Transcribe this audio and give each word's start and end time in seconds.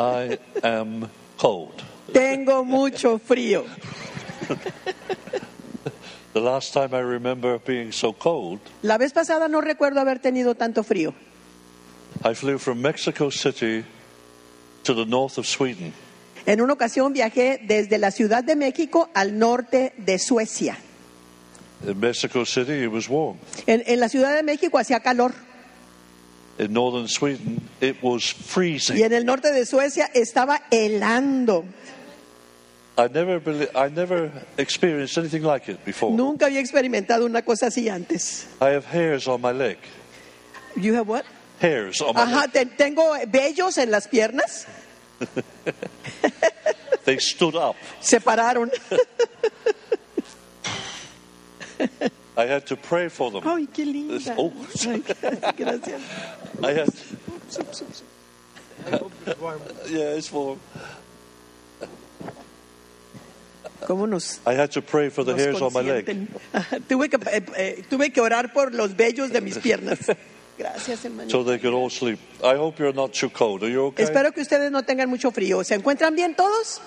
I 0.00 0.38
am 0.62 1.10
cold. 1.36 1.74
Tengo 2.12 2.64
mucho 2.64 3.18
frío. 3.18 3.64
The 6.32 6.40
last 6.40 6.72
time 6.72 6.94
I 6.94 7.00
remember 7.00 7.58
being 7.58 7.92
so 7.92 8.12
cold, 8.12 8.60
La 8.82 8.96
vez 8.98 9.12
pasada 9.12 9.48
no 9.48 9.60
recuerdo 9.60 10.00
haber 10.00 10.20
tenido 10.20 10.54
tanto 10.54 10.84
frío. 10.84 11.12
I 12.24 12.34
flew 12.34 12.58
from 12.58 12.80
Mexico 12.80 13.30
City 13.30 13.84
to 14.84 14.94
the 14.94 15.04
north 15.04 15.38
of 15.38 15.46
Sweden. 15.46 15.92
En 16.46 16.60
una 16.62 16.72
ocasión 16.72 17.12
viajé 17.12 17.60
desde 17.66 17.98
la 17.98 18.10
Ciudad 18.10 18.42
de 18.44 18.56
México 18.56 19.10
al 19.12 19.38
norte 19.38 19.92
de 19.98 20.18
Suecia. 20.18 20.78
In 21.86 21.98
Mexico 21.98 22.44
City, 22.46 22.84
it 22.84 22.90
was 22.90 23.08
warm. 23.08 23.36
En, 23.66 23.82
en 23.86 24.00
la 24.00 24.08
Ciudad 24.08 24.34
de 24.34 24.42
México 24.42 24.78
hacía 24.78 25.00
calor 25.00 25.34
In 26.60 26.72
northern 26.74 27.08
Sweden, 27.08 27.60
it 27.80 27.96
was 28.02 28.22
y 28.38 28.42
freezing. 28.42 29.02
en 29.02 29.12
el 29.14 29.24
norte 29.24 29.50
de 29.50 29.64
Suecia 29.64 30.10
estaba 30.14 30.60
helando. 30.70 31.64
I 32.98 33.08
never, 33.08 33.40
belie- 33.40 33.70
I 33.74 33.88
never 33.88 34.30
experienced 34.58 35.16
anything 35.16 35.42
like 35.42 35.68
it 35.70 35.82
before. 35.86 36.12
Nunca 36.14 36.46
había 36.46 36.60
experimentado 36.60 37.24
una 37.24 37.40
cosa 37.42 37.68
así 37.68 37.88
antes. 37.88 38.46
I 38.60 38.74
have 38.74 38.84
hairs 38.84 39.26
on 39.26 39.40
my 39.40 39.52
leg. 39.52 39.78
You 40.76 40.94
have 40.96 41.08
what? 41.08 41.24
Hairs 41.62 42.02
on 42.02 42.14
my 42.14 42.22
Ajá, 42.22 42.42
leg. 42.42 42.52
te- 42.52 42.66
tengo 42.76 43.14
vellos 43.28 43.78
en 43.78 43.90
las 43.90 44.06
piernas. 44.06 44.66
They 47.06 47.18
stood 47.18 47.54
up. 47.56 47.76
Se 48.00 48.20
pararon. 48.20 48.70
I 52.36 52.44
had 52.46 52.66
to 52.66 52.76
pray 52.76 53.08
for 53.08 53.30
them. 53.30 53.42
Ay, 53.46 53.66
qué 53.72 53.84
linda. 53.86 54.34
Oh. 54.38 54.52
Ay, 54.86 55.02
gracias. 55.56 56.00
I 56.62 56.72
had. 56.72 56.88
yeah, 59.90 60.16
it's 60.16 60.32
warm. 60.32 60.58
¿Cómo 63.86 64.06
nos, 64.06 64.40
I 64.46 64.54
had 64.54 64.70
to 64.72 64.82
pray 64.82 65.08
for 65.08 65.24
the 65.24 65.34
hairs 65.34 65.60
on 65.60 65.72
my 65.72 65.80
leg. 65.80 66.06
Tuve 66.86 67.08
que, 67.08 67.18
eh, 67.30 67.42
eh, 67.56 67.82
tuve 67.88 68.12
que 68.12 68.20
orar 68.20 68.52
por 68.52 68.74
los 68.74 68.94
vellos 68.94 69.32
de 69.32 69.40
mis 69.40 69.58
piernas. 69.58 69.98
Gracias, 70.58 71.04
hermano. 71.04 71.30
so 71.30 71.42
they 71.42 71.58
could 71.58 71.72
all 71.72 71.88
sleep. 71.88 72.18
I 72.44 72.54
hope 72.56 72.78
you're 72.78 72.92
not 72.92 73.14
too 73.14 73.30
cold. 73.30 73.62
Are 73.62 73.70
you 73.70 73.86
okay? 73.86 74.04
Espero 74.04 74.32
que 74.32 74.42
ustedes 74.42 74.70
no 74.70 74.82
tengan 74.82 75.08
mucho 75.08 75.30
frío. 75.30 75.64
¿Se 75.64 75.74
encuentran 75.74 76.14
bien 76.14 76.34
todos? 76.34 76.80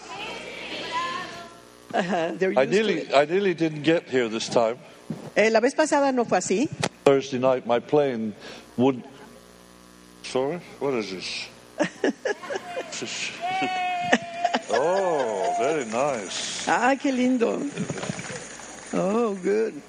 Ajá, 1.92 2.38
they're 2.38 2.54
I 2.58 2.64
used 2.64 2.72
to 2.72 2.76
nearly, 2.76 3.00
it. 3.02 3.14
I 3.14 3.26
nearly 3.26 3.54
didn't 3.56 3.84
get 3.84 4.08
here 4.10 4.30
this 4.30 4.48
time. 4.48 4.78
Eh, 5.36 5.50
la 5.50 5.60
vez 5.60 5.74
pasada 5.74 6.12
no 6.12 6.24
fue 6.26 6.38
así. 6.38 6.70
Thursday 7.04 7.40
night, 7.40 7.66
my 7.66 7.80
plane 7.80 8.36
would. 8.78 9.04
Sorry, 10.24 10.60
what 10.80 10.94
is 10.96 11.12
this? 11.12 11.48
oh, 14.72 15.56
very 15.60 15.86
nice. 15.86 16.68
Ah, 16.68 16.96
qué 16.96 17.12
lindo. 17.12 17.62
Oh, 18.94 19.36
good. 19.36 19.80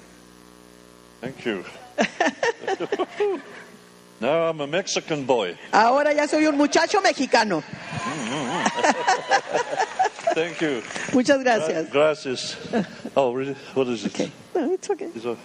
Thank 1.21 1.45
you. 1.45 1.63
now 4.19 4.49
I'm 4.49 4.59
a 4.61 4.67
Mexican 4.67 5.25
boy. 5.25 5.57
Ahora 5.71 6.13
ya 6.13 6.27
soy 6.27 6.45
un 6.47 6.57
muchacho 6.57 7.01
mexicano. 7.01 7.63
Thank 10.35 10.59
you. 10.61 10.83
Muchas 11.13 11.41
gracias. 11.43 11.89
Gracias. 11.89 12.55
Oh, 13.15 13.31
really? 13.33 13.55
What 13.73 13.87
is 13.87 14.03
it? 14.05 14.13
Okay. 14.13 14.31
No, 14.53 14.73
it's 14.73 14.89
okay. 14.89 15.05
Is 15.15 15.25
it- 15.25 15.37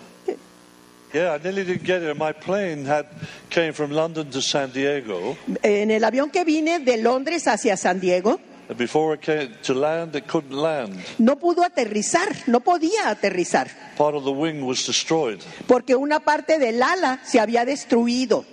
En 5.63 5.91
el 5.91 6.05
avión 6.05 6.31
que 6.31 6.45
vine 6.45 6.79
de 6.79 6.97
Londres 6.99 7.49
hacia 7.49 7.77
San 7.77 8.01
Diego, 8.01 8.41
before 8.77 9.15
it 9.15 9.21
came 9.21 9.49
to 9.63 9.75
land, 9.75 10.15
it 10.15 10.27
couldn't 10.27 10.53
land. 10.53 10.95
no 11.19 11.37
pudo 11.37 11.65
aterrizar, 11.65 12.29
no 12.47 12.61
podía 12.61 13.09
aterrizar, 13.09 13.69
Part 13.97 14.15
of 14.15 14.25
the 14.25 14.31
wing 14.31 14.63
was 14.63 14.87
destroyed. 14.87 15.41
porque 15.67 15.97
una 15.97 16.21
parte 16.21 16.59
del 16.59 16.81
ala 16.83 17.21
se 17.25 17.41
había 17.41 17.65
destruido. 17.65 18.45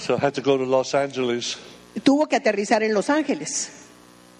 So 0.00 0.16
I 0.16 0.18
had 0.26 0.32
to 0.34 0.42
go 0.42 0.56
to 0.58 0.64
Los 0.64 0.94
Angeles. 0.94 1.56
Tuvo 2.02 2.26
que 2.26 2.36
aterrizar 2.36 2.82
en 2.82 2.92
Los 2.92 3.08
Ángeles. 3.10 3.70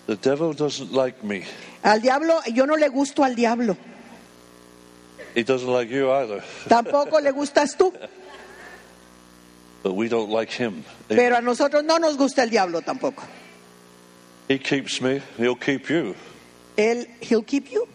The 0.06 0.16
devil 0.16 0.54
doesn't 0.56 0.91
like 0.92 1.22
me. 1.22 1.44
Al 1.82 2.00
diablo, 2.02 2.41
yo 2.52 2.66
no 2.66 2.76
le 2.76 2.88
gusto 2.88 3.22
al 3.25 3.34
diablo. 3.36 3.76
He 5.34 5.42
doesn't 5.42 5.68
like 5.68 5.90
you 5.90 6.10
either. 6.12 6.42
Tampoco 6.68 7.20
le 7.20 7.32
gustas 7.32 7.76
tú, 7.76 7.92
But 9.82 9.94
we 9.94 10.08
don't 10.08 10.30
like 10.30 10.50
him. 10.50 10.84
pero 11.08 11.36
a 11.36 11.40
nosotros 11.42 11.84
no 11.84 11.98
nos 11.98 12.16
gusta 12.16 12.42
el 12.42 12.50
diablo 12.50 12.80
tampoco. 12.80 13.22
He 14.48 14.58
keeps 14.58 15.00
me, 15.02 15.20
he'll 15.38 15.56
keep 15.56 15.88
you. 15.90 16.14
Él, 16.76 17.06
he'll 17.20 17.42
keep 17.44 17.70
you. 17.70 17.86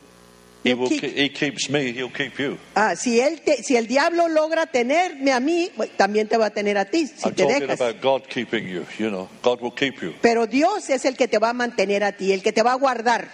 He, 0.64 0.74
will, 0.74 0.90
keep- 0.90 1.02
ke- 1.02 1.16
he 1.16 1.30
keeps 1.30 1.70
me, 1.70 1.92
he'll 1.94 2.10
keep 2.12 2.38
you. 2.38 2.58
Ah, 2.76 2.94
si, 2.96 3.20
él 3.22 3.42
te- 3.44 3.64
si 3.64 3.76
el 3.78 3.88
diablo 3.88 4.28
logra 4.28 4.66
tenerme 4.68 5.32
a 5.32 5.40
mí, 5.40 5.72
también 5.98 6.28
te 6.28 6.38
va 6.38 6.48
a 6.48 6.50
tener 6.50 6.78
a 6.78 6.86
ti, 6.86 7.08
si 7.08 7.30
I'm 7.30 7.34
te 7.34 7.44
talking 7.44 7.60
dejas. 7.68 7.80
about 7.82 8.02
God 8.02 8.28
keeping 8.28 8.68
you, 8.68 8.86
you 9.00 9.10
know. 9.10 9.28
God 9.42 9.62
will 9.62 9.72
keep 9.72 10.02
you. 10.02 10.14
Pero 10.22 10.46
Dios 10.48 10.90
es 10.90 11.06
el 11.06 11.16
que 11.16 11.28
te 11.28 11.40
va 11.40 11.50
a 11.52 11.54
mantener 11.54 12.04
a 12.04 12.12
ti, 12.12 12.34
el 12.34 12.44
que 12.44 12.52
te 12.52 12.62
va 12.62 12.74
a 12.74 12.78
guardar. 12.78 13.30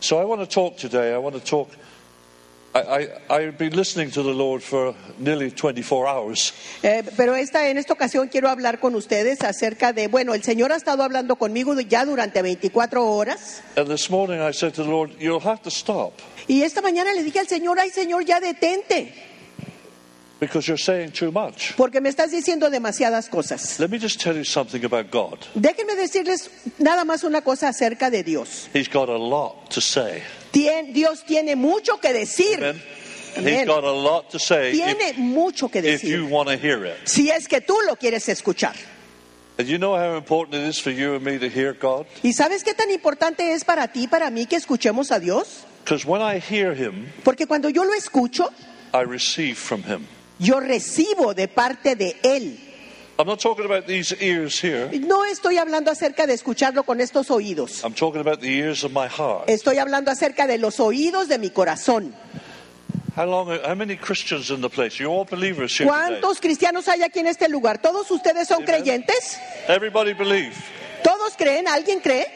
So 0.00 0.18
I 0.20 0.24
want 0.24 0.40
to 0.40 0.46
talk 0.46 0.76
today. 0.78 1.12
I 1.12 1.18
want 1.18 1.34
to 1.34 1.40
talk. 1.40 1.68
Pero 7.16 7.36
esta, 7.36 7.68
en 7.68 7.78
esta 7.78 7.92
ocasión 7.92 8.28
quiero 8.28 8.48
hablar 8.48 8.80
con 8.80 8.94
ustedes 8.94 9.42
acerca 9.42 9.92
de, 9.92 10.08
bueno, 10.08 10.32
el 10.34 10.42
Señor 10.42 10.72
ha 10.72 10.76
estado 10.76 11.02
hablando 11.02 11.36
conmigo 11.36 11.78
ya 11.80 12.04
durante 12.04 12.40
24 12.40 13.06
horas. 13.06 13.62
And 13.76 13.88
this 13.88 14.08
morning 14.10 14.40
I 14.40 14.52
said 14.52 14.72
to 14.74 14.84
the 14.84 14.90
Lord, 14.90 15.12
You'll 15.18 15.44
have 15.44 15.60
to 15.62 15.70
stop. 15.70 16.14
Y 16.48 16.62
esta 16.62 16.80
mañana 16.80 17.12
le 17.12 17.22
dije 17.22 17.40
al 17.40 17.48
Señor, 17.48 17.78
ay 17.78 17.90
Señor, 17.90 18.24
ya 18.24 18.40
detente, 18.40 19.12
because 20.42 20.66
you're 20.66 20.76
saying 20.76 21.12
too 21.12 21.30
much. 21.30 21.74
porque 21.76 22.00
me 22.00 22.08
estás 22.08 22.32
diciendo 22.32 22.68
demasiadas 22.68 23.28
cosas. 23.28 23.78
Let 23.78 23.90
me 23.90 23.98
just 23.98 24.20
tell 24.20 24.36
you 24.36 24.44
something 24.44 24.84
about 24.84 25.08
God. 25.12 25.38
Déjenme 25.54 25.94
decirles 25.94 26.50
nada 26.78 27.04
más 27.04 27.22
una 27.22 27.42
cosa 27.42 27.68
acerca 27.68 28.10
de 28.10 28.24
Dios. 28.24 28.68
He's 28.74 28.88
got 28.88 29.08
a 29.08 29.16
lot 29.16 29.70
to 29.70 29.80
say. 29.80 30.22
Tien- 30.50 30.92
Dios 30.92 31.24
tiene 31.24 31.54
mucho 31.54 31.98
que 32.00 32.12
decir. 32.12 32.58
Amen. 33.36 33.60
He's 33.60 33.66
got 33.66 33.84
a 33.84 33.92
lot 33.92 34.30
to 34.30 34.38
say 34.40 34.72
Tiene 34.72 35.10
if, 35.10 35.16
mucho 35.18 35.68
que 35.68 35.78
if 35.78 36.02
you 36.02 36.22
decir. 36.24 36.30
want 36.30 36.48
to 36.48 36.56
hear 36.56 36.84
it. 36.84 36.96
Si 37.08 37.30
es 37.30 37.46
que 37.46 37.60
tú 37.60 37.76
lo 37.86 37.94
quieres 37.96 38.28
escuchar. 38.28 38.74
And 39.58 39.68
you 39.68 39.78
know 39.78 39.94
how 39.96 40.16
important 40.16 40.56
it 40.64 40.68
is 40.68 40.78
for 40.80 40.90
you 40.90 41.14
and 41.14 41.22
me 41.24 41.38
to 41.38 41.48
hear 41.48 41.72
God? 41.72 42.06
¿Y 42.24 42.32
sabes 42.32 42.64
qué 42.64 42.74
tan 42.74 42.90
importante 42.90 43.52
es 43.52 43.64
para 43.64 43.86
ti, 43.92 44.08
para 44.08 44.28
mí, 44.30 44.46
que 44.46 44.56
escuchemos 44.56 45.12
a 45.12 45.20
Dios? 45.20 45.64
Because 45.84 46.04
when 46.04 46.20
I 46.20 46.38
hear 46.40 46.74
Him, 46.74 47.06
Porque 47.22 47.46
cuando 47.46 47.68
yo 47.68 47.84
lo 47.84 47.92
escucho, 47.94 48.50
I 48.92 49.02
receive 49.04 49.54
from 49.56 49.82
Him. 49.84 50.06
Yo 50.42 50.60
recibo 50.60 51.34
de 51.34 51.48
parte 51.48 51.94
de 51.96 52.16
Él. 52.22 52.58
I'm 53.18 53.26
not 53.26 53.40
talking 53.40 53.64
about 53.64 53.86
these 53.86 54.12
ears 54.20 54.58
here. 54.60 54.88
No 54.98 55.24
estoy 55.24 55.56
hablando 55.58 55.90
acerca 55.90 56.26
de 56.26 56.34
escucharlo 56.34 56.82
con 56.84 57.00
estos 57.00 57.30
oídos. 57.30 57.84
I'm 57.84 57.94
talking 57.94 58.20
about 58.20 58.40
the 58.40 58.48
ears 58.48 58.82
of 58.84 58.90
my 58.92 59.06
heart. 59.06 59.48
Estoy 59.48 59.78
hablando 59.78 60.10
acerca 60.10 60.46
de 60.46 60.58
los 60.58 60.80
oídos 60.80 61.28
de 61.28 61.38
mi 61.38 61.50
corazón. 61.50 62.14
How 63.14 63.26
long? 63.26 63.48
How 63.64 63.74
many 63.74 63.96
Christians 63.96 64.50
in 64.50 64.62
the 64.62 64.70
place? 64.70 64.98
You're 64.98 65.12
all 65.12 65.26
believers 65.26 65.78
here 65.78 65.86
today. 65.86 66.20
¿Cuántos 66.20 66.40
cristianos 66.40 66.88
hay 66.88 67.02
aquí 67.02 67.20
en 67.20 67.26
este 67.26 67.48
lugar? 67.48 67.80
¿Todos 67.80 68.10
ustedes 68.10 68.48
son 68.48 68.62
Amen. 68.62 68.66
creyentes? 68.66 69.38
Everybody 69.68 70.14
believe. 70.14 70.54
¿Todos 71.04 71.36
creen? 71.36 71.68
¿Alguien 71.68 72.00
cree? 72.00 72.26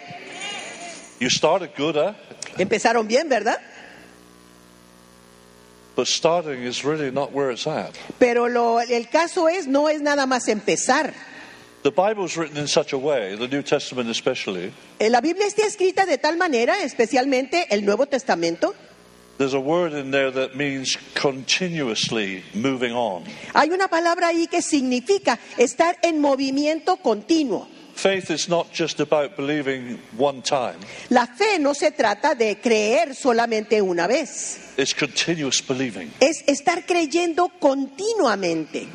You 1.19 1.31
started 1.31 1.71
good, 1.77 1.97
huh? 1.97 2.12
Empezaron 2.59 3.09
bien, 3.09 3.28
¿verdad? 3.28 3.59
But 5.97 6.07
starting 6.09 6.62
is 6.62 6.84
really 6.84 7.11
not 7.11 7.33
where 7.33 7.51
it's 7.51 7.67
at. 7.67 7.93
Pero 8.19 8.49
lo- 8.49 8.81
el 8.81 9.09
caso 9.09 9.49
es, 9.49 9.67
no 9.67 9.89
es 9.89 10.03
nada 10.03 10.27
más 10.27 10.47
empezar. 10.49 11.15
The 11.83 11.91
Bible's 11.91 12.37
written 12.37 12.59
in 12.59 12.69
such 12.69 12.93
a 12.93 12.99
way, 12.99 13.34
the 13.37 13.49
New 13.49 13.62
Testament 13.62 14.11
especially, 14.11 14.72
Eh, 14.98 15.09
La 15.09 15.21
Biblia 15.21 15.47
está 15.47 15.65
escrita 15.66 16.04
de 16.04 16.19
tal 16.19 16.37
manera, 16.37 16.83
especialmente 16.83 17.66
el 17.71 17.84
Nuevo 17.84 18.07
Testamento. 18.07 18.75
there's 19.39 19.54
a 19.54 19.60
word 19.60 19.93
in 19.93 20.10
there 20.10 20.31
that 20.31 20.54
means 20.57 20.97
continuously 21.15 22.43
moving 22.54 22.93
on. 22.93 23.22
Hay 23.54 23.71
una 23.71 23.87
palabra 23.89 24.28
ahí 24.28 24.47
que 24.48 24.63
significa 24.63 25.39
estar 25.59 25.97
en 26.03 26.21
movimiento 26.21 26.97
continuo. 26.97 27.69
Faith 27.97 28.31
is 28.31 28.47
not 28.48 28.71
just 28.72 29.01
about 29.01 29.37
believing 29.37 29.98
one 30.19 30.43
time, 30.43 30.77
La 31.09 31.27
fe 31.27 31.59
no 31.59 31.72
se 31.72 31.91
trata 31.93 32.34
de 32.34 32.60
creer 32.60 33.15
solamente 33.15 33.81
una 33.81 34.07
vez, 34.07 34.75
it's 34.77 34.95
continuous 34.95 35.63
believing, 35.66 36.13
es 36.21 36.45
estar 36.47 36.84
creyendo 36.84 37.51
continuamente, 37.59 38.87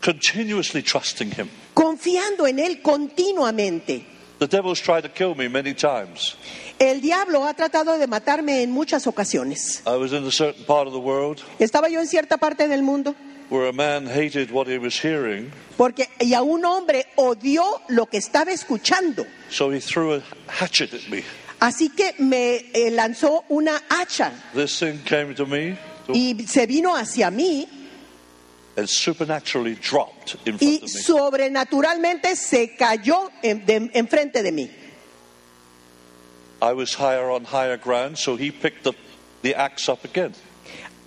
continuously 0.00 0.82
trusting 0.82 1.32
Him. 1.36 1.48
confiando 1.74 2.46
en 2.46 2.60
Él 2.60 2.80
continuamente. 2.82 4.04
The 4.38 4.46
devil's 4.46 4.80
tried 4.80 5.02
to 5.02 5.10
kill 5.10 5.34
me 5.34 5.48
many 5.48 5.74
times. 5.74 6.36
El 6.78 7.00
diablo 7.02 7.44
ha 7.44 7.52
tratado 7.54 7.98
de 7.98 8.06
matarme 8.06 8.62
en 8.62 8.70
muchas 8.70 9.06
ocasiones. 9.06 9.82
I 9.86 9.96
was 9.96 10.12
in 10.12 10.24
a 10.24 10.30
certain 10.30 10.64
part 10.64 10.86
of 10.86 10.92
the 10.94 11.00
world, 11.00 11.42
Estaba 11.58 11.88
yo 11.90 12.00
en 12.00 12.06
cierta 12.06 12.38
parte 12.38 12.68
del 12.68 12.82
mundo 12.82 13.14
where 13.50 13.66
a 13.68 13.72
man 13.72 14.06
hated 14.06 14.50
what 14.50 14.66
he 14.66 14.78
was 14.78 14.94
hearing, 14.98 15.52
porque 15.76 16.08
y 16.20 16.32
a 16.34 16.42
un 16.42 16.64
hombre 16.64 17.04
odió 17.16 17.64
lo 17.88 18.06
que 18.06 18.18
estaba 18.18 18.50
escuchando. 18.52 19.26
so 19.50 19.70
he 19.70 19.80
threw 19.80 20.14
a 20.14 20.22
hatchet 20.48 20.94
at 20.94 21.08
me. 21.10 21.22
Así 21.60 21.90
que 21.94 22.14
me 22.20 22.70
eh, 22.72 22.90
lanzó 22.90 23.44
una 23.50 23.82
hacha 23.90 24.32
This 24.54 24.78
thing 24.78 24.98
came 25.04 25.34
to 25.34 25.44
me 25.44 25.76
y 26.08 26.34
se 26.46 26.64
vino 26.66 26.94
hacia 26.96 27.30
mí 27.30 27.68
and 28.78 28.88
supernaturally 28.88 29.74
dropped 29.74 30.36
in 30.46 30.56
front 30.56 30.62
y 30.62 30.76
of 30.76 30.82
me. 30.82 30.88
sobrenaturalmente 30.88 32.34
se 32.36 32.74
cayó 32.76 33.30
en- 33.42 33.90
enfrente 33.94 34.42
de 34.42 34.52
mí. 34.52 34.70
I 36.62 36.72
was 36.72 36.94
higher 36.94 37.30
on 37.30 37.44
higher 37.44 37.76
ground, 37.78 38.16
so 38.18 38.36
he 38.36 38.50
picked 38.50 38.84
the, 38.84 38.92
the 39.42 39.54
axe 39.54 39.88
up 39.88 40.04
again. 40.04 40.34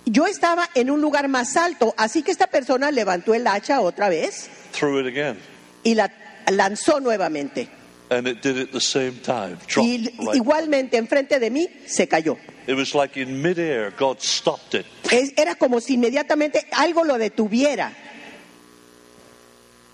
Yo 0.06 0.26
estaba 0.26 0.68
en 0.74 0.90
un 0.90 1.00
lugar 1.00 1.28
más 1.28 1.56
alto, 1.56 1.94
así 1.96 2.22
que 2.22 2.30
esta 2.30 2.46
persona 2.46 2.90
levantó 2.90 3.32
el 3.34 3.46
hacha 3.46 3.80
otra 3.80 4.08
vez 4.08 4.48
threw 4.72 5.00
it 5.00 5.06
again. 5.06 5.38
y 5.82 5.94
la 5.94 6.10
lanzó 6.50 7.00
nuevamente. 7.00 7.68
And 8.10 8.28
it 8.28 8.42
did 8.42 8.58
it 8.58 8.70
the 8.70 8.80
same 8.80 9.12
time. 9.22 9.56
Dropped 9.66 9.88
Y 9.88 9.98
right. 10.18 10.34
igualmente 10.34 10.98
enfrente 10.98 11.40
de 11.40 11.50
mí 11.50 11.68
se 11.86 12.06
cayó. 12.06 12.36
It 12.66 12.76
was 12.76 12.94
like 12.94 13.18
in 13.20 13.40
midair, 13.42 13.92
God 13.98 14.18
stopped 14.20 14.74
it. 14.78 14.86
Es- 15.10 15.32
Era 15.36 15.54
como 15.54 15.80
si 15.80 15.94
inmediatamente 15.94 16.66
algo 16.72 17.02
lo 17.04 17.16
detuviera. 17.18 17.92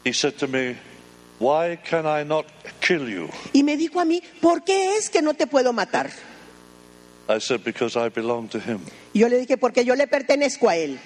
He 0.04 0.12
said 0.12 0.34
to 0.38 0.48
me, 0.48 0.76
Why 1.38 1.78
can 1.82 2.04
I 2.06 2.22
not 2.24 2.46
kill 2.80 3.08
you? 3.08 3.28
Y 3.54 3.62
me 3.62 3.76
dijo 3.76 3.98
a 4.00 4.04
mí, 4.04 4.22
¿por 4.42 4.62
qué 4.62 4.96
es 4.96 5.08
que 5.08 5.22
no 5.22 5.32
te 5.34 5.46
puedo 5.46 5.72
matar? 5.72 6.10
I 7.30 7.38
said, 7.38 7.62
Because 7.62 7.96
I 7.96 8.08
belong 8.08 8.48
to 8.48 8.58
him. 8.58 8.80
Yo 9.14 9.28
le 9.28 9.38
dije, 9.38 9.56
porque 9.56 9.84
yo 9.84 9.94
le 9.94 10.06
pertenezco 10.06 10.68
a 10.68 10.76
él. 10.76 10.98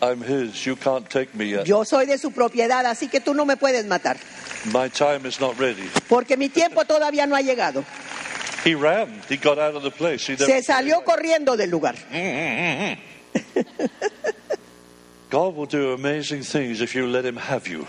I'm 0.00 0.22
his. 0.22 0.64
You 0.64 0.76
can't 0.76 1.08
take 1.08 1.34
me 1.34 1.46
yet. 1.46 1.66
Yo 1.66 1.84
soy 1.84 2.06
de 2.06 2.18
su 2.18 2.30
propiedad, 2.30 2.86
así 2.86 3.08
que 3.08 3.20
tú 3.20 3.34
no 3.34 3.44
me 3.44 3.56
puedes 3.56 3.84
matar. 3.86 4.16
My 4.72 4.88
time 4.88 5.26
is 5.26 5.40
not 5.40 5.58
ready. 5.58 5.88
Porque 6.08 6.36
mi 6.36 6.48
tiempo 6.48 6.84
todavía 6.84 7.26
no 7.26 7.34
ha 7.34 7.40
llegado. 7.40 7.84
He 8.64 8.74
ran. 8.74 9.22
He 9.28 9.36
got 9.36 9.58
out 9.58 9.74
of 9.74 9.82
the 9.82 9.90
place. 9.90 10.30
He 10.30 10.36
Se 10.36 10.62
salió 10.62 11.02
corriendo 11.02 11.56
del 11.56 11.70
lugar. 11.70 11.96
God 15.30 15.54
will 15.56 15.66
do 15.66 15.92
amazing 15.94 16.42
things 16.42 16.80
if 16.80 16.94
you 16.94 17.06
let 17.06 17.24
him 17.24 17.36
have 17.36 17.66
you. 17.68 17.86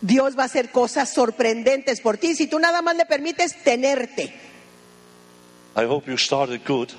Dios 0.00 0.36
va 0.36 0.42
a 0.42 0.46
hacer 0.46 0.70
cosas 0.70 1.10
sorprendentes 1.12 2.00
por 2.00 2.16
ti 2.18 2.34
si 2.34 2.48
tú 2.48 2.58
nada 2.58 2.82
más 2.82 2.96
le 2.96 3.06
permites 3.06 3.54
tenerte. 3.62 4.32
I 5.76 5.84
hope 5.86 6.06
you 6.10 6.16
started 6.16 6.62
good. 6.66 6.90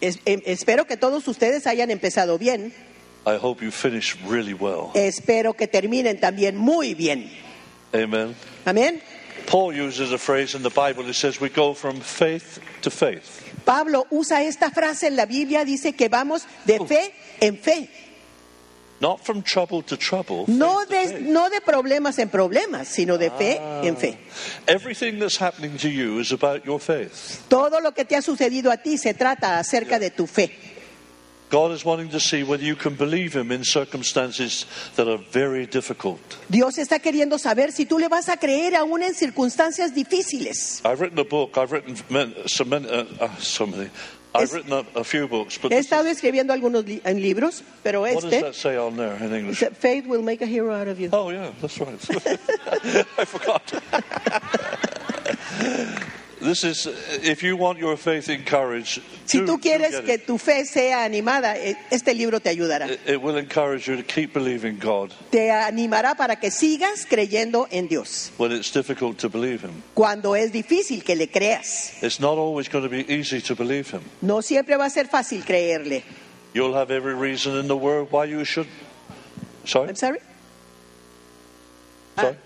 Es- 0.00 0.18
em- 0.26 0.42
espero 0.46 0.86
que 0.86 0.96
todos 0.96 1.26
ustedes 1.28 1.66
hayan 1.66 1.90
empezado 1.90 2.38
bien. 2.38 2.72
I 3.26 3.36
hope 3.40 3.62
you 3.64 3.70
finish 3.72 4.16
really 4.26 4.54
well. 4.54 4.90
Espero 4.94 5.54
que 5.54 5.66
terminen 5.66 6.20
también 6.20 6.56
muy 6.56 6.94
bien. 6.94 7.30
Amen. 7.92 8.34
Amén. 8.64 9.00
Paul 9.46 9.74
uses 9.74 10.12
a 10.12 10.18
phrase 10.18 10.54
in 10.56 10.62
the 10.62 10.70
Bible. 10.70 11.08
It 11.08 11.14
says 11.14 11.40
we 11.40 11.48
go 11.48 11.72
from 11.74 12.00
faith 12.00 12.58
to 12.82 12.90
faith. 12.90 13.42
Pablo 13.64 14.06
usa 14.10 14.42
esta 14.44 14.70
frase 14.70 15.08
en 15.08 15.16
la 15.16 15.24
Biblia, 15.26 15.64
dice 15.64 15.92
que 15.94 16.08
vamos 16.08 16.42
de 16.64 16.78
fe 16.86 17.12
en 17.40 17.56
fe. 17.58 17.88
Not 19.00 19.20
from 19.20 19.42
trouble 19.42 19.82
to 19.82 19.96
trouble. 19.96 20.44
No 20.48 20.86
de, 20.86 21.20
no 21.20 21.50
de 21.50 21.60
problemas 21.60 22.18
en 22.18 22.30
problemas, 22.30 22.88
sino 22.88 23.18
de 23.18 23.30
fe 23.30 23.60
en 23.82 23.96
fe. 23.96 24.18
Everything 24.66 25.18
that's 25.18 25.36
happening 25.36 25.76
to 25.78 25.88
you 25.88 26.18
is 26.18 26.32
about 26.32 26.64
your 26.64 26.80
faith. 26.80 27.42
Todo 27.48 27.80
lo 27.80 27.92
que 27.92 28.06
te 28.06 28.16
ha 28.16 28.22
sucedido 28.22 28.70
a 28.70 28.78
ti 28.78 28.96
se 28.96 29.12
trata 29.12 29.58
acerca 29.58 29.98
de 29.98 30.10
tu 30.10 30.26
fe. 30.26 30.50
God 31.48 31.72
is 31.72 31.84
wanting 31.84 32.08
to 32.08 32.18
see 32.18 32.42
whether 32.42 32.64
you 32.64 32.74
can 32.74 32.96
believe 32.96 33.34
Him 33.36 33.52
in 33.52 33.62
circumstances 33.62 34.66
that 34.96 35.06
are 35.06 35.22
very 35.30 35.66
difficult. 35.66 36.18
Dios 36.48 36.76
está 36.78 36.98
queriendo 36.98 37.38
saber 37.38 37.72
si 37.72 37.86
tú 37.86 37.98
le 37.98 38.08
vas 38.08 38.28
a 38.28 38.36
creer 38.36 38.74
aún 38.74 39.02
en 39.02 39.14
circunstancias 39.14 39.94
difíciles. 39.94 40.80
I've 40.84 41.00
written 41.00 41.18
a 41.18 41.24
book. 41.24 41.56
I've 41.56 41.70
written 41.70 41.96
so 42.48 42.64
many. 42.64 42.88
Uh, 42.88 43.04
uh, 43.20 43.36
so 43.38 43.66
many. 43.66 43.90
I've 44.42 44.52
written 44.52 44.72
a, 44.72 44.84
a 45.00 45.04
few 45.04 45.26
books, 45.28 45.58
but 45.58 45.70
He 45.72 45.76
this 45.76 45.86
estado 45.86 46.08
is- 46.08 46.16
escribiendo 46.18 46.52
algunos 46.52 46.84
li- 46.86 47.00
en 47.04 47.20
libros, 47.20 47.62
pero 47.82 48.00
what 48.02 48.22
does 48.22 48.30
that 48.30 48.54
say 48.54 48.76
on 48.76 48.96
there 48.96 49.16
in 49.22 49.32
English? 49.34 49.60
dice, 49.60 49.70
Faith 49.76 50.06
will 50.06 50.22
make 50.22 50.42
a 50.42 50.46
hero 50.46 50.72
out 50.74 50.88
of 50.88 50.98
you. 51.00 51.08
Oh 51.12 51.30
yeah, 51.30 51.50
that's 51.60 51.78
right. 51.80 51.98
I 53.18 53.24
forgot. 53.24 53.72
this 56.46 56.64
is 56.64 56.86
if 57.22 57.42
you 57.42 57.56
want 57.56 57.78
your 57.78 57.96
faith 57.98 58.28
encouraged. 58.30 59.02
Si 59.26 59.40
tú 59.40 59.60
quieres 59.60 60.00
que 60.04 60.14
it. 60.14 60.26
tu 60.26 60.38
fe 60.38 60.64
sea 60.64 61.04
animada, 61.04 61.56
eh, 61.58 61.76
este 61.90 62.14
libro 62.14 62.40
te 62.40 62.48
ayudará. 62.48 62.88
It- 62.88 63.20
will 63.22 63.36
encourage 63.36 63.86
you 63.90 63.96
to 63.96 64.02
keep 64.04 64.32
believing 64.32 64.78
God 64.78 65.10
Te 65.30 65.50
animará 65.50 66.14
para 66.16 66.36
que 66.36 66.50
sigas 66.50 67.04
creyendo 67.06 67.66
en 67.70 67.88
Dios. 67.88 68.30
when 68.38 68.52
it's 68.52 68.70
difficult 68.72 69.18
to 69.18 69.28
believe 69.28 69.62
Him. 69.62 69.82
Cuando 69.94 70.34
es 70.34 70.52
difícil 70.52 71.02
que 71.04 71.14
le 71.16 71.28
creas, 71.28 71.92
It's 72.02 72.20
not 72.20 72.38
always 72.38 72.68
going 72.70 72.84
to 72.84 72.90
be 72.90 73.04
easy 73.12 73.40
to 73.42 73.54
believe 73.54 73.90
Him. 73.90 74.00
no 74.22 74.40
siempre 74.42 74.76
va 74.76 74.86
a 74.86 74.90
ser 74.90 75.08
fácil 75.08 75.44
creerle. 75.44 76.02
You'll 76.54 76.74
have 76.76 76.90
every 76.90 77.14
reason 77.14 77.58
in 77.58 77.66
the 77.68 77.76
world 77.76 78.08
why 78.10 78.24
you 78.30 78.44
should. 78.44 78.66
Sorry? 79.66 79.88
I'm 79.90 79.96
sorry. 79.96 80.20
Sorry? 82.16 82.36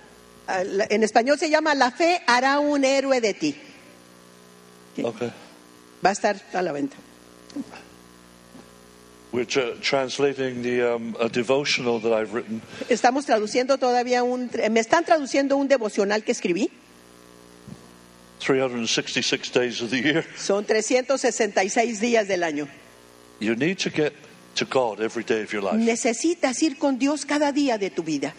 Ah, 0.48 0.62
la- 0.64 0.86
En 0.90 1.02
español 1.04 1.38
se 1.38 1.48
llama 1.48 1.74
La 1.76 1.92
fe 1.92 2.20
hará 2.26 2.58
un 2.58 2.82
héroe 2.84 3.20
de 3.20 3.34
ti. 3.34 3.54
Okay. 4.98 5.30
Va 6.04 6.10
a 6.10 6.12
estar 6.12 6.36
a 6.52 6.62
la 6.62 6.72
venta. 6.72 6.96
We're 9.32 9.44
tra- 9.46 9.76
translating 9.80 10.62
the 10.62 10.82
um, 10.82 11.16
a 11.20 11.28
devotional 11.28 12.00
that 12.00 12.12
I've 12.12 12.34
written. 12.34 12.62
Estamos 12.88 13.26
traduciendo 13.26 13.78
todavía 13.78 14.24
un... 14.24 14.50
Me 14.70 14.80
están 14.80 15.04
traduciendo 15.04 15.56
un 15.56 15.68
devocional 15.68 16.24
que 16.24 16.32
escribí. 16.32 16.70
366 18.40 19.52
days 19.52 19.80
of 19.82 19.90
the 19.90 20.00
year. 20.00 20.24
Son 20.36 20.64
366 20.64 22.00
días 22.00 22.26
del 22.26 22.42
año. 22.42 22.66
You 23.38 23.54
need 23.54 23.78
to 23.78 23.90
get 23.90 24.14
to 24.56 24.64
God 24.64 25.00
every 25.00 25.22
day 25.22 25.42
of 25.42 25.52
your 25.52 25.62
life. 25.62 25.76
Necesitas 25.76 26.60
ir 26.62 26.76
con 26.78 26.98
Dios 26.98 27.24
cada 27.24 27.52
día 27.52 27.78
de 27.78 27.90
tu 27.90 28.02
vida. 28.02 28.34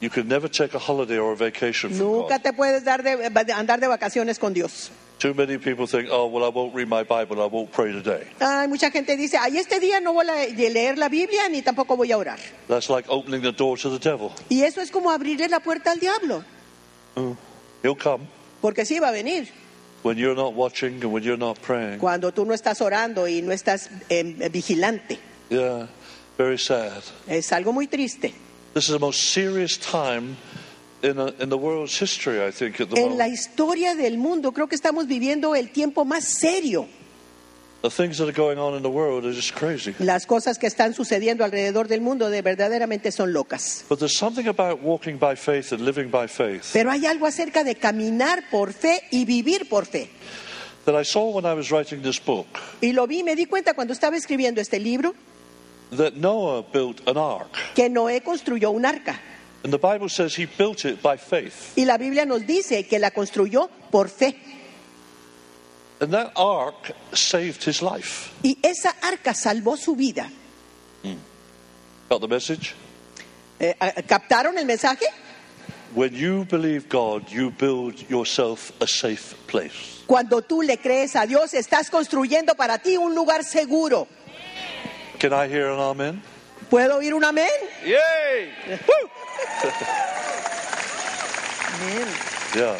You 0.00 0.10
can 0.10 0.28
never 0.28 0.48
take 0.48 0.74
a 0.76 0.78
holiday 0.78 1.18
or 1.18 1.32
a 1.32 1.36
vacation 1.36 1.90
from 1.90 1.98
Nunca 1.98 2.36
God. 2.36 2.42
te 2.42 2.52
puedes 2.52 2.84
dar 2.84 3.02
de, 3.02 3.30
andar 3.54 3.80
de 3.80 3.88
vacaciones 3.88 4.38
con 4.38 4.52
Dios. 4.52 4.90
Too 5.18 5.34
many 5.34 5.58
people 5.58 5.86
think, 5.88 6.08
oh, 6.12 6.26
well, 6.28 6.44
I 6.44 6.48
won't 6.48 6.72
read 6.74 6.88
my 6.88 7.02
Bible, 7.02 7.42
I 7.42 7.46
won't 7.46 7.72
pray 7.72 7.90
today. 7.92 8.24
Hay 8.40 8.68
mucha 8.68 8.90
gente 8.90 9.16
dice, 9.16 9.36
ay, 9.36 9.58
este 9.58 9.80
día 9.80 10.00
no 10.00 10.12
voy 10.12 10.26
a 10.28 10.46
leer 10.70 10.96
la 10.96 11.08
Biblia 11.08 11.48
ni 11.48 11.60
tampoco 11.60 11.96
voy 11.96 12.12
a 12.12 12.18
orar. 12.18 12.38
That's 12.68 12.88
like 12.88 13.08
opening 13.08 13.42
the 13.42 13.50
door 13.50 13.76
to 13.78 13.90
the 13.90 13.98
devil. 13.98 14.32
Y 14.48 14.62
eso 14.62 14.80
es 14.80 14.92
como 14.92 15.10
abrirle 15.10 15.48
la 15.48 15.58
puerta 15.60 15.90
al 15.90 15.98
diablo, 15.98 16.44
He'll 17.82 17.96
come 17.96 18.28
porque 18.60 18.84
sí 18.84 19.00
va 19.00 19.08
a 19.08 19.12
venir. 19.12 19.48
when 20.02 20.16
you're 20.16 20.36
not 20.36 20.54
watching 20.54 21.02
and 21.02 21.12
when 21.12 21.24
you're 21.24 21.36
not 21.36 21.60
praying. 21.62 21.98
Cuando 21.98 22.32
tú 22.32 22.44
no 22.46 22.54
estás 22.54 22.80
orando 22.80 23.26
y 23.26 23.42
no 23.42 23.52
estás 23.52 23.90
eh, 24.08 24.48
vigilante. 24.50 25.18
Yeah, 25.50 25.88
very 26.36 26.58
sad. 26.58 27.02
Es 27.26 27.52
algo 27.52 27.72
muy 27.72 27.88
triste. 27.88 28.32
This 28.74 28.84
is 28.84 28.92
the 28.92 29.00
most 29.00 29.32
serious 29.32 29.76
time 29.78 30.36
in, 31.02 31.18
a, 31.18 31.26
in 31.40 31.48
the 31.48 31.58
world's 31.58 31.98
history, 31.98 32.42
I 32.44 32.50
think, 32.50 32.80
at 32.80 32.90
the 32.90 33.00
En 33.00 33.16
la 33.18 33.28
historia 33.28 33.94
del 33.94 34.18
mundo 34.18 34.52
creo 34.52 34.68
que 34.68 34.74
estamos 34.76 35.06
viviendo 35.06 35.54
el 35.54 35.70
tiempo 35.70 36.04
más 36.04 36.24
serio. 36.24 36.88
The 37.80 37.90
things 37.90 38.18
that 38.18 38.26
are 38.28 38.32
going 38.32 38.58
on 38.58 38.74
in 38.74 38.82
the 38.82 38.90
world 38.90 39.24
are 39.24 39.32
just 39.32 39.54
crazy. 39.54 39.94
Las 40.00 40.26
cosas 40.26 40.58
que 40.58 40.66
están 40.66 40.94
sucediendo 40.94 41.44
alrededor 41.44 41.86
del 41.86 42.00
mundo 42.00 42.28
de 42.28 42.42
verdaderamente 42.42 43.12
son 43.12 43.32
locas. 43.32 43.84
But 43.88 44.00
there's 44.00 44.16
something 44.18 44.48
about 44.48 44.82
walking 44.82 45.16
by 45.16 45.36
faith 45.36 45.72
and 45.72 45.82
living 45.82 46.10
by 46.10 46.26
faith 46.26 46.70
Pero 46.72 46.90
hay 46.90 47.06
algo 47.06 47.26
acerca 47.26 47.62
de 47.62 47.76
caminar 47.76 48.50
por 48.50 48.72
fe 48.72 49.02
y 49.12 49.24
vivir 49.24 49.68
por 49.68 49.86
fe. 49.86 50.10
that 50.86 51.00
I 51.00 51.04
saw 51.04 51.30
when 51.30 51.44
I 51.44 51.54
was 51.54 51.70
writing 51.70 52.02
this 52.02 52.18
book. 52.18 52.46
Y 52.80 52.92
lo 52.92 53.06
vi, 53.06 53.22
me 53.22 53.36
di 53.36 53.44
cuenta 53.46 53.74
cuando 53.74 53.92
estaba 53.92 54.16
escribiendo 54.16 54.60
este 54.60 54.80
libro 54.80 55.14
That 55.96 56.14
Noah 56.14 56.64
built 56.72 57.06
an 57.06 57.16
ark. 57.16 57.56
que 57.76 57.88
Noé 57.88 58.22
construyó 58.22 58.72
un 58.72 58.86
arca. 58.86 59.20
And 59.64 59.72
the 59.72 59.78
Bible 59.78 60.08
says 60.08 60.34
he 60.36 60.46
built 60.46 60.84
it 60.84 61.02
by 61.02 61.16
faith. 61.16 61.74
Y 61.76 61.84
la 61.84 61.98
Biblia 61.98 62.24
nos 62.24 62.46
dice 62.46 62.86
que 62.88 62.98
la 62.98 63.10
construyó 63.10 63.68
por 63.90 64.08
fe. 64.08 64.36
And 66.00 66.12
that 66.12 66.32
ark 66.36 66.92
saved 67.12 67.64
his 67.64 67.82
life. 67.82 68.32
Y 68.42 68.56
esa 68.62 68.94
arca 69.02 69.34
salvó 69.34 69.76
su 69.76 69.96
vida. 69.96 70.30
Got 72.08 72.20
the 72.20 72.28
message? 72.28 72.74
Eh, 73.60 73.74
¿Captaron 74.06 74.56
el 74.56 74.64
mensaje? 74.64 75.04
When 75.94 76.14
you 76.14 76.44
believe 76.44 76.88
God, 76.88 77.30
you 77.30 77.50
build 77.50 78.08
yourself 78.08 78.72
a 78.80 78.86
safe 78.86 79.34
place. 79.46 80.02
Cuando 80.06 80.40
tú 80.42 80.62
le 80.62 80.78
crees 80.78 81.16
a 81.16 81.26
Dios, 81.26 81.52
estás 81.52 81.90
construyendo 81.90 82.54
para 82.54 82.78
ti 82.78 82.96
un 82.96 83.14
lugar 83.14 83.44
seguro. 83.44 84.06
Can 85.18 85.32
I 85.32 85.48
hear 85.48 85.68
an 85.70 85.80
amen? 85.80 86.22
¿Puedo 86.70 86.96
oír 86.98 87.14
un 87.14 87.24
amén? 87.24 87.48
Yay! 87.84 88.52
Amén. 91.74 92.06
Yeah. 92.54 92.76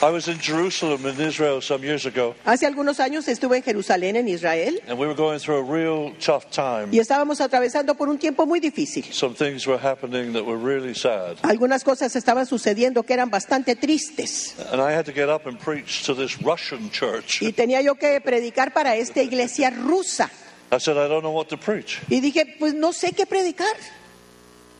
I 0.00 0.10
was 0.10 0.28
in 0.28 0.38
Jerusalem 0.38 1.04
in 1.06 1.20
Israel 1.20 1.60
some 1.60 1.82
years 1.82 2.06
ago, 2.06 2.36
Hace 2.44 2.66
algunos 2.66 3.00
años 3.00 3.26
estuve 3.26 3.56
en 3.56 3.62
Jerusalén, 3.64 4.14
en 4.14 4.28
Israel, 4.28 4.80
and 4.86 4.96
we 4.96 5.06
were 5.08 5.14
going 5.16 5.40
through 5.40 5.58
a 5.58 5.62
real 5.62 6.12
tough 6.24 6.44
time. 6.52 6.88
y 6.92 7.00
estábamos 7.00 7.40
atravesando 7.40 7.96
por 7.96 8.08
un 8.08 8.16
tiempo 8.16 8.46
muy 8.46 8.60
difícil. 8.60 9.04
Some 9.12 9.34
things 9.34 9.66
were 9.66 9.78
happening 9.78 10.32
that 10.34 10.44
were 10.44 10.56
really 10.56 10.94
sad. 10.94 11.36
Algunas 11.42 11.82
cosas 11.82 12.14
estaban 12.14 12.46
sucediendo 12.46 13.02
que 13.02 13.14
eran 13.14 13.28
bastante 13.28 13.74
tristes. 13.74 14.54
And 14.70 14.80
I 14.80 14.92
had 14.96 15.04
to 15.06 15.12
get 15.12 15.28
up 15.28 15.46
and 15.46 15.58
preach 15.58 16.04
to 16.06 16.14
this 16.14 16.40
Russian 16.42 16.90
church. 16.90 17.42
Y 17.42 17.50
tenía 17.52 17.82
yo 17.82 17.96
que 17.96 18.20
predicar 18.20 18.72
para 18.72 18.94
esta 18.94 19.20
iglesia 19.20 19.70
rusa. 19.70 20.30
I 20.70 20.78
said, 20.78 20.96
I 20.98 21.08
don't 21.08 21.22
know 21.22 21.30
what 21.30 21.48
to 21.48 21.56
preach. 21.56 22.00
Y 22.10 22.20
dije, 22.20 22.58
pues 22.58 22.74
no 22.74 22.92
sé 22.92 23.14
qué 23.14 23.26
predicar. 23.26 23.74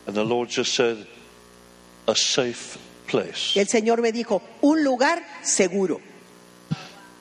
And 0.05 0.15
the 0.15 0.23
Lord 0.23 0.49
just 0.49 0.73
said, 0.73 1.07
a 2.07 2.15
safe 2.15 2.77
place. 3.07 3.55
El 3.55 3.67
Señor 3.67 4.01
me 4.01 4.11
dijo, 4.11 4.41
un 4.61 4.83
lugar 4.83 5.23
seguro. 5.41 5.99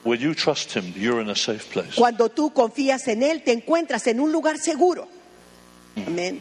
When 0.04 0.20
you 0.20 0.34
trust 0.34 0.72
Him, 0.72 0.92
you're 0.96 1.20
in 1.20 1.28
a 1.28 1.34
safe 1.34 1.70
place. 1.70 1.96
Cuando 1.96 2.28
tú 2.28 2.52
confías 2.52 3.08
en 3.08 3.22
Él, 3.22 3.42
te 3.42 3.52
encuentras 3.52 4.06
en 4.06 4.20
un 4.20 4.32
lugar 4.32 4.58
seguro. 4.58 5.08
Mm. 5.96 6.06
Amén. 6.06 6.40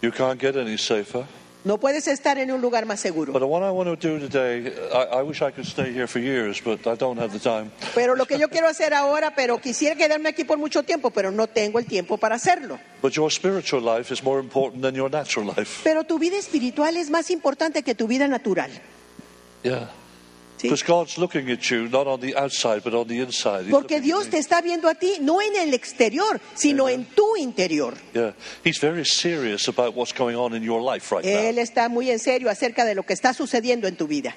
You 0.00 0.10
can't 0.10 0.40
get 0.40 0.56
any 0.56 0.76
safer. 0.76 1.26
No 1.64 1.78
puedes 1.78 2.08
estar 2.08 2.38
en 2.38 2.50
un 2.50 2.60
lugar 2.60 2.86
más 2.86 2.98
seguro. 2.98 3.32
But 3.32 3.42
what 3.42 3.62
I 3.62 3.70
want 3.70 3.88
to 3.88 3.96
do 3.96 4.18
today, 4.18 4.72
I, 4.92 5.20
I 5.20 5.22
wish 5.22 5.42
I 5.42 5.52
could 5.52 5.66
stay 5.66 5.92
here 5.92 6.08
for 6.08 6.20
years, 6.20 6.60
but 6.60 6.80
I 6.86 6.96
don't 6.96 7.20
have 7.20 7.32
the 7.32 7.38
time. 7.38 7.70
Pero 7.94 8.16
lo 8.16 8.26
que 8.26 8.36
yo 8.36 8.48
quiero 8.48 8.66
hacer 8.66 8.92
ahora, 8.94 9.34
pero 9.36 9.58
quisiera 9.58 9.94
quedarme 9.94 10.28
aquí 10.28 10.42
por 10.44 10.58
mucho 10.58 10.82
tiempo, 10.82 11.10
pero 11.10 11.30
no 11.30 11.46
tengo 11.46 11.78
el 11.78 11.86
tiempo 11.86 12.16
para 12.18 12.34
hacerlo. 12.34 12.80
But 13.00 13.12
your 13.12 13.30
spiritual 13.30 13.82
life 13.82 14.12
is 14.12 14.24
more 14.24 14.40
important 14.40 14.82
than 14.82 14.96
your 14.96 15.10
natural 15.10 15.54
life. 15.56 15.82
Pero 15.84 16.02
tu 16.02 16.18
vida 16.18 16.36
espiritual 16.36 16.96
es 16.96 17.10
más 17.10 17.30
importante 17.30 17.84
que 17.84 17.94
tu 17.94 18.08
vida 18.08 18.26
natural. 18.26 18.70
Yeah. 19.62 19.88
¿Sí? 20.62 20.68
Because 20.68 20.84
God's 20.84 21.18
looking 21.18 21.50
at 21.50 21.60
you 21.70 21.88
not 21.88 22.06
on 22.06 22.20
the 22.20 22.34
outside, 22.36 22.82
but 22.84 22.94
on 22.94 23.08
the 23.08 23.20
inside. 23.20 23.64
He's 23.64 23.70
Porque 23.72 24.00
Dios 24.00 24.28
te 24.28 24.38
está 24.38 24.62
viendo 24.62 24.88
a 24.88 24.94
ti, 24.94 25.18
no 25.20 25.42
en 25.42 25.56
el 25.56 25.74
exterior, 25.74 26.40
sino 26.54 26.88
en 26.88 27.04
tu 27.04 27.36
interior. 27.36 27.94
Yeah. 28.14 28.34
He's 28.64 28.78
very 28.80 29.04
serious 29.04 29.68
about 29.68 29.94
what's 29.96 30.12
going 30.12 30.36
on 30.36 30.54
in 30.54 30.62
your 30.62 30.80
life 30.80 31.12
right 31.14 31.24
Él 31.24 31.56
now. 31.56 31.62
está 31.62 31.88
muy 31.88 32.10
en 32.10 32.18
serio 32.20 32.48
acerca 32.48 32.84
de 32.84 32.94
lo 32.94 33.02
que 33.02 33.12
está 33.14 33.34
sucediendo 33.34 33.88
en 33.88 33.96
tu 33.96 34.06
vida. 34.06 34.34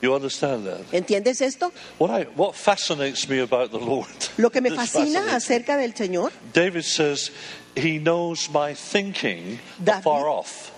You 0.00 0.14
understand 0.14 0.64
that? 0.66 0.80
¿Entiendes 0.92 1.40
esto? 1.40 1.72
What, 1.98 2.10
I, 2.10 2.26
what 2.36 2.54
fascinates 2.54 3.28
me 3.28 3.40
about 3.40 3.72
the 3.72 3.80
Lord, 3.80 4.06
Lo 4.36 4.50
que 4.50 4.60
me 4.60 4.70
fascina 4.70 5.34
acerca 5.34 5.76
del 5.76 5.94
Señor, 5.94 6.32
David 6.52 6.82
says, 6.84 7.32
He 7.74 7.98
knows 7.98 8.48
my 8.50 8.74
thinking 8.74 9.58
David- 9.78 10.00
afar 10.06 10.28
off. 10.28 10.70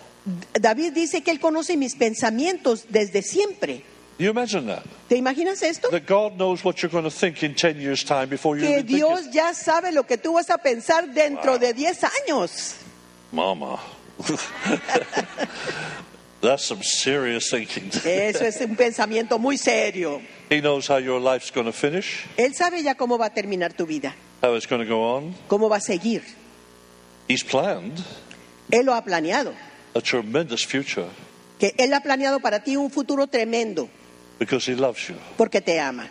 David 0.54 0.92
dice 0.92 1.22
que 1.22 1.30
Él 1.32 1.40
conoce 1.40 1.76
mis 1.76 1.96
pensamientos 1.96 2.86
desde 2.88 3.22
siempre. 3.22 3.82
You 4.20 4.28
imagine 4.30 4.66
that? 4.66 4.84
¿Te 5.08 5.16
imaginas 5.16 5.62
esto? 5.62 5.88
That 5.90 6.06
God 6.06 6.36
knows 6.36 6.62
what 6.62 6.82
you're 6.82 6.90
going 6.92 7.04
to 7.04 7.10
think 7.10 7.42
in 7.42 7.54
10 7.54 7.80
years' 7.80 8.04
time 8.04 8.28
before 8.28 8.54
you 8.56 8.62
Que 8.66 8.72
even 8.74 8.86
think 8.86 8.98
Dios 8.98 9.26
it. 9.26 9.32
ya 9.32 9.52
sabe 9.54 9.92
lo 9.92 10.02
que 10.04 10.18
tú 10.18 10.34
vas 10.34 10.50
a 10.50 10.58
pensar 10.58 11.08
dentro 11.14 11.58
de 11.58 11.72
10 11.72 12.04
años. 12.04 12.74
Mama. 13.32 13.80
That's 16.42 16.64
some 16.64 16.82
serious 16.82 17.50
thinking. 17.50 17.90
Eso 18.04 18.44
es 18.44 18.60
un 18.60 18.76
pensamiento 18.76 19.38
muy 19.38 19.56
serio. 19.58 20.20
He 20.50 20.60
knows 20.60 20.86
how 20.88 20.96
your 20.98 21.20
life's 21.20 21.50
going 21.50 21.66
to 21.66 21.72
finish, 21.72 22.26
Él 22.36 22.54
sabe 22.54 22.82
ya 22.82 22.94
cómo 22.96 23.16
va 23.18 23.26
a 23.26 23.30
terminar 23.30 23.72
tu 23.72 23.86
vida, 23.86 24.14
how 24.42 24.54
it's 24.54 24.66
going 24.66 24.82
to 24.82 24.88
go 24.88 25.16
on. 25.16 25.34
cómo 25.48 25.68
va 25.68 25.76
a 25.76 25.80
seguir. 25.80 26.22
He's 27.28 27.44
planned 27.44 28.02
Él 28.70 28.84
lo 28.86 28.94
ha 28.94 29.02
planeado. 29.04 29.54
a 29.94 30.00
tremendous 30.00 30.64
future 30.66 31.06
Que 31.58 31.74
Él 31.78 31.92
ha 31.94 32.00
planeado 32.00 32.40
para 32.40 32.60
ti 32.64 32.76
un 32.76 32.90
futuro 32.90 33.26
tremendo 33.28 33.88
because 34.40 34.66
He 34.66 34.74
loves 34.74 35.08
you 35.08 35.14
porque 35.36 35.60
te 35.60 35.78
ama. 35.78 36.08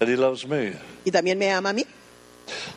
and 0.00 0.08
He 0.08 0.14
loves 0.16 0.46
me. 0.46 0.74
Y 1.04 1.10
también 1.10 1.36
me 1.38 1.50
ama 1.50 1.70
a 1.70 1.72
mí. 1.72 1.84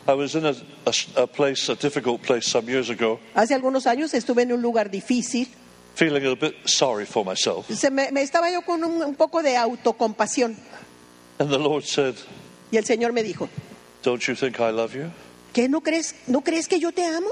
I 0.08 0.14
was 0.14 0.34
in 0.34 0.44
a, 0.46 0.54
a- 0.86 1.22
a 1.22 1.26
place, 1.26 1.68
a 1.68 1.74
difficult 1.76 2.22
place 2.22 2.46
some 2.48 2.66
years 2.68 2.88
ago, 2.90 3.20
Hace 3.34 3.54
algunos 3.54 3.86
años 3.86 4.12
estuve 4.14 4.42
en 4.42 4.52
un 4.52 4.62
lugar 4.62 4.90
difícil. 4.90 5.46
feeling 5.94 6.24
a 6.26 6.34
bit 6.34 6.54
sorry 6.66 7.04
for 7.04 7.24
myself. 7.24 7.68
Se 7.70 7.90
me, 7.90 8.10
me 8.10 8.22
estaba 8.22 8.50
yo 8.50 8.62
con 8.62 8.82
un, 8.82 9.02
un 9.02 9.14
poco 9.14 9.42
de 9.42 9.56
autocompasión. 9.56 10.56
And 11.38 11.50
the 11.50 11.58
Lord 11.58 11.84
said, 11.84 12.14
Y 12.72 12.76
el 12.78 12.84
Señor 12.84 13.12
me 13.12 13.22
dijo, 13.22 13.48
Don't 14.02 14.22
you 14.26 14.34
think 14.34 14.58
I 14.58 14.70
love 14.70 14.94
you? 14.94 15.10
¿qué 15.52 15.68
no 15.68 15.80
crees? 15.82 16.14
¿No 16.28 16.40
crees 16.42 16.66
que 16.68 16.78
yo 16.80 16.92
te 16.92 17.04
amo? 17.04 17.28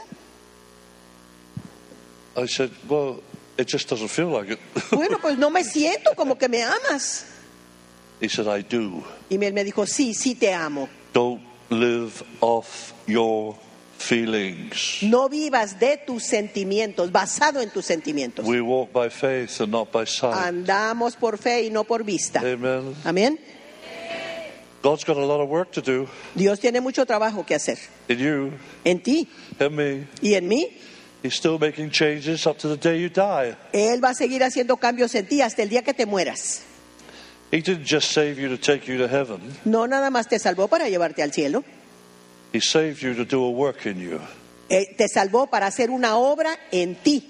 I 2.36 2.46
said, 2.46 2.70
Well, 2.88 3.22
it 3.58 3.66
just 3.68 3.88
doesn't 3.88 4.08
feel 4.08 4.28
like 4.28 4.50
it. 4.50 4.58
Bueno, 4.90 5.18
pues 5.20 5.38
no 5.38 5.50
me 5.50 5.64
siento 5.64 6.14
como 6.14 6.36
que 6.36 6.48
me 6.48 6.62
amas. 6.62 7.26
he 8.20 8.28
said, 8.28 8.46
I 8.46 8.62
do. 8.62 9.02
Y 9.28 9.36
él 9.36 9.52
me 9.52 9.64
dijo, 9.64 9.86
sí, 9.86 10.14
sí 10.14 10.34
te 10.34 10.52
amo. 10.52 10.88
Don't 11.12 11.42
live 11.70 12.22
off 12.40 12.92
your 13.06 13.56
feelings. 13.98 15.02
No 15.02 15.28
vivas 15.28 15.78
de 15.78 15.98
tus 15.98 16.22
sentimientos, 16.24 17.10
basado 17.10 17.60
en 17.60 17.70
tus 17.70 17.84
sentimientos. 17.86 18.46
We 18.46 18.60
walk 18.60 18.92
by 18.92 19.08
faith 19.10 19.60
and 19.60 19.72
not 19.72 19.90
by 19.92 20.06
sight. 20.06 20.34
Andamos 20.34 21.16
por 21.16 21.38
fe 21.38 21.64
y 21.64 21.70
no 21.70 21.84
por 21.84 22.04
vista. 22.04 22.40
Amen. 22.40 22.94
Amén. 23.04 23.38
God's 24.82 25.04
got 25.04 25.16
a 25.16 25.26
lot 25.26 25.40
of 25.40 25.48
work 25.48 25.72
to 25.72 25.80
do 25.80 26.06
Dios 26.36 26.60
tiene 26.60 26.80
mucho 26.80 27.04
trabajo 27.06 27.44
que 27.44 27.56
hacer 27.56 27.76
in 28.08 28.18
you 28.18 28.52
en 28.84 29.00
ti 29.00 29.26
and 29.58 29.74
me. 29.74 30.06
y 30.22 30.34
en 30.34 30.46
mí. 30.46 30.68
He's 31.22 31.34
still 31.34 31.58
making 31.58 31.90
changes 31.90 32.46
up 32.46 32.58
to 32.58 32.68
the 32.68 32.76
day 32.76 33.00
you 33.00 33.08
die. 33.08 33.56
Él 33.72 34.02
va 34.02 34.10
a 34.10 34.14
seguir 34.14 34.42
haciendo 34.44 34.76
cambios 34.76 35.14
en 35.14 35.26
ti 35.26 35.40
hasta 35.42 35.62
el 35.62 35.68
día 35.68 35.82
que 35.82 35.94
te 35.94 36.06
mueras. 36.06 36.62
He 37.50 37.60
didn't 37.60 37.86
just 37.86 38.12
save 38.12 38.38
you 38.38 38.48
to 38.48 38.58
take 38.58 38.86
you 38.86 38.98
to 38.98 39.08
heaven, 39.08 39.40
No 39.64 39.86
nada 39.86 40.10
más 40.10 40.28
te 40.28 40.38
salvó 40.38 40.68
para 40.68 40.88
llevarte 40.88 41.22
al 41.22 41.32
cielo. 41.32 41.64
He 42.52 42.60
saved 42.60 43.00
you 43.00 43.14
to 43.14 43.24
do 43.24 43.44
a 43.44 43.50
work 43.50 43.86
in 43.86 43.98
you 43.98 44.20
Eh, 44.68 44.94
te 44.96 45.08
salvó 45.08 45.46
para 45.46 45.66
hacer 45.66 45.90
una 45.90 46.16
obra 46.16 46.58
en 46.72 46.96
ti 46.96 47.24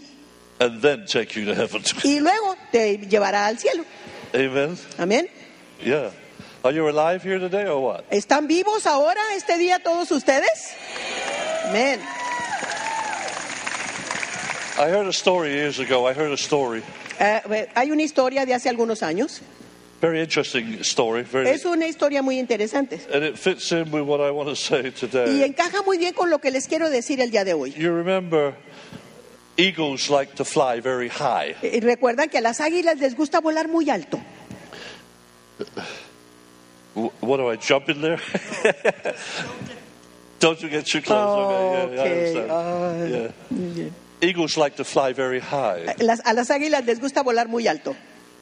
and 0.59 0.81
then 0.81 1.05
take 1.07 1.37
you 1.39 1.45
to 1.45 1.55
heaven. 1.55 1.83
y 2.05 2.21
luego 2.21 2.57
te 2.73 2.99
llevará 2.99 3.47
al 3.47 3.59
cielo. 3.59 3.85
Amen. 4.35 4.77
Amén. 4.99 5.29
Yeah. 5.85 6.11
Are 6.65 6.73
you 6.73 6.89
alive 6.89 7.23
here 7.23 7.39
today 7.39 7.67
or 7.67 7.81
what? 7.81 8.05
¿Están 8.11 8.47
vivos 8.47 8.87
ahora 8.87 9.21
este 9.37 9.59
día 9.59 9.79
todos 9.83 10.11
ustedes? 10.11 10.75
Amén. 11.67 12.01
I 14.79 14.89
heard 14.91 15.07
a 15.07 15.13
story 15.13 15.53
years 15.53 15.79
ago. 15.79 16.07
I 16.07 16.13
heard 16.13 16.33
a 16.33 16.37
story. 16.37 16.83
Eh, 17.19 17.41
eh, 17.51 17.69
hay 17.75 17.91
una 17.91 18.03
historia 18.03 18.45
de 18.45 18.53
hace 18.55 18.69
algunos 18.69 19.03
años. 19.03 19.41
Very 20.03 20.21
interesting 20.21 20.79
story. 20.83 21.23
Very, 21.23 21.49
Es 21.49 21.65
una 21.65 21.87
historia 21.87 22.21
muy 22.23 22.39
interesante 22.39 23.01
and 23.15 23.25
it 23.25 23.39
fits 23.39 23.73
in 23.73 23.91
with 23.91 24.03
what 24.03 24.21
I 24.21 24.31
want 24.31 24.51
to 24.51 24.55
say 24.55 24.89
y 24.89 24.91
today. 24.91 25.43
encaja 25.43 25.83
muy 25.87 25.97
bien 25.97 26.13
con 26.13 26.29
lo 26.29 26.39
que 26.39 26.51
les 26.51 26.69
quiero 26.69 26.91
decir 26.91 27.19
el 27.23 27.31
día 27.31 27.45
de 27.45 27.55
hoy. 27.55 27.71
You 27.73 27.95
remember 27.95 28.55
eagles 29.57 30.11
like 30.11 30.35
to 30.35 30.45
fly 30.45 30.81
very 30.81 31.09
high. 31.09 31.57
Y 31.63 31.81
recuerdan 31.81 32.29
que 32.29 32.37
a 32.39 32.43
las 32.43 32.61
águilas 32.61 32.99
les 32.99 33.15
gusta 33.17 33.41
volar 33.41 33.69
muy 33.69 33.89
alto. 33.89 34.21
What 37.23 37.39
do 37.39 37.51
I 37.51 37.57
jump 37.57 37.89
in 37.89 38.03
there? 38.03 38.21
Don't 40.41 40.61
you 40.61 40.69
get 40.69 40.85
too 40.85 41.01
close? 41.01 41.39
Okay, 41.39 41.95
yeah, 41.95 42.01
I 42.03 42.07
Okay, 42.07 42.37
understand. 42.37 43.79
yeah. 43.79 43.91
Eagles 44.21 44.57
like 44.57 44.77
to 44.77 44.85
fly 44.85 45.13
very 45.13 45.41
high. 45.41 45.95
Las- 45.99 46.23
a 46.25 46.33
las 46.33 46.51
águilas 46.51 46.85
les 46.87 46.99
gusta 47.01 47.23
volar 47.23 47.49
muy 47.49 47.67
alto. 47.69 47.95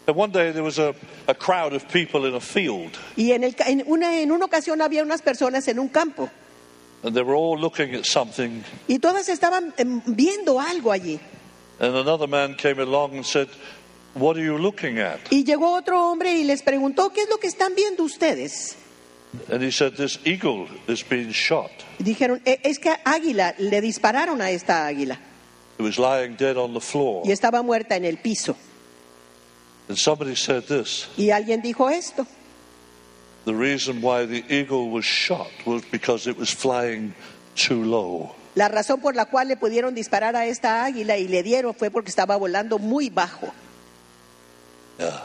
And 0.07 0.17
one 0.17 0.31
day 0.33 0.53
there 0.53 0.63
was 0.63 0.79
a, 0.79 0.95
a 1.27 1.35
crowd 1.35 1.73
of 1.73 1.89
people 1.89 2.27
in 2.29 2.35
a 2.35 2.41
field, 2.41 2.91
Y 3.17 3.33
en, 3.33 3.43
el 3.43 3.55
ca- 3.55 3.65
en 3.69 3.83
una, 3.87 4.21
en 4.21 4.31
una 4.31 4.45
ocasión 4.45 4.83
había 4.83 5.03
unas 5.03 5.23
personas 5.23 5.67
en 5.69 5.79
un 5.79 5.89
campo 5.89 6.29
and 7.03 7.15
they 7.15 7.23
were 7.23 7.35
all 7.37 7.59
looking 7.59 7.95
at 7.95 8.05
something. 8.05 8.63
y 8.89 8.99
todas 8.99 9.29
estaban 9.29 9.73
em, 9.79 10.01
viendo 10.07 10.61
algo 10.61 10.93
allí. 10.93 11.19
And 11.81 11.97
another 11.97 12.27
man 12.29 12.55
came 12.55 12.79
along 12.81 13.17
and 13.17 13.25
said, 13.27 13.49
What 14.15 14.37
are 14.37 14.45
you 14.45 14.57
looking 14.59 14.99
at? 15.01 15.19
Y 15.31 15.43
llegó 15.45 15.73
otro 15.75 15.99
hombre 16.11 16.35
y 16.35 16.45
les 16.45 16.63
preguntó, 16.63 17.11
¿qué 17.13 17.23
es 17.23 17.29
lo 17.29 17.39
que 17.39 17.49
están 17.49 17.75
viendo 17.75 18.05
ustedes? 18.05 18.77
And 19.51 19.63
he 19.63 19.73
said, 19.73 19.95
This 19.97 20.19
eagle 20.25 20.69
is 20.87 21.03
being 21.03 21.31
shot. 21.33 21.71
Dijeron, 21.99 22.41
"E- 22.45 22.61
es 22.63 22.79
que 22.79 22.91
águila, 23.05 23.55
le 23.59 23.81
dispararon 23.81 24.41
a 24.41 24.51
esta 24.51 24.87
águila 24.87 25.19
was 25.83 25.99
lying 25.99 26.37
dead 26.37 26.57
on 26.57 26.73
the 26.75 26.81
floor. 26.81 27.23
y 27.25 27.33
estaba 27.33 27.63
muerta 27.63 27.97
en 27.97 28.05
el 28.05 28.19
piso. 28.19 28.57
And 29.89 29.99
somebody 29.99 30.35
said 30.37 30.65
this 30.65 31.09
Y 31.17 31.31
alguien 31.31 31.61
dijo 31.63 31.91
esto, 31.91 32.27
the 33.45 33.55
reason 33.55 34.01
why 34.01 34.25
the 34.27 34.45
eagle 34.49 34.89
was 34.91 35.05
shot 35.05 35.51
was 35.67 35.83
because 35.91 36.27
it 36.27 36.39
was 36.39 36.51
flying 36.51 37.15
too 37.55 37.83
low. 37.85 38.35
la 38.55 38.69
razón 38.69 39.01
por 39.01 39.15
la 39.17 39.27
cual 39.27 39.49
le 39.49 39.57
pudieron 39.57 39.95
disparar 39.95 40.37
a 40.37 40.47
esta 40.47 40.85
águila 40.85 41.19
y 41.19 41.27
le 41.29 41.43
dieron 41.43 41.75
fue 41.75 41.91
porque 41.91 42.09
estaba 42.11 42.37
volando 42.37 42.79
muy 42.79 43.11
bajo. 43.11 43.53
Yeah. 44.99 45.25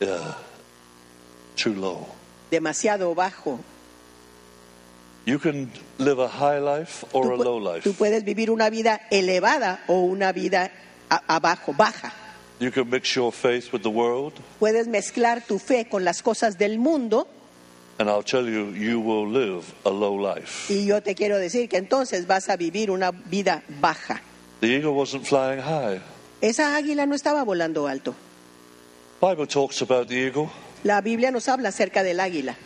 Yeah. 0.00 0.36
Too 1.54 1.74
low. 1.74 2.06
demasiado 2.50 3.14
bajo. 3.14 3.60
You 5.26 5.40
can 5.40 5.68
live 5.98 6.20
a 6.20 6.28
high 6.28 6.60
life 6.60 7.04
or 7.12 7.32
a 7.32 7.36
low 7.36 7.58
life. 7.58 7.82
tú 7.82 7.94
puedes 7.94 8.22
vivir 8.24 8.48
una 8.48 8.70
vida 8.70 9.00
elevada 9.10 9.82
o 9.88 10.02
una 10.02 10.32
vida 10.32 10.70
abajo, 11.26 11.72
baja. 11.76 12.12
You 12.60 12.70
can 12.70 12.88
mix 12.88 13.14
your 13.16 13.32
faith 13.32 13.72
with 13.72 13.82
the 13.82 13.90
world, 13.90 14.34
Puedes 14.60 14.86
mezclar 14.86 15.42
tu 15.44 15.58
fe 15.58 15.88
con 15.88 16.04
las 16.04 16.22
cosas 16.22 16.56
del 16.58 16.78
mundo 16.78 17.26
and 17.98 18.08
I'll 18.08 18.22
tell 18.22 18.46
you, 18.48 18.72
you 18.72 19.00
will 19.00 19.26
live 19.28 19.64
a 19.84 19.90
low 19.90 20.16
life. 20.16 20.72
y 20.72 20.86
yo 20.86 21.02
te 21.02 21.14
quiero 21.16 21.38
decir 21.38 21.68
que 21.68 21.78
entonces 21.78 22.26
vas 22.28 22.48
a 22.48 22.56
vivir 22.56 22.90
una 22.92 23.10
vida 23.10 23.64
baja. 23.80 24.22
The 24.60 24.68
eagle 24.68 24.92
wasn't 24.92 25.24
flying 25.26 25.60
high. 25.60 26.00
Esa 26.40 26.76
águila 26.76 27.04
no 27.06 27.16
estaba 27.16 27.42
volando 27.42 27.88
alto. 27.88 28.14
Bible 29.20 29.46
talks 29.46 29.82
about 29.82 30.06
the 30.08 30.14
eagle. 30.14 30.50
La 30.84 31.00
Biblia 31.00 31.32
nos 31.32 31.48
habla 31.48 31.70
acerca 31.70 32.02
del 32.04 32.20
águila. 32.20 32.56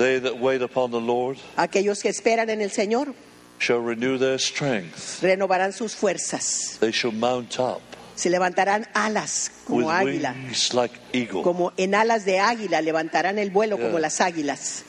They 0.00 0.18
that 0.20 0.38
wait 0.40 0.62
upon 0.62 0.92
the 0.92 1.00
Lord 1.00 1.36
Aquellos 1.56 2.00
que 2.00 2.08
esperan 2.08 2.48
en 2.48 2.62
el 2.62 2.70
Señor 2.70 3.12
shall 3.58 3.80
renew 3.84 4.16
their 4.18 4.38
strength. 4.40 5.20
renovarán 5.22 5.74
sus 5.74 5.94
fuerzas, 5.94 6.78
They 6.80 6.90
shall 6.90 7.12
mount 7.12 7.58
up 7.60 7.82
se 8.14 8.30
levantarán 8.30 8.86
alas 8.94 9.50
with 9.68 9.84
como 9.84 9.90
águila, 9.90 10.32
wings 10.32 10.72
like 10.72 10.94
eagle. 11.12 11.42
como 11.42 11.72
en 11.76 11.94
alas 11.94 12.24
de 12.24 12.38
águila, 12.38 12.80
levantarán 12.80 13.38
el 13.38 13.50
vuelo 13.50 13.76
como 13.76 13.90
Yeah. 13.92 14.00
las 14.00 14.20
águilas. 14.22 14.84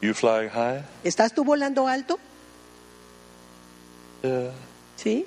You 0.00 0.14
flying 0.14 0.50
high? 0.50 0.84
¿Estás 1.02 1.34
tú 1.34 1.42
volando 1.44 1.88
alto? 1.88 2.18
Yeah. 4.22 4.50
Sí. 4.96 5.26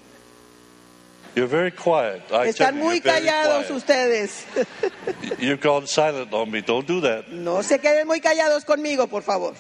You're 1.36 1.48
very 1.48 1.72
quiet. 1.72 2.22
I 2.32 2.48
Están 2.50 2.78
muy 2.78 3.00
callados 3.02 3.66
quiet. 3.66 3.78
ustedes. 3.78 4.46
You've 5.40 5.62
gone 5.62 5.88
silent 5.88 6.32
on 6.34 6.52
me. 6.52 6.62
Don't 6.62 6.86
do 6.86 7.02
that. 7.02 7.32
No 7.32 7.62
se 7.64 7.80
queden 7.80 8.06
muy 8.06 8.20
callados 8.20 8.64
conmigo, 8.66 9.10
por 9.10 9.24
favor. 9.24 9.54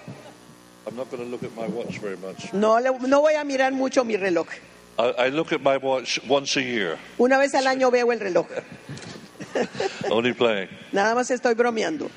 I'm 0.86 0.96
not 0.96 1.10
going 1.10 1.24
to 1.24 1.30
look 1.30 1.44
at 1.44 1.56
my 1.56 1.66
watch 1.68 1.98
very 2.00 2.18
much. 2.18 2.54
No, 2.54 2.78
no 2.80 3.22
voy 3.22 3.34
a 3.36 3.44
mirar 3.44 3.72
mucho 3.74 4.04
mi 4.04 4.18
reloj. 4.18 4.48
I, 5.00 5.26
I 5.26 5.30
look 5.30 5.52
at 5.52 5.62
my 5.64 5.78
watch 5.78 6.20
once 6.28 6.56
a 6.58 6.62
year, 6.62 7.00
Una 7.20 7.40
vez 7.40 7.56
al 7.56 7.66
año 7.66 7.90
veo 7.90 8.12
el 8.12 8.20
reloj. 8.20 8.46
only 10.12 10.34
playing. 10.34 10.68
Nada 10.92 11.16
más 11.16 11.32
estoy 11.32 11.56
bromeando. 11.56 12.10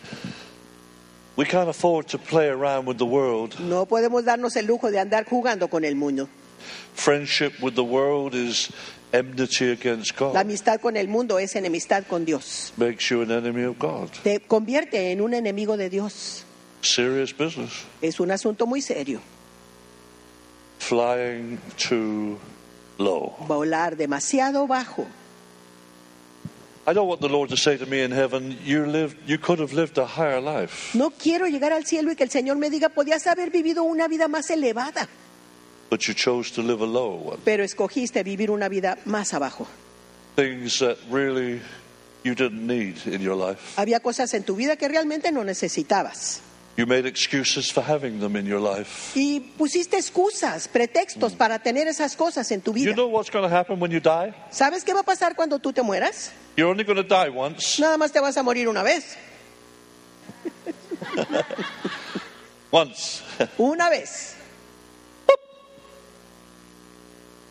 We 1.36 1.44
can't 1.44 1.68
afford 1.68 2.08
to 2.08 2.18
play 2.18 2.48
around 2.48 2.86
with 2.86 2.98
the 2.98 3.06
world. 3.06 3.58
No 3.60 3.86
podemos 3.86 4.24
darnos 4.24 4.56
el 4.56 4.66
lujo 4.66 4.90
de 4.90 4.98
andar 4.98 5.24
jugando 5.26 5.68
con 5.70 5.84
el 5.84 5.94
mundo. 5.94 6.28
Friendship 6.94 7.52
with 7.62 7.74
the 7.74 7.84
world 7.84 8.34
is 8.34 8.70
enmity 9.18 9.70
against 9.72 10.20
La 10.20 10.40
amistad 10.40 10.80
con 10.80 10.96
el 10.96 11.08
mundo 11.08 11.38
es 11.38 11.56
enemistad 11.56 12.04
con 12.06 12.24
Dios. 12.24 12.72
Makes 12.76 13.08
you 13.10 13.22
an 13.22 13.30
enemy 13.30 13.64
of 13.64 13.78
God. 13.78 14.10
Te 14.22 14.40
convierte 14.40 15.12
en 15.12 15.20
un 15.20 15.34
enemigo 15.34 15.76
de 15.76 15.88
Dios. 15.90 16.44
Serious 16.82 17.36
business. 17.36 17.84
Es 18.00 18.20
un 18.20 18.30
asunto 18.30 18.66
muy 18.66 18.80
serio. 18.82 19.20
Flying 20.78 21.58
too 21.76 22.38
low. 22.98 23.34
Volar 23.46 23.96
demasiado 23.96 24.66
bajo. 24.66 25.06
I 26.88 26.92
don't 26.92 27.08
want 27.08 27.20
the 27.20 27.28
Lord 27.28 27.48
to 27.50 27.56
say 27.56 27.76
to 27.76 27.86
me 27.86 28.04
in 28.04 28.12
heaven, 28.12 28.56
you 28.64 28.86
lived, 28.86 29.16
you 29.26 29.38
could 29.38 29.58
have 29.58 29.72
lived 29.72 29.98
a 29.98 30.06
higher 30.06 30.40
life, 30.40 30.94
No 30.94 31.10
quiero 31.10 31.48
llegar 31.48 31.72
al 31.72 31.84
cielo 31.84 32.12
y 32.12 32.14
que 32.14 32.22
el 32.22 32.30
Señor 32.30 32.58
me 32.58 32.70
diga, 32.70 32.90
podías 32.90 33.26
haber 33.26 33.50
vivido 33.50 33.82
una 33.82 34.06
vida 34.06 34.28
más 34.28 34.50
elevada, 34.50 35.08
but 35.90 36.06
you 36.06 36.14
chose 36.14 36.50
to 36.52 36.62
live 36.62 36.82
a 36.82 36.86
one. 36.86 37.38
pero 37.44 37.64
escogiste 37.64 38.22
vivir 38.22 38.50
una 38.50 38.68
vida 38.68 38.98
más 39.04 39.32
abajo. 39.34 39.66
Things 40.36 40.78
that 40.80 40.96
really 41.10 41.60
you 42.24 42.34
didn't 42.34 42.66
need 42.66 42.96
in 43.06 43.20
your 43.20 43.36
life. 43.36 43.80
Había 43.80 44.00
cosas 44.00 44.34
en 44.34 44.44
tu 44.44 44.56
vida 44.56 44.76
que 44.76 44.88
realmente 44.88 45.30
no 45.32 45.44
necesitabas. 45.44 46.42
You 46.76 46.86
made 46.86 47.06
excuses 47.08 47.72
for 47.72 47.82
having 47.82 48.20
them 48.20 48.36
in 48.36 48.44
your 48.44 48.60
life. 48.60 49.18
Y 49.18 49.40
pusiste 49.56 49.96
excusas, 49.96 50.68
pretextos 50.68 51.32
para 51.32 51.58
tener 51.58 51.88
esas 51.88 52.16
cosas 52.16 52.50
en 52.50 52.60
tu 52.60 52.72
You 52.72 52.84
vida. 52.84 52.94
know 52.94 53.06
what's 53.08 53.30
going 53.30 53.48
to 53.48 53.54
happen 53.54 53.80
when 53.80 53.90
you 53.90 54.00
die? 54.00 54.34
¿Sabes 54.50 54.84
qué 54.84 54.92
va 54.92 55.00
a 55.00 55.02
pasar 55.02 55.34
cuando 55.34 55.58
tú 55.58 55.72
te 55.72 55.80
mueras? 55.82 56.32
You're 56.54 56.70
only 56.70 56.84
going 56.84 56.96
to 56.96 57.02
die 57.02 57.30
once. 57.30 57.80
Nada 57.80 57.96
más 57.96 58.12
te 58.12 58.20
vas 58.20 58.36
a 58.36 58.42
morir 58.42 58.68
una 58.68 58.82
vez. 58.82 59.16
Once. 62.70 63.22
Una 63.58 63.88
vez. 63.88 64.35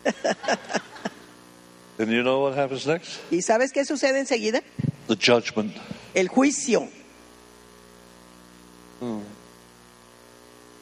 And 1.98 2.10
you 2.10 2.22
know 2.22 2.40
what 2.40 2.54
happens 2.58 2.86
next? 2.86 3.20
¿Y 3.30 3.40
sabes 3.40 3.72
qué 3.72 3.84
sucede 3.84 4.18
enseguida? 4.18 4.62
The 5.08 5.16
judgment. 5.16 5.74
El 6.14 6.28
juicio. 6.28 6.88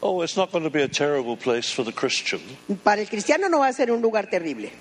Oh, 0.01 0.21
it's 0.21 0.35
not 0.37 0.51
going 0.51 0.63
to 0.63 0.69
be 0.69 0.81
a 0.83 0.87
terrible 0.87 1.35
place 1.35 1.71
for 1.71 1.83
the 1.83 1.91
Christian. 1.91 2.39
Para 2.83 3.01
el 3.01 3.07
cristiano 3.07 3.49
no 3.49 3.59
va 3.59 3.67
a 3.67 3.73
ser 3.73 3.91
un 3.91 4.01
lugar 4.01 4.29
terrible, 4.29 4.71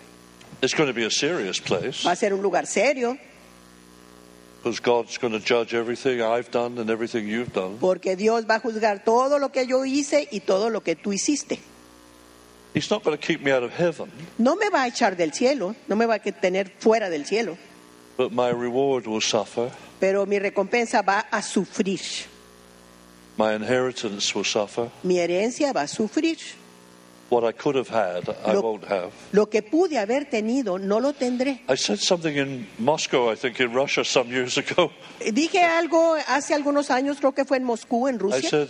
It's 0.60 0.74
going 0.74 0.88
to 0.88 0.94
be 0.94 1.04
a 1.04 1.10
serious 1.10 1.60
place 1.60 2.04
va 2.04 2.12
a 2.12 2.16
ser 2.16 2.32
un 2.32 2.40
lugar 2.42 2.66
serio, 2.66 3.18
because 4.62 4.80
God's 4.80 5.18
going 5.18 5.32
to 5.32 5.40
judge 5.40 5.74
everything 5.74 6.22
I've 6.22 6.50
done 6.50 6.78
and 6.78 6.88
everything 6.90 7.26
you've 7.26 7.52
done. 7.52 7.78
porque 7.78 8.16
Dios 8.16 8.44
va 8.48 8.56
a 8.56 8.60
juzgar 8.60 9.04
todo 9.04 9.38
lo 9.38 9.50
que 9.50 9.66
yo 9.66 9.84
hice 9.84 10.28
y 10.30 10.40
todo 10.40 10.70
lo 10.70 10.82
que 10.82 10.94
tú 10.96 11.12
hiciste. 11.12 11.58
He's 12.74 12.90
not 12.90 13.04
going 13.04 13.16
to 13.16 13.24
keep 13.24 13.40
me 13.40 13.52
out 13.52 13.62
of 13.62 13.72
heaven, 13.72 14.10
No 14.38 14.56
me 14.56 14.68
va 14.68 14.82
a 14.82 14.88
echar 14.88 15.16
del 15.16 15.30
cielo, 15.32 15.74
no 15.88 15.94
me 15.96 16.06
va 16.06 16.14
a 16.16 16.18
tener 16.18 16.70
fuera 16.80 17.08
del 17.08 17.24
cielo, 17.24 17.56
but 18.16 18.32
my 18.32 18.50
reward 18.50 19.06
will 19.06 19.20
suffer. 19.20 19.70
pero 20.00 20.26
mi 20.26 20.38
recompensa 20.38 21.02
va 21.02 21.26
a 21.30 21.40
sufrir. 21.40 22.00
My 23.36 23.54
inheritance 23.54 24.34
will 24.34 24.44
suffer. 24.44 24.90
Mi 25.02 25.16
herencia 25.18 25.72
va 25.72 25.82
a 25.82 25.88
sufrir. 25.88 26.38
What 27.30 27.42
I 27.44 27.52
could 27.52 27.74
have 27.74 27.88
had, 27.88 28.28
I 28.44 28.52
Lo- 28.52 28.60
won't 28.62 28.84
have. 28.84 29.10
Lo 29.32 29.46
que 29.46 29.62
pude 29.62 29.96
haber 29.98 30.26
tenido, 30.30 30.78
no 30.78 30.98
lo 31.00 31.12
tendré. 31.14 31.60
I 31.68 31.74
said 31.76 31.98
something 31.98 32.36
in 32.36 32.66
Moscow, 32.78 33.30
I 33.30 33.34
think 33.34 33.58
in 33.60 33.72
Russia, 33.72 34.04
some 34.04 34.28
years 34.28 34.58
ago. 34.58 34.90
Dije 35.20 35.62
algo 35.64 36.16
hace 36.28 36.54
algunos 36.54 36.90
años, 36.90 37.18
creo 37.18 37.34
que 37.34 37.44
fue 37.44 37.56
en 37.56 37.64
Moscú, 37.64 38.08
en 38.08 38.16
I 38.16 38.18
Rusia. 38.18 38.50
said, 38.50 38.68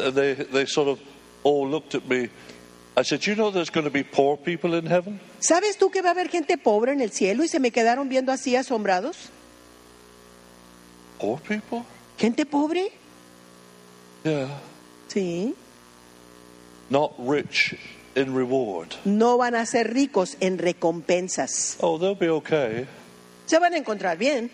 uh, 0.00 0.10
they, 0.10 0.34
they 0.34 0.66
sort 0.66 0.88
of 0.88 0.98
all 1.44 1.68
looked 1.68 1.94
at 1.94 2.08
me. 2.08 2.28
I 2.98 3.02
said, 3.02 3.26
You 3.26 3.34
know 3.34 3.50
there's 3.50 3.70
going 3.70 3.84
to 3.84 3.90
be 3.90 4.02
poor 4.02 4.38
people 4.38 4.74
in 4.74 4.86
heaven? 4.86 5.20
¿Sabes 5.38 5.76
tú 5.76 5.90
que 5.90 6.00
va 6.00 6.08
a 6.08 6.12
haber 6.12 6.28
gente 6.28 6.56
pobre 6.56 6.92
en 6.92 7.00
el 7.02 7.10
cielo? 7.10 7.44
Y 7.44 7.48
se 7.48 7.60
me 7.60 7.70
quedaron 7.70 8.08
viendo 8.08 8.32
así 8.32 8.56
asombrados. 8.56 9.30
Poor 11.18 11.38
people? 11.40 11.84
¿Gente 12.18 12.46
pobre? 12.46 12.90
Yeah. 14.24 14.48
Sí. 15.08 15.54
Not 16.88 17.12
rich 17.18 17.76
in 18.14 18.34
reward. 18.34 18.94
No 19.04 19.36
van 19.36 19.54
a 19.54 19.66
ser 19.66 19.92
ricos 19.92 20.36
en 20.40 20.58
recompensas. 20.58 21.76
Oh, 21.80 21.98
they'll 21.98 22.14
be 22.14 22.30
okay, 22.30 22.86
Se 23.44 23.58
van 23.58 23.74
a 23.74 23.76
encontrar 23.76 24.16
bien, 24.16 24.50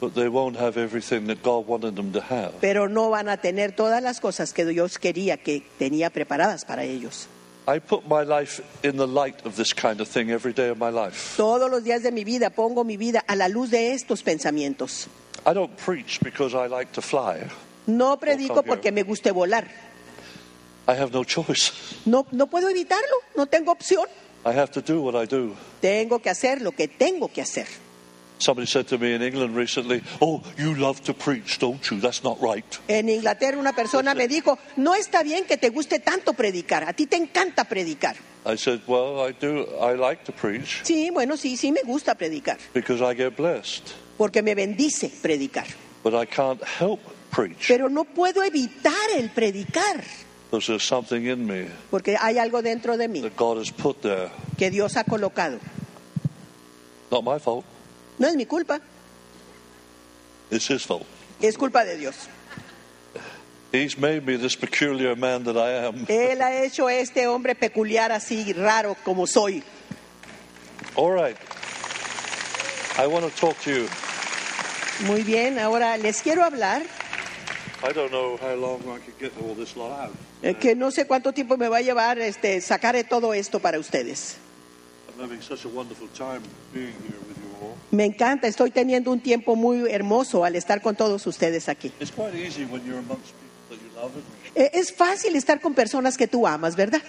but 0.00 0.14
they 0.14 0.28
won't 0.28 0.56
have 0.58 0.76
everything 0.76 1.26
that 1.26 1.42
God 1.42 1.66
wanted 1.66 1.96
them 1.96 2.12
to 2.12 2.20
have. 2.20 2.52
pero 2.60 2.88
no 2.88 3.10
van 3.10 3.28
a 3.28 3.36
tener 3.36 3.72
todas 3.74 4.02
las 4.02 4.20
cosas 4.20 4.52
que 4.52 4.64
Dios 4.64 4.98
quería 4.98 5.36
que 5.36 5.62
tenía 5.78 6.10
preparadas 6.10 6.64
para 6.64 6.84
ellos. 6.84 7.28
I 7.68 7.80
put 7.80 8.06
my 8.06 8.22
life 8.22 8.62
in 8.84 8.96
the 8.96 9.08
light 9.08 9.44
of 9.44 9.56
this 9.56 9.72
kind 9.74 10.00
of 10.00 10.08
thing 10.08 10.30
every 10.30 10.52
day 10.52 10.68
of 10.68 10.78
my 10.78 10.90
life. 10.90 11.36
Todos 11.36 11.68
los 11.68 11.82
días 11.82 12.02
de 12.02 12.12
mi 12.12 12.22
vida 12.22 12.50
pongo 12.50 12.84
mi 12.84 12.96
vida 12.96 13.24
a 13.26 13.34
la 13.34 13.48
luz 13.48 13.70
de 13.70 13.92
estos 13.92 14.22
pensamientos. 14.22 15.08
I 15.44 15.52
don't 15.52 15.76
preach 15.76 16.20
because 16.22 16.54
I 16.54 16.68
like 16.68 16.92
to 16.92 17.02
fly. 17.02 17.48
No 17.86 18.18
predico 18.18 18.62
porque 18.62 18.92
me 18.92 19.02
guste 19.02 19.32
volar. 19.32 19.66
I 20.88 20.92
have 20.92 21.12
no 21.12 21.24
choice. 21.24 21.72
No, 22.04 22.26
no 22.30 22.46
puedo 22.46 22.68
evitarlo, 22.68 23.16
no 23.36 23.46
tengo 23.46 23.72
opción. 23.72 24.06
I 24.44 24.50
have 24.50 24.70
to 24.70 24.80
do 24.80 25.00
what 25.00 25.20
I 25.20 25.26
do. 25.26 25.56
Tengo 25.80 26.20
que 26.20 26.30
hacer 26.30 26.62
lo 26.62 26.70
que 26.70 26.86
tengo 26.86 27.28
que 27.32 27.42
hacer. 27.42 27.66
Somebody 28.38 28.66
said 28.66 28.86
to 28.88 28.98
me 28.98 29.14
in 29.14 29.22
England 29.22 29.56
recently, 29.56 30.02
Oh, 30.20 30.42
you 30.58 30.74
love 30.74 31.02
to 31.04 31.14
preach, 31.14 31.58
don't 31.58 31.80
you? 31.90 31.98
That's 32.00 32.22
not 32.22 32.38
right. 32.42 32.64
En 32.86 33.08
Inglaterra 33.08 33.56
una 33.58 33.72
persona 33.72 34.14
me 34.14 34.28
dijo, 34.28 34.58
no 34.76 34.94
está 34.94 35.22
bien 35.22 35.46
que 35.46 35.56
te 35.56 35.70
guste 35.70 36.00
tanto 36.00 36.34
predicar, 36.34 36.84
a 36.86 36.92
ti 36.92 37.06
te 37.06 37.16
encanta 37.16 37.64
predicar. 37.64 38.14
I 38.44 38.56
said, 38.56 38.82
Well, 38.86 39.20
I 39.26 39.32
do. 39.32 39.66
I 39.80 39.94
like 39.96 40.24
to 40.24 40.32
preach 40.32 40.82
Sí, 40.84 41.10
bueno, 41.10 41.36
sí, 41.36 41.56
sí 41.56 41.72
me 41.72 41.80
gusta 41.82 42.14
predicar, 42.14 42.58
because 42.74 43.00
I 43.00 43.14
get 43.16 43.36
blessed, 43.36 43.94
porque 44.18 44.42
me 44.42 44.54
bendice 44.54 45.10
predicar. 45.22 45.66
but 46.04 46.14
I 46.14 46.26
can't 46.26 46.62
help 46.62 47.00
preach 47.30 47.66
Pero 47.66 47.88
no 47.88 48.04
puedo 48.04 48.44
evitar 48.44 48.92
el 49.16 49.30
predicar, 49.30 50.04
because 50.50 50.66
there's 50.66 50.84
something 50.86 51.24
in 51.26 51.46
me 51.46 51.68
porque 51.90 52.16
hay 52.20 52.36
algo 52.38 52.60
dentro 52.62 52.98
de 52.98 53.08
mí 53.08 53.22
that 53.22 53.34
God 53.34 53.56
has 53.58 53.70
put 53.72 54.02
there. 54.02 54.30
que 54.58 54.70
Dios 54.70 54.94
ha 54.98 55.04
colocado. 55.04 55.58
Not 57.10 57.24
my 57.24 57.38
fault. 57.38 57.64
No 58.18 58.28
es 58.28 58.36
mi 58.36 58.46
culpa, 58.46 58.80
It's 60.50 60.68
His 60.70 60.84
fault. 60.84 61.06
es 61.40 61.56
culpa 61.58 61.84
de 61.84 61.96
Dios. 61.96 62.14
He's 63.72 63.98
made 63.98 64.24
me 64.24 64.36
this 64.38 64.56
peculiar 64.56 65.16
man 65.16 65.44
that 65.44 65.56
I 65.56 65.86
am. 65.86 66.06
Él 66.08 66.40
ha 66.40 66.62
hecho 66.62 66.88
este 66.88 67.26
hombre 67.26 67.54
peculiar 67.54 68.10
así, 68.12 68.52
raro 68.54 68.96
como 69.04 69.26
soy. 69.26 69.62
All 70.94 71.10
right. 71.12 71.36
I 72.98 73.06
want 73.06 73.24
to 73.26 73.30
talk 73.38 73.58
to 73.64 73.70
you. 73.70 73.88
Muy 75.06 75.22
bien, 75.24 75.58
ahora 75.58 75.98
les 75.98 76.22
quiero 76.22 76.42
hablar, 76.42 76.82
I 77.82 77.92
don't 77.92 78.10
know 78.10 78.38
how 78.38 78.54
long 78.54 78.80
I 78.88 78.98
could 79.00 79.18
get 79.20 79.32
all 79.42 79.54
this 79.54 79.76
lot 79.76 79.90
out. 80.08 80.14
eh, 80.42 80.54
que 80.54 80.74
no 80.74 80.90
sé 80.90 81.06
cuánto 81.06 81.34
tiempo 81.34 81.58
me 81.58 81.68
va 81.68 81.78
a 81.78 81.82
llevar 81.82 82.18
este, 82.18 82.58
sacar 82.62 82.96
todo 83.06 83.34
esto 83.34 83.60
para 83.60 83.78
ustedes. 83.78 84.36
I'm 85.18 85.22
having 85.22 85.42
such 85.42 85.66
a 85.66 85.68
wonderful 85.68 86.08
time 86.14 86.40
being 86.72 86.94
here 87.06 87.18
with. 87.28 87.35
Me 87.90 88.04
encanta, 88.04 88.48
estoy 88.48 88.70
teniendo 88.70 89.10
un 89.12 89.20
tiempo 89.20 89.54
muy 89.56 89.90
hermoso 89.90 90.44
al 90.44 90.56
estar 90.56 90.82
con 90.82 90.96
todos 90.96 91.26
ustedes 91.26 91.68
aquí. 91.68 91.92
Eh, 94.54 94.70
Es 94.72 94.92
fácil 94.92 95.36
estar 95.36 95.60
con 95.60 95.74
personas 95.74 96.16
que 96.16 96.26
tú 96.26 96.46
amas, 96.46 96.74
¿verdad? 96.76 97.02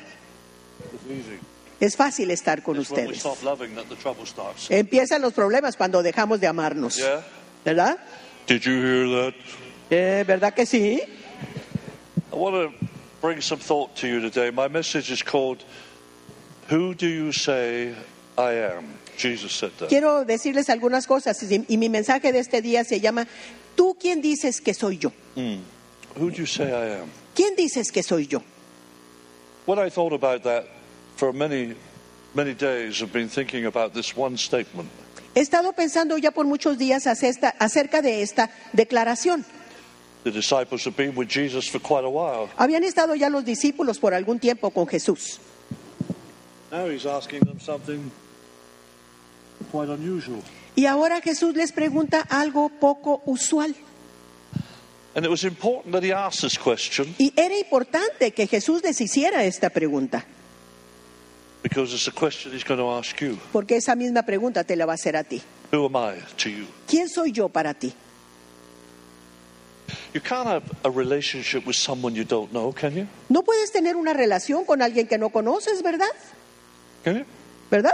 Es 1.79 1.95
fácil 1.95 2.31
estar 2.31 2.61
con 2.63 2.77
It's 2.79 2.89
ustedes. 2.91 3.23
Empiezan 4.69 5.21
los 5.21 5.33
problemas 5.33 5.75
cuando 5.75 6.01
dejamos 6.03 6.39
de 6.39 6.47
amarnos, 6.47 6.97
Yeah. 6.97 7.23
¿verdad? 7.65 7.97
Did 8.47 8.61
you 8.61 8.73
hear 8.73 9.07
that? 9.31 9.33
Eh, 9.89 10.23
¿Verdad 10.25 10.53
que 10.53 10.65
sí? 10.65 11.01
I 12.31 12.35
want 12.35 12.55
to 12.55 12.71
bring 13.21 13.41
some 13.41 13.61
thought 13.61 13.95
to 13.99 14.07
you 14.07 14.21
today. 14.21 14.51
My 14.51 14.67
message 14.69 15.11
is 15.11 15.23
called 15.23 15.59
"Who 16.69 16.93
Do 16.93 17.07
You 17.07 17.31
Say 17.33 17.93
I 18.37 18.53
Am?" 18.53 18.85
Jesus 19.17 19.51
said 19.51 19.71
that. 19.79 19.89
Quiero 19.89 20.25
decirles 20.25 20.69
algunas 20.69 21.07
cosas 21.07 21.41
y 21.43 21.65
y 21.67 21.77
mi 21.77 21.89
mensaje 21.89 22.31
de 22.31 22.39
este 22.39 22.61
día 22.61 22.83
se 22.83 22.99
llama, 22.99 23.27
¿tú 23.75 23.97
quién 23.99 24.21
dices 24.21 24.61
que 24.61 24.73
soy 24.73 24.97
yo? 24.97 25.11
Who 26.15 26.29
do 26.29 26.35
you 26.35 26.45
say 26.45 26.67
I 26.67 27.01
am? 27.01 27.09
¿Quién 27.35 27.55
dices 27.55 27.91
que 27.91 28.03
soy 28.03 28.27
yo? 28.27 28.41
When 29.65 29.79
I 29.79 29.89
thought 29.89 30.13
about 30.13 30.43
that 30.43 30.65
for 31.15 31.33
many, 31.33 31.75
many 32.33 32.53
days, 32.53 33.01
I've 33.01 33.11
been 33.11 33.29
thinking 33.29 33.65
about 33.65 33.93
this 33.93 34.15
one 34.15 34.37
statement. 34.37 34.89
He 35.35 35.41
estado 35.41 35.73
pensando 35.73 36.17
ya 36.17 36.31
por 36.31 36.45
muchos 36.45 36.77
días 36.77 37.05
acerca 37.05 38.01
de 38.01 38.21
esta 38.21 38.49
declaración. 38.73 39.45
The 40.23 40.31
disciples 40.31 40.85
have 40.85 40.95
been 40.97 41.15
with 41.15 41.27
Jesus 41.27 41.67
for 41.67 41.79
quite 41.79 42.03
a 42.03 42.09
while. 42.09 42.49
Habían 42.57 42.83
estado 42.83 43.15
ya 43.15 43.29
los 43.29 43.45
discípulos 43.45 43.99
por 43.99 44.13
algún 44.13 44.39
tiempo 44.39 44.71
con 44.71 44.87
Jesús. 44.87 45.39
Now 46.71 46.87
he's 46.89 47.05
asking 47.05 47.41
them 47.41 47.59
something 47.59 48.11
quite 49.71 49.91
unusual. 49.91 50.41
Y 50.75 50.85
ahora 50.85 51.21
Jesús 51.21 51.55
les 51.55 51.71
pregunta 51.71 52.21
algo 52.29 52.69
poco 52.69 53.21
usual. 53.25 53.75
And 55.15 55.25
it 55.25 55.29
was 55.29 55.43
important 55.43 55.93
that 55.93 56.03
he 56.03 56.13
asked 56.13 56.41
this 56.41 56.59
question 56.59 57.15
Y 57.17 57.33
era 57.35 57.57
importante 57.57 58.31
que 58.31 58.45
Jesús 58.45 58.83
les 58.83 59.01
hiciera 59.01 59.43
esta 59.45 59.71
pregunta, 59.71 60.23
because 61.63 61.91
it's 61.93 62.07
a 62.07 62.11
question 62.11 62.53
he's 62.53 62.63
going 62.63 62.79
to 62.79 62.91
ask 62.91 63.19
you. 63.19 63.39
porque 63.51 63.77
esa 63.77 63.95
misma 63.95 64.23
pregunta 64.23 64.63
te 64.63 64.75
la 64.75 64.85
va 64.85 64.93
a 64.93 64.95
hacer 64.95 65.15
a 65.17 65.23
ti. 65.23 65.41
Who 65.71 65.85
am 65.87 65.95
I 65.95 66.21
to 66.37 66.49
you? 66.49 66.67
¿Quién 66.87 67.09
soy 67.09 67.31
yo 67.31 67.49
para 67.49 67.73
ti? 67.73 67.93
You 70.13 70.21
can't 70.21 70.47
have 70.47 70.63
a 70.83 70.89
relationship 70.89 71.65
with 71.65 71.75
someone 71.75 72.13
you 72.15 72.23
don't 72.23 72.51
know, 72.51 72.71
can 72.71 72.93
you? 72.95 73.07
No 73.29 73.41
puedes 73.41 73.71
tener 73.71 73.95
una 73.95 74.13
relación 74.13 74.65
con 74.65 74.81
alguien 74.81 75.07
que 75.07 75.17
no 75.17 75.29
conoces, 75.29 75.81
¿verdad? 75.81 76.07
Can 77.03 77.19
you? 77.19 77.25
¿Verdad? 77.71 77.91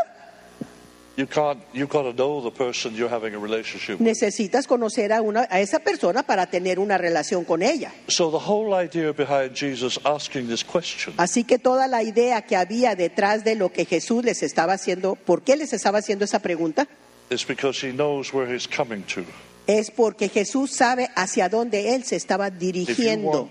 You 1.16 1.28
can't. 1.28 1.60
You've 1.74 1.90
got 1.90 2.04
to 2.04 2.14
know 2.14 2.42
the 2.42 2.50
person 2.50 2.96
you're 2.96 3.10
having 3.10 3.36
a 3.36 3.40
relationship 3.40 4.00
with. 4.00 4.08
Necesitas 4.08 4.66
conocer 4.66 5.14
a, 5.14 5.22
una, 5.22 5.48
a 5.50 5.60
esa 5.60 5.80
persona 5.80 6.24
para 6.24 6.48
tener 6.48 6.80
una 6.80 6.98
relación 6.98 7.46
con 7.46 7.62
ella. 7.62 7.92
So 8.08 8.32
the 8.32 8.40
whole 8.40 8.74
idea 8.74 9.14
behind 9.14 9.54
Jesus 9.54 10.00
asking 10.06 10.48
this 10.48 10.64
question 10.64 11.14
Así 11.18 11.44
que 11.44 11.60
toda 11.60 11.88
la 11.88 12.02
idea 12.02 12.42
que 12.42 12.56
había 12.56 12.96
detrás 12.96 13.44
de 13.44 13.54
lo 13.56 13.70
que 13.70 13.86
Jesús 13.86 14.24
les 14.26 14.42
estaba 14.42 14.74
haciendo, 14.74 15.14
¿por 15.14 15.44
qué 15.44 15.56
les 15.56 15.72
estaba 15.74 16.00
haciendo 16.00 16.26
esa 16.26 16.40
pregunta? 16.40 16.88
is 17.30 17.44
because 17.44 17.80
he 17.80 17.92
knows 17.92 18.34
where 18.34 18.48
he's 18.52 18.68
coming 18.68 19.04
to. 19.04 19.26
Es 19.66 19.92
porque 19.92 20.28
Jesús 20.28 20.72
sabe 20.72 21.10
hacia 21.16 21.48
dónde 21.48 21.96
él 21.96 22.04
se 22.04 22.18
estaba 22.18 22.50
dirigiendo. 22.50 23.50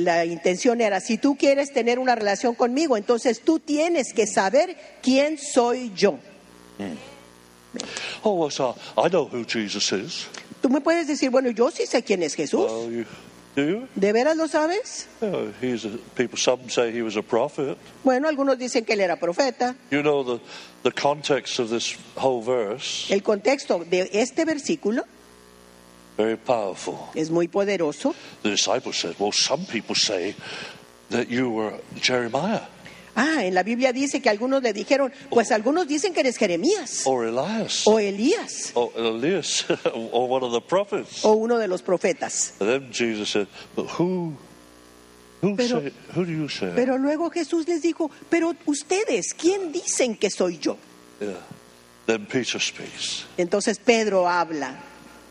la 0.00 0.24
intención 0.24 0.80
era, 0.80 1.00
si 1.00 1.18
tú 1.18 1.36
quieres 1.36 1.72
tener 1.72 1.98
una 2.00 2.14
relación 2.16 2.54
conmigo, 2.56 2.96
entonces 2.96 3.42
tú 3.42 3.60
tienes 3.60 4.12
que 4.12 4.26
saber 4.26 4.76
quién 5.02 5.38
soy 5.38 5.92
yo. 5.94 6.18
Oh, 8.22 8.34
well, 8.34 8.50
so 8.50 8.74
I 8.96 9.08
know 9.08 9.26
who 9.26 9.44
Jesus 9.44 9.92
is. 9.92 10.26
Tú 10.60 10.70
me 10.70 10.80
puedes 10.80 11.06
decir, 11.06 11.30
bueno, 11.30 11.50
yo 11.50 11.70
sí 11.70 11.86
sé 11.86 12.02
quién 12.02 12.22
es 12.22 12.34
Jesús. 12.34 12.70
Well, 12.70 12.90
you, 12.90 13.04
do 13.54 13.62
you? 13.62 13.88
¿De 13.94 14.12
veras 14.12 14.36
lo 14.36 14.46
sabes? 14.48 15.06
Oh, 15.22 15.48
he's 15.60 15.84
a, 15.84 15.90
people. 16.16 16.36
Some 16.38 16.68
say 16.68 16.90
he 16.92 17.02
was 17.02 17.16
a 17.16 17.22
prophet. 17.22 17.76
Bueno, 18.02 18.28
algunos 18.28 18.58
dicen 18.58 18.84
que 18.84 18.94
él 18.94 19.00
era 19.00 19.16
profeta. 19.16 19.74
You 19.90 20.02
know 20.02 20.22
the 20.24 20.40
the 20.82 20.92
context 20.92 21.58
of 21.58 21.70
this 21.70 21.96
whole 22.16 22.42
verse. 22.42 23.10
El 23.10 23.22
contexto 23.22 23.84
de 23.84 24.08
este 24.12 24.44
versículo 24.44 25.04
Very 26.16 26.36
powerful. 26.36 27.08
es 27.14 27.30
muy 27.30 27.48
poderoso. 27.48 28.14
The 28.42 28.50
disciples 28.50 28.96
said, 28.96 29.16
"Well, 29.18 29.32
some 29.32 29.64
people 29.66 29.94
say 29.94 30.34
that 31.10 31.28
you 31.28 31.50
were 31.50 31.74
Jeremiah 32.00 32.62
Ah, 33.16 33.44
en 33.44 33.54
la 33.54 33.62
Biblia 33.62 33.92
dice 33.92 34.20
que 34.20 34.28
algunos 34.28 34.62
le 34.62 34.72
dijeron, 34.72 35.12
pues 35.30 35.52
algunos 35.52 35.86
dicen 35.86 36.12
que 36.12 36.20
eres 36.20 36.36
Jeremías 36.36 37.02
or 37.06 37.26
Elias 37.26 37.86
o 37.86 37.98
Elías 38.00 38.72
or 38.74 38.90
Elias 38.96 39.64
or 40.12 40.28
one 40.28 40.44
of 40.44 40.52
the 40.52 40.60
prophets." 40.60 41.24
o 41.24 41.32
uno 41.34 41.58
de 41.58 41.68
los 41.68 41.82
profetas. 41.82 42.54
And 42.60 42.68
then 42.68 42.92
Jesus 42.92 43.30
said, 43.30 43.46
"But 43.76 43.86
who, 43.98 44.32
who, 45.42 45.54
Pero- 45.56 45.80
say, 45.80 45.92
who 46.16 46.24
do 46.24 46.32
you 46.32 46.48
say?" 46.48 46.72
Pero 46.74 46.98
luego 46.98 47.30
Jesús 47.30 47.68
les 47.68 47.82
dijo, 47.82 48.10
pero 48.28 48.54
ustedes, 48.66 49.32
¿quién 49.34 49.70
dicen 49.70 50.16
que 50.16 50.28
soy 50.30 50.58
yo? 50.58 50.76
Yeah. 51.20 51.34
Then 52.06 52.26
Peter 52.26 52.60
speaks. 52.60 53.24
Entonces 53.38 53.78
Pedro 53.78 54.28
habla, 54.28 54.74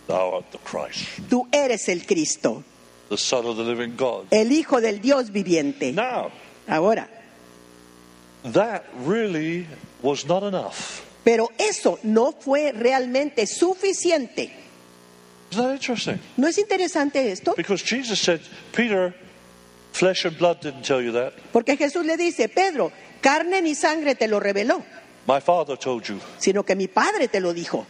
Thou 0.08 0.38
art 0.38 0.46
the 0.52 0.58
Christ, 0.60 1.06
tú 1.30 1.48
eres 1.52 1.88
el 1.90 2.06
Cristo, 2.06 2.64
the 3.10 3.18
Son 3.18 3.46
of 3.46 3.58
the 3.58 3.64
living 3.64 3.96
God. 3.98 4.28
el 4.32 4.52
Hijo 4.54 4.80
del 4.80 5.02
Dios 5.02 5.32
viviente. 5.32 5.92
Now, 5.92 6.32
Ahora, 6.68 7.10
that 8.52 8.84
really 9.06 9.66
was 10.02 10.26
not 10.26 10.44
enough. 10.44 11.02
pero 11.24 11.50
eso 11.58 12.00
no 12.04 12.34
fue 12.34 12.72
realmente 12.74 13.48
suficiente. 13.48 14.52
Isn't 15.52 15.64
that 15.64 15.74
interesting? 15.74 16.20
¿No 16.36 16.48
es 16.48 16.58
interesante 16.58 17.32
esto? 17.32 17.54
Because 17.56 17.84
Jesus 17.84 18.20
said, 18.20 18.42
Peter, 18.74 19.14
flesh 19.94 20.26
and 20.26 20.38
blood 20.38 20.60
didn't 20.62 20.84
tell 20.84 21.02
you 21.02 21.12
that. 21.14 21.34
Porque 21.52 21.78
Jesús 21.78 22.06
le 22.06 22.18
dice, 22.18 22.50
Pedro, 22.50 22.92
carne 23.22 23.62
ni 23.62 23.76
sangre 23.76 24.16
te 24.16 24.28
lo 24.28 24.40
reveló, 24.40 24.84
My 25.28 25.40
Father 25.40 25.78
told 25.78 26.04
you. 26.06 26.20
sino 26.40 26.64
que 26.64 26.76
mi 26.76 26.88
Padre 26.88 27.28
te 27.30 27.40
lo 27.40 27.54
dijo. 27.54 27.86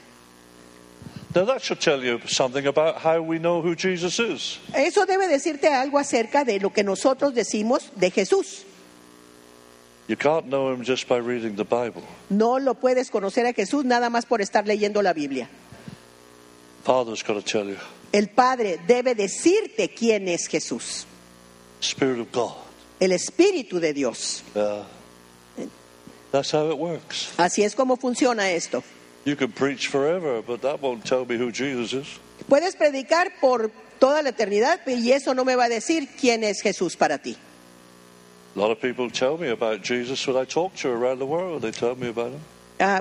Now, 1.35 1.45
that 1.45 1.63
should 1.63 1.79
tell 1.79 2.03
you 2.03 2.19
something 2.27 2.67
about 2.67 2.97
how 2.97 3.19
we 3.19 3.39
know 3.39 3.59
who 3.59 3.73
Jesus 3.75 4.19
is. 4.19 4.59
Eso 4.75 5.07
debe 5.07 5.27
decirte 5.27 5.67
algo 5.69 5.97
acerca 5.97 6.43
de 6.45 6.59
lo 6.59 6.69
que 6.71 6.83
nosotros 6.83 7.33
decimos 7.33 7.89
de 7.95 8.11
Jesús. 8.11 8.65
You 10.07 10.17
can't 10.17 10.47
know 10.47 10.73
him 10.73 10.83
just 10.83 11.07
by 11.07 11.17
reading 11.17 11.55
the 11.55 11.63
Bible. 11.63 12.03
No 12.29 12.57
lo 12.59 12.73
puedes 12.73 13.09
conocer 13.09 13.45
a 13.45 13.53
Jesús 13.53 13.85
nada 13.85 14.09
más 14.09 14.25
por 14.25 14.41
estar 14.41 14.67
leyendo 14.67 15.01
la 15.01 15.13
Biblia. 15.13 15.47
Father's 16.83 17.23
got 17.23 17.35
to 17.35 17.41
tell 17.41 17.65
you. 17.65 17.77
El 18.11 18.27
Padre 18.27 18.79
debe 18.85 19.15
decirte 19.15 19.89
quién 19.95 20.27
es 20.27 20.47
Jesús, 20.47 21.05
Spirit 21.79 22.19
of 22.19 22.31
God. 22.31 22.53
el 22.99 23.11
Espíritu 23.11 23.79
de 23.79 23.93
Dios. 23.93 24.43
Yeah. 24.53 24.83
That's 26.31 26.51
how 26.51 26.69
it 26.69 26.77
works. 26.77 27.31
Así 27.37 27.63
es 27.63 27.75
como 27.75 27.95
funciona 27.95 28.51
esto. 28.51 28.83
You 29.23 29.35
can 29.37 29.51
preach 29.51 29.87
forever, 29.87 30.41
but 30.41 30.61
that 30.63 30.81
won't 30.81 31.05
tell 31.05 31.25
me 31.25 31.37
who 31.37 31.51
Jesus 31.51 31.93
is. 31.93 32.07
Puedes 32.49 32.75
predicar 32.75 33.39
por 33.39 33.71
toda 33.99 34.21
la 34.21 34.29
eternidad 34.29 34.81
y 34.85 35.11
eso 35.11 35.33
no 35.33 35.45
me 35.45 35.55
va 35.55 35.65
a 35.65 35.69
decir 35.69 36.09
quién 36.19 36.43
es 36.43 36.61
Jesús 36.61 36.97
para 36.97 37.19
ti. 37.19 37.37
A 38.55 38.59
lot 38.59 38.71
of 38.71 38.79
people 38.79 39.09
tell 39.09 39.37
me 39.37 39.49
about 39.49 39.81
Jesus 39.81 40.27
when 40.27 40.37
I 40.37 40.45
talk 40.45 40.75
to 40.81 40.89
around 40.89 41.19
the 41.19 41.25
world. 41.25 41.63
They 41.63 41.71
tell 41.71 41.95
me 41.95 42.09
about 42.09 42.31
him. 42.33 42.41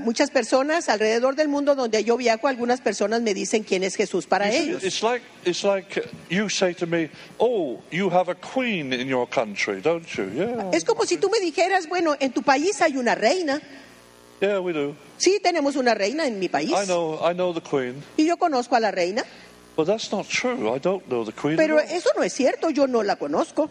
Muchas 0.04 0.30
personas 0.30 0.88
alrededor 0.88 1.34
del 1.34 1.48
mundo 1.48 1.74
donde 1.74 2.04
yo 2.04 2.16
viajo, 2.16 2.46
algunas 2.46 2.80
personas 2.80 3.20
me 3.20 3.34
dicen 3.34 3.64
quién 3.64 3.82
es 3.82 3.96
Jesús 3.96 4.26
para 4.26 4.46
You 4.46 4.52
see, 4.52 4.68
ellos. 4.70 4.84
It's 4.84 5.02
like 5.02 5.22
it's 5.44 5.64
like 5.64 6.08
you 6.30 6.48
say 6.48 6.72
to 6.74 6.86
me, 6.86 7.10
"Oh, 7.38 7.80
you 7.90 8.08
have 8.10 8.28
a 8.30 8.34
queen 8.36 8.92
in 8.92 9.08
your 9.08 9.26
country, 9.28 9.80
don't 9.80 10.06
you?" 10.16 10.30
Yeah, 10.34 10.70
Es 10.72 10.84
como 10.84 11.04
si 11.04 11.16
tú 11.16 11.28
me 11.30 11.40
dijeras, 11.40 11.88
bueno, 11.88 12.14
en 12.20 12.32
tu 12.32 12.42
país 12.42 12.80
hay 12.80 12.96
una 12.96 13.14
reina. 13.16 13.60
yeah, 14.40 14.60
we 14.60 14.72
do. 14.72 14.94
Sí, 15.18 15.40
tenemos 15.42 15.74
una 15.76 15.94
reina 15.94 16.26
en 16.26 16.38
mi 16.38 16.48
país. 16.48 16.70
I 16.70 16.86
know, 16.86 17.18
I 17.20 17.34
know 17.34 17.52
the 17.52 17.60
queen, 17.62 18.02
Y 18.16 18.26
yo 18.26 18.36
conozco 18.36 18.76
a 18.76 18.80
la 18.80 18.90
reina. 18.92 19.24
but 19.74 19.86
that's 19.86 20.12
not 20.12 20.28
true. 20.28 20.72
I 20.72 20.78
don't 20.78 21.04
know 21.08 21.24
the 21.24 21.32
queen. 21.32 21.56
Pero 21.56 21.80
eso 21.80 22.10
no 22.16 22.22
es 22.22 22.32
cierto, 22.32 22.70
yo 22.70 22.86
no 22.86 23.02
la 23.02 23.16
conozco. 23.16 23.68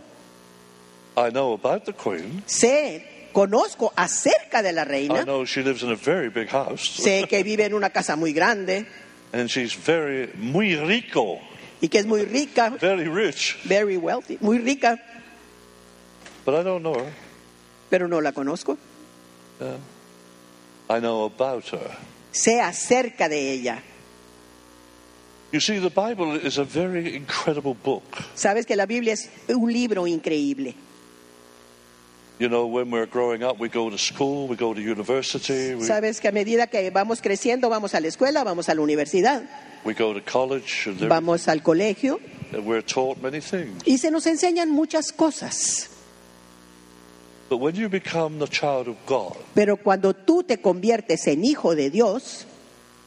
I 1.18 1.30
know 1.30 1.54
about 1.54 1.86
the 1.86 1.94
queen. 1.94 2.44
Sé, 2.48 3.04
conozco 3.34 3.92
acerca 3.96 4.62
de 4.64 4.72
la 4.72 4.84
I 4.84 4.86
reina. 4.86 5.24
know 5.26 5.46
she 5.46 5.62
lives 5.62 5.84
in 5.84 5.92
a 5.92 5.96
very 5.96 6.30
big 6.30 6.50
house, 6.50 7.00
Sé 7.00 7.28
que 7.28 7.44
vive 7.44 7.66
en 7.66 7.74
una 7.74 7.90
casa 7.90 8.16
muy 8.16 8.34
grande 8.34 8.86
and 9.34 9.50
she's 9.50 9.74
very 9.74 10.30
muy 10.36 10.76
rico, 10.76 11.40
y 11.82 11.88
que 11.90 12.00
es 12.00 12.06
muy 12.06 12.24
rica, 12.26 12.70
very 12.80 13.08
rich. 13.08 13.58
very 13.66 13.98
wealthy, 13.98 14.38
muy 14.42 14.58
rica, 14.60 14.98
But 16.46 16.56
I 16.56 16.64
don't 16.64 16.82
know 16.82 16.96
her. 16.96 17.14
pero 17.90 18.08
no 18.08 18.20
la 18.22 18.32
conozco. 18.32 18.78
I 20.90 21.00
know 21.00 21.26
about 21.26 21.66
her. 21.72 21.92
Sé 22.32 22.60
acerca 22.62 23.30
de 23.30 23.52
ella. 23.52 23.84
You 25.52 25.60
see, 25.60 25.80
the 25.80 25.90
Bible 25.90 26.36
is 26.38 26.58
a 26.58 26.64
very 26.64 27.16
incredible 27.16 27.74
book. 27.76 28.04
Sabes 28.36 28.66
que 28.66 28.76
la 28.78 28.86
Biblia 28.86 29.14
es 29.14 29.30
un 29.50 29.72
libro 29.72 30.08
increíble. 30.08 30.74
Sabes 35.82 36.20
que 36.20 36.28
a 36.28 36.32
medida 36.32 36.68
que 36.68 36.90
vamos 36.90 37.22
creciendo, 37.22 37.70
vamos 37.70 37.94
a 37.94 38.00
la 38.00 38.08
escuela, 38.08 38.44
vamos 38.44 38.70
a 38.70 38.76
la 38.76 38.82
universidad, 38.82 39.44
we 39.86 39.94
go 39.94 40.14
to 40.14 40.22
college, 40.22 40.88
and, 40.88 41.08
vamos 41.08 41.48
al 41.48 41.62
colegio 41.62 42.20
and 42.54 42.66
we're 42.66 42.82
taught 42.82 43.22
many 43.22 43.40
things. 43.42 43.82
y 43.86 43.98
se 43.98 44.12
nos 44.12 44.26
enseñan 44.28 44.70
muchas 44.70 45.12
cosas. 45.12 45.90
But 47.50 47.60
when 47.60 47.76
you 47.76 47.90
become 47.90 48.40
the 48.40 48.48
child 48.48 48.88
of 48.88 48.96
God, 49.06 49.36
Pero 49.54 49.78
cuando 49.78 50.14
tú 50.14 50.44
te 50.44 50.58
conviertes 50.62 51.28
en 51.28 51.44
hijo 51.44 51.76
de 51.76 51.90
Dios, 51.90 52.46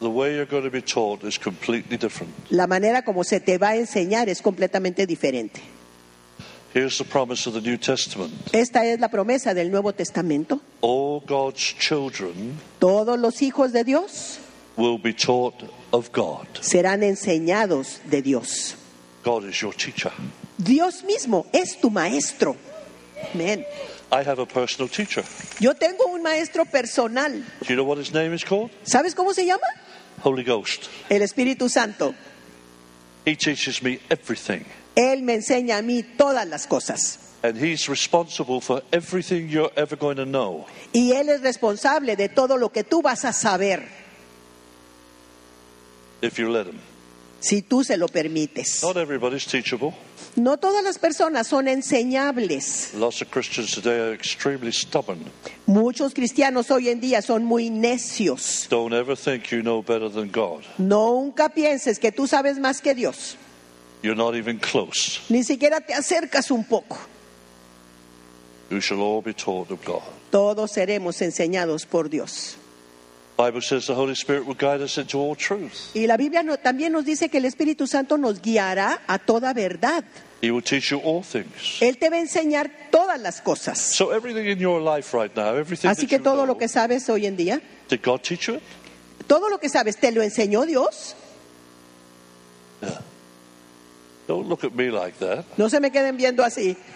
the 0.01 0.09
way 0.09 0.35
you're 0.35 0.45
going 0.45 0.65
to 0.65 0.71
be 0.71 0.83
taught 0.83 1.25
is 1.25 1.39
completely 1.39 1.97
different. 1.97 2.33
la 2.51 2.67
manera 2.67 3.03
como 3.05 3.25
se 3.25 3.41
te 3.41 3.57
va 3.59 3.71
a 3.71 3.77
enseñar 3.77 4.29
es 4.29 4.43
completamente 4.43 5.07
diferente. 5.07 5.61
Here's 6.75 6.99
the 6.99 7.05
promise 7.05 7.47
of 7.47 7.55
the 7.55 7.61
New 7.61 7.77
Testament 7.77 8.33
Esta 8.53 8.85
es 8.85 8.99
la 8.99 9.09
promesa 9.09 9.55
del 9.55 9.71
Nuevo 9.71 9.93
Testamento. 9.93 10.61
all 10.81 11.21
God's 11.25 11.63
children 11.79 12.59
Todos 12.81 13.17
los 13.19 13.41
hijos 13.43 13.73
de 13.73 13.85
Dios 13.85 14.41
will 14.77 14.99
be 14.99 15.13
taught 15.13 15.55
of 15.93 16.11
God. 16.13 16.47
serán 16.61 17.03
enseñados 17.05 18.01
de 18.11 18.23
Dios. 18.23 18.75
God 19.23 19.45
is 19.45 19.61
your 19.61 19.73
teacher. 19.73 20.13
Dios 20.59 21.05
mismo 21.05 21.47
es 21.53 21.81
tu 21.81 21.91
maestro. 21.91 22.57
Amén. 23.33 23.65
I 24.11 24.23
have 24.23 24.41
a 24.41 24.47
personal 24.47 24.89
teacher. 24.89 25.25
Yo 25.61 25.75
tengo 25.75 26.07
un 26.13 26.23
maestro 26.23 26.65
personal. 26.65 27.33
Do 27.33 27.69
you 27.69 27.77
know 27.77 27.85
what 27.85 27.99
his 27.99 28.13
name 28.13 28.35
is 28.35 28.45
called? 28.45 28.71
¿Sabes 28.85 29.15
cómo 29.15 29.33
se 29.33 29.47
llama? 29.47 29.67
Holy 30.25 30.43
Ghost. 30.43 30.89
El 31.09 31.23
Espíritu 31.23 31.69
Santo. 31.71 32.15
He 33.25 33.37
teaches 33.37 33.81
me 33.83 34.01
everything. 34.11 34.65
Él 34.97 35.23
me 35.23 35.35
enseña 35.35 35.79
a 35.79 35.83
mí 35.83 36.03
todas 36.03 36.47
las 36.47 36.67
cosas. 36.67 37.19
And 37.43 37.57
he's 37.59 37.89
responsible 37.89 38.61
for 38.61 38.83
everything 38.91 39.49
you're 39.49 39.73
ever 39.77 39.97
going 39.97 40.17
to 40.17 40.25
know. 40.25 40.65
Y 40.93 41.13
Él 41.13 41.29
es 41.29 41.43
responsable 41.43 42.17
de 42.17 42.29
todo 42.29 42.57
lo 42.57 42.71
que 42.71 42.85
tú 42.85 43.03
vas 43.03 43.25
a 43.25 43.33
saber 43.33 43.87
if 46.23 46.39
you 46.39 46.49
let 46.49 46.67
him. 46.67 46.79
si 47.41 47.61
tú 47.61 47.85
se 47.85 47.99
lo 47.99 48.09
permites. 48.09 48.83
Not 48.83 48.97
everybody's 48.97 49.45
teachable. 49.45 49.93
No 50.37 50.57
todas 50.57 50.83
las 50.83 50.99
personas 50.99 51.47
son 51.47 51.69
enseñables. 51.69 52.95
Lots 52.95 53.21
of 53.21 53.31
Christians 53.31 53.73
today 53.73 54.01
are 54.01 54.15
extremely 54.15 54.73
stubborn. 54.73 55.21
Muchos 55.67 56.15
cristianos 56.15 56.71
hoy 56.71 56.89
en 56.89 57.01
día 57.01 57.21
son 57.21 57.45
muy 57.45 57.69
necios. 57.69 58.67
Don't 58.71 58.95
ever 58.95 59.15
think 59.15 59.53
you 59.53 59.61
know 59.61 59.83
better 59.83 60.11
than 60.11 60.31
God. 60.31 60.65
Nunca 60.79 61.51
pienses 61.51 61.99
que 61.99 62.11
tú 62.11 62.27
sabes 62.27 62.59
más 62.59 62.81
que 62.81 62.95
Dios. 62.95 63.37
You're 64.05 64.15
not 64.15 64.35
even 64.35 64.59
close. 64.59 65.19
Ni 65.31 65.43
siquiera 65.43 65.81
te 65.81 65.95
acercas 65.95 66.51
un 66.51 66.65
poco. 66.65 66.99
You 68.71 68.81
shall 68.83 69.01
all 69.01 69.23
be 69.23 69.33
taught 69.33 69.71
of 69.71 69.83
God. 69.83 70.03
Todos 70.31 70.73
seremos 70.73 71.23
enseñados 71.23 71.87
por 71.87 72.11
Dios. 72.11 72.57
Bible 73.39 73.63
says 73.63 73.87
the 73.87 73.95
Holy 73.95 74.13
Spirit 74.15 74.45
will 74.47 74.55
guide 74.55 74.83
us 74.83 74.99
into 74.99 75.19
all 75.19 75.35
truth. 75.35 75.91
Y 75.95 76.07
la 76.07 76.19
Biblia 76.19 76.43
no- 76.43 76.59
también 76.59 76.93
nos 76.93 77.07
dice 77.07 77.31
que 77.31 77.39
el 77.39 77.47
Espíritu 77.47 77.87
Santo 77.87 78.19
nos 78.19 78.43
guiará 78.43 79.01
a 79.07 79.19
toda 79.19 79.55
verdad. 79.55 80.05
He 80.43 80.51
will 80.51 80.63
teach 80.63 80.91
you 80.91 80.99
all 81.03 81.23
things. 81.23 81.79
Él 81.81 81.97
te 81.97 82.11
va 82.11 82.17
a 82.17 82.21
enseñar 82.21 82.71
todas 82.91 83.19
las 83.19 83.41
cosas. 83.41 83.79
So 83.79 84.13
everything 84.13 84.45
in 84.51 84.59
your 84.59 84.83
life 84.83 85.17
right 85.17 85.35
now, 85.35 85.57
everything 85.57 85.89
Así 85.89 86.07
que 86.07 86.19
you 86.19 86.23
todo 86.23 86.45
know, 86.45 86.47
lo 86.47 86.59
que 86.59 86.69
sabes 86.69 87.09
hoy 87.09 87.25
en 87.25 87.37
día, 87.39 87.63
did 87.89 88.03
God 88.05 88.21
teach 88.21 88.49
you 88.49 88.57
it? 88.57 88.63
todo 89.27 89.49
lo 89.49 89.59
que 89.59 89.71
sabes, 89.71 89.97
¿te 89.97 90.13
lo 90.13 90.21
enseñó 90.23 90.67
Dios? 90.67 91.15
Don't 94.27 94.49
look 94.49 94.65
at 94.65 94.75
me 94.75 94.91
like 94.91 95.19
that. 95.19 95.45
No 95.59 95.69
se 95.69 95.81
me 95.81 95.91
queden 95.91 96.17
viendo 96.17 96.43
así. 96.43 96.77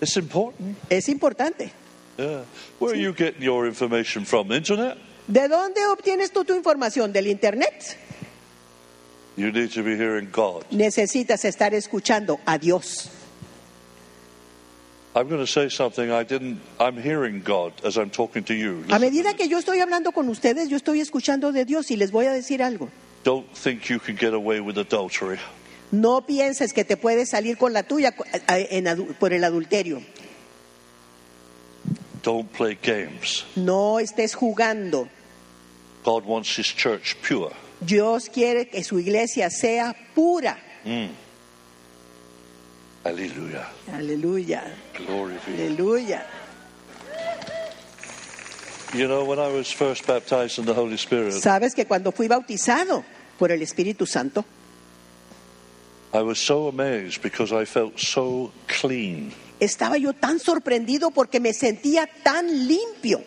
It's 0.00 0.16
important. 0.16 0.76
Es 0.90 1.08
importante. 1.08 1.70
Yeah. 2.18 2.42
Where 2.80 2.92
are 2.92 3.00
you 3.00 3.12
getting 3.12 3.42
your 3.42 3.66
information 3.68 4.24
from? 4.24 4.50
Internet? 4.50 4.98
¿De 5.28 5.46
dónde 5.46 5.86
obtienes 5.86 6.32
tú 6.32 6.44
tu 6.44 6.54
información? 6.54 7.12
¿Del 7.12 7.28
Internet? 7.28 7.96
You 9.36 9.52
need 9.52 9.70
to 9.74 9.84
be 9.84 9.96
hearing 9.96 10.28
God. 10.32 10.64
Necesitas 10.72 11.44
estar 11.44 11.72
escuchando 11.72 12.40
a 12.44 12.58
Dios. 12.58 13.10
A 15.14 15.24
medida 18.98 19.30
to 19.30 19.36
que 19.36 19.48
yo 19.48 19.58
estoy 19.58 19.80
hablando 19.80 20.12
con 20.12 20.28
ustedes, 20.28 20.68
yo 20.70 20.76
estoy 20.76 21.00
escuchando 21.00 21.52
de 21.52 21.64
Dios 21.66 21.90
y 21.90 21.96
les 21.96 22.10
voy 22.10 22.26
a 22.26 22.32
decir 22.32 22.62
algo. 22.62 22.88
Don't 23.24 23.46
think 23.52 23.82
you 23.84 24.00
can 24.00 24.16
get 24.16 24.32
away 24.32 24.60
with 24.60 24.78
adultery. 24.78 25.38
No 25.90 26.22
pienses 26.22 26.72
que 26.72 26.84
te 26.84 26.96
puedes 26.96 27.28
salir 27.30 27.58
con 27.58 27.74
la 27.74 27.82
tuya 27.82 28.14
por 29.20 29.32
el 29.34 29.44
adulterio. 29.44 30.02
Don't 32.22 32.50
play 32.50 32.78
games. 32.82 33.44
No 33.54 33.98
estés 34.00 34.34
jugando. 34.34 35.08
God 36.04 36.24
wants 36.24 36.58
His 36.58 36.74
church 36.74 37.16
pure. 37.20 37.52
Dios 37.80 38.30
quiere 38.30 38.68
que 38.68 38.82
su 38.82 38.98
iglesia 38.98 39.50
sea 39.50 39.94
pura. 40.14 40.58
Hallelujah. 40.84 41.21
Aleluya, 43.04 44.62
Glory 44.96 45.34
be. 45.46 45.52
aleluya. 45.52 46.22
You 48.94 49.08
know, 49.08 49.24
when 49.24 49.38
I 49.38 49.48
was 49.48 49.72
first 49.72 50.06
baptized 50.06 50.58
in 50.58 50.66
the 50.66 50.74
Holy 50.74 50.96
Spirit, 50.98 51.32
Sabes 51.32 51.74
que 51.74 51.84
cuando 51.86 52.12
fui 52.12 52.28
bautizado 52.28 53.02
por 53.38 53.50
el 53.50 53.60
Espíritu 53.62 54.06
Santo, 54.06 54.44
I 56.14 56.20
was 56.22 56.38
so 56.38 56.68
amazed 56.68 57.22
because 57.22 57.52
I 57.52 57.64
felt 57.64 57.98
so 57.98 58.52
clean. 58.68 59.32
estaba 59.60 59.96
yo 59.96 60.12
tan 60.12 60.38
sorprendido 60.38 61.10
porque 61.10 61.40
me 61.40 61.52
sentía 61.54 62.06
tan 62.22 62.68
limpio 62.68 63.22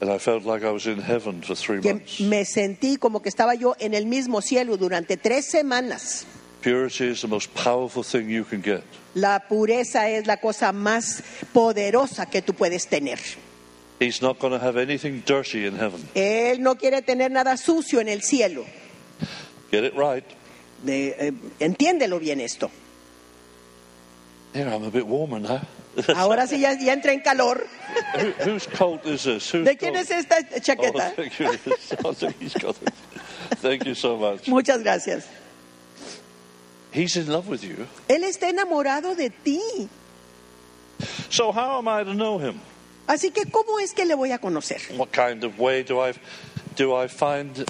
And 0.00 0.10
I 0.10 0.18
felt 0.18 0.44
like 0.44 0.64
I 0.64 0.70
was 0.72 0.86
in 0.86 0.98
heaven 1.00 1.42
for 1.42 1.54
three 1.54 1.80
que 1.80 1.92
months. 1.94 2.18
me 2.20 2.44
sentí 2.44 2.96
como 2.98 3.20
que 3.22 3.28
estaba 3.28 3.54
yo 3.54 3.76
en 3.78 3.94
el 3.94 4.06
mismo 4.06 4.40
cielo 4.42 4.76
durante 4.76 5.16
tres 5.16 5.44
semanas. 5.48 6.24
Purity 6.62 7.08
is 7.08 7.20
the 7.22 7.28
most 7.28 7.52
powerful 7.54 8.02
thing 8.02 8.30
you 8.30 8.44
can 8.44 8.60
get. 8.62 8.82
La 9.14 9.40
pureza 9.40 10.08
es 10.08 10.26
la 10.26 10.36
cosa 10.38 10.72
más 10.72 11.22
poderosa 11.52 12.26
que 12.30 12.40
tú 12.40 12.54
puedes 12.54 12.86
tener. 12.88 13.18
He's 14.00 14.22
not 14.22 14.38
going 14.38 14.52
to 14.52 14.58
have 14.58 14.76
anything 14.76 15.22
dirty 15.26 15.66
in 15.66 15.76
heaven. 15.76 16.00
Él 16.14 16.60
no 16.60 16.76
quiere 16.76 17.02
tener 17.02 17.30
nada 17.30 17.56
sucio 17.56 18.00
en 18.00 18.08
el 18.08 18.22
cielo. 18.22 18.64
Get 19.70 19.84
it 19.84 19.94
right. 19.94 20.24
De- 20.84 21.14
eh, 21.18 21.32
entiéndelo 21.60 22.18
bien 22.18 22.40
esto. 22.40 22.70
Yeah, 24.54 24.74
I'm 24.74 24.84
a 24.84 24.90
bit 24.90 25.06
warmer 25.06 25.40
now. 25.40 25.60
Ahora 26.16 26.46
sí 26.46 26.58
ya, 26.60 26.72
ya 26.78 26.92
entra 26.94 27.12
en 27.12 27.20
calor. 27.20 27.66
Who, 28.14 28.50
whose 28.50 28.66
coat 28.66 29.04
is 29.06 29.24
this? 29.24 29.50
Whose 29.52 29.64
¿De 29.64 29.76
quién 29.76 29.92
coat? 29.94 30.02
es 30.02 30.10
esta 30.10 30.36
Oh, 30.40 30.60
chaqueta? 30.60 31.12
thank 31.14 31.38
you. 31.38 31.52
It. 31.52 31.60
Thank 33.60 33.84
you 33.86 33.94
so 33.94 34.16
much. 34.16 34.48
Muchas 34.48 34.82
gracias. 34.82 35.26
He's 36.92 37.16
in 37.16 37.26
love 37.30 37.48
with 37.48 37.62
you. 37.62 37.86
Él 38.08 38.24
está 38.24 38.48
enamorado 38.48 39.14
de 39.16 39.30
ti. 39.30 39.88
So 41.30 41.50
how 41.52 41.78
am 41.78 41.88
I 41.88 42.04
to 42.04 42.12
know 42.14 42.38
him? 42.38 42.60
Así 43.06 43.30
que, 43.32 43.42
¿cómo 43.50 43.78
es 43.80 43.92
que 43.92 44.04
le 44.04 44.14
voy 44.14 44.30
a 44.32 44.38
conocer? 44.38 44.80
What 44.96 45.08
kind 45.10 45.42
of 45.44 45.58
way 45.58 45.82
do 45.82 46.00
I 46.00 46.12
do 46.76 46.94
I 46.94 47.08
find 47.08 47.64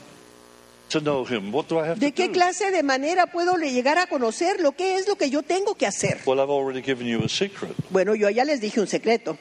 to 0.91 1.01
know 1.01 1.25
him? 1.25 1.51
What 1.53 1.69
do 1.69 1.79
I 1.79 1.87
have 1.89 1.99
¿De 2.01 2.11
to 2.11 2.15
qué 2.15 2.27
do? 2.29 2.33
clase 2.35 2.71
de 2.71 2.83
manera 2.83 3.27
puedo 3.27 3.57
le- 3.57 3.71
llegar 3.73 3.99
a 3.99 4.07
conocerlo? 4.07 4.73
¿Qué 4.73 4.97
es 4.97 5.09
lo 5.09 5.17
que 5.17 5.31
yo 5.31 5.43
tengo 5.43 5.75
que 5.75 5.87
hacer? 5.87 6.21
Well, 6.27 6.39
I've 6.41 6.51
already 6.51 6.83
given 6.83 7.07
you 7.07 7.23
a 7.25 7.29
secret. 7.29 7.73
Bueno, 7.91 8.15
yo 8.15 8.29
ya 8.29 8.45
les 8.45 8.61
dije 8.61 8.81
un 8.81 8.87
secreto. 8.89 9.39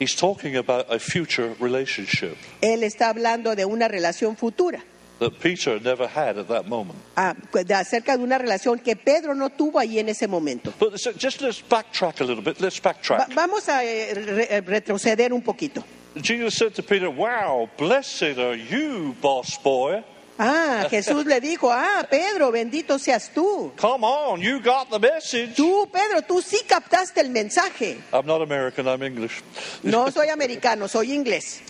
He's 0.00 0.14
talking 0.16 0.56
about 0.56 0.86
a 0.92 0.98
future 1.00 1.54
relationship 1.60 2.36
Él 2.60 2.82
está 2.84 3.08
hablando 3.08 3.54
de 3.56 3.64
una 3.64 3.88
relación 3.88 4.36
futura, 4.36 4.82
that 5.18 5.38
Peter 5.40 5.80
never 5.80 6.06
had 6.06 6.38
at 6.38 6.48
that 6.48 6.66
moment. 6.68 6.98
ah, 7.16 7.34
de- 7.52 7.74
acerca 7.74 8.16
de 8.16 8.22
una 8.22 8.38
relación 8.38 8.78
que 8.78 8.94
Pedro 8.96 9.34
no 9.34 9.50
tuvo 9.50 9.78
ahí 9.78 9.98
en 9.98 10.08
ese 10.08 10.28
momento. 10.28 10.72
But 10.78 10.98
so 10.98 11.12
just 11.12 11.40
let's 11.40 11.60
backtrack 11.60 12.20
a 12.20 12.24
little 12.24 12.42
bit. 12.42 12.60
Let's 12.60 12.78
Va- 12.80 12.92
backtrack. 12.92 13.34
vamos 13.34 13.68
a 13.68 13.82
eh, 13.84 14.14
re- 14.14 14.46
eh, 14.50 14.60
retroceder 14.60 15.32
un 15.32 15.42
poquito. 15.42 15.84
Jesus 16.20 16.54
said 16.54 16.74
to 16.74 16.82
Peter, 16.82 17.10
Wow, 17.10 17.68
blessed 17.76 18.38
are 18.38 18.56
you, 18.56 19.14
boss 19.20 19.56
boy. 19.62 20.02
Ah, 20.40 20.86
Jesús 20.90 21.26
le 21.26 21.40
dijo, 21.40 21.68
ah, 21.72 22.06
Pedro, 22.08 22.52
bendito 22.52 22.96
seas 22.98 23.30
tú. 23.34 23.72
Come 23.76 24.04
on, 24.04 24.40
you 24.40 24.60
got 24.60 24.88
the 24.88 24.98
message. 25.00 25.56
Tú, 25.56 25.88
Pedro, 25.92 26.22
tú 26.22 26.40
sí 26.40 26.58
captaste 26.66 27.20
el 27.20 27.30
mensaje. 27.30 27.98
I'm 28.12 28.24
not 28.24 28.40
American, 28.40 28.86
I'm 28.86 29.02
English. 29.02 29.42
No 29.82 30.10
soy 30.12 30.28
americano, 30.28 30.86
soy 30.86 31.12
inglés. 31.12 31.60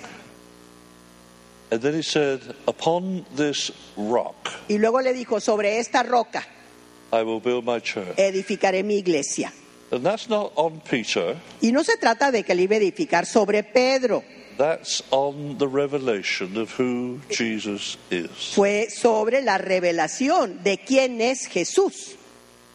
And 1.70 1.81
then 1.83 1.94
he 1.94 2.02
said, 2.02 2.40
Upon 2.66 3.26
this 3.37 3.70
rock 3.96 4.35
Y 4.68 4.78
luego 4.78 5.00
le 5.02 5.12
dijo, 5.12 5.40
sobre 5.40 5.78
esta 5.78 6.02
roca 6.02 6.42
I 7.12 7.22
will 7.22 7.40
build 7.40 7.64
my 7.64 7.81
church. 7.81 8.16
edificaré 8.16 8.83
mi 8.83 8.98
iglesia. 8.98 9.52
And 9.90 10.04
that's 10.04 10.28
not 10.28 10.52
on 10.57 10.81
Peter, 10.81 11.37
Y 11.62 11.72
no 11.72 11.83
se 11.83 11.96
trata 11.96 12.31
de 12.31 12.42
que 12.42 12.54
le 12.54 12.62
iba 12.64 12.74
a 12.74 12.78
edificar 12.78 13.24
sobre 13.26 13.62
Pedro, 13.62 14.22
that's 14.59 15.02
on 15.11 15.57
the 15.59 15.66
revelation 15.68 16.57
of 16.59 16.70
who 16.78 17.20
Jesus 17.31 17.96
is. 18.11 18.28
fue 18.54 18.88
sobre 18.90 19.40
la 19.42 19.57
revelación 19.57 20.62
de 20.62 20.78
quién 20.78 21.20
es 21.22 21.46
Jesús. 21.46 22.16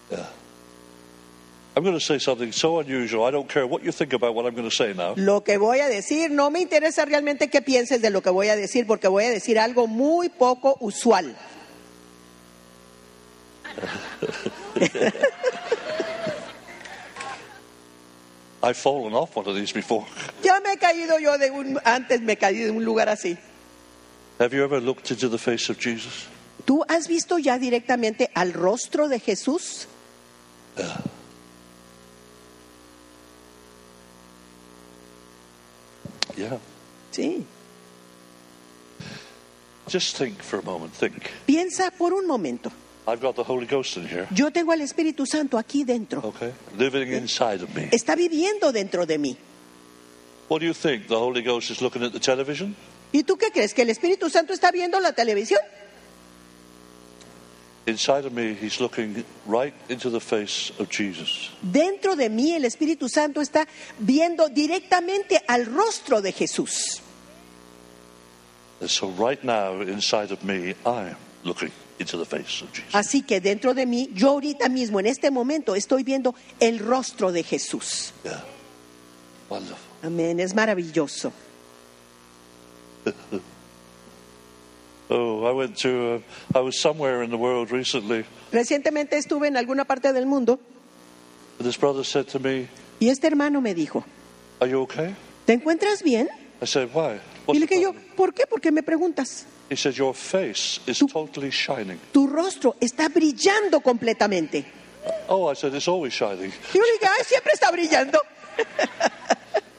Yeah. 0.09 0.27
I'm 1.75 1.83
going 1.83 1.95
to 1.95 1.99
say 1.99 2.19
something 2.19 2.51
so 2.51 2.79
unusual. 2.79 3.25
I 3.25 3.31
don't 3.31 3.49
care 3.49 3.65
what 3.65 3.83
you 3.83 3.91
think 3.91 4.13
about 4.13 4.35
what 4.35 4.45
I'm 4.45 4.53
going 4.53 4.69
to 4.69 4.75
say 4.75 4.93
now. 4.93 5.15
Lo 5.17 5.43
que 5.43 5.57
voy 5.57 5.79
a 5.79 5.89
decir, 5.89 6.29
no 6.29 6.51
me 6.51 6.61
interesa 6.61 7.03
realmente 7.03 7.49
qué 7.49 7.63
pienses 7.63 7.99
de 7.99 8.11
lo 8.11 8.21
que 8.21 8.29
voy 8.29 8.49
a 8.49 8.55
decir, 8.55 8.85
porque 8.85 9.07
voy 9.07 9.23
a 9.23 9.31
decir 9.31 9.57
algo 9.57 9.87
muy 9.87 10.29
poco 10.29 10.77
usual. 10.79 11.35
I've 18.61 18.77
fallen 18.77 19.13
off 19.13 19.35
one 19.35 19.47
of 19.47 19.55
these 19.55 19.73
before. 19.73 20.05
Ya 20.43 20.59
me 20.61 20.73
he 20.73 20.77
caído 20.77 21.19
yo 21.19 21.37
de 21.39 21.49
un, 21.49 21.79
antes 21.83 22.21
me 22.21 22.37
caí 22.37 22.59
de 22.59 22.71
un 22.71 22.85
lugar 22.85 23.09
así. 23.09 23.37
Have 24.39 24.53
you 24.53 24.63
ever 24.63 24.79
looked 24.79 25.09
into 25.11 25.27
the 25.27 25.39
face 25.39 25.69
of 25.71 25.79
Jesus? 25.79 26.27
¿Tú 26.65 26.83
has 26.87 27.07
visto 27.07 27.39
ya 27.39 27.57
directamente 27.57 28.29
al 28.35 28.53
rostro 28.53 29.09
de 29.09 29.19
Jesús? 29.19 29.87
Yeah. 36.37 36.57
Sí. 37.11 37.45
Just 39.87 40.17
think 40.17 40.41
for 40.41 40.59
a 40.59 40.63
moment. 40.63 40.93
Think. 40.93 41.29
Piensa 41.45 41.91
por 41.91 42.13
un 42.13 42.25
momento. 42.25 42.71
I've 43.05 43.19
got 43.19 43.35
the 43.35 43.43
Holy 43.43 43.65
Ghost 43.65 43.97
in 43.97 44.07
here. 44.07 44.27
Yo 44.33 44.49
tengo 44.51 44.71
al 44.71 44.79
Espíritu 44.79 45.25
Santo 45.25 45.57
aquí 45.57 45.83
dentro. 45.83 46.21
Okay. 46.23 46.53
Living 46.77 47.11
inside 47.11 47.61
of 47.61 47.75
me. 47.75 47.89
Está 47.91 48.15
viviendo 48.15 48.71
dentro 48.71 49.05
de 49.05 49.17
mí. 49.17 49.37
What 50.47 50.59
do 50.59 50.65
you 50.65 50.73
think? 50.73 51.07
The 51.07 51.19
Holy 51.19 51.41
Ghost 51.41 51.69
is 51.69 51.81
looking 51.81 52.03
at 52.03 52.13
the 52.13 52.19
television? 52.19 52.75
¿Y 53.11 53.23
tú 53.23 53.37
qué 53.37 53.51
crees? 53.51 53.73
¿Que 53.73 53.81
el 53.83 53.89
Espíritu 53.89 54.29
Santo 54.29 54.53
está 54.53 54.71
viendo 54.71 54.99
la 54.99 55.11
televisión? 55.13 55.59
Inside 55.59 55.71
of 55.71 55.71
me, 55.71 55.71
he's 55.71 55.71
looking 55.71 55.73
right 55.73 55.81
into 55.81 55.81
the 55.81 57.21
face 57.21 57.41
of 57.41 57.51
Jesus. 57.51 57.72
Dentro 61.61 62.15
de 62.15 62.29
mí 62.29 62.53
el 62.53 62.65
Espíritu 62.65 63.09
Santo 63.09 63.41
está 63.41 63.67
viendo 63.99 64.47
directamente 64.49 65.41
al 65.47 65.65
rostro 65.65 66.21
de 66.21 66.31
Jesús. 66.31 67.01
And 68.79 68.89
so 68.89 69.07
right 69.11 69.41
now, 69.43 69.81
inside 69.81 70.31
of 70.33 70.43
me, 70.43 70.75
I 70.85 71.11
am 71.11 71.17
looking 71.43 71.71
into 71.99 72.17
the 72.17 72.25
face 72.25 72.61
of 72.61 72.73
Jesus. 72.73 72.93
Así 72.93 73.21
que 73.21 73.39
dentro 73.39 73.73
de 73.73 73.85
mí, 73.85 74.09
yo 74.13 74.31
ahorita 74.31 74.67
mismo, 74.67 74.99
en 74.99 75.05
este 75.05 75.31
momento, 75.31 75.75
estoy 75.75 76.03
viendo 76.03 76.35
el 76.59 76.79
rostro 76.79 77.31
de 77.31 77.43
Jesús. 77.43 78.11
Yeah. 78.23 78.43
Amén, 80.01 80.39
es 80.39 80.53
maravilloso. 80.53 81.31
I 85.45 85.51
went 85.51 85.77
to, 85.81 86.21
uh, 86.55 86.57
I 86.57 86.61
was 86.61 86.79
somewhere 86.79 87.23
in 87.23 87.29
the 87.29 87.37
world 87.37 87.71
recently, 87.71 88.25
Recientemente 88.51 89.17
estuve 89.17 89.47
en 89.47 89.57
alguna 89.57 89.85
parte 89.85 90.13
del 90.13 90.25
mundo 90.25 90.59
and 91.59 91.67
this 91.67 91.77
brother 91.77 92.03
said 92.03 92.27
to 92.27 92.39
me, 92.39 92.67
y 92.99 93.09
este 93.09 93.27
hermano 93.27 93.61
me 93.61 93.73
dijo, 93.73 94.03
Are 94.59 94.69
you 94.69 94.81
okay? 94.81 95.15
¿te 95.45 95.53
encuentras 95.53 96.01
bien? 96.03 96.29
I 96.61 96.65
said, 96.65 96.89
Why? 96.93 97.19
Y 97.47 97.59
le 97.59 97.67
dije 97.67 97.81
yo, 97.81 97.91
problem?" 97.93 98.15
¿por 98.15 98.33
qué? 98.33 98.43
Porque 98.49 98.71
me 98.71 98.81
preguntas. 98.83 99.45
He 99.69 99.75
said, 99.75 99.93
Your 99.95 100.13
face 100.13 100.79
is 100.87 100.99
Tú- 100.99 101.07
totally 101.07 101.49
shining. 101.51 101.99
Tu 102.11 102.27
rostro 102.27 102.75
está 102.79 103.09
brillando 103.09 103.81
completamente. 103.81 104.65
Oh, 105.27 105.49
I 105.51 105.55
said, 105.55 105.73
It's 105.75 105.87
always 105.87 106.13
shining. 106.13 106.51
Y 106.73 106.77
yo 106.77 106.83
le 106.83 106.93
dije, 106.93 107.07
ay, 107.07 107.23
siempre 107.25 107.51
está 107.53 107.71
brillando. 107.71 108.19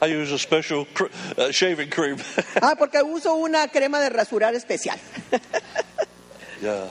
I 0.05 0.13
use 0.13 0.31
a 0.31 0.37
special 0.39 0.85
cr- 0.93 1.05
uh, 1.37 1.51
shaving 1.51 1.89
cream. 1.89 2.17
Ah, 2.61 2.75
porque 2.77 3.01
uso 3.03 3.35
una 3.35 3.67
crema 3.69 3.99
de 3.99 4.09
rasurar 4.09 4.53
especial. 4.55 4.97
yeah. 6.61 6.87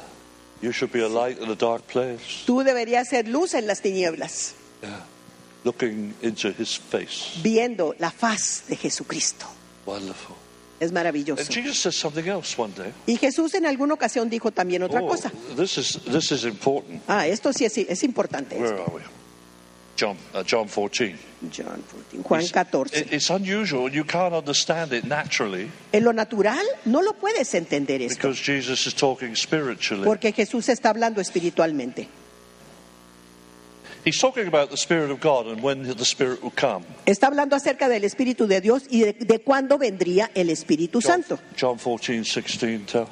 You 0.63 0.73
should 0.73 0.93
be 0.93 1.01
a 1.03 1.09
light 1.09 1.39
in 1.39 1.51
a 1.51 1.55
dark 1.55 1.87
place. 1.87 2.45
Tú 2.47 2.63
deberías 2.65 3.09
ser 3.09 3.29
luz 3.29 3.55
en 3.55 3.67
las 3.67 3.81
tinieblas, 3.83 4.55
Yeah. 4.83 5.01
Looking 5.65 6.15
into 6.23 6.51
his 6.53 6.77
face. 6.79 7.41
viendo 7.43 7.95
la 7.99 8.11
faz 8.11 8.65
de 8.69 8.77
Jesucristo. 8.77 9.47
Wonderful. 9.87 10.37
Es 10.81 10.89
And 10.91 10.99
maravilloso. 10.99 11.45
Jesus 11.53 11.79
said 11.79 11.93
something 11.93 12.27
else 12.29 12.59
one 12.59 12.73
day. 12.75 12.93
Y 13.07 13.17
Jesús 13.17 13.55
en 13.55 13.65
alguna 13.65 13.95
ocasión 13.95 14.29
dijo 14.29 14.51
también 14.51 14.83
otra 14.83 15.01
Oh, 15.01 15.07
cosa. 15.09 15.31
this 15.57 15.79
is 15.79 16.01
this 16.05 16.33
is 16.33 16.45
important. 16.45 17.03
Ah, 17.09 17.27
esto 17.27 17.53
sí 17.53 17.65
es, 17.65 17.77
es 17.79 18.03
importante. 18.03 18.57
Where 18.57 18.75
are 18.75 18.93
we? 18.93 19.01
John 19.97 20.17
uh, 20.35 20.43
John 20.45 20.67
14. 20.69 21.17
John 21.53 21.83
14, 21.87 22.23
Juan 22.23 22.41
It's- 22.41 22.53
14. 22.53 22.99
it- 23.01 23.13
It's 23.13 23.31
unusual. 23.31 23.89
You 23.93 24.05
can't 24.05 24.35
understand 24.35 24.93
it 24.93 25.05
naturally 25.05 25.69
En 25.93 26.03
lo 26.05 26.13
natural 26.13 26.65
no 26.87 27.01
lo 27.03 27.13
puedes 27.15 27.55
entender 27.55 28.03
esto, 28.03 28.17
because 28.17 28.41
Jesus 28.43 28.87
is 28.87 28.95
talking 28.95 29.37
spiritually. 29.37 30.05
porque 30.05 30.33
Jesús 30.33 30.69
está 30.69 30.91
hablando 30.91 31.21
espiritualmente. 31.21 32.09
He's 34.05 34.19
talking 34.21 34.47
about 34.47 34.69
the 34.71 34.77
Spirit 34.77 35.11
of 35.11 35.21
God 35.21 35.47
and 35.49 35.63
when 35.63 35.83
the 35.85 36.05
Spirit 36.05 36.43
will 36.43 36.53
come. 36.55 36.85
Está 37.07 37.29
hablando 37.29 37.57
acerca 37.57 37.89
del 37.89 38.05
Espíritu 38.05 38.47
de 38.47 38.61
Dios 38.61 38.83
y 38.91 39.01
de, 39.01 39.13
de 39.15 39.39
cuándo 39.39 39.79
vendría 39.79 40.31
el 40.35 40.51
Espíritu 40.51 41.01
John, 41.03 41.23
Santo. 41.25 41.39
John 41.59 41.79
14, 41.79 42.13
16. 42.23 42.85
Tell. 42.87 43.07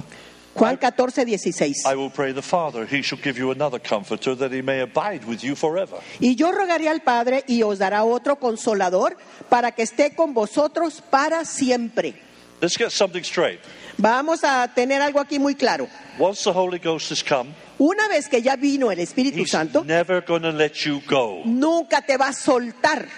Juan 0.55 0.79
14, 0.79 1.38
16. 1.38 1.87
I 1.87 1.95
will 1.97 2.11
pray 2.11 2.33
the 2.33 2.43
Father, 2.43 2.87
he 2.87 3.03
shall 3.03 3.19
give 3.19 3.38
you 3.38 3.51
another 3.53 3.79
comforter 3.79 4.35
that 4.37 4.53
he 4.53 4.61
may 4.62 4.81
abide 4.81 5.25
with 5.27 5.43
you 5.43 5.55
forever. 5.57 5.97
Y 6.21 6.35
yo 6.35 6.53
rogaré 6.53 6.88
al 6.88 7.01
Padre 7.01 7.43
y 7.47 7.62
os 7.62 7.79
dará 7.79 8.05
otro 8.05 8.37
consolador 8.37 9.17
para 9.49 9.73
que 9.73 9.83
esté 9.83 10.15
con 10.15 10.35
vosotros 10.35 11.03
para 11.11 11.45
siempre. 11.45 12.15
Let's 12.61 12.77
get 12.77 12.91
something 12.91 13.23
straight. 13.23 13.61
Vamos 13.99 14.45
a 14.45 14.69
tener 14.75 15.01
algo 15.01 15.21
aquí 15.21 15.38
muy 15.38 15.55
claro. 15.55 15.88
Once 16.19 16.45
the 16.45 16.53
Holy 16.53 16.79
Ghost 16.79 17.11
has 17.11 17.23
come, 17.23 17.55
Una 17.79 18.07
vez 18.09 18.29
que 18.29 18.41
ya 18.41 18.55
vino 18.55 18.93
el 18.93 19.01
Espíritu 19.01 19.41
he's 19.41 19.51
Santo, 19.51 19.83
never 19.83 20.23
let 20.53 20.85
you 20.85 21.03
go. 21.09 21.43
nunca 21.45 22.03
te 22.03 22.17
va 22.17 22.29
a 22.29 22.33
soltar. 22.33 23.09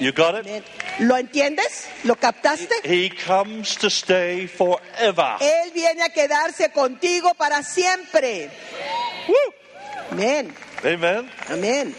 You 0.00 0.12
got 0.12 0.34
it? 0.46 0.64
¿Lo 1.00 1.16
entiendes? 1.16 1.86
¿Lo 2.04 2.16
captaste? 2.16 2.74
He 2.84 3.10
comes 3.10 3.76
to 3.76 3.88
stay 3.88 4.46
forever. 4.46 5.36
Él 5.40 5.70
viene 5.74 6.02
a 6.02 6.08
quedarse 6.08 6.70
contigo 6.72 7.34
para 7.34 7.62
siempre. 7.62 8.50
Amén. 10.10 10.54
Amen. 10.82 11.30
Amén. 11.50 11.94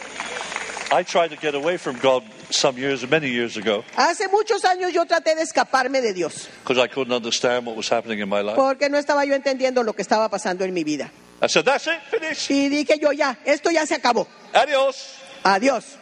I 0.92 1.04
tried 1.04 1.30
to 1.30 1.38
get 1.38 1.56
away 1.56 1.78
from 1.78 1.98
God 2.00 2.24
some 2.50 2.78
years, 2.78 3.08
many 3.10 3.30
years 3.30 3.56
ago, 3.56 3.86
Hace 3.96 4.28
muchos 4.28 4.66
años 4.66 4.92
yo 4.92 5.06
traté 5.06 5.36
de 5.36 5.42
escaparme 5.44 6.02
de 6.02 6.12
Dios 6.14 6.50
because 6.64 6.78
I 6.78 6.88
couldn't 6.88 7.14
understand 7.14 7.66
what 7.66 7.78
was 7.78 7.88
happening 7.90 8.20
in 8.20 8.28
my 8.28 8.42
life. 8.42 8.56
porque 8.58 8.90
no 8.90 8.98
estaba 8.98 9.24
yo 9.24 9.34
entendiendo 9.36 9.84
lo 9.84 9.94
que 9.94 10.02
estaba 10.02 10.28
pasando 10.30 10.66
en 10.66 10.74
mi 10.74 10.84
vida. 10.84 11.10
I 11.42 11.48
said, 11.48 11.64
That's 11.64 11.88
it, 11.88 12.02
finish. 12.10 12.50
Y 12.52 12.68
dije 12.68 13.00
yo 13.00 13.14
ya, 13.14 13.38
esto 13.46 13.72
ya 13.72 13.86
se 13.86 13.96
acabó. 13.96 14.28
Adios. 14.54 15.16
Adiós. 15.44 15.98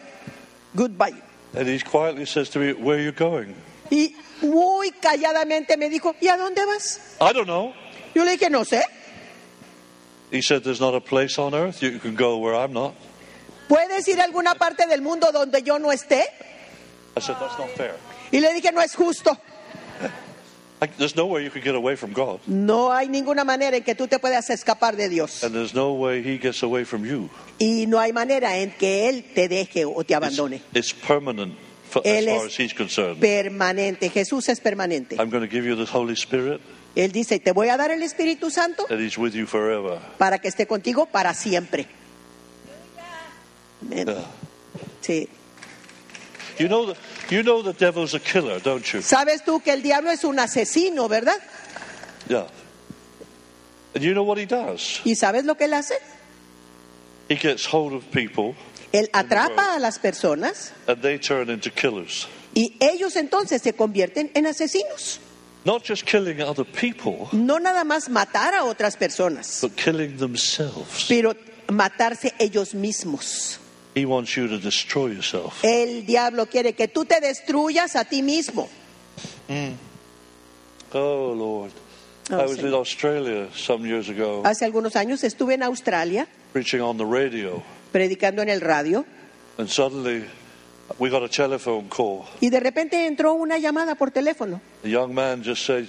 Goodbye. 0.73 1.28
And 1.53 1.67
he 1.67 1.79
quietly 1.79 2.25
says 2.25 2.49
to 2.51 2.59
me, 2.59 2.73
Where 2.73 2.97
are 2.97 3.01
you 3.01 3.11
going? 3.11 3.55
Y 3.89 4.15
muy 4.41 4.91
calladamente 4.91 5.77
me 5.77 5.89
dijo, 5.89 6.15
¿y 6.21 6.27
a 6.27 6.37
dónde 6.37 6.65
vas? 6.65 7.15
I 7.19 7.33
don't 7.33 7.47
know. 7.47 7.73
Yo 8.13 8.23
le 8.23 8.31
dije, 8.37 8.49
no 8.49 8.63
sé. 8.63 8.83
He 10.31 10.41
said, 10.41 10.63
There's 10.63 10.79
not 10.79 10.93
a 10.93 11.01
place 11.01 11.39
on 11.39 11.53
earth 11.53 11.81
you 11.81 11.99
can 11.99 12.15
go 12.15 12.37
where 12.37 12.55
I'm 12.55 12.73
not. 12.73 12.93
¿Puedes 13.67 14.07
ir 14.07 14.19
a 14.19 14.23
alguna 14.23 14.55
parte 14.55 14.87
del 14.87 15.01
mundo 15.01 15.31
donde 15.31 15.61
yo 15.63 15.77
no 15.79 15.91
esté? 15.91 16.23
I 17.17 17.19
said, 17.19 17.35
That's 17.39 17.57
not 17.57 17.69
fair. 17.75 17.95
Y 18.31 18.39
le 18.39 18.53
dije, 18.53 18.71
no 18.71 18.81
es 18.81 18.95
justo. 18.95 19.35
There's 20.97 21.15
no 21.15 21.25
way 21.25 21.43
you 21.43 21.51
can 21.51 21.61
get 21.61 21.75
away 21.75 21.95
from 21.97 22.13
God. 22.13 22.39
No 22.47 22.91
hay 22.93 23.09
ninguna 23.09 23.43
manera 23.43 23.75
en 23.75 23.83
que 23.83 23.95
tú 23.95 24.07
te 24.07 24.17
puedas 24.17 24.49
escapar 24.49 24.95
de 24.95 25.09
Dios. 25.09 25.43
And 25.43 25.53
there's 25.53 25.73
no 25.73 25.91
way 25.93 26.21
he 26.23 26.37
gets 26.37 26.63
away 26.63 26.85
from 26.85 27.03
you. 27.05 27.29
Y 27.59 27.85
no 27.87 27.99
hay 27.99 28.13
manera 28.13 28.57
en 28.57 28.71
que 28.71 29.09
Él 29.09 29.25
te 29.35 29.49
deje 29.49 29.83
o 29.85 30.03
te 30.05 30.13
It's, 30.13 30.17
abandone. 30.17 30.61
it's 30.73 30.93
permanent 30.93 31.53
for, 31.89 32.01
as 32.05 32.13
Él 32.13 32.25
far 32.27 32.45
es 32.47 32.53
as 32.53 32.59
he's 32.59 32.73
concerned. 32.73 33.19
permanente. 33.19 34.09
Jesús 34.09 34.47
es 34.47 34.61
permanente. 34.61 35.15
I'm 35.19 35.29
going 35.29 35.43
to 35.45 35.49
give 35.53 35.65
you 35.65 35.75
the 35.75 35.85
Holy 35.91 36.13
Spirit, 36.15 36.61
Él 36.95 37.11
dice, 37.11 37.39
te 37.39 37.51
voy 37.51 37.67
a 37.67 37.75
dar 37.75 37.91
el 37.91 38.01
Espíritu 38.01 38.49
Santo 38.49 38.85
and 38.89 39.01
he's 39.01 39.17
with 39.17 39.33
you 39.33 39.45
forever. 39.45 39.99
para 40.17 40.39
que 40.39 40.47
esté 40.47 40.65
contigo 40.65 41.07
para 41.07 41.33
siempre. 41.33 41.87
Amén. 43.81 44.05
Yeah. 44.07 44.25
Sí. 45.01 45.27
You 46.59 46.67
know 46.67 46.85
the, 46.87 46.97
you 47.29 47.41
know 47.41 47.61
the 47.63 47.73
devil's 47.73 48.13
a 48.13 48.19
killer, 48.19 48.59
don't 48.59 48.85
you? 48.93 49.01
Sabes 49.01 49.43
tú 49.45 49.61
que 49.63 49.71
el 49.71 49.81
diablo 49.81 50.11
es 50.11 50.23
un 50.23 50.37
asesino, 50.39 51.07
¿verdad? 51.07 51.37
Yeah. 52.27 52.47
And 53.95 54.03
you 54.03 54.13
know 54.13 54.23
what 54.23 54.37
he 54.37 54.45
does? 54.45 55.01
¿Y 55.05 55.15
sabes 55.15 55.45
lo 55.45 55.55
que 55.55 55.65
él 55.65 55.73
hace? 55.73 55.95
He 57.29 57.35
gets 57.35 57.65
hold 57.65 57.93
of 57.93 58.03
people 58.11 58.55
Él 58.91 59.07
atrapa 59.13 59.75
a 59.75 59.79
las 59.79 59.99
personas 59.99 60.71
and 60.87 61.01
they 61.01 61.17
turn 61.19 61.49
into 61.49 61.69
killers. 61.69 62.27
y 62.55 62.75
ellos 62.79 63.15
entonces 63.15 63.61
se 63.61 63.73
convierten 63.73 64.31
en 64.33 64.45
asesinos. 64.47 65.19
Not 65.65 65.83
just 65.85 66.05
killing 66.05 66.41
other 66.41 66.65
people, 66.65 67.27
No 67.31 67.59
nada 67.59 67.83
más 67.83 68.09
matar 68.09 68.53
a 68.55 68.63
otras 68.63 68.97
personas, 68.97 69.59
but 69.61 69.75
killing 69.75 70.17
themselves. 70.17 71.05
pero 71.07 71.35
matarse 71.67 72.33
ellos 72.39 72.73
mismos. 72.73 73.59
He 73.95 74.05
wants 74.05 74.35
you 74.37 74.47
to 74.47 74.59
destroy 74.59 75.13
yourself. 75.13 75.63
El 75.63 76.05
diablo 76.05 76.45
quiere 76.45 76.73
que 76.73 76.87
tú 76.87 77.05
te 77.05 77.19
destruyas 77.19 77.95
a 77.95 78.05
ti 78.05 78.21
mismo. 78.21 78.69
Oh, 80.93 81.33
Lord. 81.35 81.71
Oh, 82.31 82.39
I 82.39 82.45
was 82.45 82.59
in. 82.59 82.73
Australia 82.73 83.49
some 83.55 83.87
years 83.87 84.07
ago 84.07 84.43
Hace 84.45 84.63
algunos 84.65 84.95
años 84.95 85.23
estuve 85.23 85.55
en 85.55 85.63
Australia 85.63 86.27
preaching 86.53 86.79
on 86.79 86.97
the 86.97 87.05
radio. 87.05 87.63
predicando 87.91 88.43
en 88.43 88.49
el 88.49 88.61
radio 88.61 89.03
and 89.57 89.67
suddenly 89.67 90.23
we 90.99 91.09
got 91.09 91.23
a 91.23 91.27
telephone 91.27 91.89
call. 91.89 92.25
y 92.39 92.49
de 92.51 92.59
repente 92.59 93.07
entró 93.07 93.33
una 93.33 93.57
llamada 93.57 93.95
por 93.95 94.11
teléfono. 94.11 94.61
A 94.83 94.87
young 94.87 95.11
man 95.13 95.41
just 95.43 95.65
said, 95.65 95.87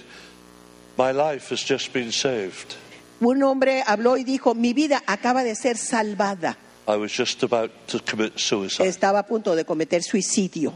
My 0.97 1.11
life 1.11 1.53
has 1.53 1.63
just 1.63 1.93
been 1.93 2.11
saved. 2.11 2.75
Un 3.19 3.43
hombre 3.43 3.83
habló 3.85 4.17
y 4.17 4.23
dijo, 4.23 4.55
mi 4.55 4.73
vida 4.73 5.03
acaba 5.05 5.43
de 5.43 5.55
ser 5.55 5.77
salvada. 5.77 6.57
I 6.87 6.95
was 6.97 7.11
just 7.11 7.43
about 7.43 7.71
to 7.87 7.99
commit 7.99 8.39
suicide. 8.39 8.87
Estaba 8.87 9.19
a 9.19 9.23
punto 9.23 9.55
de 9.55 9.63
cometer 9.63 10.01
suicidio. 10.03 10.73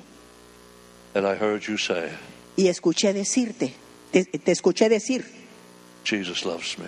And 1.13 1.25
I 1.25 1.35
heard 1.35 1.63
you 1.67 1.77
say, 1.77 2.09
Y 2.57 2.67
escuché 2.67 3.13
decirte, 3.13 3.73
te, 4.11 4.25
te 4.25 4.51
escuché 4.51 4.89
decir, 4.89 5.25
Jesus 6.03 6.45
loves 6.45 6.77
me. 6.77 6.85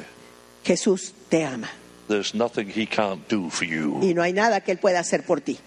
Jesús 0.63 1.13
te 1.29 1.43
ama. 1.43 1.69
There's 2.07 2.33
nothing 2.33 2.69
he 2.69 2.85
can't 2.85 3.27
do 3.27 3.49
for 3.49 3.65
you. 3.65 3.99
Y 4.01 4.13
no 4.13 4.21
hay 4.21 4.33
nada 4.33 4.61
que 4.61 4.71
Él 4.71 4.79
pueda 4.79 4.99
hacer 4.99 5.25
por 5.25 5.41
ti. 5.41 5.57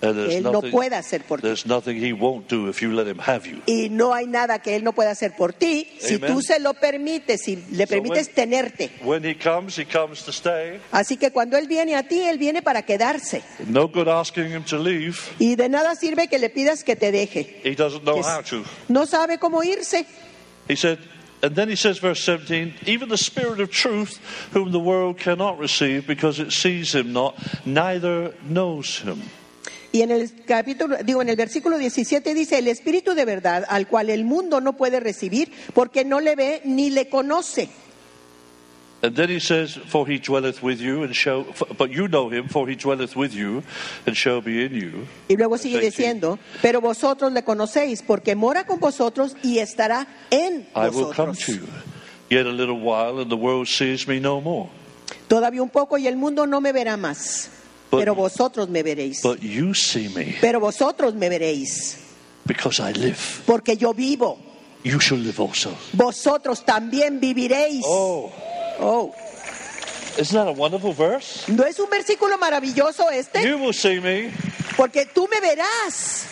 Él 0.00 0.44
no 0.44 0.52
nothing, 0.52 0.70
puede 0.70 0.94
hacer 0.94 1.24
por 1.24 1.40
ti. 1.40 1.46
there's 1.48 1.66
nothing 1.66 1.96
he 1.96 2.12
won't 2.12 2.48
do 2.48 2.68
if 2.68 2.80
you 2.80 2.92
let 2.92 3.08
him 3.08 3.18
have 3.18 3.46
you. 3.48 3.60
Y 3.66 3.88
no 3.90 4.14
hay 4.14 4.26
nada 4.26 4.60
que 4.60 4.76
Él 4.76 4.84
no 4.84 4.92
pueda 4.92 5.10
hacer 5.10 5.34
por 5.36 5.52
ti 5.52 5.88
si 5.98 6.14
Amen. 6.14 6.32
tú 6.32 6.40
se 6.40 6.60
lo 6.60 6.74
permites, 6.74 7.42
si 7.42 7.56
le 7.72 7.84
So 7.86 7.94
permites 7.94 8.26
when- 8.28 8.34
tenerte. 8.34 8.90
When 9.02 9.24
he 9.24 9.34
comes, 9.34 9.76
he 9.76 9.84
comes 9.84 10.22
to 10.24 10.30
stay. 10.32 10.78
Así 10.92 11.16
que 11.16 11.32
cuando 11.32 11.56
Él 11.56 11.66
viene 11.66 11.96
a 11.96 12.04
ti, 12.04 12.20
Él 12.20 12.38
viene 12.38 12.62
para 12.62 12.82
quedarse. 12.82 13.42
No 13.66 13.88
good 13.88 14.06
asking 14.08 14.52
him 14.52 14.62
to 14.64 14.78
leave. 14.78 15.16
Y 15.40 15.56
de 15.56 15.68
nada 15.68 15.96
sirve 15.96 16.28
que 16.28 16.38
le 16.38 16.50
pidas 16.50 16.84
que 16.84 16.94
te 16.94 17.10
deje. 17.10 17.60
He 17.64 17.74
doesn't 17.74 18.04
know 18.04 18.22
how 18.22 18.42
to. 18.42 18.64
No 18.88 19.04
sabe 19.04 19.38
cómo 19.38 19.64
irse. 19.64 20.06
He 20.68 20.76
said, 20.76 20.98
and 21.42 21.56
then 21.56 21.68
he 21.68 21.76
says, 21.76 21.98
verse 21.98 22.22
17, 22.22 22.74
even 22.86 23.08
the 23.08 23.16
Spirit 23.16 23.58
of 23.58 23.70
truth, 23.70 24.20
whom 24.52 24.70
the 24.70 24.78
world 24.78 25.18
cannot 25.18 25.58
receive 25.58 26.06
because 26.06 26.38
it 26.38 26.52
sees 26.52 26.94
him 26.94 27.12
not, 27.12 27.34
neither 27.66 28.32
knows 28.48 29.00
him. 29.00 29.22
Y 29.90 30.02
en 30.02 30.10
el 30.10 30.44
capítulo, 30.44 30.98
digo, 31.02 31.22
en 31.22 31.30
el 31.30 31.36
versículo 31.36 31.78
17 31.78 32.34
dice, 32.34 32.58
el 32.58 32.68
Espíritu 32.68 33.14
de 33.14 33.24
verdad, 33.24 33.64
al 33.68 33.86
cual 33.88 34.10
el 34.10 34.24
mundo 34.24 34.60
no 34.60 34.74
puede 34.76 35.00
recibir 35.00 35.50
porque 35.72 36.04
no 36.04 36.20
le 36.20 36.36
ve 36.36 36.60
ni 36.64 36.90
le 36.90 37.08
conoce. 37.08 37.70
And 39.00 39.14
then 39.14 39.30
he 39.30 39.38
says, 39.38 39.76
For 39.76 40.08
he 40.08 40.18
dwelleth 40.18 40.60
with 40.60 40.80
you, 40.80 41.04
and 41.04 41.14
shall, 41.14 41.46
but 41.78 41.88
you 41.90 42.08
know 42.08 42.28
him, 42.28 42.48
for 42.48 42.68
he 42.68 42.74
dwelleth 42.74 43.14
with 43.14 43.32
you, 43.32 43.62
and 44.06 44.16
shall 44.16 44.40
be 44.42 44.64
in 44.64 44.74
you. 44.74 45.06
Y 45.28 45.36
luego 45.36 45.56
sigue 45.56 45.76
Verse 45.76 45.86
18. 45.86 45.90
diciendo, 45.96 46.38
pero 46.60 46.80
vosotros 46.80 47.32
le 47.32 47.44
conocéis 47.44 48.02
porque 48.02 48.34
mora 48.34 48.66
con 48.66 48.80
vosotros 48.80 49.36
y 49.44 49.60
estará 49.60 50.08
en 50.30 50.66
I 50.74 50.88
will 50.88 51.12
come 51.14 51.28
vosotros. 51.28 51.38
to 51.46 51.52
you. 51.52 51.68
Yet 52.28 52.46
a 52.46 52.50
little 52.50 52.80
while, 52.80 53.20
and 53.20 53.30
the 53.30 53.36
world 53.36 53.68
sees 53.68 54.08
me 54.08 54.18
no 54.18 54.40
more. 54.40 54.68
Todavía 55.28 55.62
un 55.62 55.70
poco 55.70 55.96
y 55.96 56.08
el 56.08 56.16
mundo 56.16 56.46
no 56.48 56.60
me 56.60 56.72
verá 56.72 56.96
más, 56.96 57.50
But- 57.90 58.00
pero 58.00 58.14
vosotros 58.14 58.68
me 58.68 58.82
veréis. 58.82 59.22
But 59.22 59.40
you 59.42 59.74
see 59.74 60.08
me, 60.08 60.36
Pero 60.40 60.60
vosotros 60.60 61.14
me 61.14 61.28
veréis, 61.28 61.96
because 62.44 62.80
I 62.80 62.92
live. 62.92 63.16
porque 63.46 63.76
yo 63.76 63.92
vivo. 63.94 64.38
You 64.84 65.00
shall 65.00 65.18
live 65.18 65.40
also. 65.40 65.76
Vosotros 65.92 66.64
también 66.64 67.18
viviréis. 67.20 67.82
Oh, 67.86 68.30
Oh, 68.80 69.12
isn't 70.18 70.36
that 70.36 70.46
a 70.46 70.52
wonderful 70.52 70.92
verse? 70.92 71.50
¿no 71.52 71.64
es 71.64 71.78
un 71.80 71.90
versículo 71.90 72.38
maravilloso 72.38 73.10
este? 73.10 73.42
You 73.42 73.56
will 73.58 73.74
see 73.74 73.98
me, 74.00 74.30
Porque 74.76 75.04
tú 75.06 75.26
me 75.28 75.40
verás, 75.40 76.24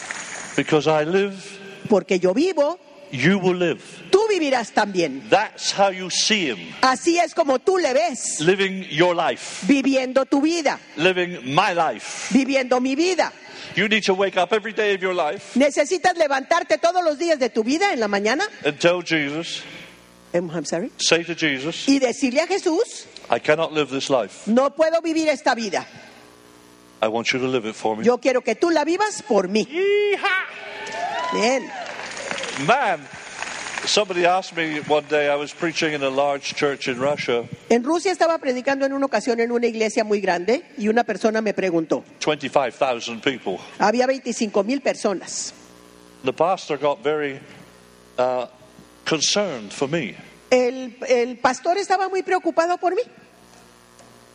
because 0.57 0.87
I 0.89 1.05
live. 1.05 1.35
porque 1.89 2.19
yo 2.21 2.33
vivo, 2.35 2.79
You 3.11 3.39
will 3.39 3.57
live. 3.57 3.81
Vivirás 4.29 4.72
también. 4.72 5.29
That's 5.31 5.72
how 5.72 5.91
you 5.91 6.11
see 6.11 6.49
him. 6.51 6.59
Así 6.83 7.18
es 7.18 7.35
como 7.35 7.59
tú 7.59 7.79
le 7.79 7.93
ves, 7.93 8.41
Living 8.41 8.85
your 8.91 9.14
life. 9.14 9.64
viviendo 9.66 10.24
tu 10.27 10.41
vida, 10.41 10.79
Living 10.97 11.41
my 11.55 11.72
life. 11.74 12.33
viviendo 12.33 12.81
mi 12.81 12.95
vida. 12.95 13.33
You 13.74 13.89
need 13.89 14.05
to 14.05 14.14
wake 14.14 14.37
up 14.39 14.53
every 14.53 14.72
day 14.72 14.95
of 14.95 15.03
your 15.03 15.12
life 15.14 15.55
¿Necesitas 15.59 16.16
levantarte 16.16 16.79
todos 16.79 17.05
los 17.05 17.18
días 17.18 17.39
de 17.39 17.51
tu 17.51 17.62
vida 17.62 17.93
en 17.93 18.01
la 18.01 18.09
mañana? 18.09 18.45
and 18.64 18.79
tell 18.79 19.03
Jesus, 19.03 19.62
Em, 20.33 20.49
I'm 20.51 20.64
sorry. 20.64 20.91
say 20.99 21.22
to 21.24 21.35
Jesus, 21.35 21.87
Y 21.89 21.99
decirle 21.99 22.41
a 22.41 22.47
Jesús, 22.47 23.07
I 23.31 23.39
cannot 23.39 23.72
live 23.72 23.91
this 23.91 24.09
life. 24.09 24.47
no 24.51 24.70
puedo 24.70 25.03
vivir 25.03 25.29
esta 25.29 25.55
vida. 25.55 25.87
I 27.03 27.09
want 27.09 27.31
you 27.33 27.39
to 27.39 27.47
live 27.47 27.66
it 27.68 27.74
for 27.74 27.95
me. 27.97 28.05
Yo 28.05 28.16
quiero 28.18 28.41
que 28.43 28.55
tú 28.55 28.70
la 28.70 28.83
vivas 28.85 29.22
por 29.22 29.49
mí. 29.49 29.66
Bien. 31.33 31.68
Man, 32.66 33.07
somebody 33.87 34.26
asked 34.26 34.57
me 34.57 34.80
one 34.89 35.05
day, 35.09 35.28
I 35.28 35.37
was 35.37 35.53
preaching 35.53 35.93
in 35.93 36.03
a 36.03 36.11
large 36.11 36.55
church 36.55 36.89
in 36.89 36.99
Russia, 36.99 37.45
En 37.70 37.82
Rusia 37.84 38.12
estaba 38.12 38.39
predicando 38.39 38.84
en 38.84 38.93
una 38.93 39.07
ocasión 39.07 39.41
en 39.41 39.51
una 39.53 39.66
iglesia 39.66 40.05
muy 40.05 40.20
grande 40.20 40.62
y 40.78 40.89
una 40.89 41.05
persona 41.05 41.41
me 41.41 41.53
preguntó, 41.55 42.05
25,000 42.24 43.20
people. 43.20 43.59
había 43.78 44.07
25 44.07 44.64
mil 44.64 44.80
personas. 44.80 45.53
The 46.24 46.32
pastor 46.32 46.78
got 46.78 47.03
very 47.03 47.41
uh, 48.18 48.47
concerned 49.05 49.72
for 49.72 49.89
me. 49.89 50.16
El, 50.51 50.97
el 51.09 51.37
pastor 51.39 51.76
estaba 51.78 52.09
muy 52.09 52.22
preocupado 52.22 52.78
por 52.78 52.95
mí. 52.95 53.03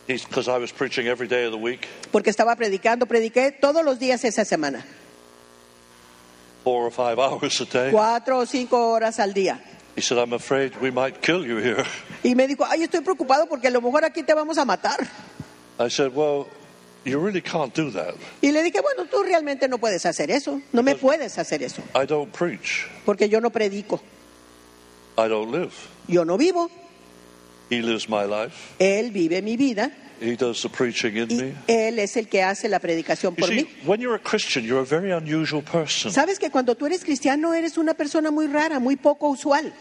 Because 0.06 0.48
I 0.48 0.58
was 0.58 0.72
preaching 0.72 1.06
every 1.06 1.28
day 1.28 1.44
of 1.46 1.52
the 1.52 1.58
week, 1.58 1.86
porque 2.10 2.28
estaba 2.28 2.56
predicando, 2.56 3.06
prediqué 3.06 3.52
todos 3.52 3.84
los 3.84 3.98
días 3.98 4.24
esa 4.24 4.44
semana, 4.44 4.84
four 6.64 6.86
or 6.86 6.90
five 6.90 7.18
hours 7.20 7.60
a 7.60 7.64
day. 7.64 7.90
cuatro 7.90 8.38
o 8.38 8.46
cinco 8.46 8.90
horas 8.92 9.18
al 9.18 9.32
día. 9.34 9.60
He 9.94 10.00
said, 10.00 10.16
I'm 10.18 10.32
afraid 10.32 10.72
we 10.80 10.90
might 10.90 11.20
kill 11.20 11.44
you 11.44 11.58
here. 11.58 11.84
Y 12.24 12.34
me 12.34 12.46
dijo, 12.46 12.64
ay, 12.64 12.82
estoy 12.84 13.00
preocupado 13.02 13.46
porque 13.48 13.68
a 13.68 13.70
lo 13.70 13.80
mejor 13.82 14.04
aquí 14.04 14.22
te 14.22 14.32
vamos 14.34 14.56
a 14.56 14.64
matar. 14.64 15.06
I 15.78 15.88
said, 15.90 16.14
Well, 16.14 16.46
you 17.04 17.18
really 17.18 17.42
can't 17.42 17.74
do 17.74 17.90
that. 17.90 18.14
Y 18.40 18.52
le 18.52 18.62
dije, 18.62 18.80
bueno, 18.80 19.06
tú 19.10 19.22
realmente 19.22 19.66
no 19.68 19.78
puedes 19.78 20.06
hacer 20.06 20.30
eso, 20.30 20.60
no 20.72 20.82
me 20.82 20.94
puedes 20.94 21.36
hacer 21.38 21.62
eso, 21.62 21.82
I 21.94 22.06
don't 22.06 22.30
preach, 22.32 22.86
porque 23.04 23.28
yo 23.28 23.40
no 23.40 23.50
predico, 23.50 24.00
I 25.18 25.28
don't 25.28 25.50
live. 25.50 25.72
yo 26.06 26.24
no 26.24 26.38
vivo, 26.38 26.70
He 27.70 27.82
lives 27.82 28.08
my 28.08 28.24
life, 28.24 28.54
Él 28.78 29.10
vive 29.10 29.42
mi 29.42 29.56
vida 29.56 29.90
He 30.22 30.36
does 30.36 30.62
the 30.62 30.68
preaching 30.68 31.16
in 31.16 31.36
me. 31.36 31.54
Él 31.66 31.98
es 31.98 32.16
el 32.16 32.28
que 32.28 32.42
hace 32.42 32.68
la 32.68 32.78
predicación 32.78 33.34
por 33.34 33.48
mí. 33.50 33.66
when 33.84 34.00
you're 34.00 34.14
a 34.14 34.20
Christian, 34.20 34.64
you're 34.64 34.80
a 34.80 34.84
very 34.84 35.10
unusual 35.10 35.62
person. 35.62 36.12
Sabes 36.12 36.38
que 36.38 36.48
cuando 36.48 36.76
tú 36.76 36.86
eres 36.86 37.02
cristiano 37.02 37.52
eres 37.52 37.76
una 37.76 37.94
persona 37.94 38.30
muy 38.30 38.46
rara, 38.46 38.78
muy 38.78 38.94
poco 38.94 39.28
usual. 39.28 39.72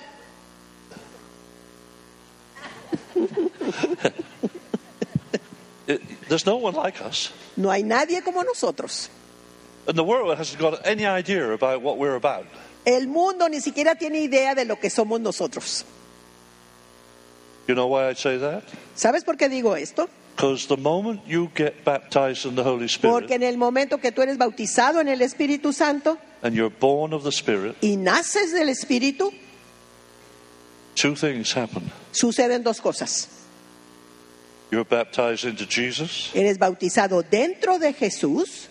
There's 6.27 6.45
no 6.45 6.55
one 6.55 6.75
like 6.75 6.99
us. 7.01 7.31
No 7.55 7.69
hay 7.69 7.83
nadie 7.83 8.23
como 8.23 8.43
nosotros. 8.43 9.09
And 9.87 9.95
the 9.95 10.03
world 10.03 10.35
hasn't 10.37 10.59
got 10.59 10.85
any 10.87 11.05
idea 11.05 11.51
about 11.51 11.83
what 11.83 11.97
we're 11.97 12.15
about. 12.15 12.45
El 12.83 13.07
mundo 13.07 13.47
ni 13.47 13.61
siquiera 13.61 13.95
tiene 13.95 14.21
idea 14.21 14.55
de 14.55 14.65
lo 14.65 14.77
que 14.77 14.89
somos 14.89 15.21
nosotros. 15.21 15.85
You 17.67 17.75
know 17.75 17.87
why 17.87 18.09
I 18.09 18.15
say 18.15 18.39
that? 18.39 18.63
¿Sabes 18.95 19.23
por 19.23 19.37
qué 19.37 19.49
digo 19.49 19.75
esto? 19.75 20.09
Because 20.41 20.65
the 20.65 20.75
moment 20.77 21.21
you 21.27 21.51
get 21.53 21.85
baptized 21.85 22.47
in 22.47 22.55
the 22.55 22.63
Holy 22.63 22.87
Porque 22.99 23.25
Spirit 23.27 23.31
en 23.31 23.43
el 23.43 23.57
momento 23.59 23.99
que 23.99 24.11
tú 24.11 24.23
eres 24.23 24.39
bautizado 24.39 24.99
en 24.99 25.07
el 25.07 25.21
Espíritu 25.21 25.71
Santo 25.71 26.17
and 26.41 26.55
you're 26.55 26.73
born 26.79 27.13
of 27.13 27.23
the 27.23 27.31
Spirit, 27.31 27.75
y 27.83 27.95
naces 27.95 28.51
del 28.51 28.69
Espíritu, 28.69 29.31
two 30.95 31.13
things 31.13 31.53
happen. 31.53 31.91
suceden 32.11 32.63
dos 32.63 32.81
cosas. 32.81 33.27
You're 34.71 34.83
baptized 34.83 35.45
into 35.45 35.67
Jesus 35.67 36.31
Eres 36.33 36.57
bautizado 36.57 37.21
dentro 37.21 37.77
de 37.77 37.93
Jesús 37.93 38.67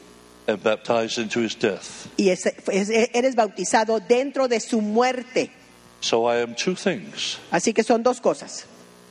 and 0.49 0.61
baptized 0.61 1.19
into 1.19 1.39
his 1.41 1.55
death. 1.57 2.09
y 2.17 2.31
es- 2.31 2.47
es- 2.47 2.91
eres 3.15 3.37
bautizado 3.37 4.01
dentro 4.01 4.49
de 4.49 4.59
su 4.59 4.81
muerte. 4.81 5.53
So 6.01 6.25
I 6.27 6.41
am 6.43 6.57
two 6.57 6.75
things. 6.75 7.39
Así 7.53 7.73
que 7.73 7.85
son 7.85 8.03
dos 8.03 8.21
cosas. 8.21 8.65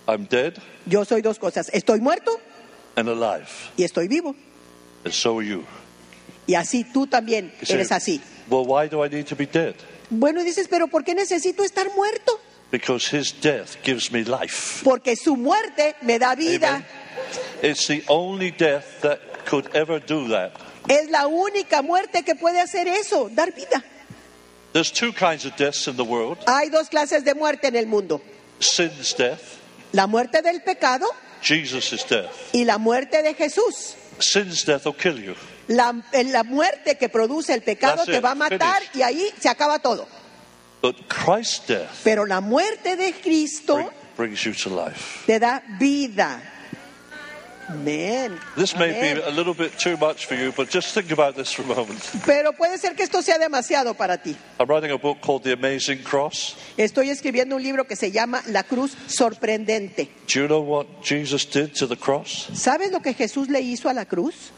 I'm 0.10 0.26
dead 0.26 0.56
Yo 0.88 1.06
soy 1.06 1.22
dos 1.22 1.38
cosas. 1.40 1.70
Estoy 1.72 2.02
muerto 2.02 2.32
and 3.00 3.10
alive. 3.10 3.48
y 3.78 3.84
estoy 3.84 4.08
vivo. 4.08 4.36
And 5.06 5.14
so 5.14 5.40
are 5.40 5.46
you. 5.46 5.66
Y 6.48 6.56
así 6.56 6.84
tú 6.84 7.08
también 7.08 7.52
You 7.60 7.66
say, 7.66 7.76
eres 7.76 7.92
así. 7.92 8.22
Well, 8.50 8.66
why 8.66 8.88
do 8.88 9.04
I 9.04 9.10
need 9.10 9.28
to 9.28 9.36
be 9.36 9.46
dead? 9.46 9.76
Bueno, 10.10 10.44
dices, 10.44 10.68
pero 10.68 10.88
¿por 10.88 11.04
qué 11.04 11.14
necesito 11.14 11.64
estar 11.64 11.88
muerto? 11.96 12.40
Because 12.72 13.08
his 13.08 13.32
death 13.32 13.78
gives 13.84 14.12
me 14.12 14.24
life. 14.24 14.84
Porque 14.84 15.16
su 15.16 15.36
muerte 15.36 15.96
me 16.02 16.18
da 16.20 16.36
vida. 16.36 16.68
Amen. 16.76 16.86
It's 17.62 17.88
the 17.88 18.04
only 18.08 18.52
death 18.52 19.02
that 19.02 19.20
could 19.46 19.68
ever 19.76 20.00
do 20.00 20.28
that. 20.30 20.52
Es 20.88 21.10
la 21.10 21.28
única 21.28 21.82
muerte 21.82 22.24
que 22.24 22.36
puede 22.36 22.60
hacer 22.60 22.88
eso, 22.88 23.30
dar 23.30 23.52
vida. 23.54 23.84
There's 24.74 24.92
two 24.92 25.12
kinds 25.14 25.46
of 25.46 25.56
deaths 25.56 25.88
in 25.88 25.96
the 25.98 26.04
world 26.04 26.38
Hay 26.48 26.70
dos 26.70 26.90
clases 26.90 27.24
de 27.24 27.34
muerte 27.34 27.68
en 27.68 27.76
el 27.76 27.86
mundo. 27.88 28.22
sin's 28.60 29.14
death, 29.16 29.58
La 29.94 30.06
muerte 30.08 30.42
del 30.42 30.62
pecado 30.62 31.08
Jesus' 31.42 32.06
death. 32.10 32.30
y 32.54 32.66
la 32.66 32.78
muerte 32.78 33.22
de 33.22 33.34
Jesús. 33.34 33.96
Sin's 34.20 34.66
death 34.66 34.86
will 34.86 34.96
kill 34.96 35.18
you. 35.24 35.36
La, 35.68 35.94
la 36.26 36.44
muerte 36.44 36.98
que 36.98 37.10
produce 37.10 37.54
el 37.54 37.62
pecado 37.62 37.98
That's 37.98 38.08
te 38.08 38.18
it, 38.18 38.24
va 38.26 38.32
a 38.32 38.36
matar 38.36 38.82
y 38.94 39.02
ahí 39.02 39.30
se 39.40 39.48
acaba 39.50 39.80
todo. 39.80 40.08
But 40.82 40.96
Christ's 41.08 41.68
death 41.68 41.90
Pero 42.04 42.26
la 42.26 42.42
muerte 42.42 42.96
de 42.96 43.14
Cristo 43.14 43.76
bring- 43.76 43.90
brings 44.18 44.44
you 44.44 44.54
to 44.54 44.70
life. 44.86 45.24
te 45.26 45.38
da 45.40 45.62
vida. 45.80 46.42
Amén. 47.70 48.40
This 48.56 48.76
may 48.76 49.14
be 49.14 49.22
a 49.22 49.30
little 49.30 49.54
bit 49.54 49.78
too 49.78 49.96
much 49.98 50.26
for 50.26 50.36
you, 50.36 50.52
but 50.52 50.70
just 50.70 50.94
think 50.94 51.12
about 51.12 51.36
this 51.36 51.54
for 51.54 51.62
a 51.62 51.68
moment. 51.68 52.02
Pero 52.26 52.54
puede 52.54 52.80
ser 52.80 52.96
que 52.96 53.04
esto 53.04 53.22
sea 53.22 53.38
demasiado 53.38 53.96
para 53.96 54.18
ti. 54.18 54.36
I'm 54.60 54.68
writing 54.68 54.92
a 54.92 54.98
book 54.98 55.22
called 55.22 55.44
The 55.44 55.54
Amazing 55.54 56.04
Cross. 56.04 56.56
Estoy 56.78 57.12
escribiendo 57.12 57.56
un 57.56 57.62
libro 57.62 57.86
que 57.86 57.96
se 57.96 58.12
llama 58.12 58.42
La 58.48 58.64
Cruz 58.64 58.98
Sorprendente. 59.08 60.10
Do 60.28 60.40
you 60.40 60.48
know 60.48 60.62
what 60.62 60.88
Jesus 61.04 61.46
did 61.46 61.76
to 61.76 61.88
the 61.88 61.96
cross? 61.96 62.50
¿Sabes 62.54 62.92
lo 62.92 63.02
que 63.02 63.14
Jesús 63.14 63.50
le 63.50 63.62
hizo 63.62 63.88
a 63.88 63.94
la 63.94 64.06
cruz? 64.06 64.52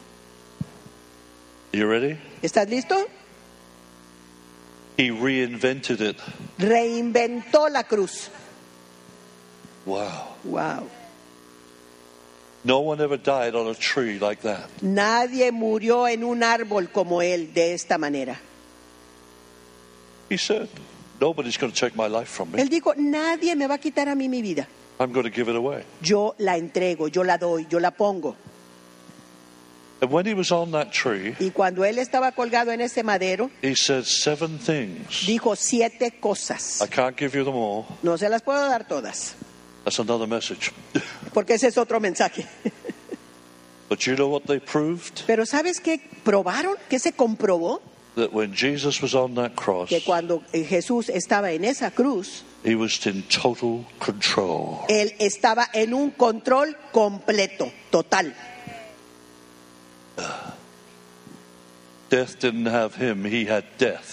You 1.73 1.87
ready? 1.89 2.17
¿Estás 2.41 2.69
listo? 2.69 2.95
He 4.97 5.11
reinvented 5.11 5.99
it. 5.99 6.17
Reinventó 6.57 7.69
la 7.69 7.83
cruz. 7.83 8.29
Wow. 9.85 10.35
Wow. 10.45 10.87
No 12.63 12.79
one 12.79 13.01
ever 13.01 13.17
died 13.17 13.55
on 13.55 13.67
a 13.67 13.73
tree 13.73 14.19
like 14.19 14.41
that. 14.43 14.69
Nadie 14.81 15.51
murió 15.51 16.07
en 16.07 16.23
un 16.23 16.43
árbol 16.43 16.91
como 16.91 17.21
él 17.21 17.53
de 17.53 17.73
esta 17.73 17.97
manera. 17.97 18.39
He 20.29 20.37
said, 20.37 20.69
Nobody's 21.19 21.57
going 21.57 21.71
to 21.71 21.79
take 21.79 21.95
my 21.95 22.07
life 22.07 22.27
from 22.29 22.51
me. 22.51 22.59
Él 22.61 22.69
dijo, 22.69 22.95
nadie 22.95 23.55
me 23.55 23.67
va 23.67 23.75
a 23.75 23.77
quitar 23.77 24.09
a 24.09 24.15
mí 24.15 24.27
mi 24.27 24.41
vida. 24.41 24.67
I'm 24.99 25.11
going 25.11 25.23
to 25.25 25.31
give 25.31 25.49
it 25.49 25.55
away. 25.55 25.83
Yo 26.01 26.35
la 26.39 26.57
entrego, 26.57 27.07
yo 27.09 27.23
la 27.23 27.37
doy, 27.37 27.67
yo 27.69 27.79
la 27.79 27.91
pongo. 27.91 28.35
And 30.01 30.11
when 30.11 30.25
he 30.25 30.33
was 30.33 30.51
on 30.51 30.71
that 30.71 30.91
tree, 30.91 31.35
Y 31.39 31.51
cuando 31.51 31.83
él 31.85 31.99
estaba 31.99 32.31
colgado 32.31 32.71
en 32.71 32.81
ese 32.81 33.03
madero, 33.03 33.51
he 33.61 33.75
said 33.75 34.03
seven 34.05 34.57
things. 34.57 35.25
dijo 35.27 35.55
siete 35.55 36.19
cosas. 36.19 36.81
I 36.81 36.87
can't 36.87 37.15
give 37.15 37.35
you 37.37 37.43
them 37.43 37.55
all. 37.55 37.85
No 38.01 38.17
se 38.17 38.27
las 38.27 38.41
puedo 38.41 38.67
dar 38.67 38.87
todas, 38.87 39.35
That's 39.83 39.99
another 39.99 40.27
message. 40.27 40.71
porque 41.33 41.55
ese 41.55 41.67
es 41.67 41.77
otro 41.77 41.99
mensaje. 41.99 42.45
but 43.89 44.05
you 44.05 44.15
know 44.15 44.27
what 44.29 44.43
they 44.45 44.59
proved? 44.59 45.23
Pero 45.27 45.45
¿sabes 45.45 45.79
qué 45.79 45.99
probaron? 46.23 46.75
¿Qué 46.89 46.99
se 46.99 47.13
comprobó? 47.13 47.81
That 48.15 48.33
when 48.33 48.53
Jesus 48.53 49.01
was 49.01 49.15
on 49.15 49.35
that 49.35 49.55
cross, 49.55 49.89
Que 49.89 50.01
cuando 50.03 50.43
eh, 50.51 50.65
Jesús 50.65 51.07
estaba 51.09 51.51
en 51.53 51.63
esa 51.63 51.91
cruz, 51.91 52.43
he 52.63 52.75
was 52.75 53.05
in 53.07 53.23
total 53.23 53.85
control. 53.99 54.81
él 54.89 55.15
estaba 55.19 55.67
en 55.73 55.93
un 55.93 56.11
control 56.11 56.75
completo, 56.91 57.71
total 57.89 58.35
didn't 60.17 60.27
have 60.27 60.27
him, 60.27 60.27
he 60.27 60.27
had 60.27 60.27
death. 60.27 60.47
by 60.47 60.57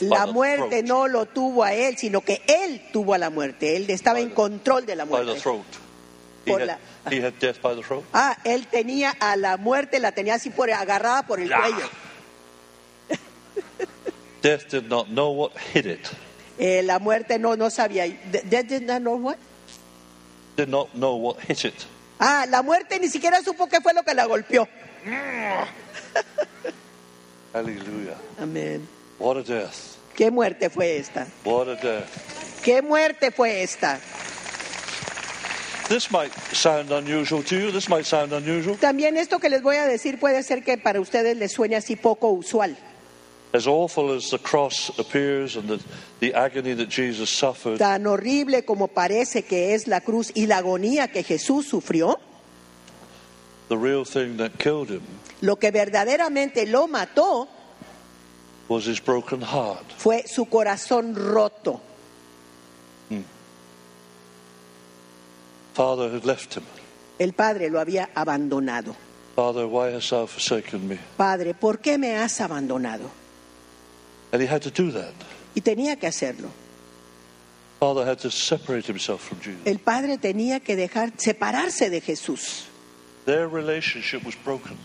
La 0.00 0.26
muerte 0.26 0.82
no 0.84 1.08
lo 1.08 1.26
tuvo 1.26 1.64
a 1.64 1.74
él, 1.74 1.96
sino 1.98 2.20
que 2.20 2.40
él 2.46 2.80
tuvo 2.92 3.14
a 3.14 3.18
la 3.18 3.30
muerte. 3.30 3.76
Él 3.76 3.90
estaba 3.90 4.20
en 4.20 4.30
control 4.30 4.86
de 4.86 4.94
la 4.96 5.04
By 5.04 5.20
the 5.20 5.24
muerte. 5.24 5.42
Por 6.46 6.60
la- 6.62 6.78
death. 7.10 7.58
Ah, 8.12 8.36
él 8.44 8.66
tenía 8.68 9.10
a 9.18 9.36
la 9.36 9.56
muerte, 9.56 9.98
la 9.98 10.12
tenía 10.12 10.34
así 10.34 10.50
por 10.50 10.70
agarrada 10.70 11.24
por 11.26 11.40
el 11.40 11.50
cuello. 11.50 11.88
Death 14.42 14.70
did 14.70 14.84
not 14.84 15.06
know 15.08 15.30
what 15.32 15.50
hit 15.72 15.86
it, 15.86 16.06
Eh, 16.58 16.82
la 16.84 16.98
muerte 17.00 17.38
no, 17.38 17.56
no 17.56 17.70
sabía. 17.70 18.04
De- 18.04 18.42
de- 18.42 18.62
did 18.62 18.82
not 18.82 19.00
know 19.00 19.16
what? 19.16 19.36
did 20.56 20.68
not 20.68 20.88
know 20.92 21.16
what 21.16 21.38
hit 21.40 21.64
it. 21.64 21.74
Ah, 22.20 22.46
la 22.48 22.62
muerte 22.62 22.98
ni 23.00 23.08
siquiera 23.08 23.42
supo 23.42 23.68
qué 23.68 23.80
fue 23.80 23.92
lo 23.94 24.02
que 24.04 24.14
la 24.14 24.24
golpeó. 24.26 24.68
Hallelujah. 27.52 28.16
Amén. 28.40 28.86
What 29.18 29.36
a 29.38 29.42
death. 29.42 29.96
¿Qué 30.14 30.30
muerte 30.30 30.68
fue 30.70 30.98
esta? 30.98 31.26
What 31.44 31.68
a 31.68 31.76
death. 31.76 32.08
¿Qué 32.62 32.82
muerte 32.82 33.30
fue 33.30 33.62
esta? 33.62 34.00
This 35.88 36.10
might 36.10 36.32
sound 36.52 36.92
unusual 36.92 37.42
to 37.44 37.56
you. 37.56 37.72
This 37.72 37.88
might 37.88 38.04
sound 38.04 38.32
unusual. 38.32 38.76
También 38.76 39.16
esto 39.16 39.38
que 39.38 39.48
les 39.48 39.62
voy 39.62 39.76
a 39.76 39.86
decir 39.86 40.20
puede 40.20 40.42
ser 40.42 40.62
que 40.62 40.76
para 40.76 41.00
ustedes 41.00 41.36
les 41.36 41.52
suene 41.52 41.76
así 41.76 41.96
poco 41.96 42.28
usual. 42.28 42.76
As 43.54 43.66
awful 43.66 44.14
as 44.14 44.28
the 44.28 44.38
cross 44.38 44.92
appears 44.98 45.56
and 45.56 45.68
the, 45.68 45.80
the 46.20 46.34
agony 46.34 46.74
that 46.74 46.90
Jesus 46.90 47.30
suffered, 47.30 47.78
Tan 47.78 48.06
horrible 48.06 48.66
como 48.66 48.88
parece 48.88 49.44
que 49.44 49.74
es 49.74 49.86
la 49.86 50.02
cruz 50.02 50.30
y 50.34 50.46
la 50.46 50.58
agonía 50.58 51.08
que 51.08 51.22
Jesús 51.22 51.66
sufrió, 51.66 52.18
the 53.68 53.76
real 53.76 54.04
thing 54.04 54.36
that 54.36 54.58
killed 54.58 54.88
him 54.88 55.02
lo 55.40 55.56
que 55.56 55.70
verdaderamente 55.70 56.66
lo 56.66 56.88
mató 56.88 57.48
was 58.68 58.86
his 58.86 59.00
broken 59.00 59.40
heart. 59.40 59.84
fue 59.96 60.24
su 60.26 60.46
corazón 60.46 61.14
roto. 61.14 61.80
Father 65.74 66.10
had 66.10 66.24
left 66.24 66.54
him. 66.54 66.64
El 67.20 67.34
Padre 67.34 67.70
lo 67.70 67.78
había 67.78 68.10
abandonado. 68.12 68.96
Father, 69.36 69.64
why 69.64 69.92
hast 69.92 70.10
thou 70.10 70.26
forsaken 70.26 70.88
me? 70.88 70.98
Padre, 71.16 71.54
¿por 71.54 71.78
qué 71.78 71.96
me 71.98 72.16
has 72.16 72.40
abandonado? 72.40 73.08
And 74.32 74.42
he 74.42 74.48
had 74.48 74.60
to 74.62 74.70
do 74.70 74.90
that. 74.90 75.14
Y 75.54 75.60
tenía 75.60 75.96
que 75.96 76.08
hacerlo. 76.08 76.50
Father 77.78 78.04
had 78.04 78.18
to 78.18 78.30
separate 78.30 78.86
himself 78.88 79.20
from 79.20 79.38
Jesus. 79.38 79.64
El 79.64 79.78
Padre 79.78 80.18
tenía 80.18 80.58
que 80.58 80.74
dejar 80.74 81.12
separarse 81.16 81.90
de 81.90 82.00
Jesús. 82.00 82.64
Their 82.66 82.66
relationship 82.66 82.66
was 82.66 82.66
broken 82.66 83.17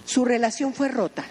Su 0.05 0.25
relación 0.25 0.73
fue 0.73 0.89
rota 0.89 1.25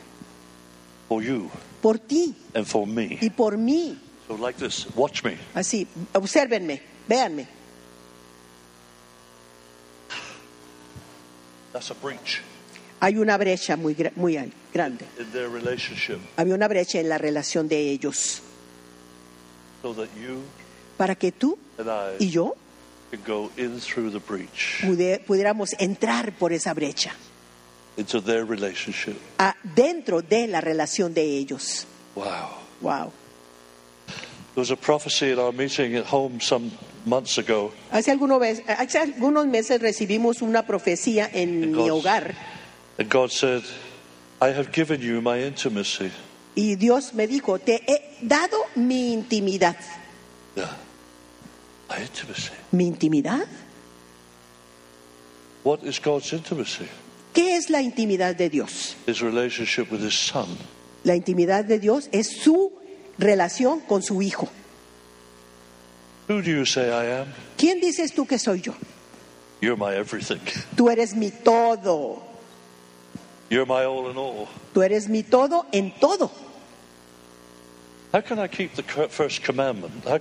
for 1.09 1.23
you 1.23 1.51
por 1.83 1.99
ti 1.99 2.35
and 2.55 2.65
for 2.67 2.87
me. 2.87 3.19
y 3.21 3.31
por 3.31 3.59
mí. 3.59 3.99
So, 4.29 4.37
like 4.37 4.59
this, 4.59 4.87
watch 4.95 5.23
me. 5.25 5.37
Así, 5.55 5.87
obsérvenme, 6.15 6.81
véanme. 7.09 7.47
That's 11.73 11.91
a 11.91 11.95
breach 11.95 12.41
Hay 13.01 13.17
una 13.17 13.37
brecha 13.37 13.77
muy, 13.77 13.97
muy 14.17 14.39
grande. 14.73 15.05
in 15.19 15.31
their 15.33 15.49
relationship 15.51 16.19
Había 16.37 16.55
una 16.55 16.69
brecha 16.69 17.01
en 17.01 17.09
la 17.09 17.19
relación 17.19 17.69
de 17.69 17.91
ellos 17.91 18.43
so 19.83 19.93
that 19.95 20.09
you 20.15 20.41
para 20.97 21.17
que 21.17 21.33
tú 21.33 21.59
y 22.21 22.31
yo 22.31 22.55
pudiéramos 25.27 25.75
entrar 25.79 26.33
por 26.33 26.53
esa 26.53 26.73
brecha, 26.75 27.13
into 27.97 28.21
their 28.23 28.45
relationship. 28.45 29.17
a- 29.39 29.55
dentro 29.63 30.23
de 30.23 30.47
la 30.49 30.61
relación 30.61 31.13
de 31.15 31.23
ellos. 31.23 31.87
Wow. 32.15 32.51
Wow. 32.81 33.13
There 34.55 34.61
was 34.61 34.71
a 34.71 34.77
prophecy 34.77 35.31
at 35.33 35.39
our 35.39 35.53
meeting 35.53 35.97
at 35.97 36.05
home 36.13 36.41
some 36.41 36.71
months 37.07 37.39
ago. 37.39 37.73
Hace, 37.91 38.11
algunos 38.13 39.47
meses 39.47 39.81
recibimos 39.81 40.43
una 40.43 40.67
profecía 40.67 41.29
en 41.33 41.73
mi 41.73 41.85
Dios. 41.85 41.91
hogar 42.05 42.35
And 42.99 43.09
God 43.11 43.31
said, 43.31 43.63
I 44.43 44.49
have 44.49 44.71
given 44.73 45.01
you 45.01 45.23
my 45.23 45.39
intimacy. 45.43 46.11
y 46.55 46.75
Dios 46.77 47.15
me 47.15 47.27
dijo, 47.27 47.59
te 47.59 47.81
he 47.87 48.19
dado 48.21 48.59
mi 48.75 49.15
intimidad. 49.15 49.77
Yeah. 50.55 50.77
¿Mi 52.73 52.87
intimidad? 52.87 53.47
What 55.65 55.81
is 55.85 56.01
God's 56.01 56.33
intimacy? 56.33 56.87
¿Qué 57.33 57.57
es 57.57 57.71
la 57.71 57.81
intimidad 57.81 58.35
de 58.37 58.49
Dios? 58.51 58.97
His 59.07 59.21
relationship 59.21 59.91
with 59.91 60.01
his 60.05 60.15
son. 60.15 60.49
La 61.05 61.15
intimidad 61.15 61.65
de 61.65 61.79
Dios 61.79 62.09
es 62.13 62.43
su 62.43 62.73
relación 63.19 63.81
con 63.81 64.03
su 64.03 64.21
Hijo. 64.23 64.49
Who 66.29 66.43
do 66.43 66.51
you 66.51 66.65
say 66.67 66.89
I 66.89 67.21
am? 67.23 67.29
¿Quién 67.57 67.81
dices 67.81 68.13
tú 68.13 68.27
que 68.27 68.39
soy 68.39 68.61
yo? 68.61 68.75
You're 69.61 69.77
my 69.77 69.95
everything. 69.95 70.41
Tú 70.77 70.91
eres 70.91 71.15
mi 71.15 71.31
todo. 71.31 72.23
You're 73.51 73.67
my 73.67 73.85
all 73.85 74.11
in 74.11 74.17
all. 74.17 74.49
Tú 74.75 74.83
eres 74.83 75.09
mi 75.09 75.23
todo 75.23 75.67
en 75.73 75.93
todo. 76.01 76.31
How 76.31 76.31
can 76.31 76.31
I 76.31 76.31
keep 76.31 76.31
the 76.31 76.31
cur- 76.31 76.31
first 76.33 76.41
commandment? 76.41 77.31
How 77.31 78.01
can 78.01 78.02
I 78.02 78.02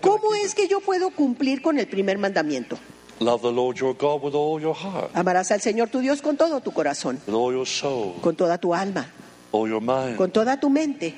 ¿Cómo 0.01 0.35
es 0.35 0.55
que 0.55 0.67
yo 0.67 0.79
puedo 0.79 1.09
cumplir 1.11 1.61
con 1.61 1.77
el 1.77 1.87
primer 1.87 2.17
mandamiento? 2.17 2.75
it? 2.75 2.81
Love 3.21 3.41
the 3.41 3.51
Lord 3.51 3.77
your 3.77 3.93
God 3.93 4.23
with 4.23 4.33
all 4.33 4.59
your 4.59 4.75
heart, 4.75 5.11
Amarás 5.13 5.51
al 5.51 5.61
Señor 5.61 5.89
tu 5.89 5.99
Dios 5.99 6.21
con 6.21 6.37
todo 6.37 6.61
tu 6.61 6.71
corazón, 6.71 7.19
with 7.27 7.35
all 7.35 7.53
your 7.53 7.67
soul, 7.67 8.15
con 8.21 8.35
toda 8.35 8.57
tu 8.57 8.73
alma, 8.73 9.07
all 9.51 9.69
your 9.69 9.81
mind, 9.81 10.17
con 10.17 10.31
toda 10.31 10.59
tu 10.59 10.69
mente, 10.69 11.13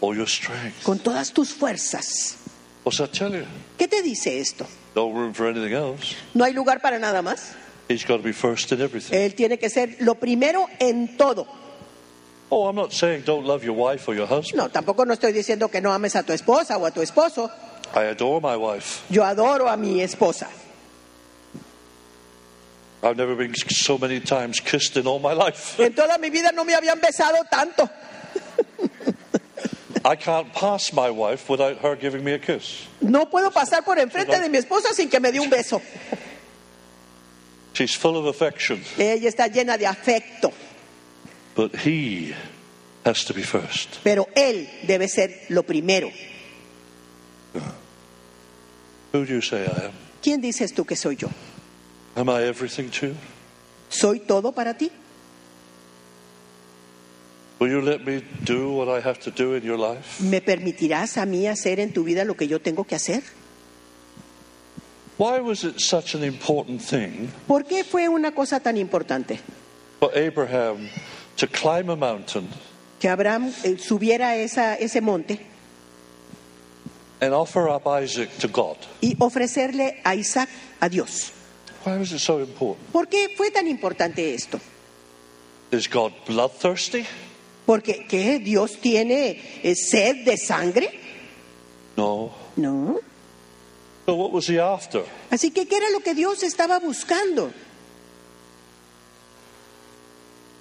all 0.00 0.14
your 0.14 0.28
strength. 0.28 0.82
con 0.82 0.98
todas 0.98 1.32
tus 1.32 1.54
fuerzas. 1.54 2.36
¿Qué 3.76 3.88
te 3.88 4.02
dice 4.02 4.38
esto? 4.38 4.66
No 4.94 5.10
room 5.10 5.32
for 5.32 5.48
anything 5.48 5.74
else. 5.74 6.14
No 6.34 6.44
hay 6.44 6.52
lugar 6.52 6.80
para 6.80 6.98
nada 6.98 7.20
más. 7.20 7.52
He's 7.88 8.04
got 8.04 8.18
to 8.18 8.22
be 8.22 8.32
first 8.32 8.70
in 8.72 8.80
everything. 8.80 9.14
Él 9.16 9.34
tiene 9.34 9.58
que 9.58 9.70
ser 9.70 9.96
lo 10.00 10.16
primero 10.16 10.66
en 10.78 11.16
todo. 11.16 11.46
Oh, 12.50 12.68
I'm 12.68 12.76
not 12.76 12.92
saying 12.92 13.22
don't 13.22 13.44
love 13.44 13.64
your 13.64 13.74
wife 13.74 14.06
or 14.08 14.14
your 14.14 14.26
husband. 14.26 14.58
No, 14.58 14.68
tampoco 14.68 15.04
no 15.04 15.14
estoy 15.14 15.32
diciendo 15.32 15.70
que 15.70 15.80
no 15.80 15.92
ames 15.92 16.14
a 16.14 16.22
tu 16.22 16.32
esposa 16.32 16.78
o 16.78 16.86
a 16.86 16.92
tu 16.92 17.00
esposo. 17.00 17.50
I 17.94 18.04
adore 18.04 18.40
my 18.40 18.56
wife. 18.56 19.04
Yo 19.10 19.22
adoro 19.22 19.68
a 19.68 19.76
mi 19.76 20.00
esposa. 20.00 20.46
I've 23.02 23.16
never 23.16 23.36
been 23.36 23.54
so 23.54 23.98
many 23.98 24.20
times 24.20 24.60
kissed 24.60 24.96
in 24.96 25.06
all 25.06 25.18
my 25.18 25.32
life. 25.32 25.78
En 25.78 25.92
toda 25.92 26.18
mi 26.18 26.30
vida 26.30 26.52
no 26.52 26.64
me 26.64 26.74
habían 26.74 27.00
besado 27.00 27.44
tanto. 27.50 27.88
I 30.04 30.14
can't 30.14 30.52
pass 30.52 30.92
my 30.92 31.10
wife 31.10 31.48
without 31.48 31.78
her 31.78 31.96
giving 31.96 32.22
me 32.22 32.32
a 32.32 32.38
kiss. 32.38 32.86
No 33.00 33.26
puedo 33.26 33.50
pasar 33.50 33.84
por 33.84 33.98
enfrente 33.98 34.40
de 34.40 34.48
mi 34.48 34.58
esposa 34.58 34.94
sin 34.94 35.08
que 35.08 35.18
me 35.18 35.32
dé 35.32 35.40
un 35.40 35.50
beso. 35.50 35.82
She's 37.74 37.94
full 37.94 38.16
of 38.16 38.26
affection. 38.26 38.80
Ella 38.96 39.28
está 39.28 39.48
llena 39.48 39.76
de 39.76 39.86
afecto. 39.86 40.52
But 41.56 41.74
he 41.74 42.34
has 43.04 43.24
to 43.24 43.34
be 43.34 43.42
first. 43.42 44.00
pero 44.04 44.28
Él 44.36 44.68
debe 44.86 45.08
ser 45.08 45.46
lo 45.48 45.62
primero. 45.62 46.10
Who 49.12 49.24
do 49.24 49.34
you 49.34 49.40
say 49.40 49.64
I 49.64 49.86
am? 49.86 49.92
¿Quién 50.22 50.40
dices 50.40 50.74
tú 50.74 50.84
que 50.84 50.96
soy 50.96 51.16
yo? 51.16 51.28
Am 52.14 52.28
I 52.28 52.42
everything 52.42 52.90
to 53.00 53.08
you? 53.08 53.14
¿Soy 53.88 54.20
todo 54.20 54.52
para 54.52 54.74
ti? 54.76 54.90
Will 57.58 57.70
you 57.70 57.80
let 57.80 58.04
me 58.04 58.22
do 58.44 58.72
what 58.72 58.88
I 58.88 59.00
have 59.00 59.18
to 59.20 59.30
do 59.30 59.54
in 59.54 59.62
your 59.62 59.78
life? 59.78 60.22
¿Me 60.22 60.42
permitirás 60.42 61.16
a 61.16 61.24
mí 61.24 61.46
hacer 61.46 61.80
en 61.80 61.92
tu 61.94 62.04
vida 62.04 62.24
lo 62.24 62.36
que 62.36 62.46
yo 62.46 62.60
tengo 62.60 62.84
que 62.84 62.94
hacer? 62.96 63.22
Why 65.16 65.40
was 65.40 65.64
it 65.64 65.78
such 65.78 66.14
an 66.14 66.22
important 66.22 66.82
thing 66.82 67.30
¿Por 67.46 67.64
qué 67.64 67.84
fue 67.84 68.06
una 68.06 68.32
cosa 68.34 68.60
tan 68.60 68.76
importante? 68.76 69.40
for 69.98 70.10
Abraham 70.14 70.90
to 71.36 71.46
climb 71.46 71.90
a 71.90 71.96
mountain 71.96 72.48
Que 73.00 73.08
Abraham 73.08 73.52
eh, 73.62 73.76
subiera 73.78 74.36
esa, 74.36 74.74
ese 74.76 75.00
monte 75.00 75.38
and 77.20 77.32
offer 77.32 77.68
up 77.68 77.86
Isaac 77.86 78.30
to 78.38 78.48
God? 78.48 78.76
y 79.00 79.16
ofrecerle 79.18 80.00
a 80.04 80.14
Isaac 80.14 80.48
a 80.80 80.88
Dios. 80.88 81.32
Why 81.84 81.96
was 81.98 82.12
it 82.12 82.18
so 82.20 82.40
important? 82.40 82.90
¿Por 82.92 83.06
qué 83.08 83.28
fue 83.36 83.50
tan 83.50 83.66
importante 83.68 84.34
esto? 84.34 84.58
Is 85.70 85.88
God 85.88 86.12
bloodthirsty? 86.26 87.04
Porque 87.64 88.06
¿qué? 88.08 88.38
Dios 88.38 88.78
tiene 88.80 89.40
eh, 89.62 89.74
sed 89.74 90.24
de 90.24 90.36
sangre, 90.36 90.90
No. 91.96 92.30
¿no? 92.56 93.00
So 94.06 94.14
what 94.14 94.30
was 94.32 94.46
he 94.48 94.60
after? 94.60 95.02
Así 95.30 95.50
que 95.50 95.66
¿qué 95.66 95.76
era 95.76 95.90
lo 95.90 96.00
que 96.00 96.14
Dios 96.14 96.42
estaba 96.42 96.78
buscando? 96.78 97.50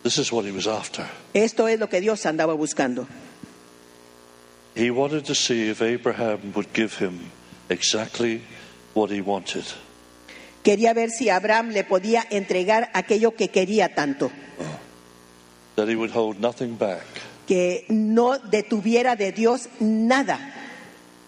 This 0.05 0.19
is 0.19 0.31
what 0.31 0.45
he 0.45 0.51
was 0.51 0.67
after. 0.67 1.03
Esto 1.33 1.65
es 1.67 1.79
lo 1.79 1.87
que 1.89 1.99
Dios 1.99 2.23
andaba 2.27 2.53
buscando. 2.55 3.07
He 4.75 4.91
wanted 4.91 5.25
to 5.25 5.33
see 5.33 5.67
if 5.69 5.81
Abraham 5.81 6.53
would 6.53 6.71
give 6.73 6.93
him 6.99 7.31
exactly 7.69 8.43
what 8.93 9.09
he 9.09 9.19
wanted. 9.19 9.65
Quería 10.63 10.93
ver 10.93 11.09
si 11.09 11.29
Abraham 11.31 11.71
le 11.71 11.83
podía 11.85 12.23
entregar 12.29 12.91
aquello 12.93 13.35
que 13.35 13.47
quería 13.49 13.95
tanto, 13.95 14.29
That 15.75 15.87
he 15.89 15.95
would 15.95 16.11
hold 16.11 16.39
nothing 16.39 16.75
back. 16.77 17.03
que 17.47 17.85
no 17.89 18.37
detuviera 18.37 19.15
de 19.17 19.31
Dios 19.31 19.67
nada. 19.79 20.37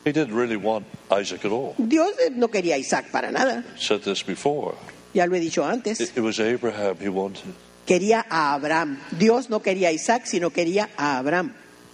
He 0.05 0.11
didn't 0.11 0.35
really 0.35 0.55
want 0.55 0.85
Isaac 1.09 1.43
at 1.45 1.51
all. 1.51 1.73
Dios 1.79 2.13
no 2.35 2.49
quería 2.49 2.75
a 2.75 2.77
Isaac 2.77 3.11
para 3.11 3.31
nada, 3.31 3.63
Said 3.75 4.03
this 4.03 4.21
before. 4.21 4.75
ya 5.15 5.25
lo 5.25 5.35
he 5.35 5.39
dicho 5.39 5.63
antes. 5.65 5.99
It, 5.99 6.15
it 6.15 6.21
was 6.21 6.39
Abraham 6.39 6.97
he 6.99 7.09
wanted. 7.09 7.55
Quería 7.87 8.25
a 8.29 8.53
Abraham. 8.53 8.99
Dios 9.17 9.49
no 9.49 9.61
quería 9.61 9.87
a 9.87 9.91
Isaac, 9.93 10.25
sino 10.25 10.49
quería 10.51 10.89
a 10.97 11.17
Abraham. 11.19 11.53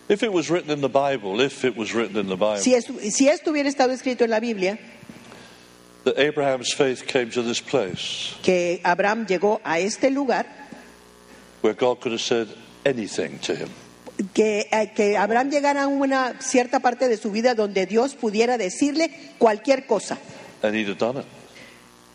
If 0.10 0.24
it 0.24 0.34
was 0.34 0.50
written 0.50 0.72
in 0.72 0.82
the 0.82 0.90
Bible, 0.90 1.40
if 1.40 1.64
it 1.64 1.78
was 1.78 1.94
written 1.94 2.18
in 2.18 2.28
the 2.28 2.36
Bible, 2.36 2.58
Si, 2.58 2.74
es- 2.74 2.88
si 3.16 3.30
esto 3.30 3.52
hubiera 3.52 3.70
estado 3.70 3.94
escrito 3.94 4.24
en 4.26 4.32
la 4.32 4.40
Biblia, 4.40 4.78
that 6.04 6.18
Abraham's 6.20 6.74
faith 6.74 7.06
came 7.08 7.30
to 7.32 7.42
this 7.42 7.62
place 7.62 8.36
que 8.44 8.82
Abraham 8.84 9.26
llegó 9.26 9.62
a 9.64 9.80
este 9.80 10.10
lugar, 10.10 10.46
where 11.62 11.74
God 11.74 12.02
could 12.02 12.12
have 12.12 12.22
said 12.22 12.48
anything 12.86 13.38
to 13.40 13.54
him. 13.56 13.70
que, 14.34 14.68
eh, 14.72 14.92
que 14.96 15.16
Abraham 15.16 15.50
llegara 15.50 15.84
a 15.84 15.88
una 15.88 16.34
cierta 16.42 16.80
parte 16.82 17.08
de 17.08 17.16
su 17.18 17.32
vida 17.32 17.56
donde 17.56 17.86
Dios 17.86 18.16
pudiera 18.16 18.58
decirle 18.58 19.10
cualquier 19.38 19.86
cosa. 19.88 20.18
And 20.62 20.76
he'd 20.76 20.90
have 20.90 20.98
done 21.00 21.20
it. 21.20 21.26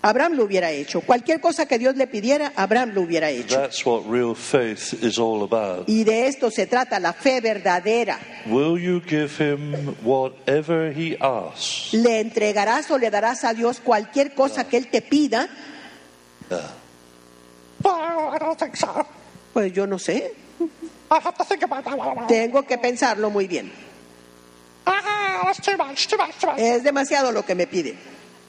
Abraham 0.00 0.34
lo 0.34 0.44
hubiera 0.44 0.70
hecho. 0.70 1.00
Cualquier 1.00 1.40
cosa 1.40 1.66
que 1.66 1.76
Dios 1.78 1.96
le 1.96 2.06
pidiera, 2.06 2.52
Abraham 2.54 2.92
lo 2.94 3.02
hubiera 3.02 3.30
hecho. 3.30 3.60
That's 3.60 3.84
what 3.84 4.04
real 4.08 4.34
faith 4.36 4.94
is 5.02 5.18
all 5.18 5.42
about. 5.42 5.88
Y 5.88 6.04
de 6.04 6.28
esto 6.28 6.50
se 6.50 6.66
trata 6.66 7.00
la 7.00 7.12
fe 7.12 7.40
verdadera. 7.40 8.18
Will 8.46 8.78
you 8.78 9.00
give 9.00 9.36
him 9.38 9.96
whatever 10.04 10.92
he 10.92 11.16
asks? 11.20 11.92
Le 11.94 12.20
entregarás 12.20 12.88
o 12.90 12.98
le 12.98 13.10
darás 13.10 13.42
a 13.42 13.54
Dios 13.54 13.80
cualquier 13.80 14.34
cosa 14.34 14.68
que 14.68 14.76
Él 14.76 14.88
te 14.88 15.02
pida. 15.02 15.48
Well, 17.82 18.30
I 18.32 18.38
don't 18.38 18.58
think 18.58 18.76
so. 18.76 19.04
Pues 19.52 19.72
yo 19.72 19.86
no 19.86 19.98
sé. 19.98 20.32
I 21.10 21.18
have 21.20 21.36
to 21.36 21.44
think 21.44 21.62
about 21.64 21.84
that. 21.84 22.28
Tengo 22.28 22.62
que 22.62 22.78
pensarlo 22.78 23.30
muy 23.30 23.48
bien. 23.48 23.72
Ah, 24.86 25.42
that's 25.44 25.60
too 25.60 25.76
much, 25.76 26.06
too 26.06 26.16
much, 26.16 26.38
too 26.38 26.46
much. 26.46 26.58
Es 26.58 26.84
demasiado 26.84 27.32
lo 27.32 27.44
que 27.44 27.54
me 27.54 27.66
pide. 27.66 27.96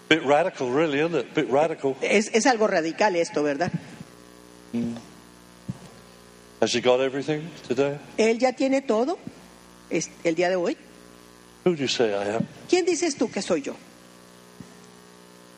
Bit 0.10 0.24
radical, 0.26 0.72
really, 0.72 1.00
isn't 1.00 1.16
it? 1.16 1.34
Bit 1.36 1.50
radical. 1.52 1.96
Es, 2.02 2.30
es 2.34 2.46
algo 2.48 2.68
radical 2.68 3.16
esto, 3.16 3.44
¿verdad? 3.44 3.72
Has 6.62 6.74
he 6.74 6.82
got 6.82 7.00
everything 7.00 7.48
today? 7.68 7.98
Él 8.18 8.38
ya 8.40 8.52
tiene 8.52 8.82
todo 8.82 9.18
es- 9.90 10.10
el 10.24 10.36
día 10.36 10.50
de 10.50 10.56
hoy. 10.56 10.76
Who 11.64 11.76
do 11.76 11.82
you 11.82 11.88
say 11.88 12.10
I 12.14 12.36
am? 12.36 12.48
¿Quién 12.68 12.86
dices 12.86 13.16
tú 13.18 13.30
que 13.32 13.42
soy 13.42 13.62
yo? 13.62 13.74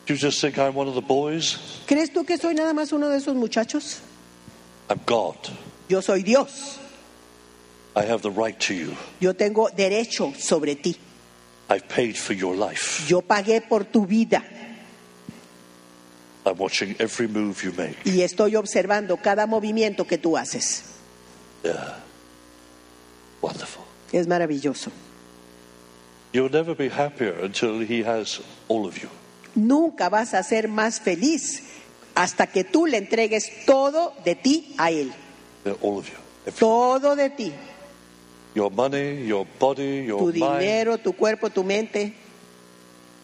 Do 0.06 0.14
you 0.14 0.16
just 0.16 0.40
think 0.40 0.58
I'm 0.58 0.74
one 0.74 0.88
of 0.88 0.94
the 0.94 1.00
boys? 1.00 1.58
¿Crees 1.86 2.12
tú 2.12 2.24
que 2.26 2.36
soy 2.36 2.54
nada 2.54 2.72
más 2.74 2.92
uno 2.92 3.08
de 3.08 3.16
esos 3.18 3.34
muchachos? 3.34 4.00
I'm 4.90 5.00
God. 5.06 5.36
Yo 5.88 6.00
soy 6.02 6.22
Dios. 6.22 6.78
I 7.96 8.02
have 8.04 8.22
the 8.22 8.30
right 8.30 8.58
to 8.60 8.74
you. 8.74 8.96
Yo 9.20 9.32
tengo 9.34 9.68
derecho 9.70 10.34
sobre 10.38 10.74
ti. 10.76 10.96
I've 11.68 11.88
paid 11.88 12.16
for 12.16 12.34
your 12.34 12.54
life. 12.54 13.04
Yo 13.08 13.22
pagué 13.22 13.60
por 13.66 13.84
tu 13.84 14.04
vida 14.06 14.42
I'm 16.44 16.58
watching 16.58 16.96
every 16.98 17.28
move 17.28 17.62
you 17.62 17.72
make. 17.72 17.96
y 18.04 18.22
estoy 18.22 18.56
observando 18.56 19.16
cada 19.16 19.46
movimiento 19.46 20.06
que 20.06 20.18
tú 20.18 20.36
haces. 20.36 20.82
Yeah. 21.62 21.98
Wonderful. 23.40 23.84
Es 24.12 24.26
maravilloso. 24.26 24.90
You'll 26.32 26.50
never 26.50 26.74
be 26.74 26.88
happier 26.88 27.34
until 27.44 27.80
he 27.80 28.02
has 28.02 28.40
all 28.68 28.86
of 28.86 28.98
you. 29.00 29.08
Nunca 29.54 30.08
vas 30.08 30.34
a 30.34 30.42
ser 30.42 30.66
más 30.68 30.98
feliz 31.00 31.62
hasta 32.14 32.46
que 32.48 32.64
tú 32.64 32.86
le 32.86 32.96
entregues 32.98 33.64
todo 33.66 34.14
de 34.24 34.34
ti 34.34 34.74
a 34.78 34.90
Él. 34.90 35.12
Yeah, 35.64 35.74
all 35.82 35.98
of 35.98 36.08
you. 36.08 36.16
Every- 36.46 36.58
Todo 36.58 37.14
de 37.14 37.30
ti. 37.30 37.52
Your 38.54 38.70
money, 38.70 39.24
your 39.26 39.46
body, 39.58 40.04
your 40.06 40.18
Tu 40.32 40.38
mind, 40.38 40.60
dinero, 40.60 40.98
tu 40.98 41.12
cuerpo, 41.14 41.50
tu 41.50 41.62
mente. 41.64 42.12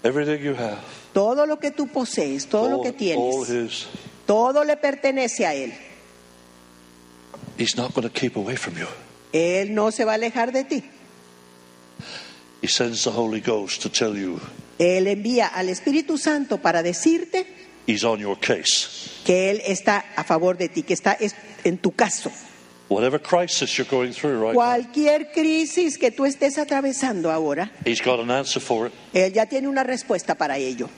everything 0.04 0.42
you 0.44 0.54
have. 0.54 0.78
Todo 1.12 1.46
lo 1.46 1.58
que 1.58 1.70
tú 1.70 1.88
posees, 1.88 2.46
todo 2.48 2.68
lo 2.68 2.82
que 2.82 2.92
tienes. 2.92 3.48
his. 3.48 3.86
Todo 4.26 4.62
le 4.64 4.76
pertenece 4.76 5.46
a 5.46 5.54
Él. 5.54 5.72
He's 7.58 7.76
not 7.76 7.92
going 7.94 8.06
to 8.08 8.12
keep 8.12 8.36
away 8.36 8.56
from 8.56 8.76
you. 8.76 8.86
Él 9.32 9.74
no 9.74 9.90
se 9.90 10.04
va 10.04 10.12
a 10.12 10.14
alejar 10.14 10.52
de 10.52 10.64
ti. 10.64 10.84
He 12.62 12.68
sends 12.68 13.04
the 13.04 13.10
Holy 13.10 13.40
Ghost 13.40 13.82
to 13.82 13.88
tell 13.88 14.16
you 14.16 14.40
Él 14.78 15.06
envía 15.06 15.46
al 15.46 15.68
Espíritu 15.68 16.18
Santo 16.18 16.58
para 16.58 16.82
decirte 16.82 17.46
he's 17.86 18.04
on 18.04 18.18
your 18.20 18.38
case. 18.38 19.22
que 19.24 19.50
Él 19.50 19.60
está 19.66 20.04
a 20.16 20.24
favor 20.24 20.56
de 20.56 20.68
ti, 20.68 20.82
que 20.82 20.94
está 20.94 21.12
es- 21.12 21.34
en 21.64 21.78
tu 21.78 21.92
caso. 21.92 22.30
Whatever 22.88 23.18
crisis 23.18 23.76
you're 23.76 23.86
going 23.86 24.12
through 24.12 24.38
right 24.38 24.54
now, 24.54 24.60
Cualquier 24.60 25.30
crisis 25.32 25.98
que 25.98 26.10
tú 26.10 26.24
estés 26.24 26.56
atravesando 26.56 27.30
ahora, 27.30 27.70
he's 27.84 28.00
got 28.00 28.18
an 28.18 28.30
answer 28.30 28.60
for 28.60 28.86
it. 28.86 28.92
Él 29.12 29.32
ya 29.32 29.44
tiene 29.46 29.68
una 29.68 29.84
respuesta 29.84 30.36
para 30.36 30.56
ello. 30.56 30.88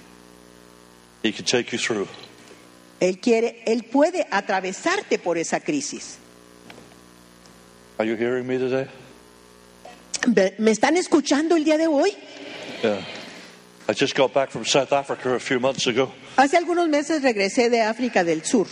He 1.22 1.32
can 1.32 1.44
take 1.44 1.72
you 1.72 1.78
through. 1.78 2.06
Él 3.00 3.18
quiere, 3.18 3.62
Él 3.66 3.84
puede 3.84 4.26
atravesarte 4.30 5.18
por 5.18 5.36
esa 5.36 5.58
crisis. 5.60 6.18
Are 7.98 8.06
you 8.06 8.16
hearing 8.16 8.46
me 8.46 8.56
today? 8.56 8.86
¿Me 10.28 10.54
me 10.58 10.70
están 10.70 10.96
escuchando 10.96 11.56
el 11.56 11.64
día 11.64 11.76
de 11.76 11.88
hoy? 11.88 12.12
Yeah. 12.82 13.00
I 13.88 13.92
just 13.94 14.14
got 14.14 14.32
back 14.32 14.50
from 14.50 14.64
South 14.64 14.92
Africa 14.92 15.34
a 15.34 15.40
few 15.40 15.58
months 15.58 15.88
ago. 15.88 16.12
Hace 16.36 16.56
algunos 16.56 16.88
meses 16.88 17.22
regresé 17.22 17.68
de 17.68 17.80
África 17.82 18.22
del 18.22 18.44
Sur. 18.44 18.68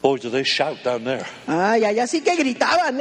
Boy, 0.00 0.18
do 0.18 0.30
they 0.30 0.44
shout 0.44 0.82
down 0.84 1.04
there. 1.04 1.26
Ay, 1.46 1.84
allá 1.84 2.06
sí 2.06 2.22
que 2.22 2.36
gritaban. 2.36 3.00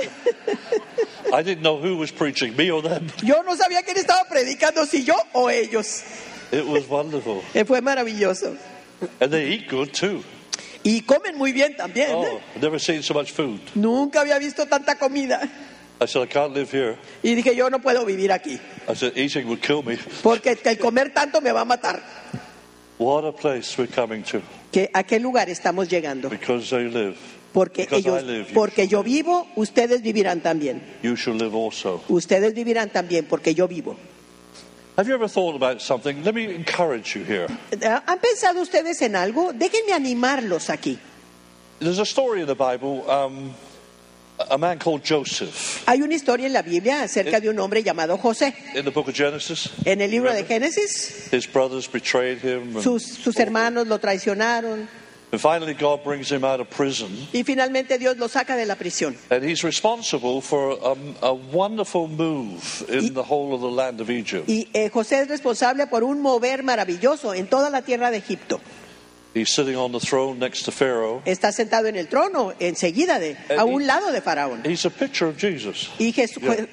I 1.33 1.43
didn't 1.43 1.61
know 1.61 1.77
who 1.77 1.97
was 1.97 2.11
preaching, 2.11 2.55
me 2.55 2.71
or 2.71 2.81
them. 2.81 3.07
Yo 3.23 3.43
no 3.43 3.55
sabía 3.55 3.83
quién 3.83 3.97
estaba 3.97 4.25
predicando, 4.29 4.85
si 4.85 5.03
yo 5.03 5.15
o 5.33 5.49
ellos. 5.49 6.03
It 6.51 6.65
was 6.65 6.87
wonderful. 6.87 7.43
Eh, 7.53 7.65
Fue 7.65 7.81
maravilloso. 7.81 8.57
And 9.21 9.31
they 9.31 9.49
eat 9.49 9.67
good 9.69 9.93
too. 9.93 10.23
Y 10.83 11.01
comen 11.01 11.35
muy 11.37 11.51
bien 11.51 11.75
también. 11.75 12.09
Oh. 12.13 12.39
I've 12.55 12.61
never 12.63 12.79
seen 12.79 13.03
so 13.03 13.13
much 13.13 13.31
food. 13.31 13.59
Nunca 13.75 14.21
había 14.21 14.39
visto 14.39 14.65
tanta 14.65 14.95
comida. 14.95 15.47
I 15.99 16.05
said, 16.05 16.21
I 16.21 16.25
can't 16.27 16.53
live 16.53 16.71
here. 16.71 16.97
Y 17.23 17.35
dije, 17.35 17.55
yo 17.55 17.69
no 17.69 17.79
puedo 17.79 18.05
vivir 18.05 18.31
aquí, 18.31 18.59
I 18.87 18.93
said, 18.93 19.17
eating 19.17 19.47
would 19.47 19.61
kill 19.61 19.83
me. 19.83 19.97
porque 20.23 20.57
el 20.63 20.77
comer 20.77 21.11
tanto 21.13 21.41
me 21.41 21.51
va 21.51 21.61
a 21.61 21.65
matar. 21.65 22.01
What 22.99 23.25
a 23.25 23.31
place 23.31 23.77
we're 23.77 23.87
coming 23.93 24.23
to 24.31 24.41
¿Que 24.71 24.89
¿A 24.93 25.03
qué 25.03 25.19
lugar 25.19 25.49
estamos 25.49 25.87
llegando? 25.87 26.29
because 26.29 26.69
they 26.69 26.87
live. 26.89 27.15
Porque, 27.53 27.83
Because 27.83 27.99
ellos, 28.07 28.21
I 28.21 28.25
live, 28.25 28.47
you 28.49 28.53
porque 28.53 28.87
yo 28.87 29.01
live. 29.03 29.09
vivo, 29.23 29.47
ustedes 29.55 30.01
vivirán 30.01 30.41
también. 30.41 30.81
You 31.01 31.15
shall 31.15 31.35
live 31.35 31.55
also. 31.55 32.03
Ustedes 32.09 32.53
vivirán 32.53 32.89
también 32.91 33.25
porque 33.25 33.53
yo 33.55 33.67
vivo. 33.67 33.95
Have 34.97 35.07
you 35.07 35.13
ever 35.15 35.29
thought 35.29 35.55
about 35.55 35.79
something? 35.81 36.23
Let 36.23 36.33
me 36.33 36.45
encourage 36.53 37.15
you 37.15 37.23
here. 37.23 37.47
¿Han 38.05 38.19
pensado 38.19 38.61
ustedes 38.61 39.01
en 39.03 39.15
algo? 39.15 39.53
Déjenme 39.53 39.93
animarlos 39.93 40.69
aquí. 40.69 40.97
There's 41.79 41.99
a 41.99 42.05
story 42.05 42.41
in 42.41 42.47
the 42.47 42.55
Bible 42.55 43.03
um, 43.09 43.53
a 44.49 44.57
man 44.57 44.77
called 44.77 45.03
Joseph 45.03 45.83
Hay 45.87 46.01
una 46.01 46.13
historia 46.15 46.47
en 46.47 46.53
la 46.53 46.61
Biblia 46.61 47.03
acerca 47.03 47.39
de 47.39 47.49
un 47.49 47.59
hombre 47.59 47.83
llamado 47.83 48.17
José. 48.17 48.53
in 48.75 48.85
the 48.85 48.91
book 48.91 49.07
of 49.07 49.15
Genesis. 49.15 49.69
En 49.85 50.01
el 50.01 50.11
libro 50.11 50.33
de 50.33 50.43
Génesis, 50.43 51.31
His 51.31 51.47
brothers 51.51 51.87
betrayed 51.91 52.39
him, 52.39 52.75
and, 52.75 52.83
sus, 52.83 53.03
sus 53.03 53.37
hermanos 53.37 53.87
lo 53.87 53.99
traicionaron 53.99 54.87
and 55.29 55.41
finally 55.41 55.73
God 55.73 56.03
brings 56.05 56.31
him 56.31 56.45
out 56.45 56.61
of 56.61 56.69
prison. 56.69 57.09
y 57.33 57.43
finalmente 57.43 57.97
Dios 57.97 58.17
lo 58.17 58.27
saca 58.29 58.55
de 58.55 58.65
la 58.65 58.75
prisión. 58.75 59.15
And 59.29 59.43
he's 59.43 59.63
responsible 59.63 60.41
for 60.41 60.77
a, 60.81 60.95
a 61.25 61.33
wonderful 61.33 62.07
move 62.07 62.85
in 62.89 63.13
the 63.13 63.23
whole 63.23 63.53
of 63.53 63.61
the 63.61 63.69
land 63.69 63.99
of 63.99 64.09
Egypt. 64.09 64.47
Y 64.47 64.69
eh, 64.73 64.89
José 64.89 65.21
es 65.21 65.27
responsable 65.27 65.87
por 65.87 66.03
un 66.03 66.21
mover 66.21 66.63
maravilloso 66.63 67.33
en 67.33 67.47
toda 67.47 67.69
la 67.69 67.81
tierra 67.81 68.09
de 68.11 68.17
Egipto. 68.17 68.61
He's 69.37 69.49
sitting 69.49 69.75
on 69.75 69.91
the 69.91 69.99
throne 69.99 70.39
next 70.39 70.63
to 70.63 70.71
Pharaoh. 70.71 71.21
Está 71.25 71.51
sentado 71.51 71.87
en 71.87 71.95
el 71.95 72.07
trono 72.07 72.53
enseguida 72.59 73.19
de, 73.19 73.37
a 73.57 73.65
un 73.65 73.85
lado 73.85 74.11
de 74.11 74.21
Faraón. 74.21 74.65
He's 74.65 74.85
a 74.85 74.89
picture 74.89 75.29
of 75.29 75.37
Jesus. 75.37 75.89
Y 75.99 76.13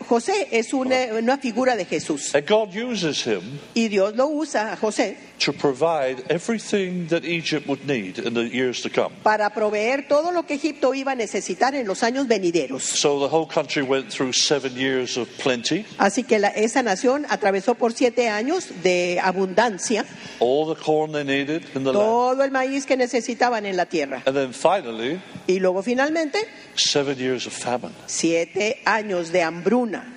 José 0.09 0.49
es 0.51 0.73
una, 0.73 1.15
una 1.19 1.39
figura 1.39 1.77
de 1.77 1.85
Jesús. 1.85 2.35
And 2.35 2.47
God 2.49 2.75
uses 2.75 3.27
him 3.27 3.43
Y 3.75 3.89
Dios 3.89 4.15
lo 4.17 4.29
usa 4.29 4.73
a 4.73 4.77
José 4.77 5.17
to 5.39 5.53
provide 5.53 6.25
everything 6.31 7.07
that 7.09 7.25
Egypt 7.25 7.67
would 7.67 7.85
need 7.87 8.19
in 8.19 8.35
the 8.35 8.45
years 8.49 8.81
to 8.83 8.89
come. 8.89 9.15
para 9.23 9.51
proveer 9.51 10.07
todo 10.09 10.31
lo 10.33 10.45
que 10.47 10.55
Egipto 10.55 10.95
iba 10.95 11.13
a 11.13 11.15
necesitar 11.15 11.75
en 11.75 11.87
los 11.87 12.03
años 12.03 12.29
venideros. 12.29 12.83
So 12.83 13.19
the 13.19 13.35
whole 13.35 13.47
country 13.47 13.83
went 13.83 14.11
through 14.11 14.33
seven 14.33 14.75
years 14.77 15.17
of 15.17 15.29
plenty. 15.43 15.85
Así 15.99 16.23
que 16.25 16.39
la- 16.39 16.49
esa 16.49 16.83
nación 16.83 17.27
atravesó 17.29 17.75
por 17.75 17.93
siete 17.93 18.29
años 18.29 18.69
de 18.83 19.19
abundancia, 19.23 20.05
all 20.39 20.73
the 20.73 20.81
corn 20.81 21.13
they 21.13 21.25
needed 21.25 21.63
in 21.75 21.83
the 21.85 21.93
land. 21.93 21.95
todo 21.95 22.45
el 22.45 22.51
maíz 22.51 22.87
que 22.87 22.97
necesitaban 22.97 23.67
en 23.67 23.77
la 23.77 23.87
tierra. 23.87 24.23
And 24.27 24.37
then 24.37 24.53
finally, 24.53 25.21
Y 25.47 25.59
luego 25.59 25.83
finalmente, 25.83 26.39
seven 26.77 27.19
years 27.19 27.47
of 27.47 27.53
famine. 27.53 27.93
siete 28.07 28.81
años 28.85 29.31
de 29.33 29.43
hambruna. 29.43 30.14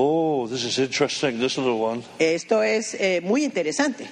Oh, 0.00 0.46
this 0.46 0.62
is 0.64 0.78
interesting, 0.78 1.40
this 1.40 1.58
little 1.58 1.80
one. 1.80 2.04
Esto 2.20 2.62
es 2.62 2.94
eh, 2.94 3.20
muy 3.20 3.42
interesante. 3.44 4.06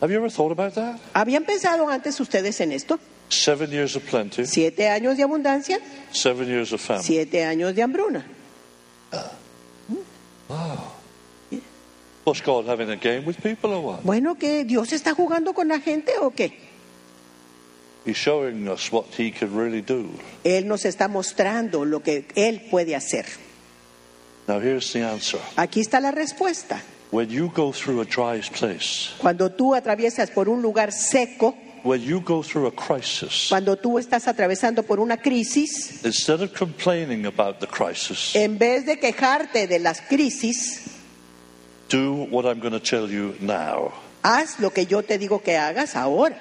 Have 0.00 0.10
you 0.10 0.16
ever 0.16 0.30
thought 0.30 0.52
about 0.52 0.74
that? 0.74 0.98
¿Habían 1.12 1.44
pensado 1.44 1.86
antes 1.86 2.18
ustedes 2.18 2.58
en 2.62 2.72
esto? 2.72 2.98
Seven 3.28 3.70
years 3.70 3.94
of 3.94 4.02
plenty, 4.08 4.46
Siete 4.46 4.88
años 4.88 5.18
de 5.18 5.22
abundancia, 5.24 5.78
seven 6.12 6.48
years 6.48 6.72
of 6.72 6.80
famine. 6.80 7.02
siete 7.04 7.44
años 7.44 7.74
de 7.74 7.82
hambruna. 7.82 8.24
What's 12.24 12.40
God 12.40 12.66
having 12.66 12.88
a 12.88 12.96
game 12.96 13.26
with 13.26 13.36
people 13.42 13.70
or 13.74 13.82
what? 13.82 14.02
Bueno, 14.02 14.36
que 14.36 14.64
Dios 14.64 14.92
está 14.94 15.12
jugando 15.14 15.52
con 15.52 15.68
la 15.68 15.80
gente 15.80 16.12
o 16.20 16.30
qué? 16.30 16.52
He's 18.06 18.16
showing 18.16 18.66
us 18.68 18.90
what 18.90 19.04
He 19.18 19.30
can 19.30 19.54
really 19.54 19.82
do. 19.82 20.08
Él 20.42 20.66
nos 20.66 20.86
está 20.86 21.08
mostrando 21.08 21.84
lo 21.84 22.00
que 22.00 22.24
Él 22.34 22.62
puede 22.70 22.96
hacer. 22.96 23.26
Now, 24.48 24.58
here's 24.60 24.92
the 24.92 25.02
answer. 25.02 25.38
Aquí 25.56 25.80
está 25.80 26.00
la 26.00 26.10
respuesta. 26.10 26.80
When 27.10 27.28
you 27.30 27.50
go 27.54 27.72
through 27.72 28.00
a 28.00 28.04
dry 28.04 28.40
place, 28.40 29.10
Cuando 29.18 29.50
tú 29.50 29.74
atraviesas 29.74 30.30
por 30.30 30.48
un 30.48 30.62
lugar 30.62 30.92
seco, 30.92 31.54
when 31.84 32.00
you 32.02 32.20
go 32.20 32.42
through 32.42 32.66
a 32.66 32.70
crisis, 32.72 33.48
cuando 33.50 33.76
tú 33.76 33.98
estás 33.98 34.26
atravesando 34.28 34.82
por 34.82 34.98
una 34.98 35.18
crisis, 35.18 36.02
instead 36.04 36.40
of 36.40 36.54
complaining 36.54 37.26
about 37.26 37.60
the 37.60 37.66
crisis, 37.66 38.34
en 38.34 38.56
vez 38.58 38.86
de 38.86 38.98
quejarte 38.98 39.66
de 39.66 39.78
las 39.78 40.00
crisis, 40.00 40.88
do 41.88 42.26
what 42.30 42.46
I'm 42.46 42.60
going 42.60 42.72
to 42.72 42.80
tell 42.80 43.08
you 43.10 43.34
now. 43.40 43.92
haz 44.24 44.58
lo 44.58 44.70
que 44.70 44.86
yo 44.86 45.02
te 45.02 45.18
digo 45.18 45.42
que 45.42 45.56
hagas 45.56 45.94
ahora. 45.96 46.36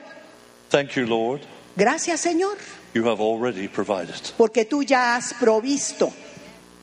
Thank 0.69 0.95
you, 0.95 1.05
Lord. 1.05 1.41
Gracias, 1.75 2.21
Señor, 2.21 2.57
You 2.93 3.07
have 3.09 3.19
already 3.21 3.67
provided. 3.67 4.15
porque 4.37 4.63
tú 4.65 4.83
ya 4.83 5.15
has 5.17 5.33
provisto 5.33 6.13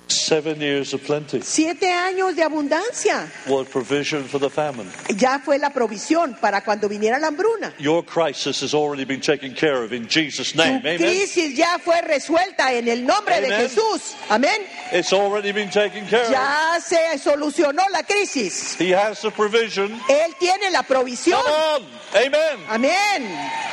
Seven 0.09 0.61
years 0.61 0.95
of 0.95 1.03
plenty. 1.03 1.41
siete 1.43 1.93
años 1.93 2.35
de 2.35 2.43
abundancia. 2.43 3.29
was 3.47 3.69
provision 3.69 4.25
for 4.25 4.39
the 4.39 4.51
famine. 4.51 4.89
Ya 5.17 5.39
fue 5.39 5.59
la 5.59 5.71
provisión 5.71 6.39
para 6.41 6.63
cuando 6.63 6.89
viniera 6.89 7.19
la 7.19 7.29
hambruna. 7.29 7.75
Your 7.79 8.03
crisis 8.05 8.61
has 8.63 8.75
already 8.75 9.05
been 9.05 9.21
taken 9.21 9.55
care 9.55 9.83
of 9.83 9.93
in 9.93 10.09
Jesus' 10.09 10.53
Tu 10.53 10.59
name. 10.59 10.77
Amen. 10.81 10.99
crisis 10.99 11.55
ya 11.57 11.79
fue 11.79 12.01
resuelta 12.03 12.73
en 12.73 12.89
el 12.89 13.05
nombre 13.05 13.41
de 13.41 13.47
Amen. 13.49 13.69
Jesús. 13.69 14.15
Amén. 14.31 14.61
It's 14.93 15.13
already 15.13 15.53
been 15.53 15.71
taken 15.71 16.07
care 16.07 16.25
of. 16.25 16.31
Ya 16.31 16.79
se 16.81 17.19
solucionó 17.19 17.83
la 17.91 18.03
crisis. 18.03 18.77
He 18.79 18.91
has 18.91 19.21
the 19.23 19.31
provision. 19.31 19.93
Él 20.09 20.35
tiene 20.39 20.71
la 20.71 20.83
provisión. 20.83 21.41
Come 21.43 21.55
on. 21.55 21.87
Amen. 22.15 22.65
Amén. 22.69 23.68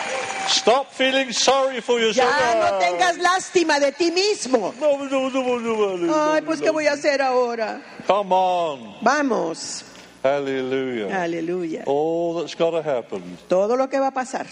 Stop 0.48 0.92
feeling 0.92 1.32
sorry 1.32 1.82
for 1.82 2.00
yourself. 2.00 2.30
Ya 2.30 2.56
no 2.72 2.78
tengas 2.80 3.18
lástima 3.18 3.80
de 3.80 3.92
ti 3.92 4.12
mismo. 4.12 4.74
No, 4.80 4.98
no, 5.06 5.30
no, 5.30 5.60
no, 5.60 5.98
no, 5.98 6.32
Ay, 6.34 6.42
pues 6.42 6.62
¿qué 6.62 6.70
voy 6.70 6.88
a 6.88 6.94
hacer 6.94 7.22
ahora? 7.22 7.82
Come 8.08 8.32
on. 8.34 8.96
Vamos. 9.02 9.84
Hallelujah. 10.24 11.24
Aleluya. 11.24 11.84
All 11.86 12.42
that's 12.42 12.56
got 12.56 12.72
to 12.72 12.82
happen 12.82 13.38
Todo 13.48 13.76
lo 13.78 13.88
que 13.90 14.00
va 14.00 14.08
a 14.08 14.12
pasar, 14.14 14.48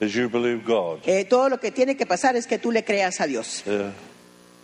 is 0.00 0.12
you 0.14 0.28
believe 0.28 0.64
God. 0.64 1.00
eh, 1.06 1.24
todo 1.24 1.48
lo 1.48 1.58
que 1.58 1.70
tiene 1.70 1.96
que 1.96 2.04
pasar 2.06 2.36
es 2.36 2.46
que 2.46 2.58
tú 2.58 2.70
le 2.70 2.84
creas 2.84 3.20
a 3.20 3.26
Dios. 3.26 3.62
Yeah. 3.64 3.92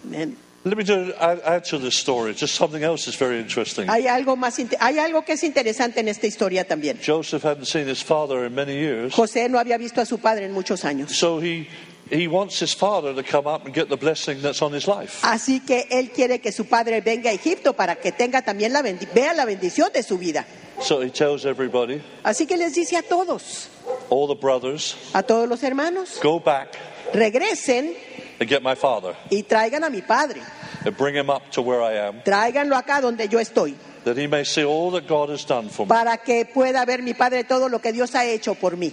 Amén. 0.04 0.36
Let 0.62 0.76
me 0.76 0.84
do, 0.84 1.14
add, 1.18 1.40
add 1.40 1.64
to 1.70 1.78
this 1.78 1.96
story 1.96 2.34
just 2.34 2.54
something 2.54 2.82
else 2.82 3.06
that's 3.06 3.16
very 3.16 3.38
interesting. 3.40 3.88
Hay 3.88 4.06
algo 4.06 4.36
más, 4.36 4.58
hay 4.78 4.98
algo 4.98 5.24
que 5.24 5.32
es 5.32 5.42
interesante 5.42 6.00
en 6.00 6.08
esta 6.08 6.26
historia 6.26 6.64
también. 6.64 6.98
Joseph 7.02 7.42
hadn't 7.42 7.64
seen 7.64 7.88
his 7.88 8.02
father 8.02 8.44
in 8.44 8.54
many 8.54 8.74
years, 8.74 9.14
José 9.14 9.48
no 9.48 9.58
había 9.58 9.78
visto 9.78 10.02
a 10.02 10.04
su 10.04 10.18
padre 10.18 10.44
en 10.44 10.52
muchos 10.52 10.84
años. 10.84 11.12
so 11.12 11.40
he 11.40 11.66
he 12.10 12.28
wants 12.28 12.60
his 12.60 12.74
father 12.74 13.14
to 13.14 13.22
come 13.22 13.46
up 13.46 13.64
and 13.64 13.74
get 13.74 13.88
the 13.88 13.96
blessing 13.96 14.42
that's 14.42 14.60
on 14.60 14.74
his 14.74 14.86
life. 14.86 15.22
Así 15.22 15.60
que 15.64 15.86
él 15.90 16.10
quiere 16.10 16.40
que 16.40 16.52
su 16.52 16.66
padre 16.66 17.00
venga 17.00 17.30
a 17.30 17.32
Egipto 17.32 17.72
para 17.72 17.96
que 17.96 18.12
tenga 18.12 18.42
también 18.42 18.74
la 18.74 18.82
vea 18.82 19.32
la 19.32 19.46
bendición 19.46 19.90
de 19.94 20.02
su 20.02 20.18
vida. 20.18 20.44
So 20.82 21.00
he 21.00 21.10
tells 21.10 21.46
everybody, 21.46 22.02
Así 22.22 22.46
que 22.46 22.58
les 22.58 22.74
dice 22.74 22.98
a 22.98 23.02
todos, 23.02 23.70
all 24.10 24.28
the 24.28 24.38
brothers, 24.38 24.94
a 25.14 25.22
todos 25.22 25.48
los 25.48 25.62
hermanos, 25.62 26.18
go 26.22 26.38
back 26.38 26.76
regresen 27.12 27.94
and 28.40 28.48
get 28.48 28.62
my 28.62 28.74
father 28.74 29.14
y 29.30 29.42
traigan 29.42 29.84
a 29.84 29.90
mi 29.90 30.00
padre. 30.02 30.40
and 30.84 30.96
bring 30.96 31.14
him 31.14 31.28
up 31.30 31.50
to 31.52 31.60
where 31.62 31.82
I 31.82 31.92
am, 32.08 32.22
Tráiganlo 32.22 32.74
acá 32.76 33.00
donde 33.00 33.28
yo 33.28 33.38
estoy, 33.38 33.74
that 34.04 34.16
he 34.16 34.26
may 34.26 34.44
see 34.44 34.64
all 34.64 34.90
that 34.92 35.06
God 35.06 35.28
has 35.28 35.44
done 35.44 35.68
for 35.68 35.84
me. 35.86 35.88
para 35.90 36.16
que 36.18 36.44
pueda 36.46 36.84
ver 36.86 37.02
mi 37.02 37.12
padre 37.14 37.44
todo 37.44 37.68
lo 37.68 37.78
que 37.80 37.92
Dios 37.92 38.14
ha 38.14 38.24
hecho 38.24 38.54
por 38.54 38.72
mí. 38.76 38.92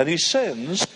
And 0.00 0.08
he 0.08 0.16
sends 0.18 0.86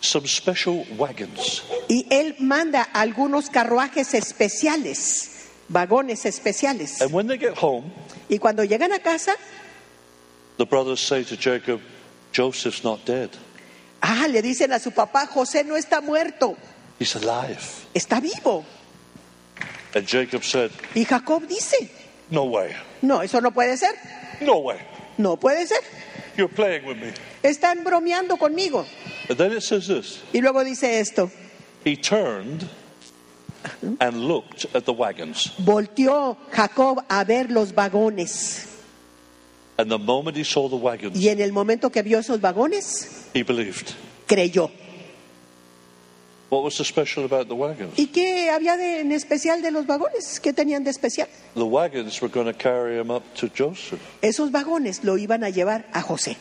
some 0.00 0.26
special 0.26 0.84
wagons. 0.96 1.62
Y 1.88 2.06
él 2.10 2.36
manda 2.40 2.82
algunos 2.82 3.48
carruajes 3.50 4.14
especiales, 4.14 5.50
vagones 5.68 6.24
especiales. 6.24 7.00
And 7.00 7.12
when 7.12 7.26
they 7.26 7.38
get 7.38 7.56
home, 7.56 7.92
Y 8.28 8.38
cuando 8.38 8.64
llegan 8.64 8.92
a 8.92 8.98
casa, 9.00 9.34
the 10.56 10.64
brothers 10.66 11.00
say 11.00 11.24
to 11.24 11.36
Jacob, 11.36 11.80
Joseph's 12.32 12.82
not 12.84 13.04
dead. 13.04 13.30
Ah, 14.06 14.28
le 14.28 14.42
dicen 14.42 14.72
a 14.72 14.78
su 14.78 14.90
papá, 14.92 15.26
José 15.26 15.64
no 15.64 15.76
está 15.76 16.00
muerto, 16.00 16.56
He's 17.00 17.16
alive. 17.16 17.58
está 17.94 18.20
vivo. 18.20 18.64
And 19.94 20.06
Jacob 20.06 20.42
said, 20.44 20.70
Y 20.94 21.04
Jacob 21.04 21.46
dice, 21.46 21.88
No 22.30 22.44
way. 22.44 22.74
no, 23.02 23.22
eso 23.22 23.40
no 23.40 23.50
puede 23.52 23.76
ser, 23.76 23.94
No 24.40 24.58
way. 24.58 24.78
no 25.18 25.36
puede 25.36 25.66
ser. 25.66 25.80
You're 26.36 26.52
playing 26.52 26.84
with 26.84 26.96
me. 26.98 27.12
Están 27.42 27.84
bromeando 27.84 28.36
conmigo. 28.36 28.84
And 29.28 29.38
then 29.38 29.52
it 29.52 29.62
says 29.62 29.86
this 29.86 30.20
Y 30.32 30.40
luego 30.40 30.64
dice 30.64 30.98
esto, 31.00 31.30
He 31.84 31.96
turned 31.96 32.68
and 34.00 34.28
looked 34.28 34.66
at 34.74 34.84
the 34.84 34.92
wagons. 34.92 35.52
volteó 35.58 36.36
Jacob 36.52 37.04
a 37.08 37.24
ver 37.24 37.50
los 37.50 37.72
vagones. 37.72 38.66
And 39.76 39.90
the 39.90 39.98
moment 39.98 40.36
he 40.36 40.44
saw 40.44 40.68
the 40.68 40.76
wagons, 40.76 41.16
Y 41.18 41.28
en 41.28 41.40
el 41.40 41.52
momento 41.52 41.90
que 41.90 42.02
vio 42.02 42.18
esos 42.20 42.40
vagones, 42.40 43.26
he 43.34 43.42
believed. 43.42 43.92
creyó. 44.26 44.70
What 46.50 46.62
was 46.62 46.74
so 46.74 46.84
special 46.84 47.24
about 47.24 47.48
the 47.48 47.54
wagons? 47.54 47.98
¿Y 47.98 48.06
qué 48.08 48.50
había 48.50 48.76
de, 48.76 49.00
en 49.00 49.10
especial 49.10 49.60
de 49.62 49.72
los 49.72 49.86
vagones? 49.86 50.38
¿Qué 50.40 50.52
tenían 50.52 50.84
de 50.84 50.90
especial? 50.90 51.26
The 51.54 51.64
wagons 51.64 52.20
were 52.22 52.28
going 52.32 52.46
to 52.46 52.52
carry 52.56 52.96
him 53.00 53.10
up 53.10 53.22
to 53.40 53.48
Joseph. 53.48 53.98
Esos 54.22 54.52
vagones 54.52 55.02
lo 55.02 55.16
iban 55.18 55.42
a 55.42 55.50
llevar 55.50 55.86
a 55.92 56.00
José. 56.02 56.36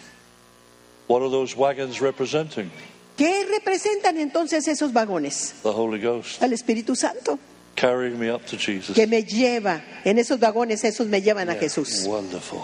What 1.07 1.21
are 1.23 1.31
those 1.31 1.55
wagons 1.55 1.99
representing? 1.99 2.69
¿Qué 3.17 3.45
representan 3.45 4.17
entonces 4.17 4.67
esos 4.67 4.93
vagones? 4.93 5.55
The 5.63 5.69
Holy 5.71 5.99
Ghost. 5.99 6.43
Al 6.43 6.53
Espíritu 6.53 6.95
Santo, 6.95 7.39
Carrying 7.75 8.19
me 8.19 8.31
up 8.31 8.45
to 8.45 8.57
Jesus. 8.57 8.95
que 8.95 9.07
me 9.07 9.23
lleva, 9.23 9.81
en 10.03 10.19
esos 10.19 10.39
vagones, 10.39 10.83
esos 10.83 11.07
me 11.07 11.21
llevan 11.23 11.49
a 11.49 11.55
Jesús. 11.55 12.05
Wonderful. 12.05 12.59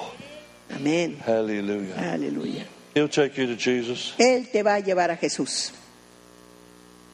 Amén. 0.76 1.18
Hallelujah. 1.26 1.96
Aleluya. 1.98 2.66
He'll 2.96 3.10
take 3.10 3.38
you 3.38 3.48
to 3.48 3.56
Jesus. 3.56 4.14
Él 4.18 4.50
te 4.52 4.64
va 4.64 4.76
a 4.76 4.80
llevar 4.80 5.10
a 5.12 5.18
Jesús. 5.18 5.72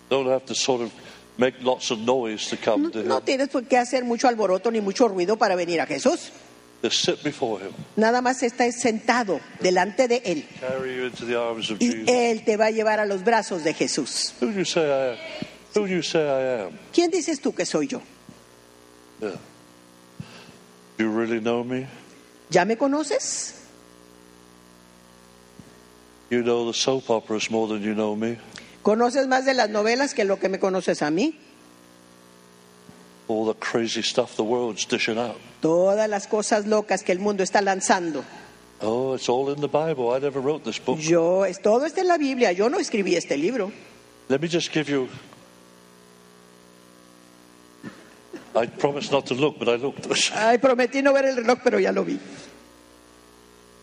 Don't 0.09 0.27
have 0.27 0.45
to 0.45 0.55
sort 0.55 0.81
of 0.81 0.91
make 1.37 1.55
lots 1.61 1.91
of 1.91 1.99
noise 1.99 2.49
to 2.49 2.57
come 2.57 2.83
No, 2.83 2.89
to 2.91 3.03
no 3.03 3.17
him. 3.17 3.23
tienes 3.25 3.49
por 3.49 3.63
qué 3.63 3.77
hacer 3.77 4.03
mucho 4.03 4.27
alboroto 4.27 4.71
ni 4.71 4.81
mucho 4.81 5.07
ruido 5.07 5.37
para 5.37 5.55
venir 5.55 5.81
a 5.81 5.85
Jesús. 5.85 6.31
Just 6.83 7.03
sit 7.03 7.23
before 7.23 7.59
Him. 7.63 7.71
Nada 7.95 8.21
más 8.21 8.43
está 8.43 8.71
sentado 8.71 9.39
delante 9.59 10.07
de 10.07 10.21
Él. 10.23 10.45
Carry 10.59 10.95
you 10.97 11.05
into 11.05 11.25
the 11.25 11.35
arms 11.35 11.71
of 11.71 11.81
Y 11.81 11.87
Jesus. 11.87 12.07
Él 12.07 12.43
te 12.45 12.57
va 12.57 12.65
a 12.67 12.71
llevar 12.71 12.99
a 12.99 13.05
los 13.05 13.23
brazos 13.23 13.63
de 13.63 13.73
Jesús. 13.73 14.33
Who 14.39 14.51
do 14.51 14.59
you 14.59 14.65
say 14.65 14.83
I 14.83 15.11
am? 15.13 15.17
Who 15.73 15.87
do 15.87 15.93
you 15.95 16.03
say 16.03 16.21
I 16.21 16.65
am? 16.65 16.77
¿Quién 16.93 17.09
dices 17.09 17.41
tú 17.41 17.55
que 17.55 17.65
soy 17.65 17.87
yo? 17.87 18.01
Yeah. 19.19 19.31
Do 20.97 21.03
you 21.03 21.09
really 21.09 21.39
know 21.39 21.63
me? 21.63 21.87
¿Ya 22.49 22.65
me 22.65 22.77
conoces? 22.77 23.55
You 26.29 26.41
know 26.41 26.65
the 26.71 26.77
soap 26.77 27.09
operas 27.09 27.49
more 27.49 27.67
than 27.67 27.83
you 27.83 27.93
know 27.93 28.15
me. 28.15 28.37
¿Conoces 28.83 29.27
más 29.27 29.45
de 29.45 29.53
las 29.53 29.69
novelas 29.69 30.13
que 30.13 30.25
lo 30.25 30.37
que 30.39 30.49
me 30.49 30.59
conoces 30.59 31.01
a 31.01 31.09
mí? 31.09 31.39
All 33.27 33.45
the 33.45 33.59
crazy 33.59 34.03
stuff 34.03 34.35
the 34.35 34.43
world's 34.43 34.85
dishing 34.87 35.17
out. 35.17 35.37
Todas 35.61 36.07
las 36.07 36.27
cosas 36.27 36.67
locas 36.67 37.03
que 37.03 37.11
el 37.11 37.19
mundo 37.19 37.43
está 37.43 37.61
lanzando. 37.61 38.23
Oh, 38.81 39.15
it's 39.15 39.29
all 39.29 39.49
in 39.49 39.61
the 39.61 39.67
Bible. 39.67 40.11
I 40.11 40.19
never 40.19 40.39
wrote 40.39 40.63
this 40.63 40.79
book. 40.79 40.99
Yo, 40.99 41.45
es, 41.45 41.61
todo 41.61 41.85
está 41.85 42.01
en 42.01 42.07
la 42.07 42.17
Biblia. 42.17 42.51
Yo 42.51 42.69
no 42.69 42.77
escribí 42.77 43.15
este 43.15 43.37
libro. 43.37 43.71
Let 44.29 44.41
me 44.41 44.47
just 44.47 44.71
give 44.71 44.91
you. 44.91 45.07
I 48.55 48.67
promised 48.67 49.11
not 49.11 49.25
to 49.27 49.33
look, 49.33 49.59
but 49.59 49.67
I 49.67 49.75
looked. 49.75 50.07
Ay, 50.33 50.57
prometí 50.57 51.01
no 51.03 51.13
ver 51.13 51.25
el 51.25 51.35
reloj, 51.37 51.59
pero 51.63 51.79
ya 51.79 51.91
lo 51.91 52.03
vi. 52.03 52.17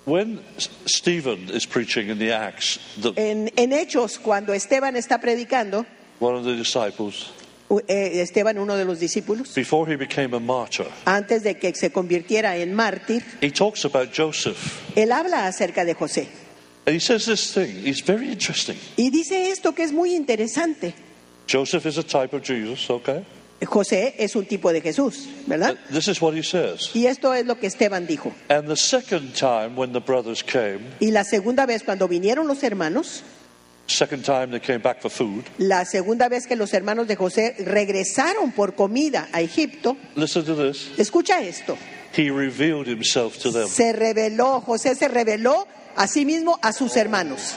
When 0.04 0.40
Stephen 0.86 1.48
is 1.50 1.64
preaching 1.64 2.08
in 2.08 2.18
the 2.18 2.32
Acts, 2.32 2.78
the, 3.00 3.12
En, 3.16 3.50
en 3.56 3.70
Hechos, 3.72 4.18
cuando 4.18 4.52
Esteban 4.52 4.96
está 4.96 5.20
predicando, 5.20 5.86
one 6.18 6.34
of 6.34 6.44
the 6.44 6.56
disciples, 6.56 7.30
u- 7.70 7.80
eh, 7.86 8.20
Esteban, 8.20 8.58
uno 8.58 8.76
de 8.76 8.84
los 8.84 8.98
discípulos, 8.98 9.54
before 9.54 9.86
he 9.86 9.94
became 9.96 10.34
a 10.34 10.40
martyr, 10.40 10.86
antes 11.06 11.44
de 11.44 11.54
que 11.56 11.72
se 11.76 11.90
convirtiera 11.92 12.56
en 12.56 12.74
mártir, 12.74 13.22
he 13.40 13.50
talks 13.52 13.84
about 13.84 14.08
Joseph. 14.12 14.56
él 14.96 15.12
habla 15.12 15.46
acerca 15.46 15.84
de 15.84 15.94
José. 15.94 16.26
And 16.84 16.96
he 16.96 17.00
says 17.00 17.24
this 17.26 17.54
thing. 17.54 17.86
It's 17.86 18.00
very 18.04 18.28
interesting. 18.32 18.76
Y 18.96 19.10
dice 19.10 19.52
esto 19.52 19.72
que 19.72 19.84
es 19.84 19.92
muy 19.92 20.16
interesante. 20.16 20.94
Joseph 21.48 21.86
is 21.86 21.96
a 21.96 22.02
type 22.02 22.34
of 22.34 22.42
Jesus, 22.42 22.90
okay? 22.90 23.24
José 23.66 24.14
es 24.18 24.34
un 24.36 24.44
tipo 24.46 24.72
de 24.72 24.80
Jesús, 24.80 25.28
¿verdad? 25.46 25.76
This 25.92 26.08
is 26.08 26.20
what 26.20 26.34
he 26.34 26.42
says. 26.42 26.90
Y 26.94 27.06
esto 27.06 27.32
es 27.34 27.46
lo 27.46 27.58
que 27.58 27.66
Esteban 27.66 28.06
dijo. 28.06 28.32
And 28.48 28.66
the 28.68 28.76
second 28.76 29.34
time 29.34 29.76
when 29.76 29.92
the 29.92 30.00
brothers 30.00 30.42
came, 30.42 30.80
Y 31.00 31.10
la 31.10 31.24
segunda 31.24 31.66
vez 31.66 31.82
cuando 31.82 32.08
vinieron 32.08 32.46
los 32.48 32.62
hermanos, 32.62 33.22
second 33.86 34.24
time 34.24 34.48
they 34.48 34.60
came 34.60 34.78
back 34.78 35.00
for 35.00 35.10
food, 35.10 35.44
la 35.58 35.84
segunda 35.84 36.28
vez 36.28 36.46
que 36.46 36.56
los 36.56 36.72
hermanos 36.72 37.06
de 37.08 37.16
José 37.16 37.54
regresaron 37.58 38.52
por 38.52 38.74
comida 38.74 39.28
a 39.32 39.40
Egipto, 39.40 39.96
listen 40.16 40.44
to 40.44 40.54
this. 40.56 40.90
escucha 40.98 41.40
esto, 41.42 41.76
He 42.16 42.30
revealed 42.30 42.86
himself 42.88 43.38
to 43.38 43.50
them. 43.52 43.68
se 43.68 43.92
reveló, 43.92 44.60
José 44.60 44.94
se 44.94 45.08
reveló 45.08 45.66
a 45.96 46.06
sí 46.06 46.24
mismo 46.24 46.58
a 46.62 46.72
sus 46.72 46.96
hermanos. 46.96 47.54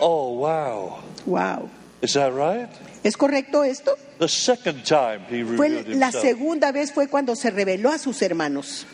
Oh, 0.00 0.34
wow. 0.36 0.98
Wow. 1.26 1.68
Is 2.00 2.12
that 2.14 2.32
right? 2.32 2.68
¿Es 3.02 3.16
correcto 3.16 3.64
esto? 3.64 3.96
The 4.18 4.28
second 4.28 4.84
time 4.84 5.20
he 5.30 5.42
Fue 5.44 5.68
la 5.68 6.06
himself. 6.08 6.22
segunda 6.22 6.70
vez 6.72 6.92
fue 6.92 7.08
cuando 7.08 7.34
se 7.34 7.50
reveló 7.50 7.90
a 7.90 7.98
sus 7.98 8.20
hermanos. 8.22 8.86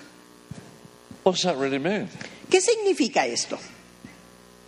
What 1.23 1.33
does 1.35 1.43
that 1.43 1.57
really 1.57 1.79
mean? 1.79 2.09
¿Qué 2.51 2.61
significa 2.61 3.27
esto? 3.27 3.59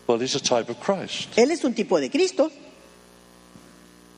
Well, 0.07 0.21
he's 0.21 0.35
a 0.37 0.41
type 0.41 0.71
of 0.71 0.79
Christ. 0.81 1.37
Él 1.37 1.51
es 1.51 1.65
un 1.65 1.75
tipo 1.75 1.99
de 2.01 2.11
Cristo 2.11 2.51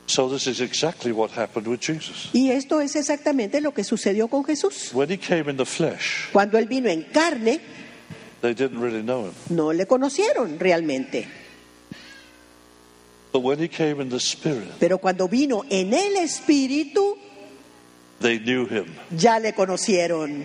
So 0.05 0.27
this 0.27 0.47
is 0.47 0.59
exactly 0.59 1.11
what 1.11 1.29
happened 1.37 1.67
with 1.67 1.79
Jesus. 1.81 2.29
y 2.33 2.49
esto 2.49 2.81
es 2.81 2.95
exactamente 2.95 3.61
lo 3.61 3.73
que 3.75 3.83
sucedió 3.83 4.27
con 4.27 4.43
Jesús. 4.43 4.91
When 4.93 5.09
he 5.11 5.17
came 5.17 5.49
in 5.51 5.57
the 5.57 5.65
flesh, 5.65 6.29
Cuando 6.33 6.57
él 6.57 6.67
vino 6.67 6.89
en 6.89 7.03
carne, 7.13 7.59
they 8.41 8.55
didn't 8.55 8.81
really 8.81 9.03
know 9.03 9.25
him. 9.27 9.33
no 9.49 9.71
le 9.71 9.85
conocieron 9.85 10.57
realmente, 10.59 11.27
But 13.31 13.41
when 13.43 13.59
he 13.59 13.67
came 13.67 14.01
in 14.01 14.09
the 14.09 14.19
spirit, 14.19 14.79
pero 14.79 14.97
cuando 14.97 15.27
vino 15.27 15.63
en 15.69 15.93
el 15.93 16.15
Espíritu, 16.23 17.15
they 18.19 18.39
knew 18.39 18.65
him. 18.65 18.95
ya 19.15 19.37
le 19.37 19.53
conocieron. 19.53 20.43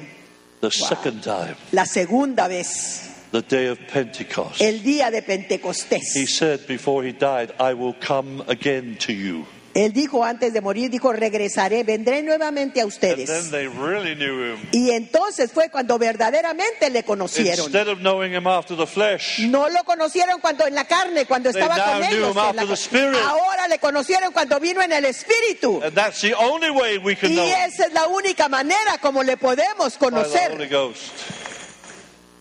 The 0.61 0.70
second 0.70 1.22
time, 1.22 1.57
La 1.72 1.85
segunda 1.85 2.47
vez, 2.49 3.11
the 3.32 3.43
day 3.43 3.66
of 3.68 3.78
Pentecost, 3.89 4.61
el 4.61 4.80
día 4.82 5.11
de 5.11 5.22
Pentecostés. 5.22 6.14
he 6.14 6.26
said 6.26 6.66
before 6.66 7.03
he 7.03 7.12
died, 7.12 7.53
I 7.59 7.72
will 7.74 7.95
come 7.95 8.43
again 8.49 8.97
to 9.01 9.12
you. 9.12 9.47
Él 9.75 9.93
dijo 9.93 10.22
antes 10.22 10.53
de 10.53 10.61
morir, 10.61 10.89
dijo, 10.89 11.12
regresaré, 11.12 11.83
vendré 11.83 12.22
nuevamente 12.22 12.81
a 12.81 12.85
And 12.85 12.93
then 12.93 13.11
ustedes. 13.18 13.51
they 13.51 13.66
really 13.66 14.14
knew 14.14 14.53
him. 14.55 14.59
Y 14.70 14.93
entonces 14.93 15.51
fue 15.51 15.68
cuando 15.68 15.99
verdaderamente 15.99 16.91
le 16.91 17.03
conocieron. 17.03 17.64
Instead 17.66 17.89
of 17.89 17.99
knowing 17.99 18.33
him 18.33 18.47
after 18.47 18.77
the 18.77 18.87
flesh, 18.87 19.41
No 19.41 19.68
lo 19.68 19.83
conocieron 19.83 20.41
cuando 20.41 20.64
en 20.68 20.77
la 20.77 20.85
carne, 20.85 21.27
cuando 21.27 21.51
They 21.51 21.61
estaba 21.61 21.77
now 21.77 21.85
con 21.87 22.03
knew 22.09 22.16
ellos. 22.18 22.31
him 22.31 22.39
after 22.39 22.66
the 22.68 22.75
Spirit. 22.77 23.18
Ahora 23.27 23.66
le 23.66 23.79
conocieron 23.81 24.33
cuando 24.33 24.61
vino 24.61 24.81
en 24.81 24.93
el 24.93 25.07
Espíritu. 25.07 25.81
and 25.83 25.93
that's 25.93 26.20
the 26.20 26.35
only 26.35 26.70
way 26.70 26.99
we 26.99 27.16
can 27.16 27.33
Y 27.33 27.35
know 27.35 27.45
him. 27.45 27.55
esa 27.66 27.87
es 27.87 27.93
la 27.93 28.07
única 28.07 28.49
manera 28.49 28.99
como 29.03 29.25
le 29.25 29.37
podemos 29.37 29.99
by 29.99 30.11
the 30.11 30.16
Holy 30.16 30.22
conocer. 30.22 30.68
Ghost. 30.70 31.03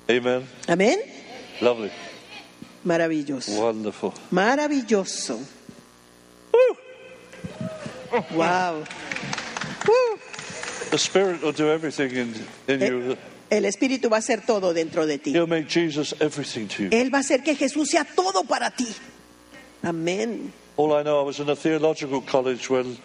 Amen. 0.08 0.48
Amén. 0.68 1.00
Lovely. 1.62 1.90
Maravilloso. 2.84 3.52
Wonderful. 3.54 4.14
Maravilloso. 4.30 5.40
Wow. 8.36 8.84
The 10.92 10.98
Spirit 10.98 11.42
will 11.42 11.54
do 11.54 11.72
everything 11.72 12.12
in, 12.12 12.36
in 12.68 12.82
you. 12.82 13.18
El 13.50 13.66
Espíritu 13.66 14.10
va 14.10 14.18
a 14.18 14.20
hacer 14.20 14.46
todo 14.46 14.74
dentro 14.74 15.06
de 15.06 15.18
ti. 15.18 15.32
He'll 15.32 15.48
make 15.48 15.68
Jesus 15.68 16.14
everything 16.20 16.68
to 16.68 16.84
you. 16.84 16.90
Él 16.92 17.12
va 17.12 17.18
a 17.18 17.22
hacer 17.22 17.44
que 17.44 17.56
Jesús 17.56 17.90
sea 17.90 18.04
todo 18.04 18.44
para 18.44 18.72
ti. 18.72 18.88
Amén. 19.84 20.52
All 20.76 20.92
I 20.94 21.04
know, 21.04 21.20
I 21.20 21.24
was 21.24 21.40
in 21.40 21.50
a 21.50 21.56
theological 21.56 22.22
college 22.22 22.70
when 22.70 22.98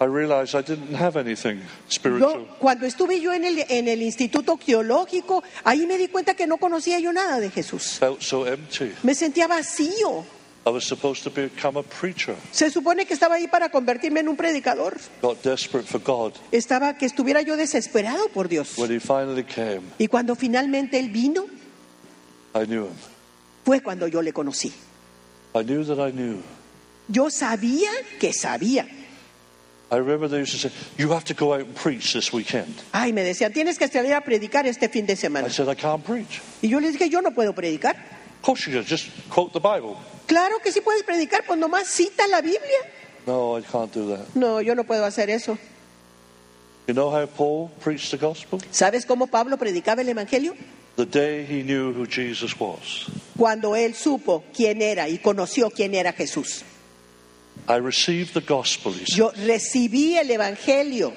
I 0.00 0.04
realized 0.04 0.54
I 0.54 0.62
didn't 0.62 0.94
have 0.94 1.16
anything 1.16 1.60
spiritual. 1.88 2.32
Yo, 2.32 2.46
cuando 2.60 2.86
estuve 2.86 3.20
yo 3.20 3.32
en 3.32 3.44
el, 3.44 3.64
en 3.68 3.88
el 3.88 4.02
Instituto 4.02 4.56
Teológico, 4.56 5.42
ahí 5.64 5.86
me 5.86 5.98
di 5.98 6.08
cuenta 6.08 6.34
que 6.34 6.46
no 6.46 6.58
conocía 6.58 7.00
yo 7.00 7.12
nada 7.12 7.40
de 7.40 7.50
Jesús. 7.50 7.98
Felt 7.98 8.20
so 8.20 8.46
empty. 8.46 8.92
Me 9.02 9.14
sentía 9.14 9.48
vacío. 9.48 10.24
I 10.68 10.70
was 10.70 10.84
supposed 10.84 11.22
to 11.24 11.30
become 11.30 11.78
a 11.78 11.82
preacher. 11.82 12.36
Se 12.52 12.68
supone 12.70 13.06
que 13.06 13.14
estaba 13.14 13.36
ahí 13.36 13.48
para 13.48 13.70
convertirme 13.70 14.20
en 14.20 14.28
un 14.28 14.36
predicador. 14.36 14.98
Got 15.22 15.42
desperate 15.42 15.86
for 15.88 15.98
God. 15.98 16.34
Estaba 16.52 16.98
que 16.98 17.06
estuviera 17.06 17.40
yo 17.40 17.56
desesperado 17.56 18.28
por 18.34 18.48
Dios. 18.48 18.76
When 18.76 18.90
He 18.90 19.00
finally 19.00 19.44
came, 19.44 19.80
Y 19.98 20.08
cuando 20.08 20.34
finalmente 20.34 20.98
Él 20.98 21.08
vino, 21.08 21.46
I 22.54 22.66
knew 22.66 22.84
Him. 22.84 22.92
fue 23.64 23.80
cuando 23.80 24.08
yo 24.08 24.20
le 24.20 24.32
conocí. 24.34 24.70
I 25.54 25.62
knew 25.62 25.84
that 25.84 25.98
I 25.98 26.12
knew. 26.12 26.42
Yo 27.08 27.30
sabía 27.30 27.88
que 28.20 28.34
sabía. 28.34 28.86
I 29.90 29.96
remember 29.96 30.28
they 30.28 30.40
used 30.42 30.52
to 30.52 30.58
say, 30.68 30.70
You 30.98 31.12
have 31.14 31.24
to 31.24 31.34
go 31.34 31.54
out 31.54 31.62
and 31.62 31.74
preach 31.74 32.12
this 32.12 32.30
weekend. 32.30 32.74
Ay, 32.92 33.14
me 33.14 33.22
decían, 33.22 33.54
tienes 33.54 33.78
que 33.78 33.88
salir 33.88 34.12
a 34.12 34.20
predicar 34.20 34.66
este 34.66 34.90
fin 34.90 35.06
de 35.06 35.16
semana. 35.16 35.46
I 35.46 35.50
said, 35.50 35.66
I 35.66 35.74
can't 35.74 36.04
preach. 36.04 36.42
Y 36.60 36.68
yo 36.68 36.78
les 36.78 36.92
dije, 36.92 37.08
yo 37.08 37.22
no 37.22 37.30
puedo 37.30 37.54
predicar. 37.54 38.17
Of 38.38 38.42
course 38.42 38.66
you 38.66 38.72
can. 38.72 38.84
Just 38.84 39.10
quote 39.30 39.52
the 39.52 39.60
Bible. 39.60 39.96
Claro 40.26 40.58
que 40.62 40.72
sí 40.72 40.80
puedes 40.80 41.02
predicar, 41.02 41.44
pues 41.46 41.58
nomás 41.58 41.86
cita 41.88 42.26
la 42.28 42.40
Biblia. 42.40 42.78
No, 43.26 43.58
I 43.58 43.62
can't 43.62 43.92
do 43.92 44.08
that. 44.16 44.34
No, 44.34 44.60
yo 44.60 44.74
no 44.74 44.84
puedo 44.84 45.04
hacer 45.04 45.28
eso. 45.30 45.58
You 46.86 46.94
know 46.94 47.10
how 47.10 47.26
Paul 47.26 47.70
preached 47.80 48.10
the 48.10 48.16
gospel? 48.16 48.60
¿Sabes 48.70 49.04
cómo 49.04 49.26
Pablo 49.26 49.58
predicaba 49.58 50.00
el 50.00 50.08
Evangelio? 50.08 50.54
The 50.96 51.04
day 51.04 51.44
he 51.44 51.62
knew 51.62 51.92
who 51.92 52.06
Jesus 52.06 52.58
was. 52.58 53.06
Cuando 53.36 53.76
él 53.76 53.94
supo 53.94 54.44
quién 54.54 54.80
era 54.82 55.08
y 55.08 55.18
conoció 55.18 55.70
quién 55.70 55.94
era 55.94 56.12
Jesús. 56.12 56.62
I 57.68 57.76
received 57.76 58.32
the 58.32 58.40
gospel, 58.40 58.92
he 58.94 59.04
Yo 59.04 59.30
recibí 59.32 60.16
el 60.16 60.30
Evangelio 60.30 61.12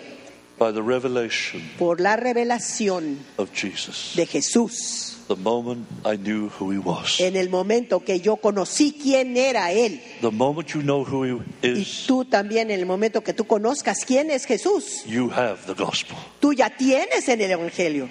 by 0.60 0.72
the 0.74 0.82
revelation 0.82 1.62
por 1.80 2.02
la 2.02 2.18
revelación 2.18 3.20
of 3.38 3.50
Jesus. 3.54 4.14
de 4.16 4.26
Jesús. 4.26 5.11
The 5.28 5.36
moment 5.36 5.88
I 6.04 6.18
knew 6.18 6.50
who 6.60 6.72
he 6.72 6.78
was. 6.78 7.20
En 7.20 7.36
el 7.36 7.50
momento 7.50 8.02
que 8.02 8.20
yo 8.20 8.36
conocí 8.38 8.92
quién 9.02 9.38
era 9.38 9.72
Él. 9.72 10.02
The 10.20 10.32
moment 10.32 10.74
you 10.74 10.82
know 10.82 11.06
who 11.06 11.24
he 11.24 11.68
Y 11.68 11.82
is, 11.82 12.06
tú 12.06 12.26
también, 12.26 12.70
en 12.70 12.80
el 12.80 12.86
momento 12.86 13.22
que 13.22 13.34
tú 13.34 13.46
conozcas 13.46 14.04
quién 14.06 14.30
es 14.30 14.46
Jesús, 14.46 15.06
you 15.06 15.30
have 15.30 15.66
the 15.68 15.74
gospel. 15.74 16.18
tú 16.42 16.54
ya 16.54 16.70
tienes 16.70 17.30
en 17.30 17.42
el 17.42 17.52
Evangelio. 17.52 18.10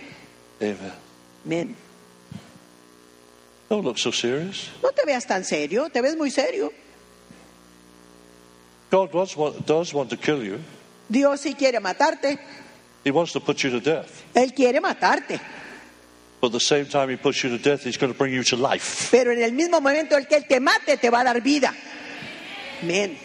Amen. 0.61 0.92
Amén. 1.44 1.76
Don't 3.68 3.84
look 3.84 3.98
so 3.98 4.11
serious. 4.11 4.70
No 4.82 4.90
te 4.90 5.04
veas 5.04 5.26
tan 5.26 5.44
serio, 5.44 5.90
te 5.90 6.00
ves 6.00 6.16
muy 6.16 6.30
serio. 6.30 6.72
God 8.90 9.11
does 9.12 9.36
want, 9.36 9.66
does 9.66 9.94
want 9.94 10.11
to 10.11 10.16
kill 10.16 10.42
you. 10.42 10.58
Dios 11.08 11.40
sí 11.40 11.54
quiere 11.54 11.80
matarte. 11.80 12.38
He 13.04 13.11
wants 13.11 13.32
to 13.32 13.40
put 13.40 13.58
you 13.62 13.70
to 13.70 13.80
death. 13.80 14.11
Él 14.34 14.52
quiere 14.52 14.80
matarte. 14.80 15.40
Pero 19.11 19.32
en 19.32 19.43
el 19.43 19.53
mismo 19.53 19.80
momento 19.80 20.16
el 20.16 20.26
que 20.26 20.36
Él 20.36 20.47
te 20.49 20.61
mate 20.61 20.97
te 20.97 21.11
va 21.11 21.20
a 21.20 21.24
dar 21.24 21.43
vida. 21.43 21.74
Amén. 22.82 23.18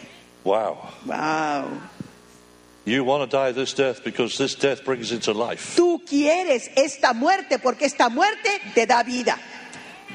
Wow. 0.44 0.76
Wow. 1.04 1.80
You 2.84 3.02
want 3.02 3.28
to 3.28 3.36
die 3.36 3.52
this 3.52 3.74
death 3.74 4.04
because 4.04 4.36
this 4.38 4.54
death 4.54 4.84
brings 4.84 5.10
into 5.10 5.32
life. 5.32 5.74
Tú 5.76 6.02
quieres 6.08 6.70
esta 6.76 7.12
muerte 7.14 7.58
porque 7.58 7.84
esta 7.86 8.08
muerte 8.08 8.48
te 8.74 8.86
da 8.86 9.02
vida. 9.02 9.36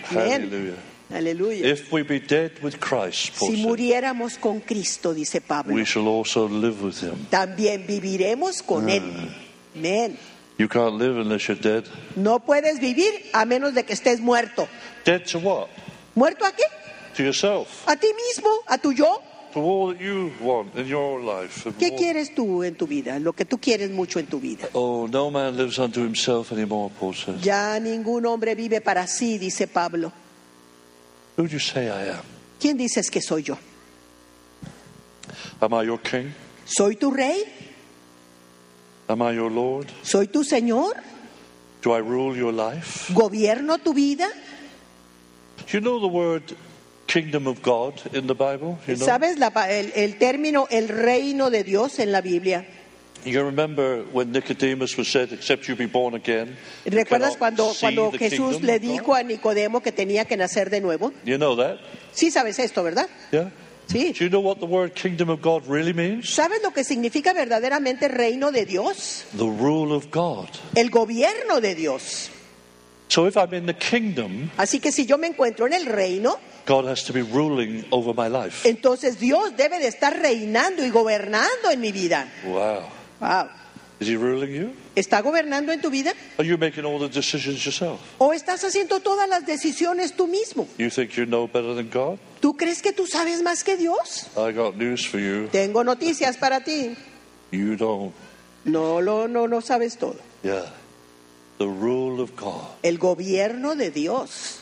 Amén. 0.10 0.44
Hallelujah. 0.44 0.78
Aleluya. 1.14 1.66
If 1.66 1.92
we 1.92 2.04
be 2.04 2.20
dead 2.20 2.52
with 2.62 2.80
Christ, 2.80 3.38
Paul 3.38 3.50
Si 3.50 3.62
muriéramos 3.62 4.38
con 4.38 4.62
Cristo, 4.62 5.14
dice 5.14 5.42
Pablo, 5.42 5.74
we 5.74 5.84
shall 5.84 6.08
also 6.08 6.48
live 6.48 6.82
with 6.82 7.02
him. 7.02 7.28
también 7.30 7.86
viviremos 7.86 8.62
con 8.64 8.88
Él. 8.90 9.04
Amén. 9.76 10.18
You 10.58 10.68
can't 10.68 10.96
live 10.96 11.18
unless 11.18 11.48
you're 11.48 11.60
dead. 11.60 11.86
No 12.16 12.40
puedes 12.40 12.80
vivir 12.80 13.12
a 13.34 13.46
menos 13.46 13.74
de 13.74 13.84
que 13.84 13.94
estés 13.94 14.20
muerto. 14.20 14.68
Dead 15.06 15.24
to 15.32 15.40
what? 15.40 15.68
¿Muerto 16.16 16.46
a 16.46 16.52
qué? 16.52 16.64
To 17.16 17.24
yourself. 17.24 17.88
¿A 17.88 17.96
ti 17.96 18.08
mismo? 18.14 18.50
¿A 18.68 18.78
tu 18.78 18.94
yo? 18.94 19.22
To 19.54 19.60
all 19.60 19.94
that 19.94 20.02
you 20.02 20.32
want 20.40 20.76
in 20.78 20.88
your 20.88 21.20
life. 21.20 21.70
¿Qué 21.78 21.96
quieres 21.96 22.34
tú 22.34 22.64
en 22.64 22.76
tu 22.76 22.88
vida? 22.88 23.20
Lo 23.20 23.34
que 23.34 23.44
tú 23.44 23.58
quieres 23.58 23.92
mucho 23.92 24.20
en 24.20 24.28
tu 24.28 24.40
vida. 24.40 24.70
Oh, 24.74 25.08
no 25.12 25.30
man 25.32 25.58
lives 25.58 25.78
unto 25.80 26.00
himself 26.02 26.52
anymore, 26.52 26.92
Paul 27.00 27.14
says. 27.14 27.42
Ya 27.42 27.80
ningún 27.80 28.26
hombre 28.26 28.56
vive 28.56 28.82
para 28.82 29.08
sí, 29.08 29.38
dice 29.38 29.68
Pablo. 29.68 30.12
Who 31.38 31.48
do 31.48 31.50
you 31.50 31.60
say 31.60 31.88
I 31.88 32.12
am? 32.12 32.24
¿Quién 32.60 32.78
dices 32.78 33.10
que 33.10 33.22
soy 33.22 33.44
yo? 33.44 33.58
Am 35.60 35.74
I 35.74 35.86
your 35.86 36.00
king? 36.00 36.34
¿Soy 36.66 36.96
tu 36.96 37.12
rey? 37.12 37.71
Am 39.12 39.22
I 39.22 39.34
your 39.36 39.52
Lord? 39.52 39.88
¿Soy 40.04 40.28
tu 40.28 40.46
Señor? 40.46 40.94
Do 41.82 41.94
I 41.94 42.00
rule 42.00 42.38
your 42.38 42.54
life? 42.54 43.14
¿Gobierno 43.14 43.78
tu 43.78 43.94
vida? 43.94 44.30
Do 45.58 45.78
you 45.78 45.82
know 45.82 46.00
the 46.00 46.08
word 46.08 46.44
kingdom 47.08 47.46
of 47.46 47.62
God 47.62 48.02
in 48.14 48.28
the 48.28 48.34
Bible? 48.34 48.80
You 48.88 48.96
know? 48.96 49.06
¿Sabes 49.06 49.38
la 49.38 49.50
el, 49.70 49.92
el 49.96 50.18
término 50.18 50.66
el 50.70 50.88
reino 50.88 51.50
de 51.50 51.64
Dios 51.66 52.00
en 52.00 52.14
la 52.14 52.22
Biblia? 52.22 52.66
You 53.26 53.44
remember 53.44 54.04
when 54.14 54.32
Nicodemus 54.32 54.98
was 54.98 55.08
said, 55.08 55.32
except 55.34 55.68
you 55.68 55.76
be 55.76 55.88
born 55.88 56.16
again. 56.16 56.56
you 56.86 56.92
¿Recuerdas 56.92 57.38
cuando, 57.38 57.74
cuando 57.80 58.12
Jesús 58.12 58.62
le 58.62 58.80
dijo 58.80 59.14
a 59.14 59.24
Nicodemo 59.24 59.82
que 59.84 59.92
tenía 59.92 60.26
que 60.26 60.38
nacer 60.38 60.70
de 60.70 60.80
nuevo? 60.80 61.12
You 61.26 61.38
know 61.38 61.56
that? 61.58 61.80
Sí 62.14 62.32
sabes 62.32 62.60
esto, 62.60 62.82
¿verdad? 62.82 63.08
Yeah? 63.32 63.52
Sí. 63.92 64.14
Do 64.18 64.24
you 64.24 64.30
know 64.30 64.40
what 64.42 64.60
the 64.60 64.66
word 64.66 64.94
kingdom 64.94 65.30
of 65.30 65.42
God 65.42 65.64
really 65.68 65.94
means? 65.94 66.30
¿Sabes 66.34 66.62
lo 66.64 66.72
que 66.72 66.84
significa 66.84 67.34
verdaderamente 67.34 68.08
reino 68.08 68.52
de 68.52 68.66
Dios? 68.66 69.26
The 69.38 69.44
rule 69.44 69.94
of 69.94 70.10
God. 70.12 70.48
El 70.76 70.90
gobierno 70.90 71.60
de 71.60 71.76
Dios. 71.76 72.30
So 73.10 73.28
if 73.28 73.36
I'm 73.36 73.54
in 73.54 73.66
the 73.66 73.74
kingdom, 73.74 74.50
Así 74.58 74.80
que 74.80 74.92
si 74.94 75.06
yo 75.06 75.18
me 75.18 75.28
encuentro 75.28 75.68
en 75.68 75.74
el 75.74 75.86
reino, 75.86 76.40
God 76.66 76.88
has 76.88 77.04
to 77.04 77.12
be 77.12 77.22
ruling 77.22 77.84
over 77.92 78.14
my 78.14 78.30
life. 78.30 78.66
entonces 78.70 79.20
Dios 79.20 79.58
debe 79.58 79.80
de 79.80 79.88
estar 79.88 80.18
reinando 80.18 80.86
y 80.86 80.90
gobernando 80.90 81.70
en 81.72 81.82
mi 81.82 81.92
vida. 81.92 82.32
Wow. 82.46 82.84
Wow. 83.20 83.50
Is 84.00 84.08
he 84.08 84.16
ruling 84.16 84.54
you? 84.54 84.74
¿Está 84.96 85.22
gobernando 85.22 85.74
en 85.74 85.82
tu 85.82 85.90
vida? 85.90 86.14
Are 86.38 86.48
you 86.48 86.58
making 86.58 86.86
all 86.86 86.98
the 87.00 87.10
decisions 87.10 87.64
yourself? 87.66 88.00
¿O 88.18 88.32
estás 88.32 88.64
haciendo 88.64 89.02
todas 89.02 89.28
las 89.28 89.46
decisiones 89.46 90.14
tú 90.16 90.28
mismo? 90.28 90.66
You 90.78 90.90
think 90.90 91.12
you 91.12 91.26
know 91.26 91.48
better 91.48 91.76
than 91.76 91.90
God? 91.92 92.18
¿Tú 92.42 92.58
crees 92.58 92.82
que 92.82 92.92
tú 92.92 93.06
sabes 93.06 93.42
más 93.44 93.64
que 93.64 93.78
Dios? 93.78 94.28
I 94.36 94.52
got 94.52 94.76
news 94.76 95.06
for 95.08 95.20
you. 95.20 95.48
Tengo 95.52 95.84
noticias 95.84 96.38
para 96.38 96.64
ti. 96.64 96.96
You 97.52 97.76
don't. 97.78 98.14
No, 98.66 99.00
lo, 99.00 99.28
no, 99.28 99.48
no 99.48 99.62
sabes 99.62 99.98
todo. 99.98 100.16
Yeah. 100.44 100.66
The 101.60 101.68
rule 101.68 102.20
of 102.22 102.36
God. 102.36 102.68
El 102.84 102.98
gobierno 102.98 103.76
de 103.76 103.92
Dios. 103.92 104.60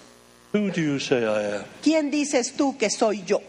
Who 0.53 0.71
do 0.71 0.81
you 0.81 0.99
say 0.99 1.23
I 1.23 1.57
am? 1.59 1.65
¿Quién 1.81 2.11
dices 2.11 2.53
tú 2.57 2.77
que 2.77 2.89
soy 2.89 3.23
yo? 3.25 3.39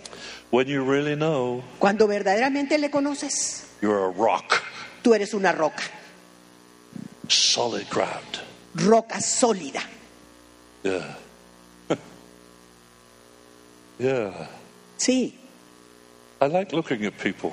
When 0.50 0.66
you 0.68 0.84
really 0.84 1.16
know 1.16 1.62
Cuando 1.78 2.06
verdaderamente 2.06 2.78
le 2.78 2.90
conoces, 2.90 3.64
you're 3.80 4.04
a 4.06 4.10
rock, 4.12 4.60
tú 5.02 5.14
eres 5.14 5.32
una 5.32 5.52
roca, 5.52 5.82
solid 7.28 7.86
ground. 7.88 8.40
roca 8.74 9.20
sólida. 9.20 9.80
Yeah. 10.82 11.16
Yeah. 14.00 14.48
Sí, 14.96 15.34
I 16.40 16.46
like 16.48 16.72
looking 16.74 17.04
at 17.04 17.12
people, 17.22 17.52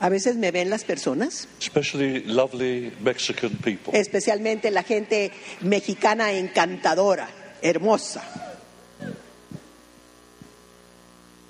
a 0.00 0.08
veces 0.08 0.36
me 0.36 0.50
ven 0.50 0.68
las 0.70 0.84
personas, 0.84 1.46
especially 1.58 2.22
lovely 2.24 2.92
Mexican 3.00 3.50
people. 3.56 3.92
especialmente 3.98 4.70
la 4.70 4.82
gente 4.82 5.30
mexicana 5.62 6.32
encantadora, 6.32 7.28
hermosa. 7.62 8.22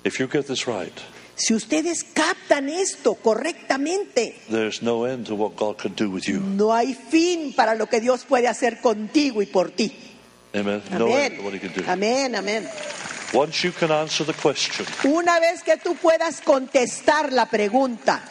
If 0.03 0.19
you 0.19 0.27
get 0.27 0.47
this 0.47 0.65
right, 0.67 0.93
Si 1.35 1.53
ustedes 1.55 2.03
captan 2.03 2.69
esto 2.69 3.15
correctamente, 3.15 4.35
there's 4.49 4.81
no 4.83 5.05
end 5.05 5.25
to 5.27 5.35
what 5.35 5.55
God 5.55 5.77
can 5.77 5.93
do 5.95 6.09
with 6.11 6.25
you. 6.27 6.39
no 6.39 6.71
hay 6.73 6.93
fin 6.93 7.53
para 7.53 7.73
lo 7.75 7.87
que 7.87 7.99
Dios 8.01 8.25
puede 8.25 8.47
hacer 8.47 8.79
contigo 8.81 9.41
y 9.41 9.45
por 9.47 9.71
ti. 9.71 9.91
Amen. 10.53 10.81
No 10.91 11.07
end 11.17 11.37
to 11.37 11.43
what 11.43 11.53
He 11.53 11.59
Amén. 11.59 11.73
can 11.73 11.73
do. 11.73 11.89
Amén, 11.91 12.35
amén. 12.35 12.67
Once 13.33 13.63
you 13.63 13.71
can 13.71 13.91
answer 13.91 14.25
the 14.25 14.33
question, 14.33 14.85
Una 15.05 15.39
vez 15.39 15.63
que 15.63 15.77
tú 15.77 15.95
puedas 15.95 16.41
contestar 16.41 17.31
la 17.31 17.45
pregunta 17.45 18.21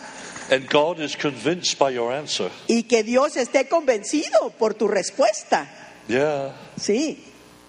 and 0.51 0.69
God 0.69 0.99
is 1.01 1.17
convinced 1.17 1.79
by 1.79 1.91
your 1.91 2.13
answer, 2.13 2.51
y 2.67 2.83
que 2.83 3.03
Dios 3.05 3.37
esté 3.37 3.69
convencido 3.69 4.51
por 4.59 4.75
tu 4.75 4.89
respuesta, 4.89 5.69
yeah, 6.09 6.53
sí, 6.77 7.19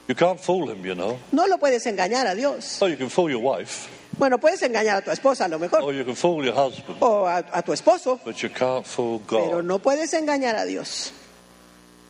you 0.08 0.16
can't 0.16 0.40
fool 0.40 0.70
Him, 0.72 0.84
you 0.84 0.96
know. 0.96 1.18
no 1.32 1.46
lo 1.48 1.58
puedes 1.58 1.86
engañar 1.86 2.26
a 2.28 2.36
Dios. 2.36 2.82
Oh, 2.82 2.88
you 2.88 2.98
can 2.98 3.10
fool 3.10 3.30
your 3.30 3.42
wife, 3.42 3.88
Bueno, 4.18 4.40
puedes 4.40 4.62
engañar 4.64 4.98
a 4.98 5.02
tu 5.02 5.12
esposa 5.12 5.46
a 5.46 5.48
lo 5.48 5.58
mejor, 5.60 5.82
or 5.84 5.94
you 5.94 6.04
can 6.04 6.16
fool 6.16 6.44
your 6.44 6.56
husband, 6.56 6.98
o 7.02 7.26
a, 7.28 7.38
a 7.54 7.62
tu 7.62 7.72
esposo, 7.72 8.20
but 8.26 8.36
you 8.42 8.50
can't 8.50 8.86
fool 8.86 9.22
pero 9.30 9.58
God. 9.58 9.64
no 9.64 9.80
puedes 9.80 10.14
engañar 10.14 10.56
a 10.56 10.66
Dios. 10.66 11.14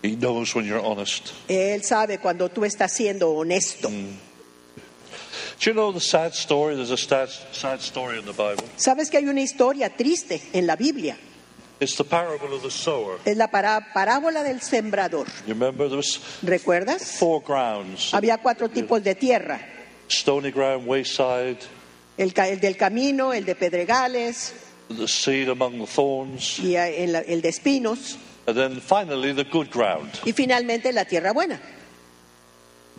He 0.02 0.16
knows 0.16 0.56
when 0.56 0.66
you're 0.66 0.84
honest. 0.84 1.32
Él 1.48 1.84
sabe 1.84 2.18
cuando 2.18 2.50
tú 2.50 2.66
estás 2.66 2.92
siendo 2.92 3.30
honesto. 3.32 3.92
Sabes 8.78 9.10
que 9.10 9.18
hay 9.18 9.26
una 9.28 9.42
historia 9.42 9.90
triste 9.96 10.42
en 10.54 10.66
la 10.68 10.76
Biblia. 10.76 11.18
It's 11.80 11.96
the 11.98 12.04
parable 12.04 12.54
of 12.56 12.62
the 12.62 12.70
sower. 12.70 13.18
Es 13.26 13.36
la 13.38 13.50
pará- 13.50 13.92
parábola 13.94 14.44
del 14.44 14.62
sembrador. 14.62 15.26
You 15.48 15.54
remember 15.54 15.88
there 15.88 15.98
was 15.98 16.20
¿Recuerdas? 16.44 17.18
four 17.18 17.42
grounds: 17.44 18.14
Había 18.14 18.38
cuatro 18.38 18.70
tipos 18.70 19.04
de 19.04 19.16
tierra. 19.16 19.60
stony 20.08 20.52
ground, 20.52 20.88
wayside, 20.88 21.58
El, 22.18 22.34
del 22.34 22.76
camino, 22.78 23.32
el 23.34 23.46
de 23.46 23.56
pedregales 23.56 24.54
the 24.90 25.08
seed 25.08 25.48
among 25.50 25.80
the 25.80 25.88
thorns, 25.88 26.60
y 26.60 26.76
eh, 26.76 27.04
el, 27.06 27.16
el 27.16 27.42
de 27.42 27.50
espinos. 27.50 28.18
and 28.46 28.58
then 28.58 28.82
finally 28.82 29.34
the 29.34 29.46
good 29.46 29.70
ground. 29.72 30.12
Y 30.26 30.34
finalmente 30.34 30.92
la 30.92 31.06
tierra 31.06 31.32
buena. 31.34 31.60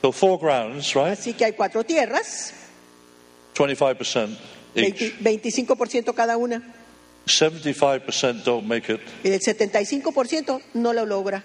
So 0.02 0.10
four 0.12 0.38
grounds, 0.38 0.94
right? 0.94 1.12
Así 1.18 1.32
que 1.32 1.44
hay 1.44 1.52
cuatro 1.52 1.84
tierras, 1.84 2.52
25% 3.54 4.36
20 4.74 5.04
each. 5.04 5.18
25% 5.20 6.14
cada 6.14 6.36
una. 6.36 6.60
75% 7.26 8.42
don't 8.42 8.66
make 8.66 8.92
it. 8.92 9.00
El 9.22 9.38
75% 9.40 10.60
no 10.74 10.92
lo 10.92 11.06
logra. 11.06 11.44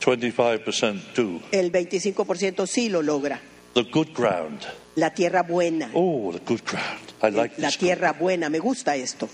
25% 0.00 1.14
do. 1.14 1.40
El 1.50 1.72
25% 1.72 2.66
sí 2.66 2.88
lo 2.88 3.02
logra. 3.02 3.40
The 3.74 3.82
good 3.84 4.08
ground. 4.14 4.60
La 4.94 5.12
tierra 5.12 5.42
buena. 5.42 5.90
Oh, 5.94 6.32
the 6.32 6.38
good 6.46 6.62
ground. 6.64 7.00
I 7.22 7.30
like 7.30 7.60
La 7.60 7.68
this. 7.68 7.78
tierra 7.78 8.12
buena, 8.12 8.48
me 8.48 8.58
gusta 8.58 8.94
esto. 8.94 9.28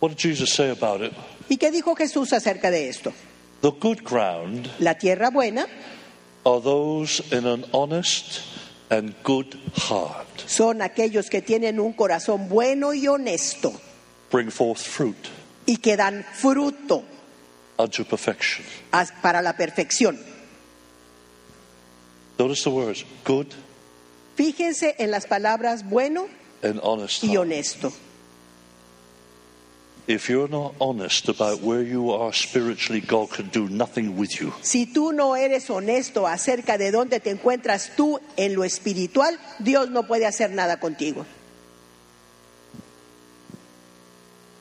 What 0.00 0.10
did 0.10 0.18
Jesus 0.18 0.50
say 0.50 0.70
about 0.70 1.00
it? 1.02 1.12
¿Y 1.48 1.56
qué 1.56 1.70
dijo 1.70 1.96
Jesús 1.96 2.32
acerca 2.32 2.70
de 2.70 2.88
esto? 2.88 3.12
The 3.62 3.70
good 3.80 4.02
ground 4.04 4.68
La 4.78 4.94
tierra 4.98 5.30
buena 5.30 5.66
are 6.46 6.60
those 6.62 7.20
in 7.32 7.44
an 7.46 7.64
honest 7.74 8.40
and 8.90 9.14
good 9.24 9.58
heart. 9.74 10.26
son 10.46 10.80
aquellos 10.80 11.28
que 11.28 11.42
tienen 11.42 11.78
un 11.80 11.92
corazón 11.92 12.48
bueno 12.48 12.94
y 12.94 13.06
honesto 13.08 13.72
Bring 14.30 14.50
forth 14.50 14.78
fruit 14.80 15.16
y 15.66 15.76
que 15.78 15.96
dan 15.96 16.24
fruto 16.34 17.02
unto 17.78 18.04
perfection. 18.04 18.64
as- 18.92 19.12
para 19.20 19.42
la 19.42 19.54
perfección. 19.56 20.16
Notice 22.38 22.62
the 22.64 22.70
words 22.70 23.04
good 23.24 23.46
Fíjense 24.36 24.94
en 24.98 25.10
las 25.10 25.26
palabras 25.26 25.82
bueno 25.88 26.28
and 26.62 26.78
honest. 26.82 27.24
y 27.24 27.36
honesto. 27.36 27.88
If 27.88 27.94
you're 27.94 27.94
not 27.94 27.94
honest 27.94 27.94
about 27.94 27.94
where 27.94 27.94
you 27.94 27.94
are 27.94 27.94
spiritually, 27.96 28.14
God 29.08 29.54
can 29.56 29.64
do 29.64 29.64
nothing 29.64 29.74
with 29.74 29.95
you. 29.95 29.95
Si 34.62 34.86
tú 34.86 35.12
no 35.12 35.36
eres 35.36 35.70
honesto 35.70 36.26
acerca 36.26 36.78
de 36.78 36.90
dónde 36.92 37.20
te 37.20 37.30
encuentras 37.30 37.96
tú 37.96 38.20
en 38.36 38.54
lo 38.54 38.62
espiritual, 38.64 39.38
Dios 39.58 39.90
no 39.90 40.06
puede 40.06 40.26
hacer 40.26 40.52
nada 40.52 40.78
contigo. 40.78 41.26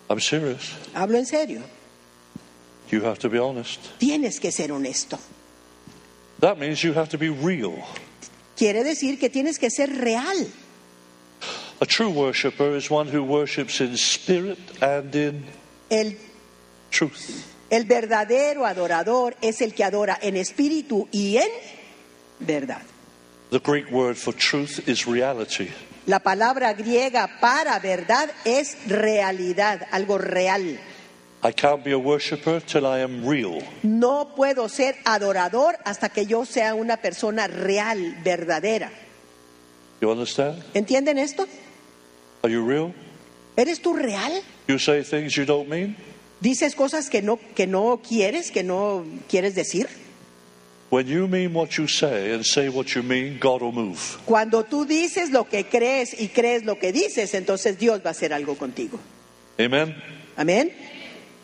I'm 0.10 0.20
serious. 0.20 0.74
Hablo 0.94 1.18
en 1.18 1.26
serio. 1.26 1.62
You 2.92 3.06
have 3.06 3.20
to 3.20 3.30
be 3.30 3.40
honest. 3.40 3.80
Tienes 4.00 4.40
que 4.40 4.52
ser 4.52 4.72
honesto. 4.72 5.20
That 6.40 6.58
means 6.58 6.82
you 6.82 6.94
have 6.94 7.10
to 7.10 7.18
be 7.18 7.30
real. 7.30 7.84
Quiere 8.56 8.84
decir 8.84 9.20
que 9.20 9.30
tienes 9.30 9.58
que 9.58 9.70
ser 9.70 9.90
real. 9.90 10.52
A 11.82 11.86
true 11.86 12.10
worshiper 12.10 12.76
is 12.76 12.90
one 12.90 13.08
who 13.08 13.24
worships 13.24 13.82
in 13.82 13.98
spirit 13.98 14.58
and 14.82 15.14
in 15.14 15.44
El 15.90 16.14
truth. 16.90 17.54
El 17.70 17.84
verdadero 17.84 18.66
adorador 18.66 19.36
es 19.42 19.62
el 19.62 19.74
que 19.74 19.84
adora 19.84 20.18
en 20.22 20.38
espíritu 20.38 21.08
y 21.12 21.38
en 21.38 21.50
verdad. 22.40 22.82
The 23.50 23.60
Greek 23.60 23.92
word 23.92 24.16
for 24.16 24.34
truth 24.34 24.88
is 24.88 25.06
reality. 25.06 25.70
La 26.08 26.20
palabra 26.20 26.74
griega 26.74 27.40
para 27.42 27.80
verdad 27.80 28.30
es 28.46 28.78
realidad, 28.88 29.88
algo 29.92 30.18
real. 30.18 30.78
I 31.44 31.52
can't 31.52 31.84
be 31.84 31.92
a 31.92 31.98
worshiper 31.98 32.62
till 32.62 32.86
I 32.86 33.02
am 33.02 33.28
real. 33.28 33.62
No 33.84 34.34
puedo 34.36 34.70
ser 34.70 34.96
adorador 35.04 35.78
hasta 35.84 36.10
que 36.10 36.26
yo 36.26 36.46
sea 36.46 36.74
una 36.74 36.98
persona 36.98 37.48
real, 37.48 38.16
verdadera. 38.24 38.92
You 40.02 40.10
understand? 40.10 40.64
¿Entienden 40.74 41.18
esto? 41.18 41.48
Are 42.46 42.52
you 42.52 42.64
real? 42.64 42.94
¿Eres 43.58 43.82
tú 43.82 43.96
real? 43.96 44.44
You 44.68 44.78
say 44.78 45.02
things 45.02 45.36
you 45.36 45.46
don't 45.46 45.68
mean? 45.68 45.96
¿Dices 46.40 46.76
cosas 46.76 47.10
que 47.10 47.24
no, 47.24 47.40
que 47.56 47.66
no 47.66 48.00
quieres, 48.08 48.52
que 48.52 48.62
no 48.62 49.04
quieres 49.28 49.56
decir? 49.56 49.88
When 50.92 51.08
you 51.08 51.28
mean 51.28 51.56
what 51.56 51.72
you 51.80 51.88
say 51.88 52.36
and 52.36 52.46
say 52.46 52.70
what 52.70 52.94
you 52.94 53.02
mean, 53.02 53.40
God 53.40 53.64
will 53.64 53.72
move. 53.72 54.20
Cuando 54.28 54.62
tú 54.62 54.86
dices 54.86 55.32
lo 55.32 55.46
que 55.46 55.66
crees 55.66 56.14
y 56.14 56.28
crees 56.28 56.64
lo 56.66 56.76
que 56.78 56.92
dices, 56.92 57.34
entonces 57.34 57.80
Dios 57.80 58.02
va 58.06 58.10
a 58.10 58.12
hacer 58.12 58.32
algo 58.32 58.56
contigo. 58.56 59.00
Amen? 59.60 59.96
Amén. 60.38 60.72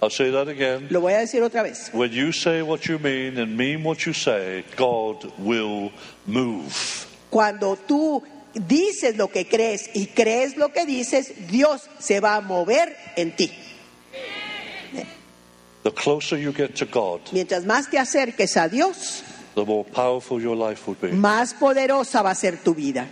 I'll 0.03 0.11
say 0.11 0.29
that 0.29 0.49
again. 0.49 0.85
Lo 0.91 1.01
voy 1.01 1.13
a 1.13 1.19
decir 1.21 1.41
otra 1.41 1.63
vez. 1.63 1.89
When 1.93 2.11
you 2.11 2.31
say 2.31 2.61
what 2.61 2.85
you 2.87 2.99
mean 2.99 3.39
and 3.39 3.57
mean 3.57 3.83
what 3.83 4.05
you 4.05 4.13
say, 4.13 4.63
God 4.77 5.33
will 5.39 5.91
move. 6.27 7.07
Cuando 7.31 7.75
tú 7.75 8.21
dices 8.53 9.17
lo 9.17 9.29
que 9.29 9.47
crees 9.47 9.89
y 9.93 10.07
crees 10.07 10.57
lo 10.57 10.71
que 10.71 10.85
dices, 10.85 11.47
Dios 11.49 11.89
se 11.99 12.19
va 12.19 12.35
a 12.35 12.41
mover 12.41 12.95
en 13.15 13.35
ti. 13.35 13.51
The 15.83 15.91
closer 15.91 16.37
you 16.37 16.53
get 16.53 16.75
to 16.75 16.85
God, 16.85 17.21
Mientras 17.31 17.65
más 17.65 17.89
te 17.89 17.97
acerques 17.97 18.55
a 18.55 18.67
Dios, 18.69 19.23
the 19.55 19.65
more 19.65 19.83
powerful 19.83 20.39
your 20.39 20.55
life 20.55 20.87
will 20.87 20.97
be. 21.01 21.11
más 21.11 21.55
poderosa 21.55 22.21
va 22.21 22.31
a 22.31 22.35
ser 22.35 22.57
tu 22.63 22.75
vida. 22.75 23.07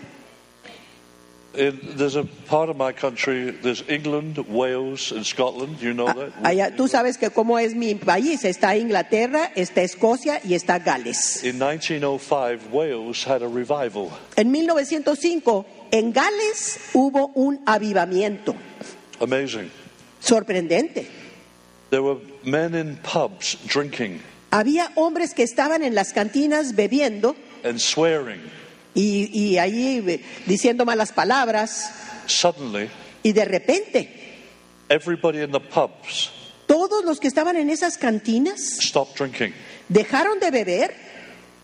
Tú 6.75 6.87
sabes 6.87 7.17
que 7.17 7.29
cómo 7.31 7.59
es 7.59 7.75
mi 7.75 7.95
país, 7.95 8.45
está 8.45 8.75
Inglaterra, 8.77 9.51
está 9.55 9.81
Escocia 9.81 10.39
y 10.43 10.53
está 10.53 10.79
Gales. 10.79 11.43
In 11.43 11.57
1905, 11.57 12.69
Wales 12.71 13.27
had 13.27 13.41
a 13.41 13.47
revival. 13.47 14.09
En 14.35 14.51
1905, 14.51 15.65
en 15.91 16.13
Gales 16.13 16.79
hubo 16.93 17.31
un 17.35 17.61
avivamiento 17.65 18.55
Amazing. 19.19 19.71
sorprendente. 20.19 21.07
There 21.89 22.03
were 22.03 22.19
men 22.43 22.75
in 22.75 22.97
pubs 22.97 23.57
drinking 23.65 24.21
Había 24.51 24.91
hombres 24.95 25.33
que 25.33 25.43
estaban 25.43 25.83
en 25.83 25.93
las 25.93 26.11
cantinas 26.13 26.75
bebiendo 26.75 27.35
and 27.63 27.79
swearing. 27.79 28.41
Y, 28.99 29.29
y 29.33 29.57
ahí 29.57 30.03
eh, 30.07 30.23
diciendo 30.45 30.85
malas 30.85 31.11
palabras 31.11 31.91
Suddenly, 32.25 32.89
y 33.23 33.31
de 33.31 33.45
repente 33.45 34.09
everybody 34.89 35.41
in 35.41 35.51
the 35.51 35.59
pubs 35.59 36.31
todos 36.67 37.03
los 37.05 37.19
que 37.19 37.27
estaban 37.27 37.55
en 37.55 37.69
esas 37.69 37.97
cantinas 37.97 38.59
stopped 38.81 39.15
drinking 39.17 39.53
dejaron 39.87 40.39
de 40.39 40.51
beber 40.51 40.93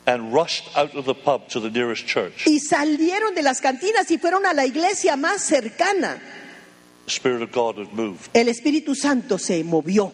and 0.07 0.33
rushed 0.33 0.65
out 0.75 0.95
of 0.95 1.05
the 1.05 1.13
pub 1.15 1.47
to 1.47 1.59
the 1.59 1.69
nearest 1.69 2.05
church. 2.05 2.45
y 2.47 2.59
salieron 2.59 3.33
de 3.35 3.41
las 3.41 3.59
cantinas 3.59 4.09
y 4.11 4.17
fueron 4.17 4.45
a 4.45 4.53
la 4.53 4.65
iglesia 4.65 5.15
más 5.15 5.41
cercana. 5.43 6.21
The 7.05 7.11
Spirit 7.11 7.41
of 7.43 7.51
God 7.51 7.77
had 7.77 7.93
moved. 7.93 8.29
El 8.33 8.47
Espíritu 8.47 8.95
Santo 8.95 9.37
se 9.37 9.63
movió. 9.63 10.11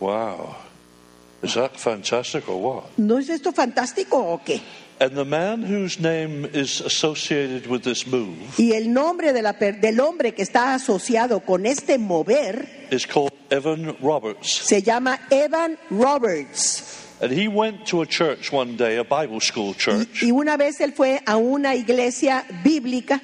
Wow. 0.00 0.56
Is 1.42 1.54
that 1.54 1.76
fantastic 1.76 2.48
or 2.48 2.56
what? 2.60 2.84
¿No 2.96 3.18
es 3.18 3.28
esto 3.28 3.52
fantástico 3.52 4.18
o 4.18 4.42
qué? 4.44 4.60
And 5.00 5.16
the 5.16 5.24
man 5.24 5.62
whose 5.62 5.98
name 5.98 6.44
is 6.52 6.80
associated 6.80 7.66
with 7.66 7.82
this 7.82 8.06
move 8.06 8.36
Y 8.58 8.72
el 8.72 8.92
nombre 8.92 9.32
de 9.32 9.42
la 9.42 9.52
del 9.52 9.98
hombre 10.00 10.32
que 10.34 10.42
está 10.42 10.74
asociado 10.74 11.40
con 11.44 11.66
este 11.66 11.98
mover 11.98 12.68
is 12.90 13.06
called 13.06 13.32
Evan 13.50 13.96
Roberts. 14.00 14.48
se 14.48 14.82
llama 14.82 15.18
Evan 15.30 15.76
Roberts. 15.90 17.02
And 17.20 17.32
he 17.32 17.48
went 17.48 17.86
to 17.86 18.02
a 18.02 18.06
church 18.06 18.52
one 18.52 18.76
day, 18.76 18.96
a 18.96 19.04
Bible 19.04 19.40
school 19.40 19.70
Y, 19.70 19.78
church, 19.78 20.22
y 20.22 20.30
una 20.30 20.56
vez 20.56 20.80
él 20.80 20.92
fue 20.92 21.20
a 21.26 21.36
una 21.36 21.74
iglesia 21.74 22.44
bíblica 22.62 23.20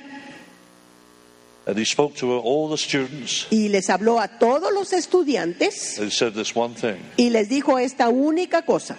and 1.67 1.79
he 1.79 1.85
spoke 1.85 2.17
to 2.17 2.39
all 2.39 2.69
the 2.69 2.79
students 2.79 3.47
y 3.51 3.69
les 3.69 3.91
habló 3.91 4.19
a 4.21 4.27
todos 4.39 4.73
los 4.73 4.93
estudiantes 4.93 5.99
and 5.99 6.11
said 6.11 6.33
this 6.35 6.55
one 6.57 6.75
thing 6.75 6.99
y 7.17 7.31
les 7.31 7.49
dijo 7.49 7.79
esta 7.79 8.09
única 8.09 8.63
cosa. 8.63 8.97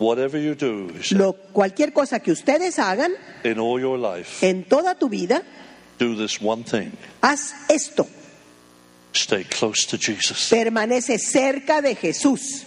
Whatever 0.00 0.38
you 0.38 0.54
do, 0.54 0.88
he 0.96 1.02
said, 1.02 1.18
Lo, 1.18 1.34
cualquier 1.52 1.92
cosa 1.92 2.20
que 2.20 2.32
ustedes 2.32 2.78
hagan 2.78 3.12
in 3.44 3.58
all 3.60 3.78
your 3.78 3.98
life, 3.98 4.42
en 4.42 4.64
toda 4.64 4.94
tu 4.98 5.10
vida, 5.10 5.42
do 5.98 6.16
this 6.16 6.40
one 6.40 6.64
thing 6.64 6.90
haz 7.22 7.52
esto. 7.68 8.06
stay 9.12 9.44
close 9.44 9.84
to 9.86 9.98
Jesus. 9.98 10.48
Permanece 10.50 11.18
cerca 11.18 11.82
de 11.82 11.94
Jesús. 11.94 12.64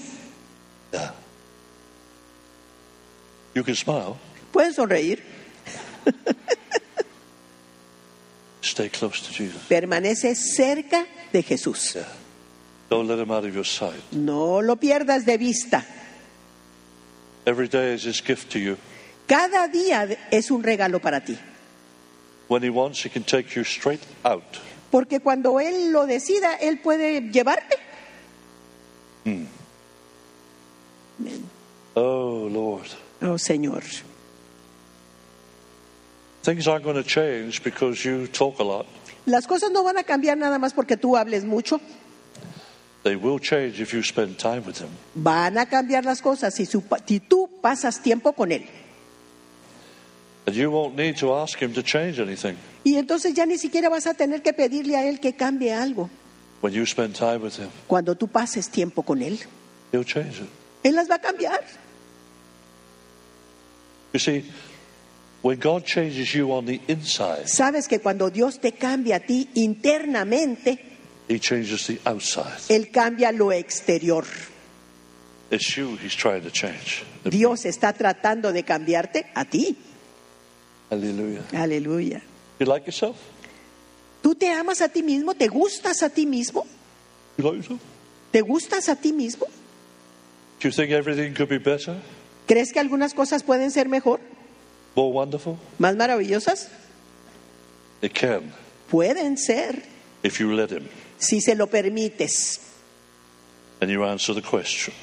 Yeah. 0.94 1.12
You 3.56 3.64
can 3.64 3.74
smile, 3.76 4.18
Pueden 4.52 4.74
sonreír. 4.76 5.20
stay 8.62 8.90
close 8.90 9.22
to 9.22 9.34
Jesus. 9.34 9.62
Permanece 9.68 10.36
cerca 10.36 11.06
de 11.32 11.42
Jesús. 11.42 11.96
Yeah. 11.96 12.06
Don't 12.90 13.08
let 13.08 13.18
him 13.18 13.32
out 13.32 13.44
of 13.44 13.56
your 13.56 13.66
sight. 13.66 14.02
No 14.12 14.62
lo 14.62 14.76
pierdas 14.76 15.26
de 15.26 15.38
vista. 15.38 15.84
Every 17.46 17.68
day 17.68 17.94
is 17.94 18.04
his 18.04 18.22
gift 18.22 18.52
to 18.54 18.60
you. 18.60 18.78
Cada 19.28 19.68
día 19.68 20.18
es 20.32 20.52
un 20.52 20.64
regalo 20.64 21.02
para 21.02 21.22
ti. 21.22 21.38
When 22.48 22.62
he 22.62 22.70
wants, 22.70 23.04
he 23.04 23.10
can 23.10 23.24
take 23.24 23.56
you 23.56 23.64
straight 23.64 24.02
out. 24.24 24.60
Porque 24.92 25.20
cuando 25.22 25.60
Él 25.60 25.92
lo 25.92 26.06
decida, 26.06 26.56
Él 26.56 26.80
puede 26.80 27.32
llevarte. 27.32 27.78
Oh, 31.96 32.48
Lord. 32.52 32.88
Oh 33.22 33.38
Señor. 33.38 33.84
Things 36.44 36.68
aren't 36.68 36.84
going 36.84 37.02
to 37.02 37.04
change 37.04 37.64
because 37.64 38.04
you 38.04 38.28
talk 38.28 38.60
a 38.60 38.64
lot. 38.64 38.86
Las 39.26 39.48
cosas 39.48 39.72
no 39.72 39.84
van 39.84 39.98
a 39.98 40.04
cambiar 40.04 40.38
nada 40.38 40.60
más 40.60 40.74
porque 40.74 40.98
tú 40.98 41.16
hables 41.16 41.46
mucho. 41.46 41.80
They 43.04 43.16
will 43.18 43.40
change 43.40 43.82
if 43.82 43.94
you 43.94 44.02
spend 44.02 44.38
time 44.38 44.64
with 44.66 44.78
him. 44.80 44.88
Van 45.16 45.58
a 45.58 45.66
cambiar 45.66 46.06
las 46.06 46.22
cosas 46.22 46.54
si, 46.54 46.66
su- 46.66 46.84
si 47.06 47.20
tú 47.20 47.50
pasas 47.62 48.02
tiempo 48.02 48.32
con 48.34 48.52
Él. 48.52 48.66
And 50.46 50.56
you 50.56 50.72
won't 50.72 50.96
need 50.96 51.18
to 51.18 51.34
ask 51.36 51.62
him 51.62 51.74
to 51.74 51.82
change 51.84 52.20
anything. 52.20 52.56
Y 52.86 52.96
entonces 52.98 53.34
ya 53.34 53.46
ni 53.46 53.58
siquiera 53.58 53.90
vas 53.90 54.08
a 54.08 54.14
tener 54.14 54.42
que 54.42 54.54
pedirle 54.54 54.96
a 54.96 55.06
Él 55.08 55.20
que 55.20 55.34
cambie 55.34 55.74
algo. 55.74 56.10
When 56.62 56.74
you 56.74 56.86
spend 56.86 57.14
time 57.16 57.40
with 57.40 57.58
him, 57.60 57.70
Cuando 57.88 58.16
tú 58.16 58.28
pases 58.30 58.70
tiempo 58.70 59.04
con 59.04 59.22
Él, 59.22 59.38
he'll 59.92 60.06
change 60.06 60.40
it. 60.42 60.50
Él 60.84 60.96
las 60.96 61.10
va 61.10 61.16
a 61.16 61.20
cambiar. 61.20 61.62
You 64.14 64.20
see, 64.20 64.44
when 65.42 65.60
God 65.60 65.84
changes 65.84 66.34
you 66.34 66.52
on 66.54 66.66
the 66.66 66.80
inside, 66.88 67.48
Sabes 67.48 67.88
que 67.90 68.00
cuando 68.00 68.30
Dios 68.30 68.60
te 68.62 68.72
cambia 68.74 69.18
a 69.18 69.20
ti 69.20 69.50
internamente, 69.56 70.93
he 71.28 71.40
changes 71.40 71.88
the 71.88 72.00
outside. 72.06 72.60
Él 72.70 72.92
cambia 72.92 73.32
lo 73.32 73.52
exterior. 73.52 74.26
It's 75.52 75.76
you 75.76 75.98
he's 75.98 76.16
trying 76.16 76.42
to 76.44 76.52
change. 76.52 77.04
Dios 77.24 77.66
está 77.66 77.94
tratando 77.94 78.52
de 78.52 78.64
cambiarte 78.64 79.26
a 79.36 79.46
ti. 79.46 79.78
Hallelujah. 80.90 81.44
Aleluya. 81.54 82.22
You 82.60 82.66
like 82.66 82.86
yourself? 82.86 83.18
¿Tú 84.22 84.36
te 84.36 84.50
amas 84.50 84.82
a 84.82 84.90
ti 84.90 85.04
mismo? 85.04 85.34
¿Te 85.36 85.48
gustas 85.48 86.02
a 86.02 86.10
ti 86.10 86.26
mismo? 86.26 86.66
You 87.38 87.44
like 87.44 87.58
yourself? 87.58 87.82
¿Te 88.32 88.42
gustas 88.42 88.90
a 88.90 88.96
ti 88.96 89.12
mismo? 89.14 89.46
Do 90.60 90.70
you 90.70 90.72
think 90.72 90.92
everything 90.92 91.34
could 91.34 91.50
be 91.50 91.58
better? 91.60 91.96
¿Crees 92.48 92.72
que 92.72 92.80
algunas 92.80 93.14
cosas 93.14 93.44
pueden 93.44 93.70
ser 93.72 93.90
mejor? 93.90 94.20
More 94.96 95.14
wonderful? 95.14 95.58
¿Más 95.78 95.96
maravillosas? 95.96 96.70
It 98.02 98.14
can, 98.14 98.52
Pueden 98.90 99.38
ser, 99.38 99.82
if 100.24 100.40
you 100.40 100.52
let 100.52 100.70
him. 100.72 100.88
Si 101.24 101.42
se 101.42 101.56
lo 101.56 101.68
permites 101.68 102.60
And 103.82 103.90
you 103.92 104.04
answer 104.06 104.34
the 104.36 104.42
question. 104.42 104.94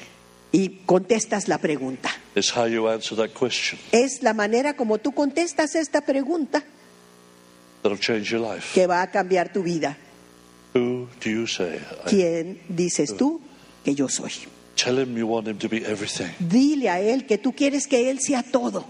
y 0.53 0.81
contestas 0.85 1.47
la 1.47 1.57
pregunta. 1.59 2.09
It's 2.35 2.49
how 2.55 2.65
you 2.65 2.87
answer 2.89 3.15
that 3.17 3.29
question 3.33 3.79
Es 3.91 4.21
la 4.21 4.33
manera 4.33 4.75
como 4.75 4.97
tú 4.97 5.13
contestas 5.13 5.75
esta 5.75 6.01
pregunta 6.01 6.63
that'll 7.83 7.99
change 7.99 8.29
your 8.31 8.41
life. 8.41 8.73
que 8.73 8.87
va 8.87 9.01
a 9.01 9.09
cambiar 9.11 9.51
tu 9.53 9.63
vida. 9.63 9.97
Who 10.73 11.09
do 11.23 11.29
you 11.29 11.47
say? 11.47 11.75
I- 12.05 12.09
¿Quién 12.09 12.61
dices 12.69 13.15
tú 13.17 13.41
que 13.83 13.93
yo 13.95 14.07
soy? 14.07 14.31
Tell 14.75 14.97
him 14.99 15.15
you 15.17 15.27
want 15.27 15.47
him 15.47 15.57
to 15.59 15.67
be 15.69 15.77
everything. 15.85 16.29
Dile 16.39 16.89
a 16.89 16.99
Él 17.01 17.25
que 17.25 17.37
tú 17.37 17.53
quieres 17.53 17.87
que 17.87 18.09
Él 18.09 18.19
sea 18.19 18.41
todo. 18.43 18.85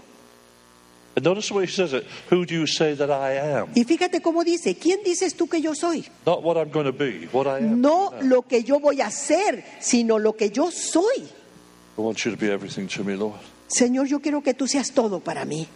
Notice 1.20 1.48
the 1.48 1.54
way 1.54 1.66
he 1.66 1.72
says 1.72 1.92
it. 1.92 2.06
Who 2.30 2.46
do 2.46 2.54
you 2.54 2.66
say 2.66 2.94
that 2.94 3.10
I 3.10 3.34
am? 3.36 3.68
Y 3.74 3.84
fíjate 3.84 4.22
cómo 4.22 4.44
dice, 4.44 4.76
¿quién 4.76 5.02
dices 5.04 5.34
tú 5.34 5.46
que 5.48 5.60
yo 5.60 5.74
soy? 5.74 6.04
Not 6.24 6.42
what 6.42 6.56
I'm 6.56 6.70
going 6.70 6.86
to 6.86 6.92
be, 6.92 7.28
what 7.32 7.46
I 7.46 7.58
am. 7.58 7.80
No 7.80 8.12
lo 8.22 8.42
que 8.42 8.62
yo 8.62 8.80
voy 8.80 9.02
a 9.02 9.06
hacer, 9.06 9.62
sino 9.80 10.18
lo 10.18 10.32
que 10.34 10.50
yo 10.50 10.70
soy. 10.70 11.28
I 11.98 12.00
want 12.00 12.24
you 12.24 12.30
to 12.30 12.36
be 12.38 12.50
everything 12.50 12.88
to 12.88 13.04
me, 13.04 13.14
Lord. 13.16 13.40
Señor, 13.68 14.06
yo 14.06 14.20
quiero 14.20 14.42
que 14.42 14.54
tú 14.54 14.66
seas 14.66 14.92
todo 14.92 15.20
para 15.20 15.44
mí. 15.44 15.66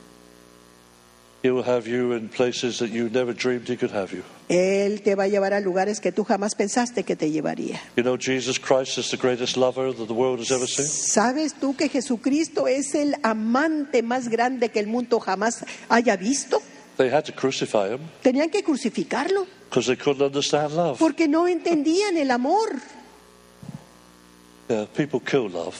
Él 4.48 5.02
te 5.02 5.14
va 5.14 5.24
a 5.24 5.28
llevar 5.28 5.54
a 5.54 5.60
lugares 5.60 6.00
que 6.00 6.12
tú 6.12 6.24
jamás 6.24 6.54
pensaste 6.54 7.02
que 7.04 7.16
te 7.16 7.30
llevaría. 7.30 7.80
You 7.96 8.02
know, 8.02 8.16
Jesus 8.18 8.58
Christ 8.60 8.98
is 8.98 9.10
the 9.10 9.16
greatest 9.16 9.56
lover 9.56 9.92
that 9.94 10.06
the 10.06 10.12
world 10.14 10.40
has 10.40 10.50
ever 10.50 10.68
seen. 10.68 10.86
¿Sabes 10.86 11.54
tú 11.54 11.76
que 11.76 11.88
Jesucristo 11.88 12.66
es 12.68 12.94
el 12.94 13.16
amante 13.22 14.02
más 14.02 14.28
grande 14.28 14.68
que 14.70 14.80
el 14.80 14.86
mundo 14.86 15.18
jamás 15.20 15.64
haya 15.88 16.16
visto? 16.16 16.62
They 16.96 17.10
had 17.10 17.24
to 17.24 17.32
crucify 17.34 17.90
him 17.92 18.00
Tenían 18.22 18.50
que 18.50 18.62
crucificarlo 18.62 19.46
because 19.68 19.86
they 19.86 19.96
couldn't 19.96 20.22
understand 20.24 20.72
love. 20.74 20.98
porque 20.98 21.28
no 21.28 21.46
entendían 21.48 22.16
el 22.16 22.30
amor. 22.30 22.70
Yeah, 24.68 24.86
people 24.96 25.20
kill 25.20 25.50
love. 25.50 25.74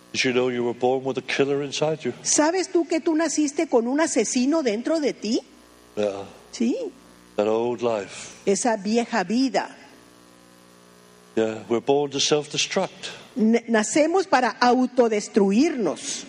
¿Sabes 2.23 2.71
tú 2.71 2.87
que 2.87 2.99
tú 2.99 3.15
naciste 3.15 3.67
con 3.67 3.87
un 3.87 4.01
asesino 4.01 4.63
dentro 4.63 4.99
de 4.99 5.13
ti? 5.13 5.41
Yeah, 5.95 6.23
Sí, 6.51 6.75
that 7.37 7.47
old 7.47 7.81
life. 7.81 8.31
esa 8.45 8.75
vieja 8.77 9.23
vida. 9.23 9.77
Yeah, 11.35 11.63
we're 11.69 11.79
born 11.85 12.11
to 12.11 12.19
nacemos 13.69 14.27
para 14.27 14.49
autodestruirnos. 14.49 16.25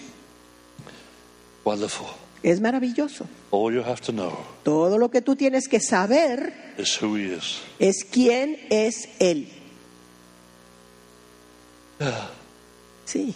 Wonderful. 1.64 2.06
Es 2.42 2.60
maravilloso. 2.60 3.26
All 3.50 3.72
you 3.72 3.82
have 3.82 4.00
to 4.02 4.12
know 4.12 4.36
Todo 4.64 4.98
lo 4.98 5.10
que 5.10 5.20
tú 5.22 5.36
tienes 5.36 5.68
que 5.68 5.80
saber 5.80 6.52
is 6.78 7.00
who 7.00 7.16
he 7.16 7.34
is. 7.34 7.60
es 7.78 8.04
quién 8.04 8.58
es 8.70 9.08
Él. 9.20 9.48
Sí. 13.04 13.34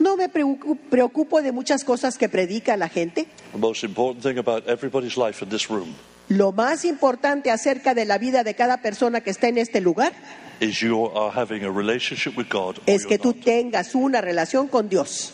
No 0.00 0.16
me 0.16 0.28
preocu- 0.28 0.78
preocupo 0.90 1.42
de 1.42 1.52
muchas 1.52 1.84
cosas 1.84 2.16
que 2.18 2.28
predica 2.28 2.76
la 2.76 2.88
gente. 2.88 3.26
The 3.52 3.58
most 3.58 3.82
important 3.84 4.22
thing 4.22 4.38
about 4.38 4.68
everybody's 4.68 5.16
life 5.16 5.42
in 5.44 5.50
this 5.50 5.68
room 5.68 5.94
Lo 6.28 6.52
más 6.52 6.84
importante 6.84 7.50
acerca 7.50 7.94
de 7.94 8.04
la 8.04 8.18
vida 8.18 8.44
de 8.44 8.54
cada 8.54 8.82
persona 8.82 9.22
que 9.22 9.30
está 9.30 9.48
en 9.48 9.58
este 9.58 9.80
lugar 9.80 10.12
is 10.60 10.78
you 10.80 11.06
are 11.16 11.30
having 11.34 11.64
a 11.64 11.70
relationship 11.70 12.36
with 12.36 12.48
God. 12.50 12.76
es 12.86 13.06
que 13.06 13.18
tú 13.18 13.28
not. 13.34 13.44
tengas 13.44 13.94
una 13.94 14.20
relación 14.20 14.68
con 14.68 14.88
Dios. 14.88 15.32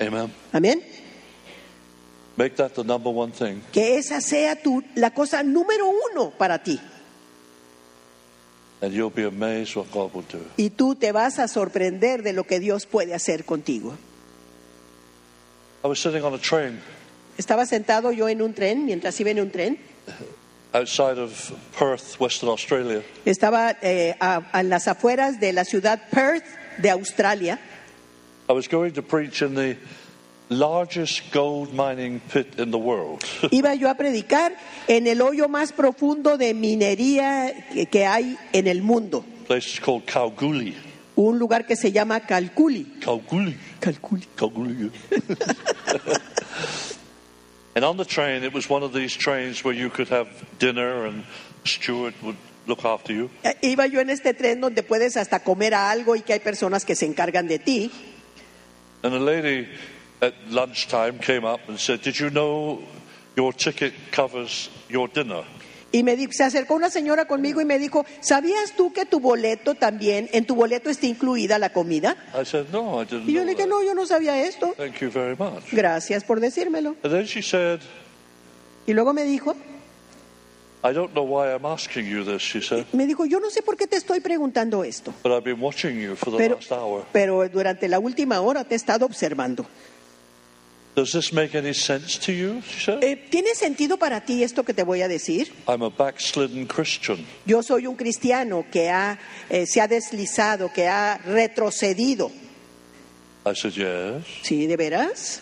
Amen. 0.00 0.32
Amén. 0.52 0.82
Make 2.36 2.56
that 2.56 2.72
the 2.74 2.84
number 2.84 3.12
one 3.12 3.32
thing. 3.32 3.60
Que 3.72 3.98
esa 3.98 4.20
sea 4.20 4.60
tu, 4.60 4.82
la 4.94 5.10
cosa 5.10 5.42
número 5.42 5.86
uno 6.12 6.30
para 6.30 6.62
ti. 6.62 6.78
And 6.78 6.78
you'll 6.78 6.78
be 6.78 6.78
amazed 6.78 6.84
what 6.84 6.86
God 6.86 8.56
will 8.56 8.67
do. 8.67 8.67
Y 10.56 10.70
tú 10.70 10.94
te 10.94 11.12
vas 11.12 11.38
a 11.38 11.48
sorprender 11.48 12.22
de 12.22 12.32
lo 12.32 12.44
que 12.44 12.60
Dios 12.60 12.86
puede 12.86 13.14
hacer 13.14 13.44
contigo. 13.44 13.94
I 15.84 15.86
was 15.86 16.00
sitting 16.00 16.22
on 16.24 16.34
a 16.34 16.38
train 16.38 16.80
Estaba 17.38 17.66
sentado 17.66 18.10
yo 18.10 18.28
en 18.28 18.42
un 18.42 18.52
tren, 18.52 18.84
mientras 18.84 19.18
iba 19.20 19.30
en 19.30 19.38
un 19.38 19.50
tren. 19.50 19.78
outside 20.74 21.18
of 21.18 21.52
Perth, 21.78 22.18
Western 22.20 22.48
Australia. 22.50 23.02
Estaba 23.24 23.76
eh, 23.80 24.16
a, 24.20 24.42
a 24.52 24.62
las 24.64 24.88
afueras 24.88 25.38
de 25.38 25.52
la 25.52 25.64
ciudad 25.64 26.00
Perth 26.10 26.44
de 26.78 26.90
Australia. 26.90 27.58
I 28.48 28.52
was 28.52 28.66
going 28.66 28.92
to 28.94 29.02
preach 29.02 29.40
in 29.40 29.54
the 29.54 29.76
largest 30.50 31.30
gold 31.32 31.72
mining 31.74 32.20
pit 32.20 32.58
in 32.58 32.70
the 32.70 32.78
world. 32.78 33.22
Iba 33.50 33.74
yo 33.74 33.88
a 33.90 33.94
predicar 33.94 34.52
en 34.86 35.06
el 35.06 35.20
hoyo 35.20 35.48
más 35.48 35.72
profundo 35.72 36.38
de 36.38 36.54
minería 36.54 37.52
que, 37.72 37.86
que 37.86 38.06
hay 38.06 38.36
en 38.52 38.66
el 38.66 38.82
mundo. 38.82 39.24
place 39.46 39.66
is 39.74 39.80
called 39.80 40.04
Kalgoorlie. 40.06 40.74
Un 41.16 41.38
lugar 41.38 41.66
que 41.66 41.74
se 41.74 41.90
llama. 41.90 42.20
Kalgoorlie. 42.20 42.86
Calculi. 43.00 43.56
Kalgoorlie. 43.80 44.90
and 47.74 47.84
on 47.84 47.96
the 47.96 48.04
train, 48.04 48.44
it 48.44 48.52
was 48.52 48.68
one 48.70 48.82
of 48.84 48.92
these 48.92 49.16
trains 49.16 49.64
where 49.64 49.74
you 49.74 49.90
could 49.90 50.08
have 50.08 50.28
dinner 50.58 51.06
and 51.06 51.24
steward 51.64 52.14
would 52.22 52.36
look 52.66 52.84
after 52.84 53.12
you. 53.12 53.30
Eh, 53.42 53.54
Iba 53.62 53.86
yo 53.86 54.00
en 54.00 54.10
este 54.10 54.34
tren 54.34 54.60
donde 54.60 54.82
puedes 54.82 55.16
hasta 55.16 55.40
comer 55.40 55.74
a 55.74 55.90
algo 55.90 56.14
y 56.14 56.20
que 56.22 56.34
hay 56.34 56.40
personas 56.40 56.84
que 56.84 56.94
se 56.94 57.06
encargan 57.06 57.48
de 57.48 57.58
ti. 57.58 57.90
And 59.02 59.14
a 59.14 59.18
lady 59.18 59.66
at 60.20 60.34
lunchtime 60.50 61.18
came 61.18 61.44
up 61.44 61.60
and 61.68 61.78
said, 61.78 62.00
Did 62.02 62.18
you 62.18 62.30
know 62.30 62.80
your 63.36 63.52
ticket 63.52 63.92
covers 64.12 64.70
your 64.88 65.08
dinner? 65.08 65.44
Y 65.90 66.02
me 66.02 66.16
di- 66.16 66.28
se 66.32 66.44
acercó 66.44 66.74
una 66.74 66.90
señora 66.90 67.24
conmigo 67.26 67.62
y 67.62 67.64
me 67.64 67.78
dijo, 67.78 68.04
¿sabías 68.20 68.72
tú 68.76 68.92
que 68.92 69.06
tu 69.06 69.20
boleto 69.20 69.74
también, 69.74 70.28
en 70.32 70.44
tu 70.44 70.54
boleto 70.54 70.90
está 70.90 71.06
incluida 71.06 71.58
la 71.58 71.70
comida? 71.72 72.14
I 72.38 72.44
said, 72.44 72.66
No, 72.70 73.00
I 73.00 73.06
didn't. 73.06 73.26
Y 73.26 73.32
yo 73.32 73.42
le 73.44 73.52
dije, 73.54 73.66
no, 73.66 73.82
yo 73.82 73.94
no 73.94 74.04
sabía 74.04 74.38
esto. 74.42 74.74
Thank 74.76 74.98
you 75.00 75.10
very 75.10 75.34
much. 75.38 75.64
Gracias 75.72 76.24
por 76.24 76.40
decírmelo. 76.40 76.96
And 77.02 77.12
then 77.12 77.26
she 77.26 77.40
said, 77.40 77.80
Y 78.86 78.92
luego 78.92 79.14
me 79.14 79.22
dijo, 79.24 79.54
I 80.84 80.92
don't 80.92 81.12
know 81.12 81.24
why 81.24 81.52
I'm 81.54 81.64
asking 81.64 82.06
you 82.06 82.22
this, 82.22 82.42
she 82.42 82.60
said, 82.60 82.84
me 82.92 83.06
dijo, 83.06 83.24
yo 83.26 83.40
no 83.40 83.48
sé 83.50 83.62
por 83.62 83.76
qué 83.76 83.86
te 83.86 83.96
estoy 83.96 84.20
preguntando 84.20 84.84
esto, 84.84 85.12
but 85.22 85.32
I've 85.32 85.42
been 85.42 85.60
watching 85.60 85.98
you 85.98 86.14
for 86.16 86.30
the 86.30 86.36
pero, 86.38 86.54
last 86.56 86.70
hour. 86.70 87.04
pero 87.12 87.48
durante 87.48 87.88
la 87.88 87.98
última 87.98 88.40
hora 88.42 88.62
te 88.64 88.74
he 88.74 88.76
estado 88.76 89.04
observando. 89.06 89.66
Does 90.98 91.12
this 91.12 91.32
make 91.32 91.54
any 91.54 91.74
sense 91.74 92.18
to 92.26 92.32
you? 92.32 92.60
She 92.62 92.80
said, 92.80 93.04
Eh, 93.04 93.14
¿Tiene 93.30 93.54
sentido 93.54 93.98
para 93.98 94.20
ti 94.24 94.42
esto 94.42 94.64
que 94.64 94.74
te 94.74 94.82
voy 94.82 95.00
a 95.00 95.06
decir? 95.06 95.48
I'm 95.68 95.82
a 95.84 95.90
backslidden 95.90 96.66
Christian. 96.66 97.24
Yo 97.46 97.62
soy 97.62 97.86
un 97.86 97.94
cristiano 97.94 98.66
que 98.68 98.90
ha, 98.90 99.16
eh, 99.48 99.64
se 99.66 99.80
ha 99.80 99.86
deslizado, 99.86 100.72
que 100.72 100.88
ha 100.88 101.18
retrocedido. 101.18 102.32
I 103.46 103.54
said, 103.54 103.74
Yes. 103.74 104.24
¿Sí, 104.42 104.66
de 104.66 104.76
veras? 104.76 105.40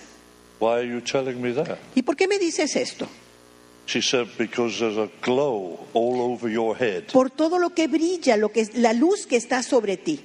Why 0.60 0.80
are 0.80 0.86
you 0.86 1.00
telling 1.00 1.40
me 1.40 1.54
that? 1.54 1.78
¿Y 1.94 2.02
por 2.02 2.16
qué 2.16 2.28
me 2.28 2.38
dices 2.38 2.76
esto? 2.76 3.08
She 3.86 4.02
said, 4.02 4.26
Because 4.36 4.78
there's 4.78 4.98
a 4.98 5.08
glow 5.22 5.86
all 5.94 6.20
over 6.20 6.50
your 6.50 6.76
head. 6.76 7.04
Por 7.10 7.30
todo 7.30 7.58
lo 7.58 7.70
que 7.70 7.88
brilla, 7.88 8.36
lo 8.36 8.50
que 8.52 8.68
la 8.74 8.92
luz 8.92 9.26
que 9.26 9.36
está 9.36 9.62
sobre 9.62 9.96
ti. 9.96 10.20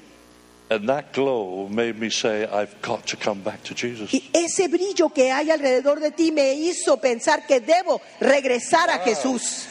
Y 4.14 4.30
ese 4.32 4.68
brillo 4.68 5.10
que 5.10 5.32
hay 5.32 5.52
alrededor 5.52 6.00
de 6.00 6.12
ti 6.12 6.32
me 6.32 6.54
hizo 6.54 6.98
pensar 6.98 7.46
que 7.46 7.60
debo 7.60 8.02
regresar 8.20 8.90
a 8.90 9.00
Jesús. 9.00 9.66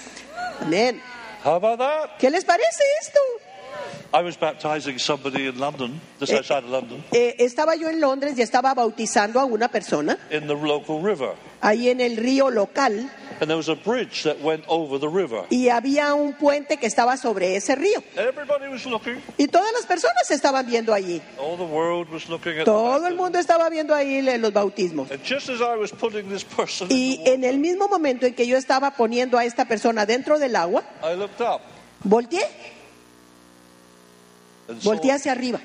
Amén. 0.60 1.00
¿Qué 2.18 2.28
les 2.28 2.44
parece 2.44 2.82
esto? 3.00 3.18
I 4.12 4.22
was 4.22 4.36
baptizing 4.38 4.98
somebody 4.98 5.46
in 5.46 5.58
London, 5.58 6.00
just 6.18 6.32
outside 6.32 6.64
of 6.64 6.70
London, 6.70 7.02
Eh, 7.12 7.36
estaba 7.38 7.76
yo 7.76 7.88
en 7.88 8.00
Londres 8.00 8.34
y 8.36 8.42
estaba 8.42 8.74
bautizando 8.74 9.38
a 9.40 9.44
una 9.44 9.68
persona 9.68 10.18
in 10.30 10.46
the 10.46 10.54
local 10.54 11.00
river. 11.02 11.34
ahí 11.60 11.88
en 11.90 12.00
el 12.00 12.16
río 12.16 12.50
local 12.50 13.10
And 13.40 13.48
there 13.48 13.56
was 13.56 13.70
a 13.70 13.74
bridge 13.74 14.24
that 14.24 14.38
went 14.42 14.64
over 14.68 14.98
the 15.00 15.08
river. 15.08 15.44
y 15.48 15.68
había 15.70 16.12
un 16.12 16.34
puente 16.34 16.76
que 16.76 16.86
estaba 16.86 17.16
sobre 17.16 17.56
ese 17.56 17.74
río. 17.74 18.02
Everybody 18.16 18.68
was 18.68 18.84
looking. 18.84 19.16
Y 19.38 19.46
todas 19.46 19.72
las 19.72 19.86
personas 19.86 20.30
estaban 20.30 20.66
viendo 20.66 20.92
allí. 20.92 21.22
All 21.38 21.56
the 21.56 21.64
world 21.64 22.10
was 22.10 22.28
looking 22.28 22.58
at 22.58 22.64
Todo 22.66 23.06
el 23.06 23.14
mundo 23.16 23.38
estaba 23.38 23.70
viendo 23.70 23.94
ahí 23.94 24.20
le- 24.20 24.36
los 24.38 24.52
bautismos. 24.52 25.10
And 25.10 25.22
just 25.24 25.48
as 25.48 25.60
I 25.62 25.74
was 25.76 25.90
putting 25.92 26.28
this 26.28 26.44
person 26.44 26.88
in 26.90 26.96
Y 26.98 27.16
the 27.24 27.32
en 27.34 27.44
el 27.44 27.58
mismo 27.58 27.88
momento 27.88 28.26
en 28.26 28.34
que 28.34 28.46
yo 28.46 28.58
estaba 28.58 28.90
poniendo 28.90 29.38
a 29.38 29.44
esta 29.46 29.64
persona 29.66 30.04
dentro 30.04 30.38
del 30.38 30.54
agua, 30.56 30.82
water, 31.00 31.14
I 31.14 31.16
looked 31.18 31.40
up 31.40 31.62
volteé, 32.04 32.42
volteé 34.82 35.12
hacia 35.12 35.32
arriba 35.32 35.60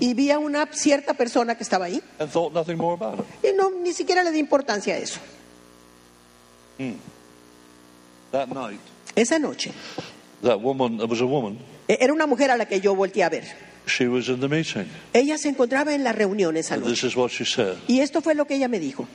y 0.00 0.14
vi 0.14 0.30
a 0.30 0.38
una 0.38 0.66
cierta 0.72 1.14
persona 1.14 1.56
que 1.56 1.62
estaba 1.62 1.86
ahí 1.86 2.02
y 3.42 3.56
no 3.56 3.70
ni 3.70 3.92
siquiera 3.92 4.22
le 4.22 4.30
di 4.32 4.38
importancia 4.38 4.94
a 4.94 4.98
eso. 4.98 5.20
That 8.30 8.48
night, 8.48 8.80
Esa 9.16 9.38
noche 9.38 9.72
that 10.42 10.60
woman, 10.60 10.98
was 11.08 11.20
a 11.20 11.24
woman, 11.26 11.58
e- 11.88 11.98
era 12.00 12.12
una 12.12 12.26
mujer 12.26 12.50
a 12.50 12.56
la 12.56 12.66
que 12.66 12.80
yo 12.80 12.94
volteé 12.94 13.24
a 13.24 13.28
ver. 13.28 13.44
she 13.86 14.06
was 14.06 14.28
in 14.28 14.38
the 14.40 14.48
meeting. 14.48 14.86
Ella 15.14 15.38
se 15.38 15.48
encontraba 15.48 15.94
en 15.94 16.04
la 16.04 16.12
reunión 16.12 16.56
esa 16.56 16.74
And 16.74 16.84
this 16.84 16.90
noche 17.02 17.06
is 17.08 17.16
what 17.16 17.30
she 17.30 17.44
said. 17.44 17.76
y 17.88 18.00
esto 18.00 18.20
fue 18.20 18.34
lo 18.34 18.44
que 18.46 18.54
ella 18.56 18.68
me 18.68 18.78
dijo. 18.78 19.08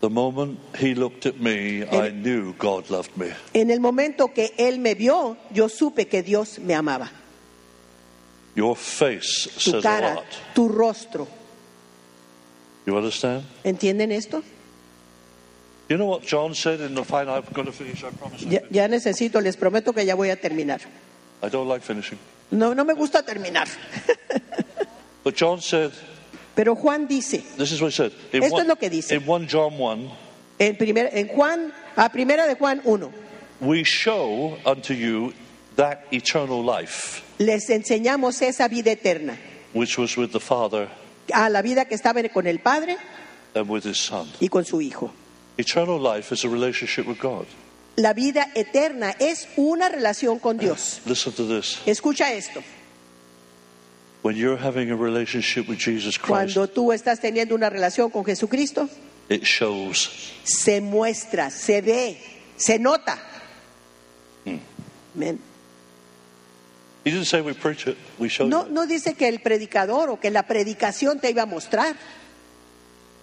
The 0.00 0.08
moment 0.08 0.58
he 0.80 0.94
looked 0.94 1.26
at 1.26 1.34
me, 1.40 1.82
I 1.82 2.10
knew 2.10 2.54
God 2.56 2.88
loved 2.88 3.10
me. 3.16 3.26
En 3.52 3.70
el 3.70 3.80
momento 3.80 4.32
que 4.32 4.54
él 4.56 4.78
me 4.78 4.94
vio, 4.94 5.36
yo 5.52 5.68
supe 5.68 6.06
que 6.08 6.22
Dios 6.22 6.58
me 6.60 6.74
amaba. 6.74 7.10
Your 8.54 8.76
face 8.76 9.48
Tu 9.54 9.70
says 9.70 9.74
a 9.74 9.82
cara, 9.82 10.14
lot. 10.14 10.26
tu 10.54 10.68
rostro. 10.68 11.26
You 12.86 12.96
understand? 12.96 13.44
¿Entienden 13.64 14.10
esto? 14.12 14.42
You 15.88 15.96
know 15.96 16.06
what 16.06 16.22
John 16.22 16.54
said 16.54 16.80
in 16.80 16.94
the 16.94 17.04
final, 17.04 17.34
I'm 17.34 17.44
going 17.52 17.66
to 17.66 17.72
finish, 17.72 18.02
I 18.04 18.10
promise. 18.10 18.44
Ya, 18.44 18.60
ya 18.70 18.86
necesito, 18.88 19.40
les 19.40 19.56
prometo 19.56 19.92
que 19.92 20.04
ya 20.04 20.14
voy 20.14 20.30
a 20.30 20.36
terminar. 20.36 20.80
I 21.42 21.48
don't 21.48 21.68
like 21.68 21.82
finishing. 21.82 22.18
No, 22.50 22.74
no 22.74 22.84
me 22.84 22.94
gusta 22.94 23.22
terminar. 23.22 23.66
But 25.24 25.36
John 25.36 25.60
said, 25.60 25.92
Pero 26.56 26.74
Juan 26.74 27.06
dice, 27.06 27.56
this 27.56 27.72
is 27.72 27.80
what 27.80 27.88
he 27.88 27.96
said. 27.96 28.12
In 28.32 28.42
Esto 28.42 28.54
one, 28.54 28.62
es 28.62 28.68
lo 28.68 28.76
que 28.76 28.90
dice. 28.90 29.12
In 29.12 29.26
1 29.26 29.46
John 29.48 29.78
1, 29.78 30.10
en, 30.58 30.76
primer, 30.76 31.10
en 31.12 31.28
Juan, 31.28 31.72
a 31.96 32.08
primera 32.08 32.46
de 32.46 32.54
Juan 32.54 32.80
1, 32.84 33.12
we 33.60 33.84
show 33.84 34.58
unto 34.64 34.94
you 34.94 35.32
that 35.76 36.06
eternal 36.12 36.62
life 36.62 37.22
les 37.40 37.70
enseñamos 37.70 38.42
esa 38.42 38.68
vida 38.68 38.92
eterna, 38.92 39.36
which 39.72 39.98
was 39.98 40.16
with 40.16 40.30
the 40.30 40.40
Father 40.40 40.88
a 41.32 41.48
la 41.48 41.62
vida 41.62 41.86
que 41.86 41.94
estaba 41.94 42.22
con 42.28 42.46
el 42.46 42.58
Padre 42.58 42.98
and 43.54 43.68
with 43.68 43.84
his 43.86 43.98
Son. 43.98 44.28
y 44.40 44.48
con 44.48 44.64
su 44.64 44.80
Hijo. 44.80 45.10
Eternal 45.56 45.98
life 45.98 46.32
is 46.32 46.44
a 46.44 46.48
relationship 46.48 47.06
with 47.06 47.18
God. 47.18 47.46
La 47.96 48.12
vida 48.12 48.50
eterna 48.54 49.14
es 49.18 49.48
una 49.56 49.88
relación 49.88 50.38
con 50.38 50.58
Dios. 50.58 51.00
Listen 51.06 51.32
to 51.32 51.46
this. 51.46 51.78
Escucha 51.86 52.32
esto. 52.32 52.62
When 54.22 54.36
you're 54.36 54.58
having 54.58 54.90
a 54.90 54.96
relationship 54.96 55.66
with 55.66 55.78
Jesus 55.78 56.18
Christ, 56.18 56.28
Cuando 56.28 56.68
tú 56.68 56.92
estás 56.92 57.20
teniendo 57.20 57.54
una 57.54 57.70
relación 57.70 58.10
con 58.10 58.22
Jesucristo, 58.24 58.86
it 59.30 59.44
shows. 59.44 60.10
se 60.44 60.82
muestra, 60.82 61.50
se 61.50 61.80
ve, 61.80 62.18
se 62.56 62.78
nota. 62.78 63.18
Amén. 65.14 65.49
He 67.04 67.10
didn't 67.10 67.26
say 67.26 67.40
we 67.40 67.54
preach 67.54 67.86
it, 67.86 67.96
we 68.18 68.28
show 68.28 68.46
No, 68.46 68.66
you. 68.66 68.72
no 68.72 68.86
dice 68.86 69.14
que 69.14 69.28
el 69.28 69.40
predicador 69.40 70.10
o 70.10 70.20
que 70.20 70.30
la 70.30 70.42
predicación 70.46 71.18
te 71.20 71.30
iba 71.30 71.42
a 71.42 71.46
mostrar. 71.46 71.96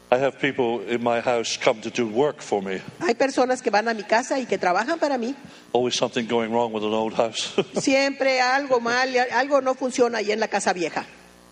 I 0.09 0.15
have 0.15 0.39
people 0.39 0.81
in 0.87 1.03
my 1.03 1.19
house 1.19 1.57
come 1.57 1.81
to 1.81 1.89
do 1.89 2.07
work 2.07 2.41
for 2.41 2.61
me. 2.61 2.79
Hay 3.01 3.13
personas 3.15 3.61
que 3.61 3.69
van 3.69 3.87
a 3.89 3.93
mi 3.93 4.03
casa 4.03 4.39
y 4.39 4.45
que 4.45 4.57
trabajan 4.57 4.97
para 4.99 5.17
mí. 5.17 5.35
Always 5.73 5.95
something 5.95 6.25
going 6.27 6.49
wrong 6.51 6.71
with 6.71 6.83
an 6.83 6.93
old 6.93 7.13
house. 7.13 7.53
Siempre 7.81 8.39
algo 8.39 8.79
mal, 8.79 9.09
algo 9.33 9.61
no 9.61 9.75
funciona 9.75 10.19
ahí 10.19 10.31
en 10.31 10.39
la 10.39 10.47
casa 10.47 10.71
vieja. 10.73 11.05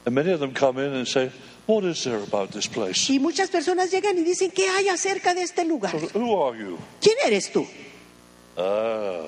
and 0.05 0.15
many 0.15 0.31
of 0.31 0.39
them 0.39 0.53
come 0.53 0.77
in 0.79 0.93
and 0.93 1.07
say, 1.07 1.31
What 1.67 1.83
is 1.83 2.03
there 2.03 2.21
about 2.21 2.51
this 2.51 2.67
place? 2.67 3.09
Y 3.11 3.17
muchas 3.19 3.49
personas 3.49 3.89
llegan 3.91 4.15
y 4.17 4.23
dicen, 4.23 4.51
¿qué 4.51 4.67
hay 4.69 4.87
acerca 4.87 5.33
de 5.33 5.41
este 5.41 5.65
lugar? 5.65 5.93
Who 6.13 6.41
are 6.43 6.57
you? 6.57 6.77
¿Quién 7.01 7.15
eres 7.25 7.51
tú? 7.51 7.67
Ah, 8.55 9.25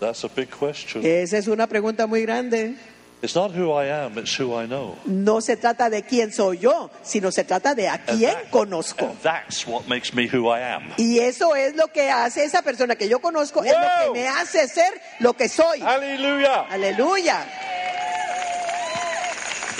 that's 0.00 0.24
a 0.24 0.28
big 0.28 0.50
question. 0.50 1.04
Esa 1.04 1.38
es 1.38 1.46
una 1.48 1.66
pregunta 1.66 2.06
muy 2.06 2.22
grande. 2.22 2.74
It's 3.20 3.34
not 3.34 3.50
who 3.52 3.72
I 3.72 3.86
am, 3.90 4.16
it's 4.16 4.38
who 4.38 4.54
I 4.54 4.66
know. 4.66 4.96
No 5.04 5.40
se 5.40 5.56
trata 5.56 5.90
de 5.90 6.02
quién 6.04 6.32
soy 6.32 6.58
yo, 6.58 6.88
sino 7.02 7.32
se 7.32 7.42
trata 7.42 7.74
de 7.74 7.88
a 7.88 7.98
quién 7.98 8.32
that- 8.32 8.50
conozco. 8.50 9.06
and 9.06 9.20
that's 9.22 9.66
what 9.66 9.88
makes 9.88 10.14
me 10.14 10.28
who 10.28 10.48
I 10.48 10.60
am. 10.60 10.92
Y 10.98 11.18
eso 11.18 11.56
es 11.56 11.74
lo 11.74 11.88
que 11.88 12.10
hace 12.10 12.44
esa 12.44 12.62
persona 12.62 12.94
que 12.94 13.08
yo 13.08 13.18
conozco, 13.18 13.64
es 13.64 13.72
lo 13.72 14.12
que 14.12 14.20
me 14.20 14.28
hace 14.28 14.68
ser 14.68 14.92
lo 15.18 15.32
que 15.34 15.48
soy. 15.48 15.80
Aleluya. 15.82 16.66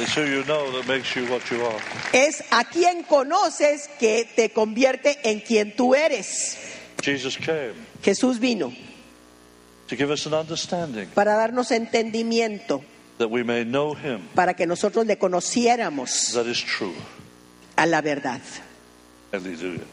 It's 0.00 0.14
who 0.16 0.22
you 0.24 0.42
know 0.44 0.70
that 0.72 0.86
makes 0.86 1.14
you 1.16 1.24
what 1.26 1.42
you 1.50 1.64
are. 1.64 1.80
Es 2.12 2.42
a 2.52 2.64
quien 2.64 3.02
conoces 3.04 3.88
que 3.98 4.28
te 4.34 4.50
convierte 4.50 5.18
en 5.24 5.40
quien 5.40 5.74
tú 5.76 5.94
eres. 5.94 6.56
Jesus 7.02 7.36
came 7.36 7.74
Jesús 8.02 8.38
vino 8.40 8.72
to 9.88 9.96
give 9.96 10.10
us 10.10 10.26
an 10.26 10.34
understanding 10.34 11.08
para 11.14 11.34
darnos 11.34 11.70
entendimiento, 11.70 12.82
that 13.18 13.28
we 13.28 13.42
may 13.42 13.64
know 13.64 13.94
him 13.94 14.20
para 14.34 14.54
que 14.54 14.66
nosotros 14.66 15.06
le 15.06 15.16
conociéramos 15.16 16.32
that 16.32 16.46
is 16.46 16.62
true. 16.62 16.94
a 17.76 17.86
la 17.86 18.00
verdad. 18.00 18.40
Hallelujah. 19.32 19.84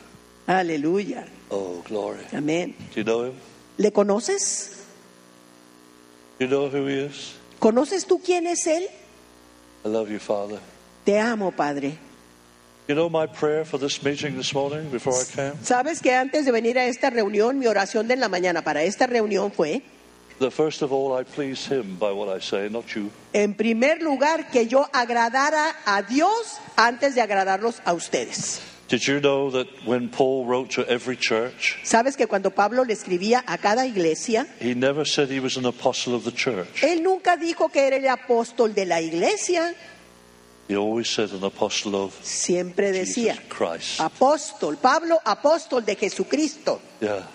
Aleluya. 0.48 1.26
Oh, 1.50 1.82
glory. 1.88 2.26
Amén. 2.32 2.76
Do 2.94 3.02
you 3.02 3.04
know 3.04 3.26
him? 3.26 3.34
¿Le 3.78 3.92
conoces? 3.92 4.84
You 6.40 6.48
know 6.48 6.70
who 6.70 6.86
he 6.88 7.06
is? 7.06 7.36
¿Conoces 7.60 8.06
tú 8.06 8.22
quién 8.24 8.48
es 8.48 8.68
Él? 8.68 8.84
I 9.84 9.88
love 9.90 10.10
you, 10.10 10.20
Father. 10.20 10.60
Te 11.04 11.20
amo, 11.20 11.52
Padre. 11.52 11.98
¿Sabes 15.64 16.02
que 16.02 16.14
antes 16.14 16.46
de 16.46 16.52
venir 16.52 16.78
a 16.80 16.86
esta 16.86 17.10
reunión, 17.10 17.58
mi 17.58 17.68
oración 17.68 18.08
de 18.08 18.16
la 18.16 18.30
mañana 18.30 18.62
para 18.64 18.84
esta 18.84 19.08
reunión 19.08 19.52
fue, 19.52 19.82
That 20.40 20.52
first 20.52 20.82
of 20.82 20.92
all, 20.92 21.18
I 21.18 21.24
please 21.24 21.66
him 21.66 21.98
by 21.98 22.12
what 22.12 22.28
I 22.28 22.42
say, 22.42 22.70
not 22.70 22.88
you. 22.94 23.10
en 23.32 23.54
primer 23.54 24.02
lugar, 24.02 24.50
que 24.52 24.68
yo 24.68 24.86
agradara 24.92 25.74
a 25.86 26.02
Dios 26.02 26.60
antes 26.76 27.16
de 27.16 27.22
agradarlos 27.22 27.82
a 27.86 27.94
ustedes? 27.94 28.60
Did 28.90 29.00
you 29.08 29.20
know 29.22 29.50
that 29.52 29.66
when 29.88 30.10
Paul 30.10 30.46
wrote 30.46 30.70
to 30.76 30.86
every 30.92 31.16
church, 31.18 31.78
¿Sabes 31.84 32.18
que 32.18 32.28
cuando 32.28 32.52
Pablo 32.52 32.84
le 32.84 32.94
escribía 32.94 33.44
a 33.48 33.58
cada 33.58 33.88
iglesia, 33.88 34.46
he 34.60 34.76
never 34.76 35.08
said 35.08 35.30
he 35.32 35.40
was 35.40 35.56
an 35.58 35.66
apostle 35.66 36.14
of 36.14 36.26
the 36.26 36.34
church? 36.34 36.84
él 36.84 37.02
nunca 37.02 37.38
dijo 37.38 37.70
que 37.72 37.88
era 37.88 37.96
el 37.96 38.08
apóstol 38.10 38.76
de 38.76 38.86
la 38.86 39.00
iglesia, 39.02 39.74
siempre 42.24 42.92
decía, 42.92 43.38
apóstol, 44.00 44.78
Pablo, 44.78 45.20
apóstol 45.24 45.86
de 45.86 45.96
Jesucristo. 45.96 46.82
Yeah. 47.00 47.28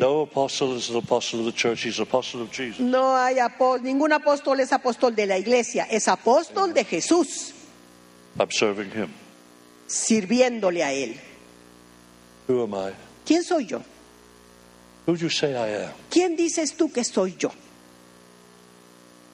No 0.00 0.22
apostle 0.22 0.74
is 0.76 0.88
an 0.88 0.96
apostle 0.96 1.40
of 1.40 1.46
the 1.46 1.52
church, 1.52 1.82
he's 1.84 1.98
an 1.98 2.04
apostle 2.04 2.40
of 2.42 2.50
Jesus. 2.50 2.80
No 2.80 3.14
hay 3.16 3.36
apó- 3.36 3.78
ningún 3.80 4.12
apóstol 4.12 4.58
es 4.60 4.72
apóstol 4.72 5.14
de 5.14 5.26
la 5.26 5.36
iglesia, 5.36 5.86
es 5.90 6.08
apóstol 6.08 6.72
de 6.72 6.84
Jesús, 6.84 7.52
I'm 8.38 8.50
serving 8.50 8.90
him. 8.90 9.10
sirviéndole 9.86 10.82
a 10.82 10.92
él. 10.92 11.16
Who 12.48 12.62
am 12.62 12.74
I? 12.74 12.92
¿Quién 13.26 13.42
soy 13.44 13.66
yo? 13.66 13.78
Who 15.06 15.12
do 15.16 15.20
you 15.20 15.28
say 15.30 15.52
I 15.52 15.84
am? 15.84 15.92
¿Quién 16.10 16.34
dices 16.34 16.74
tú 16.76 16.90
que 16.90 17.04
soy 17.04 17.36
yo? 17.38 17.50
You 17.50 17.52
want 17.52 17.52
to 17.52 17.52
be 17.52 17.52
on 17.52 17.52
a 17.52 17.60
solid 18.70 19.33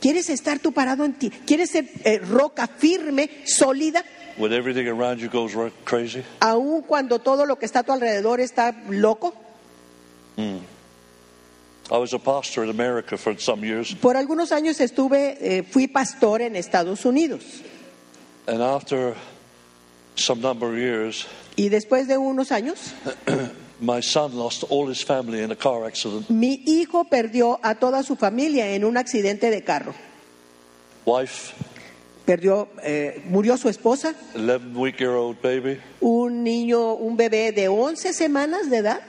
¿Quieres 0.00 0.30
estar 0.30 0.58
tú 0.58 0.72
parado 0.72 1.04
en 1.04 1.14
ti? 1.14 1.30
¿Quieres 1.30 1.70
ser 1.70 1.88
eh, 2.04 2.18
roca 2.18 2.66
firme, 2.66 3.30
sólida, 3.44 4.04
when 4.36 4.52
everything 4.52 4.86
around 4.86 5.18
you 5.20 5.28
goes 5.28 5.52
crazy? 5.84 6.22
aun 6.40 6.82
cuando 6.82 7.18
todo 7.18 7.44
lo 7.46 7.56
que 7.56 7.66
está 7.66 7.80
a 7.80 7.82
tu 7.82 7.92
alrededor 7.92 8.40
está 8.40 8.74
loco? 8.88 9.34
I 11.90 11.96
was 11.96 12.12
a 12.12 12.18
pastor 12.18 12.64
in 12.64 12.70
America 12.70 13.16
for 13.16 13.34
some 13.40 13.64
years, 13.64 13.94
Por 13.94 14.16
algunos 14.16 14.52
años 14.52 14.78
estuve, 14.80 15.38
eh, 15.40 15.62
fui 15.62 15.88
pastor 15.88 16.42
en 16.42 16.54
Estados 16.54 17.04
Unidos 17.04 17.42
and 18.46 18.62
after 18.62 19.14
some 20.16 20.40
number 20.40 20.68
of 20.68 20.76
years, 20.76 21.26
y 21.56 21.68
después 21.68 22.06
de 22.06 22.16
unos 22.18 22.50
años 22.52 22.92
my 23.80 24.00
son 24.02 24.36
lost 24.36 24.64
all 24.70 24.88
his 24.88 25.02
family 25.04 25.42
in 25.42 25.50
a 25.52 25.56
car 25.56 25.84
accident. 25.86 26.28
mi 26.30 26.62
hijo 26.66 27.04
perdió 27.04 27.58
a 27.62 27.74
toda 27.76 28.02
su 28.02 28.16
familia 28.16 28.74
en 28.74 28.84
un 28.84 28.96
accidente 28.96 29.50
de 29.50 29.62
carro. 29.62 29.94
Wife, 31.06 31.54
Perdió, 32.26 32.68
eh, 32.82 33.22
murió 33.24 33.56
su 33.56 33.70
esposa, 33.70 34.14
11 34.34 34.58
week 34.74 34.98
year 34.98 35.12
old 35.12 35.40
baby, 35.40 35.80
un 36.00 36.42
niño, 36.44 36.92
un 36.94 37.16
bebé 37.16 37.52
de 37.52 37.68
11 37.68 38.12
semanas 38.12 38.68
de 38.68 38.78
edad 38.78 39.00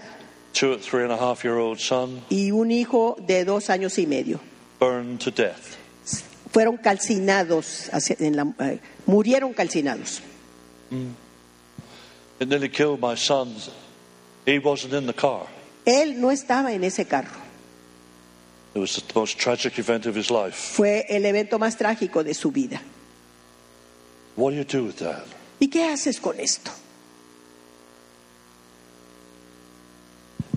two 0.54 0.78
three 0.78 1.04
and 1.04 1.12
a 1.12 1.18
half 1.18 1.44
year 1.44 1.58
old 1.58 1.80
son, 1.80 2.22
y 2.30 2.52
un 2.52 2.72
hijo 2.72 3.18
de 3.28 3.44
dos 3.44 3.70
años 3.70 3.98
y 4.00 4.06
medio. 4.08 4.40
burned 4.80 5.20
to 5.20 5.32
death. 5.32 5.76
Fueron 6.54 6.78
calcinados, 6.78 7.90
hacia- 7.92 8.16
en 8.20 8.36
la- 8.38 8.54
eh, 8.60 8.80
murieron 9.06 9.54
calcinados. 9.54 10.22
It 12.40 12.48
nearly 12.48 12.70
killed 12.70 13.00
my 13.02 13.16
son. 13.18 13.54
He 14.50 14.58
wasn't 14.60 14.94
in 14.94 15.06
the 15.06 15.14
car. 15.14 15.46
Él 15.86 16.20
no 16.20 16.32
estaba 16.32 16.72
en 16.74 16.84
ese 16.84 17.06
carro. 17.08 17.38
It 18.74 18.80
was 18.80 18.96
the 18.96 19.20
most 19.20 19.38
tragic 19.40 19.78
event 19.80 20.06
of 20.06 20.16
his 20.16 20.30
life. 20.32 20.56
Fue 20.56 21.06
el 21.10 21.26
evento 21.26 21.60
más 21.60 21.78
trágico 21.78 22.24
de 22.24 22.34
su 22.34 22.52
vida. 22.52 22.82
What 24.36 24.52
do 24.52 24.58
you 24.58 24.64
do 24.64 24.86
with 24.86 24.98
that? 25.00 25.24
¿Y 25.60 25.68
qué 25.68 25.86
haces 25.92 26.20
con 26.20 26.40
esto? 26.40 26.72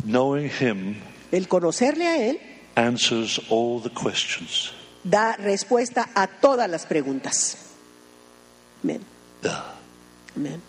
Knowing 0.05 0.48
him 0.51 0.97
El 1.31 1.47
conocerle 1.48 2.06
a 2.06 2.16
Él 2.31 2.40
answers 2.77 3.40
all 3.51 3.81
the 3.81 3.90
questions. 3.90 4.73
da 5.05 5.36
respuesta 5.36 6.10
a 6.14 6.27
todas 6.27 6.69
las 6.70 6.86
preguntas. 6.86 7.56
Amén. 8.82 9.01
Amén. 10.36 10.62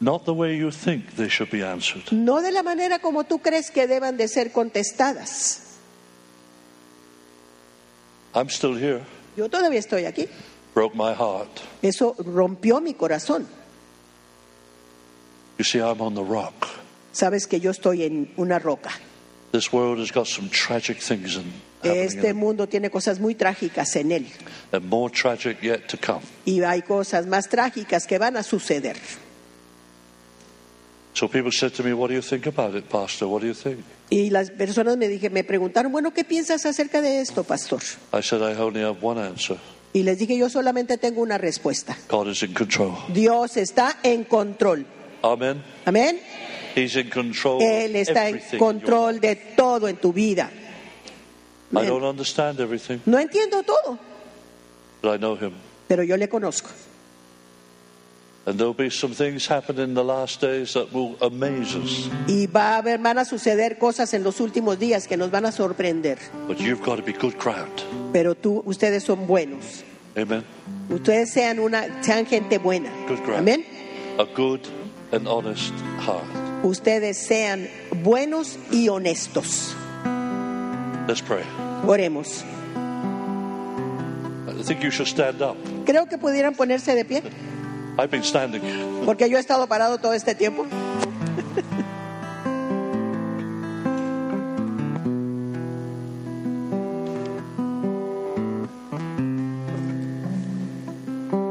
Not 0.00 0.24
the 0.26 0.32
way 0.34 0.56
you 0.56 0.70
think 0.70 1.16
they 1.16 1.28
should 1.28 1.50
be 1.50 1.62
answered. 1.64 2.04
No 2.12 2.40
de 2.40 2.52
la 2.52 2.62
manera 2.62 3.00
como 3.00 3.24
tú 3.24 3.40
crees 3.40 3.70
que 3.70 3.86
deban 3.88 4.16
de 4.16 4.28
ser 4.28 4.52
contestadas. 4.52 5.62
I'm 8.34 8.48
still 8.48 8.76
here. 8.76 9.02
Yo 9.36 9.48
todavía 9.48 9.80
estoy 9.80 10.04
aquí. 10.04 10.28
Broke 10.74 10.94
my 10.94 11.12
heart. 11.12 11.48
Eso 11.82 12.14
rompió 12.18 12.80
mi 12.80 12.94
corazón. 12.94 13.46
You 15.58 15.64
see, 15.64 15.80
I'm 15.80 16.00
on 16.00 16.14
the 16.14 16.22
rock. 16.22 16.68
Sabes 17.12 17.48
que 17.48 17.58
yo 17.58 17.72
estoy 17.72 18.04
en 18.04 18.32
una 18.36 18.60
roca. 18.60 18.90
This 19.50 19.72
world 19.72 19.98
has 19.98 20.12
got 20.12 20.26
some 20.28 20.48
tragic 20.50 20.98
things 21.00 21.36
in, 21.36 21.52
Este 21.82 22.34
mundo 22.34 22.68
tiene 22.68 22.90
cosas 22.90 23.18
muy 23.18 23.34
trágicas 23.34 23.96
en 23.96 24.12
él. 24.12 24.26
and 24.72 24.88
more 24.88 25.10
tragic 25.10 25.60
yet 25.62 25.88
to 25.88 25.96
come. 25.96 26.20
Y 26.44 26.62
hay 26.62 26.82
cosas 26.82 27.26
más 27.26 27.48
trágicas 27.48 28.06
que 28.06 28.18
van 28.18 28.36
a 28.36 28.42
suceder. 28.44 28.96
Y 34.10 34.30
las 34.30 34.50
personas 34.50 34.96
me, 34.96 35.08
dije, 35.08 35.30
me 35.30 35.44
preguntaron, 35.44 35.92
bueno, 35.92 36.12
¿qué 36.12 36.24
piensas 36.24 36.64
acerca 36.66 37.02
de 37.02 37.20
esto, 37.20 37.44
pastor? 37.44 37.80
I 38.12 38.22
said, 38.22 38.40
I 38.40 38.60
only 38.60 38.82
have 38.82 38.98
one 39.02 39.20
answer 39.20 39.56
Y 39.92 40.02
les 40.02 40.18
dije, 40.18 40.36
yo 40.36 40.48
solamente 40.50 40.98
tengo 40.98 41.22
una 41.22 41.38
respuesta. 41.38 41.96
God 42.08 42.28
is 42.28 42.42
in 42.42 42.52
control. 42.52 42.94
Dios 43.12 43.56
está 43.56 43.98
en 44.02 44.24
control. 44.24 44.86
Amen. 45.22 45.62
Amén. 45.84 46.20
He's 46.76 46.94
in 46.96 47.10
control. 47.10 47.60
Él 47.62 47.96
está 47.96 48.28
en 48.28 48.40
control 48.58 49.18
de 49.20 49.36
todo 49.56 49.88
en 49.88 49.96
tu 49.96 50.12
vida. 50.12 50.50
I 51.72 51.86
don't 51.86 52.04
understand 52.04 52.60
everything, 52.60 52.98
No 53.04 53.18
entiendo 53.18 53.62
todo, 53.62 53.98
but 55.02 55.14
I 55.14 55.18
know 55.18 55.36
Him. 55.36 55.52
pero 55.86 56.02
yo 56.02 56.16
le 56.16 56.28
conozco. 56.28 56.70
Y 62.26 62.46
va 62.46 62.74
a 62.74 62.76
haber, 62.78 62.98
van 62.98 63.18
a 63.18 63.24
suceder 63.24 63.78
cosas 63.78 64.14
en 64.14 64.22
los 64.22 64.40
últimos 64.40 64.78
días 64.78 65.06
que 65.06 65.16
nos 65.16 65.30
van 65.30 65.46
a 65.46 65.52
sorprender. 65.52 66.18
But 66.46 66.58
you've 66.58 66.82
got 66.84 66.96
to 66.96 67.02
be 67.02 67.12
good 67.12 67.34
ground. 67.36 67.82
Pero 68.12 68.34
tú, 68.34 68.62
ustedes 68.64 69.04
son 69.04 69.26
buenos. 69.26 69.84
Amen. 70.16 70.44
Ustedes 70.88 71.30
sean 71.30 71.58
una, 71.58 72.02
sean 72.02 72.26
gente 72.26 72.58
buena. 72.58 72.90
Amén. 73.36 73.64
A 74.18 74.24
good 74.24 74.60
and 75.12 75.28
honest 75.28 75.72
heart. 76.00 76.24
Ustedes 76.64 77.18
sean 77.18 77.68
buenos 78.02 78.58
y 78.70 78.88
honestos. 78.88 79.74
Let's 81.06 81.22
pray. 81.22 81.44
Oremos. 81.86 82.44
I 84.48 84.62
think 84.62 84.82
you 84.82 84.90
should 84.90 85.06
stand 85.06 85.40
up. 85.40 85.56
Creo 85.86 86.06
que 86.06 86.18
pudieran 86.18 86.54
ponerse 86.54 86.94
de 86.94 87.04
pie, 87.04 87.22
I've 87.98 88.10
been 88.10 88.22
standing. 88.22 88.62
porque 89.04 89.28
yo 89.28 89.36
he 89.36 89.40
estado 89.40 89.66
parado 89.66 89.98
todo 89.98 90.12
este 90.12 90.34
tiempo. 90.34 90.66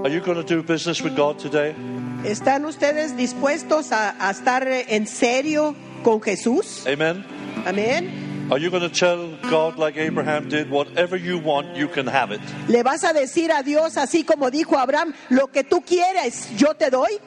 Are 0.03 0.09
you 0.09 0.21
going 0.21 0.37
to 0.37 0.43
do 0.43 0.63
business 0.63 1.01
with 1.01 1.15
God 1.15 1.37
today? 1.37 1.75
¿Están 2.23 2.65
ustedes 2.65 3.15
dispuestos 3.17 3.91
a, 3.91 4.15
a 4.19 4.31
estar 4.31 4.65
en 4.67 5.05
serio 5.05 5.75
con 6.03 6.21
Jesús? 6.21 6.85
Amen. 6.87 7.25
Amén. 7.65 8.16
Are 8.49 8.57
you 8.57 8.69
going 8.69 8.83
to 8.83 8.89
tell 8.89 9.35
God, 9.49 9.77
like 9.77 9.97
Abraham 9.97 10.47
did, 10.47 10.69
whatever 10.69 11.17
you 11.17 11.37
want, 11.37 11.75
you 11.75 11.89
can 11.89 12.07
have 12.07 12.31
it? 12.31 12.39
¿Le 12.69 12.81
vas 12.81 13.03
a 13.03 13.11
decir 13.11 13.51
a 13.51 13.61
Dios, 13.61 13.97
así 13.97 14.23
como 14.25 14.49
dijo 14.49 14.77
Abraham, 14.77 15.13
lo 15.29 15.47
que 15.47 15.63
tú 15.63 15.83
quieres, 15.85 16.55
yo 16.55 16.73
te 16.73 16.89
doy? 16.89 17.19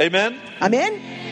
Amen. 0.00 0.40
Amén. 0.60 1.26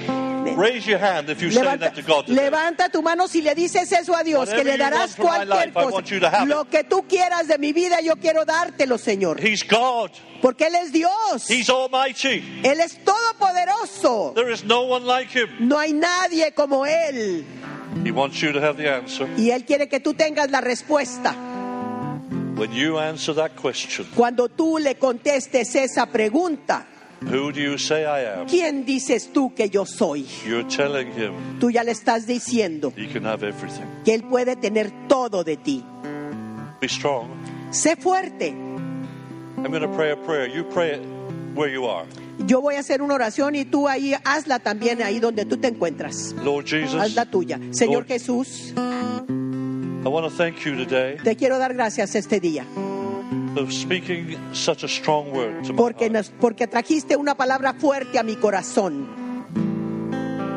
Raise 0.56 0.86
your 0.86 0.98
hand 0.98 1.30
if 1.30 1.42
you 1.42 1.50
say 1.50 1.62
Levanta, 1.62 1.80
that 1.80 1.94
to 1.96 2.02
God 2.02 2.26
today. 2.26 2.48
levanta 2.48 2.88
tu 2.92 3.02
mano 3.02 3.26
si 3.26 3.42
le 3.42 3.54
dices 3.54 3.90
eso 3.90 4.14
a 4.14 4.22
Dios, 4.22 4.48
que 4.50 4.58
Whatever 4.58 4.64
le 4.64 4.72
you 4.72 4.90
darás 4.90 5.16
cualquier 5.16 5.48
life, 5.48 5.72
cosa. 5.72 6.44
Lo 6.46 6.64
que 6.66 6.84
tú 6.84 7.04
quieras 7.08 7.48
de 7.48 7.58
mi 7.58 7.72
vida, 7.72 8.00
yo 8.02 8.14
quiero 8.16 8.44
dártelo, 8.44 8.98
Señor. 8.98 9.40
He's 9.40 9.64
God. 9.66 10.10
Porque 10.42 10.66
Él 10.66 10.74
es 10.76 10.92
Dios. 10.92 11.50
He's 11.50 11.68
almighty. 11.70 12.44
Él 12.62 12.78
es 12.80 13.02
todopoderoso. 13.04 14.32
There 14.34 14.52
is 14.52 14.64
no 14.64 14.82
one 14.82 15.04
like 15.04 15.30
him. 15.30 15.48
No 15.58 15.78
hay 15.78 15.92
nadie 15.92 16.52
como 16.54 16.84
Él. 16.86 17.44
He 18.04 18.10
wants 18.10 18.40
you 18.42 18.52
to 18.52 18.60
have 18.60 18.76
the 18.76 18.88
answer. 18.88 19.28
Y 19.36 19.50
Él 19.50 19.64
quiere 19.64 19.88
que 19.88 20.00
tú 20.00 20.14
tengas 20.14 20.50
la 20.50 20.60
respuesta. 20.60 21.34
When 22.56 22.72
you 22.72 22.98
answer 22.98 23.34
that 23.34 23.52
question, 23.56 24.06
Cuando 24.14 24.48
tú 24.48 24.78
le 24.78 24.94
contestes 24.96 25.74
esa 25.74 26.06
pregunta, 26.06 26.86
who 27.22 27.50
do 27.52 27.60
you 27.60 27.78
say 27.78 28.04
I 28.04 28.40
am? 28.40 28.46
¿quién 28.46 28.84
dices 28.84 29.32
tú 29.32 29.54
que 29.54 29.68
yo 29.70 29.84
soy? 29.86 30.26
You're 30.46 30.64
telling 30.68 31.10
him 31.12 31.58
Tú 31.58 31.70
ya 31.70 31.82
le 31.82 31.90
estás 31.92 32.26
diciendo 32.26 32.92
he 32.96 33.08
can 33.08 33.24
have 33.26 33.42
everything. 33.42 33.86
que 34.04 34.14
Él 34.14 34.22
puede 34.24 34.56
tener 34.56 34.92
todo 35.08 35.42
de 35.42 35.56
ti. 35.56 35.84
Be 36.80 36.88
strong. 36.88 37.28
Sé 37.70 37.96
fuerte. 37.96 38.50
I'm 38.50 39.70
going 39.70 39.80
to 39.82 39.88
pray 39.96 40.10
a 40.12 40.16
prayer. 40.16 40.46
You 40.46 40.64
pray 40.64 40.92
it 40.94 41.00
where 41.54 41.70
you 41.72 41.86
are. 41.86 42.04
Yo 42.46 42.60
voy 42.60 42.74
a 42.74 42.80
hacer 42.80 43.00
una 43.00 43.14
oración 43.14 43.54
y 43.54 43.64
tú 43.64 43.88
ahí 43.88 44.14
hazla 44.24 44.58
también 44.58 45.02
ahí 45.02 45.20
donde 45.20 45.44
tú 45.44 45.56
te 45.56 45.68
encuentras. 45.68 46.34
Lord 46.44 46.66
Jesus, 46.66 47.00
Hazla 47.00 47.26
tuya. 47.26 47.58
Señor 47.70 48.02
Lord- 48.02 48.06
Jesús, 48.08 48.74
I 48.76 50.08
want 50.08 50.26
to 50.28 50.36
thank 50.36 50.58
you 50.66 50.76
today 50.76 51.16
te 51.22 51.34
quiero 51.36 51.58
dar 51.58 51.72
gracias 51.72 52.14
este 52.14 52.38
día 52.40 52.66
speaking 53.70 54.36
such 54.52 54.82
a 54.84 54.88
strong 54.88 55.32
word 55.32 55.62
to 55.64 55.72
my 55.72 55.76
porque, 55.78 56.10
nos- 56.10 56.30
porque 56.40 56.66
trajiste 56.66 57.16
una 57.16 57.34
palabra 57.36 57.72
fuerte 57.72 58.18
a 58.18 58.22
mi 58.22 58.34
corazón. 58.36 59.06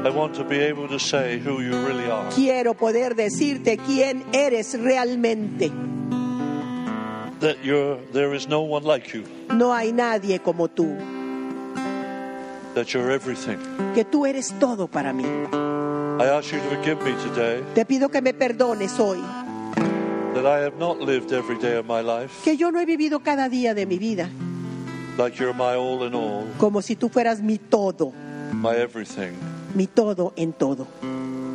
I 0.03 0.09
want 0.09 0.33
to 0.35 0.43
be 0.43 0.67
able 0.67 0.87
to 0.87 0.97
say 0.99 1.37
who 1.39 1.61
you 1.61 1.71
really 1.85 2.09
are. 2.09 2.27
Quiero 2.33 2.73
poder 2.73 3.13
decirte 3.15 3.77
quién 3.77 4.23
eres 4.33 4.73
realmente. 4.79 5.71
That 7.39 7.57
you're, 7.63 7.97
there 8.13 8.33
is 8.35 8.47
no 8.47 8.61
one 8.61 8.83
like 8.85 9.13
you. 9.13 9.23
No 9.53 9.73
hay 9.73 9.91
nadie 9.93 10.39
como 10.39 10.67
tú, 10.67 10.87
That 12.77 12.93
you're 12.93 13.11
everything. 13.11 13.57
que 13.95 14.05
tú 14.05 14.27
eres 14.27 14.53
todo 14.59 14.87
para 14.87 15.11
mí. 15.11 15.23
I 16.19 16.25
ask 16.27 16.51
you 16.53 16.59
to 16.59 16.69
forgive 16.75 17.01
me 17.03 17.13
today 17.23 17.63
Te 17.73 17.85
pido 17.85 18.09
que 18.09 18.21
me 18.21 18.33
perdones 18.35 18.99
hoy, 18.99 19.19
that 20.35 20.45
I 20.45 20.59
have 20.63 20.77
not 20.77 20.99
lived 20.99 21.31
every 21.33 21.57
day 21.57 21.75
of 21.77 21.87
my 21.87 22.01
life 22.01 22.43
que 22.43 22.55
yo 22.55 22.69
no 22.69 22.79
he 22.79 22.85
vivido 22.85 23.21
cada 23.23 23.49
día 23.49 23.73
de 23.73 23.87
mi 23.87 23.97
vida 23.97 24.29
like 25.17 25.39
you're 25.39 25.53
my 25.55 25.75
all 25.75 26.03
in 26.05 26.13
all, 26.13 26.45
como 26.59 26.83
si 26.83 26.95
tú 26.95 27.09
fueras 27.09 27.41
mi 27.41 27.57
todo, 27.57 28.13
my 28.53 28.75
everything. 28.75 29.33
mi 29.73 29.87
todo 29.87 30.33
en 30.35 30.53
todo. 30.53 30.85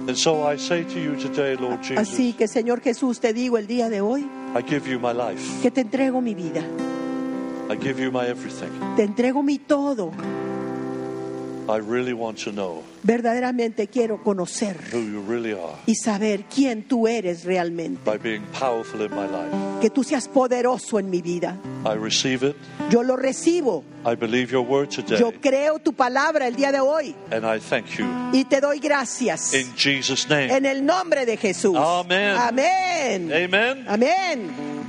And 0.09 0.16
so 0.16 0.43
I 0.44 0.57
say 0.59 0.82
to 0.82 0.99
you 1.01 1.15
today, 1.16 1.55
Lord 1.57 1.82
Jesus, 1.82 1.99
Así 1.99 2.32
que 2.32 2.49
Señor 2.49 2.81
Jesús, 2.81 3.20
te 3.20 3.32
digo 3.32 3.59
el 3.59 3.69
día 3.69 3.89
de 3.89 4.01
hoy 4.01 4.28
I 4.57 4.62
give 4.69 4.89
you 4.90 4.99
my 4.99 5.12
life. 5.12 5.62
que 5.62 5.70
te 5.70 5.82
entrego 5.82 6.20
mi 6.20 6.35
vida, 6.35 6.62
I 7.70 7.77
give 7.81 8.03
you 8.03 8.11
my 8.11 8.27
everything. 8.27 8.70
te 8.97 9.05
entrego 9.05 9.44
mi 9.44 9.59
todo. 9.61 10.11
I 11.69 11.79
really 11.79 12.13
want 12.13 12.43
to 12.45 12.51
know 12.51 12.83
Verdaderamente 13.05 13.89
quiero 13.89 14.23
conocer 14.23 14.77
who 14.93 14.99
you 15.01 15.23
really 15.27 15.53
are 15.53 15.77
y 15.87 15.95
saber 15.95 16.45
quién 16.45 16.83
tú 16.89 17.07
eres 17.09 17.45
realmente. 17.45 18.01
by 18.05 18.19
being 18.19 18.43
powerful 18.59 19.01
in 19.01 19.11
my 19.15 19.27
life. 19.27 19.81
Que 19.81 19.91
tú 19.91 20.03
seas 20.05 20.29
poderoso 20.29 20.99
en 20.99 21.09
mi 21.11 21.21
vida. 21.23 21.59
I 21.85 21.95
receive 21.95 22.43
it. 22.47 22.57
Yo 22.91 23.03
lo 23.03 23.17
recibo. 23.17 23.85
I 24.05 24.15
believe 24.17 24.51
your 24.53 24.63
word 24.67 24.91
today. 24.91 25.19
Yo 25.19 25.33
creo 25.41 25.79
tu 25.79 25.93
palabra 25.93 26.47
el 26.49 26.57
día 26.57 26.73
de 26.73 26.81
hoy 26.81 27.15
And 27.31 27.45
I 27.45 27.59
thank 27.61 27.87
you. 27.99 28.07
y 28.33 28.45
te 28.45 28.61
doy 28.61 28.79
gracias. 28.81 29.55
In 29.55 29.73
Jesus' 29.77 30.29
name. 30.29 30.53
En 30.55 30.67
el 30.67 30.85
nombre 30.85 31.25
de 31.27 31.37
Jesús. 31.37 31.77
Amén. 31.77 32.37
Amén. 32.37 33.33
Amen. 33.33 33.85
Amén. 33.89 34.82